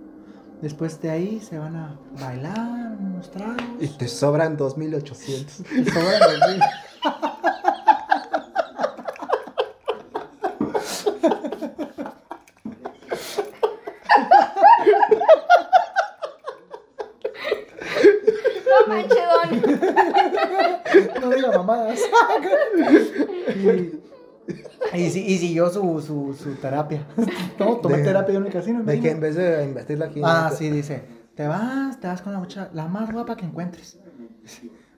Después 0.60 1.01
de 1.01 1.10
ahí 1.10 1.40
se 1.40 1.59
van 1.59 1.74
a 1.74 1.98
bailar, 2.20 2.97
unos 3.01 3.31
tragos. 3.31 3.64
Y 3.81 3.89
te 3.89 4.06
sobran 4.09 4.59
2.800. 4.59 5.64
Te 5.85 5.90
sobran 5.90 6.20
2.000. 6.20 7.32
No 18.66 18.86
manches, 18.94 19.19
don. 19.32 21.20
No 21.20 21.31
diga 21.31 21.51
mamadas. 21.53 22.01
y, 24.94 24.99
y, 24.99 25.11
si- 25.11 25.24
y 25.27 25.39
siguió 25.39 25.69
su, 25.70 26.01
su, 26.01 26.35
su 26.35 26.55
terapia. 26.57 27.07
No, 27.59 27.77
tomé 27.77 27.99
De- 27.99 28.05
terapia 28.05 28.36
en 28.36 28.47
el 28.47 28.53
casino. 28.53 28.82
De 28.82 29.01
que 29.01 29.11
en 29.11 29.20
vez 29.20 29.36
de 29.36 29.65
invertirla 29.65 30.07
aquí. 30.07 30.20
Ah, 30.24 30.51
sí, 30.57 30.70
dice, 30.70 31.03
te 31.35 31.47
vas, 31.47 32.01
te 32.01 32.07
vas 32.09 32.23
con 32.23 32.32
la 32.32 32.39
muchacha, 32.39 32.70
la 32.73 32.86
más 32.89 33.11
guapa 33.12 33.36
que 33.36 33.44
encuentres. 33.44 33.99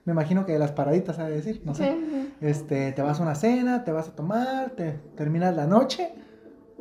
Me 0.05 0.13
imagino 0.13 0.45
que 0.45 0.53
de 0.53 0.59
las 0.59 0.71
paraditas, 0.71 1.15
sabe 1.15 1.31
decir, 1.31 1.61
no 1.65 1.73
sé. 1.75 1.95
Sí, 1.99 2.33
Este, 2.41 2.91
te 2.91 3.01
vas 3.01 3.19
a 3.19 3.23
una 3.23 3.35
cena, 3.35 3.83
te 3.83 3.91
vas 3.91 4.09
a 4.09 4.15
tomar, 4.15 4.71
te 4.71 4.91
terminas 5.15 5.55
la 5.55 5.65
noche, 5.67 6.13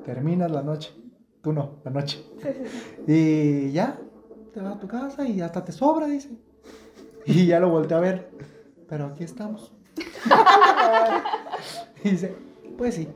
terminas 0.05 0.51
la 0.51 0.63
noche. 0.63 0.91
Tú 1.43 1.53
no, 1.53 1.81
la 1.85 1.91
noche. 1.91 2.25
sí, 2.43 2.49
sí, 2.53 2.69
sí. 3.07 3.13
Y 3.13 3.73
ya, 3.73 3.99
te 4.53 4.61
vas 4.61 4.77
a 4.77 4.81
tu 4.81 4.89
casa 4.89 5.27
y 5.27 5.41
hasta 5.41 5.65
te 5.65 5.73
sobra, 5.73 6.07
dice. 6.07 6.31
Y 7.27 7.47
ya 7.47 7.61
lo 7.61 7.71
volteé 7.71 7.97
a 7.97 8.01
ver. 8.01 8.31
Pero 8.89 9.07
aquí 9.07 9.25
estamos. 9.25 9.73
y 12.05 12.11
dice, 12.11 12.35
pues 12.77 12.95
sí. 12.95 13.09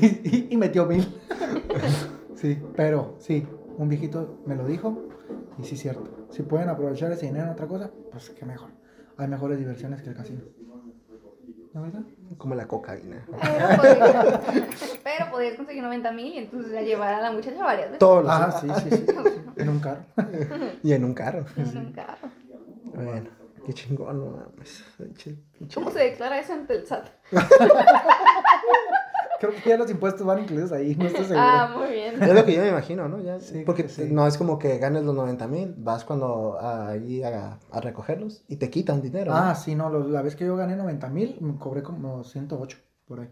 y, 0.00 0.06
y- 0.06 0.48
y 0.50 0.56
metió 0.56 0.86
mil. 0.86 1.06
sí, 2.34 2.58
pero 2.76 3.16
sí, 3.18 3.46
un 3.78 3.88
viejito 3.88 4.38
me 4.46 4.56
lo 4.56 4.66
dijo. 4.66 4.96
Y 5.58 5.64
sí, 5.64 5.76
cierto. 5.76 6.26
Si 6.30 6.42
pueden 6.42 6.68
aprovechar 6.68 7.12
ese 7.12 7.26
dinero 7.26 7.46
en 7.46 7.52
otra 7.52 7.66
cosa, 7.66 7.90
pues 8.10 8.30
qué 8.30 8.44
mejor. 8.44 8.70
Hay 9.18 9.28
mejores 9.28 9.58
diversiones 9.58 10.02
que 10.02 10.10
el 10.10 10.16
casino. 10.16 10.40
¿La 11.74 11.80
verdad? 11.80 12.02
Como 12.36 12.54
la 12.54 12.66
cocaína. 12.66 13.24
Pero 13.40 13.76
podías, 13.76 14.40
pero 15.02 15.30
podías 15.30 15.56
conseguir 15.56 15.82
90 15.82 16.12
mil 16.12 16.34
y 16.34 16.38
entonces 16.38 16.72
ya 16.72 16.82
llevar 16.82 17.14
a 17.14 17.20
la 17.22 17.32
muchacha 17.32 17.62
varias 17.64 17.86
veces. 17.86 17.98
Todos 17.98 18.24
los 18.24 18.32
Ah, 18.32 18.52
sí, 18.60 18.68
sí, 18.82 18.96
sí. 18.96 19.06
En 19.56 19.68
un 19.70 19.80
carro. 19.80 20.04
Y 20.82 20.92
en 20.92 21.04
un 21.04 21.14
carro. 21.14 21.46
En 21.56 21.78
un 21.78 21.92
carro. 21.92 22.28
Bueno, 22.94 23.30
qué 23.64 23.72
chingón, 23.72 24.18
no 24.20 24.30
mames. 24.36 24.84
¿Cómo 25.74 25.90
se 25.90 25.98
declara 26.00 26.38
eso 26.40 26.52
ante 26.52 26.74
el 26.74 26.86
SAT? 26.86 27.08
Creo 29.42 29.52
que 29.60 29.68
ya 29.70 29.76
los 29.76 29.90
impuestos 29.90 30.24
van 30.24 30.38
incluidos 30.38 30.70
ahí, 30.70 30.94
no 30.94 31.04
estoy 31.06 31.24
seguro. 31.26 31.44
Ah, 31.44 31.74
muy 31.76 31.88
bien. 31.92 32.22
Es 32.22 32.32
lo 32.32 32.44
que 32.44 32.54
yo 32.54 32.62
me 32.62 32.68
imagino, 32.68 33.08
¿no? 33.08 33.20
Ya, 33.20 33.40
Sí, 33.40 33.64
porque 33.66 33.88
sí. 33.88 34.04
no 34.08 34.24
es 34.28 34.38
como 34.38 34.56
que 34.56 34.78
ganes 34.78 35.02
los 35.02 35.16
90 35.16 35.48
mil, 35.48 35.74
vas 35.78 36.04
cuando 36.04 36.58
ahí 36.60 37.24
a, 37.24 37.58
a 37.72 37.80
recogerlos 37.80 38.44
y 38.46 38.54
te 38.56 38.70
quitan 38.70 39.02
dinero. 39.02 39.32
¿no? 39.32 39.36
Ah, 39.36 39.56
sí, 39.56 39.74
no, 39.74 39.90
lo- 39.90 40.06
la 40.06 40.22
vez 40.22 40.36
que 40.36 40.46
yo 40.46 40.54
gané 40.54 40.76
90 40.76 41.08
mil, 41.08 41.36
me 41.40 41.58
cobré 41.58 41.82
como 41.82 42.22
108 42.22 42.78
por 43.04 43.18
ahí. 43.18 43.30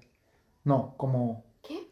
No, 0.65 0.95
como. 0.97 1.45
¿Qué? 1.63 1.89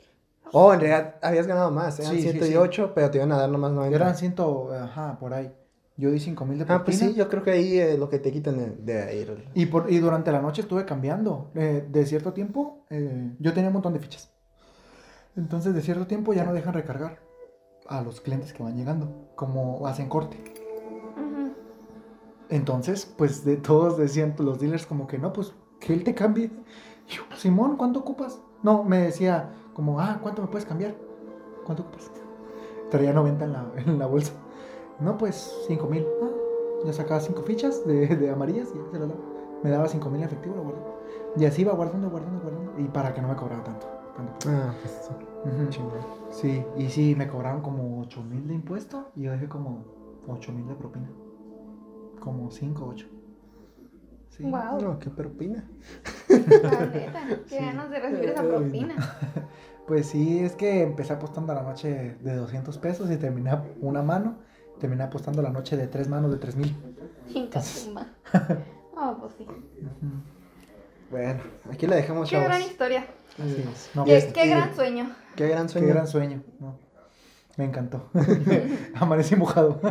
Oh, 0.52 0.72
en 0.72 0.80
realidad 0.80 1.14
habías 1.22 1.46
ganado 1.46 1.70
más, 1.70 2.00
eran 2.00 2.12
Sí, 2.14 2.22
sí, 2.22 2.32
108, 2.32 2.92
pero 2.96 3.10
te 3.12 3.18
iban 3.18 3.30
a 3.30 3.36
dar 3.38 3.48
nomás 3.50 3.70
90. 3.70 3.94
Eran 3.96 4.16
100, 4.16 4.34
ajá, 4.82 5.16
por 5.20 5.32
ahí. 5.32 5.52
Yo 5.98 6.10
di 6.10 6.20
5 6.20 6.46
mil 6.46 6.58
de 6.58 6.64
propina. 6.64 6.80
Ah, 6.80 6.84
pues 6.84 6.98
sí, 6.98 7.14
yo 7.14 7.28
creo 7.28 7.42
que 7.42 7.50
ahí 7.50 7.78
eh, 7.78 7.98
lo 7.98 8.08
que 8.08 8.18
te 8.20 8.32
quitan 8.32 8.56
de, 8.56 8.70
de 8.70 9.02
ahí. 9.02 9.18
el- 9.22 9.44
Y, 9.54 9.66
por, 9.66 9.90
y 9.92 9.98
durante 9.98 10.32
la 10.32 10.40
noche 10.40 10.62
estuve 10.62 10.84
cambiando. 10.86 11.50
Eh, 11.54 11.86
de 11.90 12.06
cierto 12.06 12.32
tiempo, 12.32 12.84
eh, 12.88 13.34
yo 13.40 13.52
tenía 13.52 13.68
un 13.68 13.74
montón 13.74 13.92
de 13.94 13.98
fichas. 13.98 14.30
Entonces, 15.36 15.74
de 15.74 15.82
cierto 15.82 16.06
tiempo 16.06 16.32
ya 16.32 16.44
no 16.44 16.52
dejan 16.52 16.72
recargar 16.74 17.18
a 17.88 18.00
los 18.02 18.20
clientes 18.20 18.52
que 18.52 18.62
van 18.62 18.76
llegando, 18.76 19.28
como 19.34 19.86
hacen 19.86 20.08
corte. 20.08 20.36
Entonces, 22.48 23.12
pues 23.16 23.44
de 23.44 23.56
todos 23.56 23.98
decían 23.98 24.34
pues, 24.36 24.46
los 24.46 24.58
dealers 24.58 24.86
como 24.86 25.06
que 25.06 25.18
no, 25.18 25.32
pues 25.32 25.52
que 25.80 25.92
él 25.92 26.04
te 26.04 26.14
cambie. 26.14 26.50
Y 27.08 27.12
yo, 27.16 27.22
Simón, 27.36 27.76
¿cuánto 27.76 28.00
ocupas? 28.00 28.40
No, 28.62 28.84
me 28.84 28.98
decía 28.98 29.50
como, 29.74 30.00
ah, 30.00 30.18
¿cuánto 30.22 30.42
me 30.42 30.48
puedes 30.48 30.66
cambiar? 30.66 30.94
¿Cuánto 31.64 31.82
ocupas? 31.82 32.10
Traía 32.90 33.12
90 33.12 33.44
en 33.44 33.52
la, 33.52 33.70
en 33.76 33.98
la 33.98 34.06
bolsa. 34.06 34.32
No, 35.00 35.16
pues 35.18 35.64
5 35.66 35.86
mil. 35.86 36.06
Ah, 36.22 36.28
ya 36.84 36.92
sacaba 36.92 37.20
5 37.20 37.42
fichas 37.42 37.86
de, 37.86 38.06
de 38.16 38.30
amarillas 38.30 38.68
y 38.74 38.78
ya 38.78 38.84
se 38.90 38.98
las 38.98 39.08
daba. 39.08 39.20
Me 39.62 39.70
daba 39.70 39.88
5 39.88 40.08
mil 40.10 40.20
en 40.20 40.26
efectivo, 40.26 40.56
lo 40.56 40.62
guardaba. 40.62 40.94
Y 41.36 41.44
así 41.44 41.62
iba 41.62 41.72
guardando, 41.72 42.10
guardando, 42.10 42.40
guardando. 42.40 42.72
Y 42.78 42.84
para 42.84 43.14
que 43.14 43.20
no 43.22 43.28
me 43.28 43.36
cobrara 43.36 43.64
tanto. 43.64 43.86
tanto. 44.16 44.48
Ah, 44.48 44.72
pues 44.82 45.10
Ujú. 45.44 45.68
chingón. 45.70 46.00
Sí, 46.30 46.64
y 46.76 46.88
sí, 46.88 47.14
me 47.16 47.28
cobraron 47.28 47.60
como 47.62 48.00
8 48.00 48.22
mil 48.22 48.46
de 48.48 48.54
impuesto 48.54 49.10
y 49.16 49.22
yo 49.22 49.32
dejé 49.32 49.48
como 49.48 49.84
8 50.26 50.52
mil 50.52 50.66
de 50.68 50.74
propina. 50.74 51.08
Como 52.20 52.50
5, 52.50 52.86
8. 52.88 53.06
Sí. 54.30 54.44
Wow. 54.44 54.80
No, 54.80 54.98
qué 54.98 55.10
propina. 55.10 55.68
La 56.28 56.86
neta, 56.86 57.20
qué 57.48 57.56
Sí. 57.56 57.56
ganas 57.64 57.90
de 57.90 57.98
recibir 58.00 58.28
esa 58.30 58.42
propina. 58.42 58.94
Pues 59.88 60.04
sí, 60.04 60.40
es 60.40 60.54
que 60.54 60.82
empecé 60.82 61.14
apostando 61.14 61.54
la 61.54 61.62
noche 61.62 62.18
de 62.20 62.36
200 62.36 62.76
pesos 62.76 63.10
y 63.10 63.16
terminé 63.16 63.50
una 63.80 64.02
mano. 64.02 64.36
Terminé 64.80 65.02
apostando 65.04 65.42
la 65.42 65.50
noche 65.50 65.76
de 65.76 65.86
tres 65.88 66.08
manos 66.08 66.30
de 66.30 66.38
3 66.38 66.56
mil. 66.56 66.76
Chincasuma. 67.32 68.06
Oh, 68.94 69.16
pues 69.20 69.32
sí. 69.36 69.46
Bueno, 71.10 71.40
aquí 71.72 71.86
la 71.86 71.96
dejamos, 71.96 72.28
Qué 72.28 72.36
chavos. 72.36 72.48
gran 72.48 72.62
historia. 72.62 73.06
Así 73.38 73.64
es. 73.72 73.90
No, 73.94 74.04
Qué, 74.04 74.12
pues, 74.12 74.32
qué 74.32 74.46
gran 74.46 74.74
sueño. 74.74 75.10
Qué 75.36 75.48
gran 75.48 75.66
qué 75.66 75.72
sueño. 75.72 75.88
gran 75.88 76.06
sueño. 76.06 76.42
no. 76.60 76.78
Me 77.56 77.64
encantó. 77.64 78.08
Amanecí 78.94 79.34
mojado. 79.34 79.80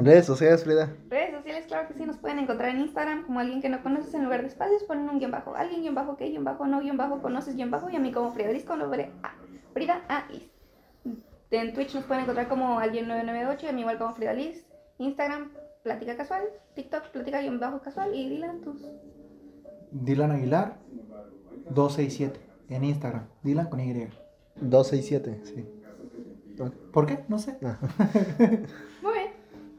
Redes 0.00 0.26
sociales, 0.26 0.62
Frida. 0.62 0.92
Redes 1.10 1.34
sociales, 1.34 1.64
claro 1.66 1.88
que 1.88 1.94
sí, 1.94 2.06
nos 2.06 2.16
pueden 2.18 2.38
encontrar 2.38 2.70
en 2.70 2.82
Instagram 2.82 3.24
como 3.24 3.40
alguien 3.40 3.60
que 3.60 3.68
no 3.68 3.82
conoces 3.82 4.14
en 4.14 4.22
lugar 4.22 4.42
de 4.42 4.46
espacios, 4.48 4.84
ponen 4.84 5.08
un 5.08 5.18
guion 5.18 5.32
bajo, 5.32 5.56
alguien 5.56 5.82
guion 5.82 5.96
bajo, 5.96 6.16
que 6.16 6.28
guion 6.28 6.44
bajo, 6.44 6.66
no 6.68 6.78
guion 6.80 6.96
bajo, 6.96 7.20
conoces 7.20 7.56
guion 7.56 7.72
bajo, 7.72 7.90
y 7.90 7.96
a 7.96 7.98
mí 7.98 8.12
como 8.12 8.32
Frida 8.32 8.52
Liz 8.52 8.64
con 8.64 8.78
doble 8.78 9.10
A. 9.24 9.32
Frida 9.74 10.02
A 10.08 10.26
Is. 10.32 10.44
En 11.50 11.72
Twitch 11.72 11.94
nos 11.94 12.04
pueden 12.04 12.22
encontrar 12.24 12.48
como 12.48 12.78
alguien 12.78 13.08
998, 13.08 13.66
y 13.66 13.68
a 13.68 13.72
mí 13.72 13.80
igual 13.80 13.98
como 13.98 14.14
Frida 14.14 14.32
Liz. 14.34 14.66
Instagram, 14.98 15.52
plática 15.82 16.16
casual, 16.16 16.42
TikTok, 16.74 17.08
plática 17.10 17.40
guion 17.40 17.58
bajo 17.60 17.80
casual, 17.80 18.14
y 18.14 18.28
Dylan, 18.28 18.60
tus. 18.60 18.82
Dylan 19.90 20.32
Aguilar 20.32 20.76
267 21.70 22.40
en 22.68 22.84
Instagram. 22.84 23.26
Dylan 23.42 23.68
con 23.68 23.80
Y. 23.80 24.08
267. 24.56 25.40
Sí. 25.44 25.66
¿Por 26.92 27.06
qué? 27.06 27.24
No 27.28 27.38
sé. 27.38 27.56
Ah. 27.62 27.78
Muy 29.02 29.12
bien. 29.12 29.30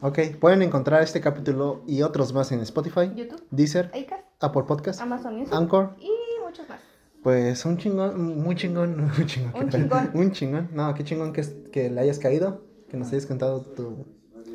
Ok, 0.01 0.19
pueden 0.39 0.61
encontrar 0.61 1.03
este 1.03 1.19
capítulo 1.21 1.83
y 1.85 2.01
otros 2.01 2.33
más 2.33 2.51
en 2.53 2.61
Spotify, 2.61 3.11
YouTube, 3.13 3.45
Deezer, 3.51 3.87
Acast, 3.87 4.23
Apple 4.39 4.63
Podcast, 4.63 5.01
Amazon 5.01 5.37
Music 5.37 5.53
Anchor. 5.53 5.95
y 5.99 6.09
muchos 6.43 6.67
más. 6.69 6.79
Pues 7.23 7.65
un 7.65 7.77
chingón, 7.77 8.37
muy 8.41 8.55
chingón, 8.55 9.11
muy 9.17 9.25
chingón. 9.25 9.63
Un 9.63 9.69
chingón. 9.69 10.11
Un 10.13 10.31
chingón. 10.31 10.69
No, 10.73 10.93
qué 10.93 11.03
chingón 11.03 11.33
que, 11.33 11.43
que 11.71 11.89
le 11.89 12.01
hayas 12.01 12.19
caído, 12.19 12.63
que 12.89 12.97
nos 12.97 13.09
hayas 13.09 13.25
contado 13.25 13.61
tu, 13.61 14.05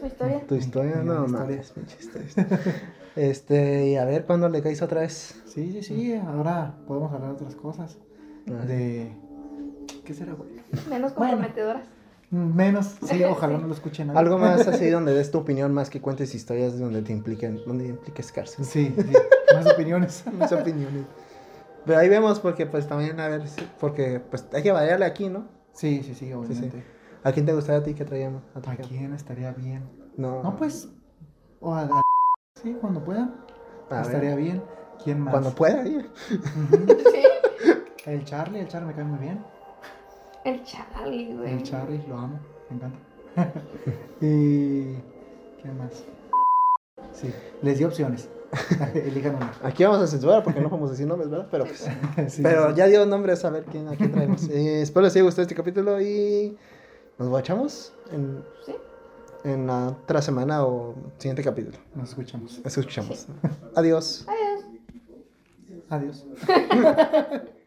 Tu 0.01 0.07
historia. 0.07 0.47
tu 0.47 0.55
historia. 0.55 0.97
No, 0.97 1.27
gran 1.27 1.31
mames, 1.31 1.71
pinche 1.73 1.97
historia. 2.01 2.29
Este, 3.17 3.91
y 3.91 3.95
a 3.95 4.05
ver 4.05 4.25
cuándo 4.25 4.49
le 4.49 4.61
caes 4.61 4.83
otra 4.83 5.03
vez. 5.03 5.41
Sí, 5.47 5.71
sí, 5.71 5.83
sí. 5.85 6.15
Ahora 6.15 6.75
podemos 6.89 7.13
hablar 7.13 7.29
de 7.31 7.35
otras 7.37 7.55
cosas. 7.55 7.97
Ah. 8.49 8.65
De. 8.67 9.13
¿Qué 10.05 10.13
será, 10.15 10.33
güey? 10.33 10.51
Menos 10.91 11.15
Bueno. 11.15 11.35
comprometedoras. 11.35 11.85
Menos, 12.31 12.97
sí, 13.07 13.23
ojalá 13.31 13.59
no 13.59 13.69
lo 13.69 13.73
escuchen 13.75 14.09
nadie. 14.09 14.19
Algo 14.19 14.39
más 14.39 14.67
así 14.67 14.91
donde 14.91 15.15
des 15.15 15.31
tu 15.31 15.39
opinión, 15.39 15.73
más 15.73 15.91
que 15.91 16.01
cuentes 16.01 16.35
historias 16.35 16.77
donde 16.77 17.03
te 17.03 17.13
impliquen, 17.13 17.61
donde 17.65 17.87
impliques 17.87 18.33
cárcel. 18.33 18.65
Sí, 18.65 18.93
sí, 18.97 19.13
más 19.55 19.67
opiniones. 19.73 20.25
Mis 20.37 20.51
opiniones. 20.51 21.05
Pero 21.87 21.99
ahí 21.99 22.09
vemos 22.09 22.41
porque 22.41 22.67
pues 22.67 22.87
también 22.89 23.21
a 23.21 23.29
ver, 23.29 23.47
si- 23.49 23.69
porque 23.81 24.21
pues 24.21 24.47
hay 24.53 24.63
que 24.63 24.73
variarle 24.73 25.05
aquí, 25.05 25.29
¿no? 25.29 25.49
Sí, 25.73 26.03
sí, 26.03 26.15
sí, 26.15 26.33
obviamente. 26.33 26.83
¿A 27.23 27.33
quién 27.33 27.47
te 27.47 27.53
gustaría 27.55 27.81
a 27.81 27.85
ti 27.85 27.95
que 27.95 28.05
traíamos? 28.05 28.43
¿A 28.55 28.77
quién 28.77 29.13
estaría 29.15 29.53
bien? 29.53 29.83
No, 30.17 30.43
No, 30.43 30.57
pues, 30.57 30.89
o 31.61 31.75
a, 31.75 31.83
a- 31.83 32.03
sí, 32.63 32.77
cuando 32.81 33.03
puedan. 33.03 33.35
A 33.91 33.97
ver, 33.97 34.07
estaría 34.07 34.37
bien. 34.37 34.63
¿Quién 35.03 35.21
más? 35.21 35.33
Cuando 35.33 35.51
pueda. 35.55 35.85
Sí. 35.85 35.99
El 38.07 38.25
Charlie, 38.25 38.61
el 38.61 38.69
Charlie 38.69 38.89
me 38.89 38.95
cae 38.95 39.05
muy 39.05 39.19
bien. 39.19 39.45
El 40.45 40.63
Charlie, 40.63 41.35
güey. 41.35 41.53
El 41.55 41.63
Charlie, 41.63 42.05
lo 42.07 42.19
amo, 42.19 42.39
me 42.71 42.77
encanta. 42.77 42.99
y. 44.21 44.95
¿Qué 45.63 45.69
más? 45.79 46.05
Sí, 47.13 47.33
les 47.63 47.79
di 47.79 47.85
opciones. 47.85 48.29
Elijan 48.95 49.37
una. 49.37 49.53
Aquí 49.63 49.85
vamos 49.85 50.01
a 50.01 50.07
censurar 50.07 50.43
porque 50.43 50.61
no 50.61 50.69
vamos 50.71 50.89
a 50.89 50.93
decir 50.93 51.07
nombres, 51.07 51.31
¿verdad? 51.31 51.49
Pero 51.51 51.65
pues. 51.65 51.89
Sí, 52.33 52.43
Pero 52.43 52.71
sí. 52.71 52.77
ya 52.77 52.87
dio 52.87 53.05
nombres 53.07 53.45
a 53.45 53.51
ver 53.51 53.65
quién, 53.65 53.89
a 53.89 53.97
quién 53.97 54.13
traemos. 54.13 54.49
Eh, 54.51 54.83
espero 54.83 55.05
les 55.05 55.15
haya 55.15 55.25
gustado 55.25 55.43
este 55.43 55.55
capítulo 55.55 56.01
y 56.01 56.57
nos 57.19 57.29
guachamos 57.29 57.93
en, 58.13 58.43
Sí. 58.67 58.75
en 59.45 59.67
la 59.67 59.89
otra 59.89 60.21
semana 60.23 60.65
o 60.65 60.95
siguiente 61.19 61.43
capítulo. 61.43 61.79
Nos 61.95 62.11
escuchamos. 62.11 62.61
Nos 62.65 62.77
escuchamos. 62.79 63.27
Adiós. 63.75 64.27
Adiós. 65.89 66.25
Adiós. 66.27 66.27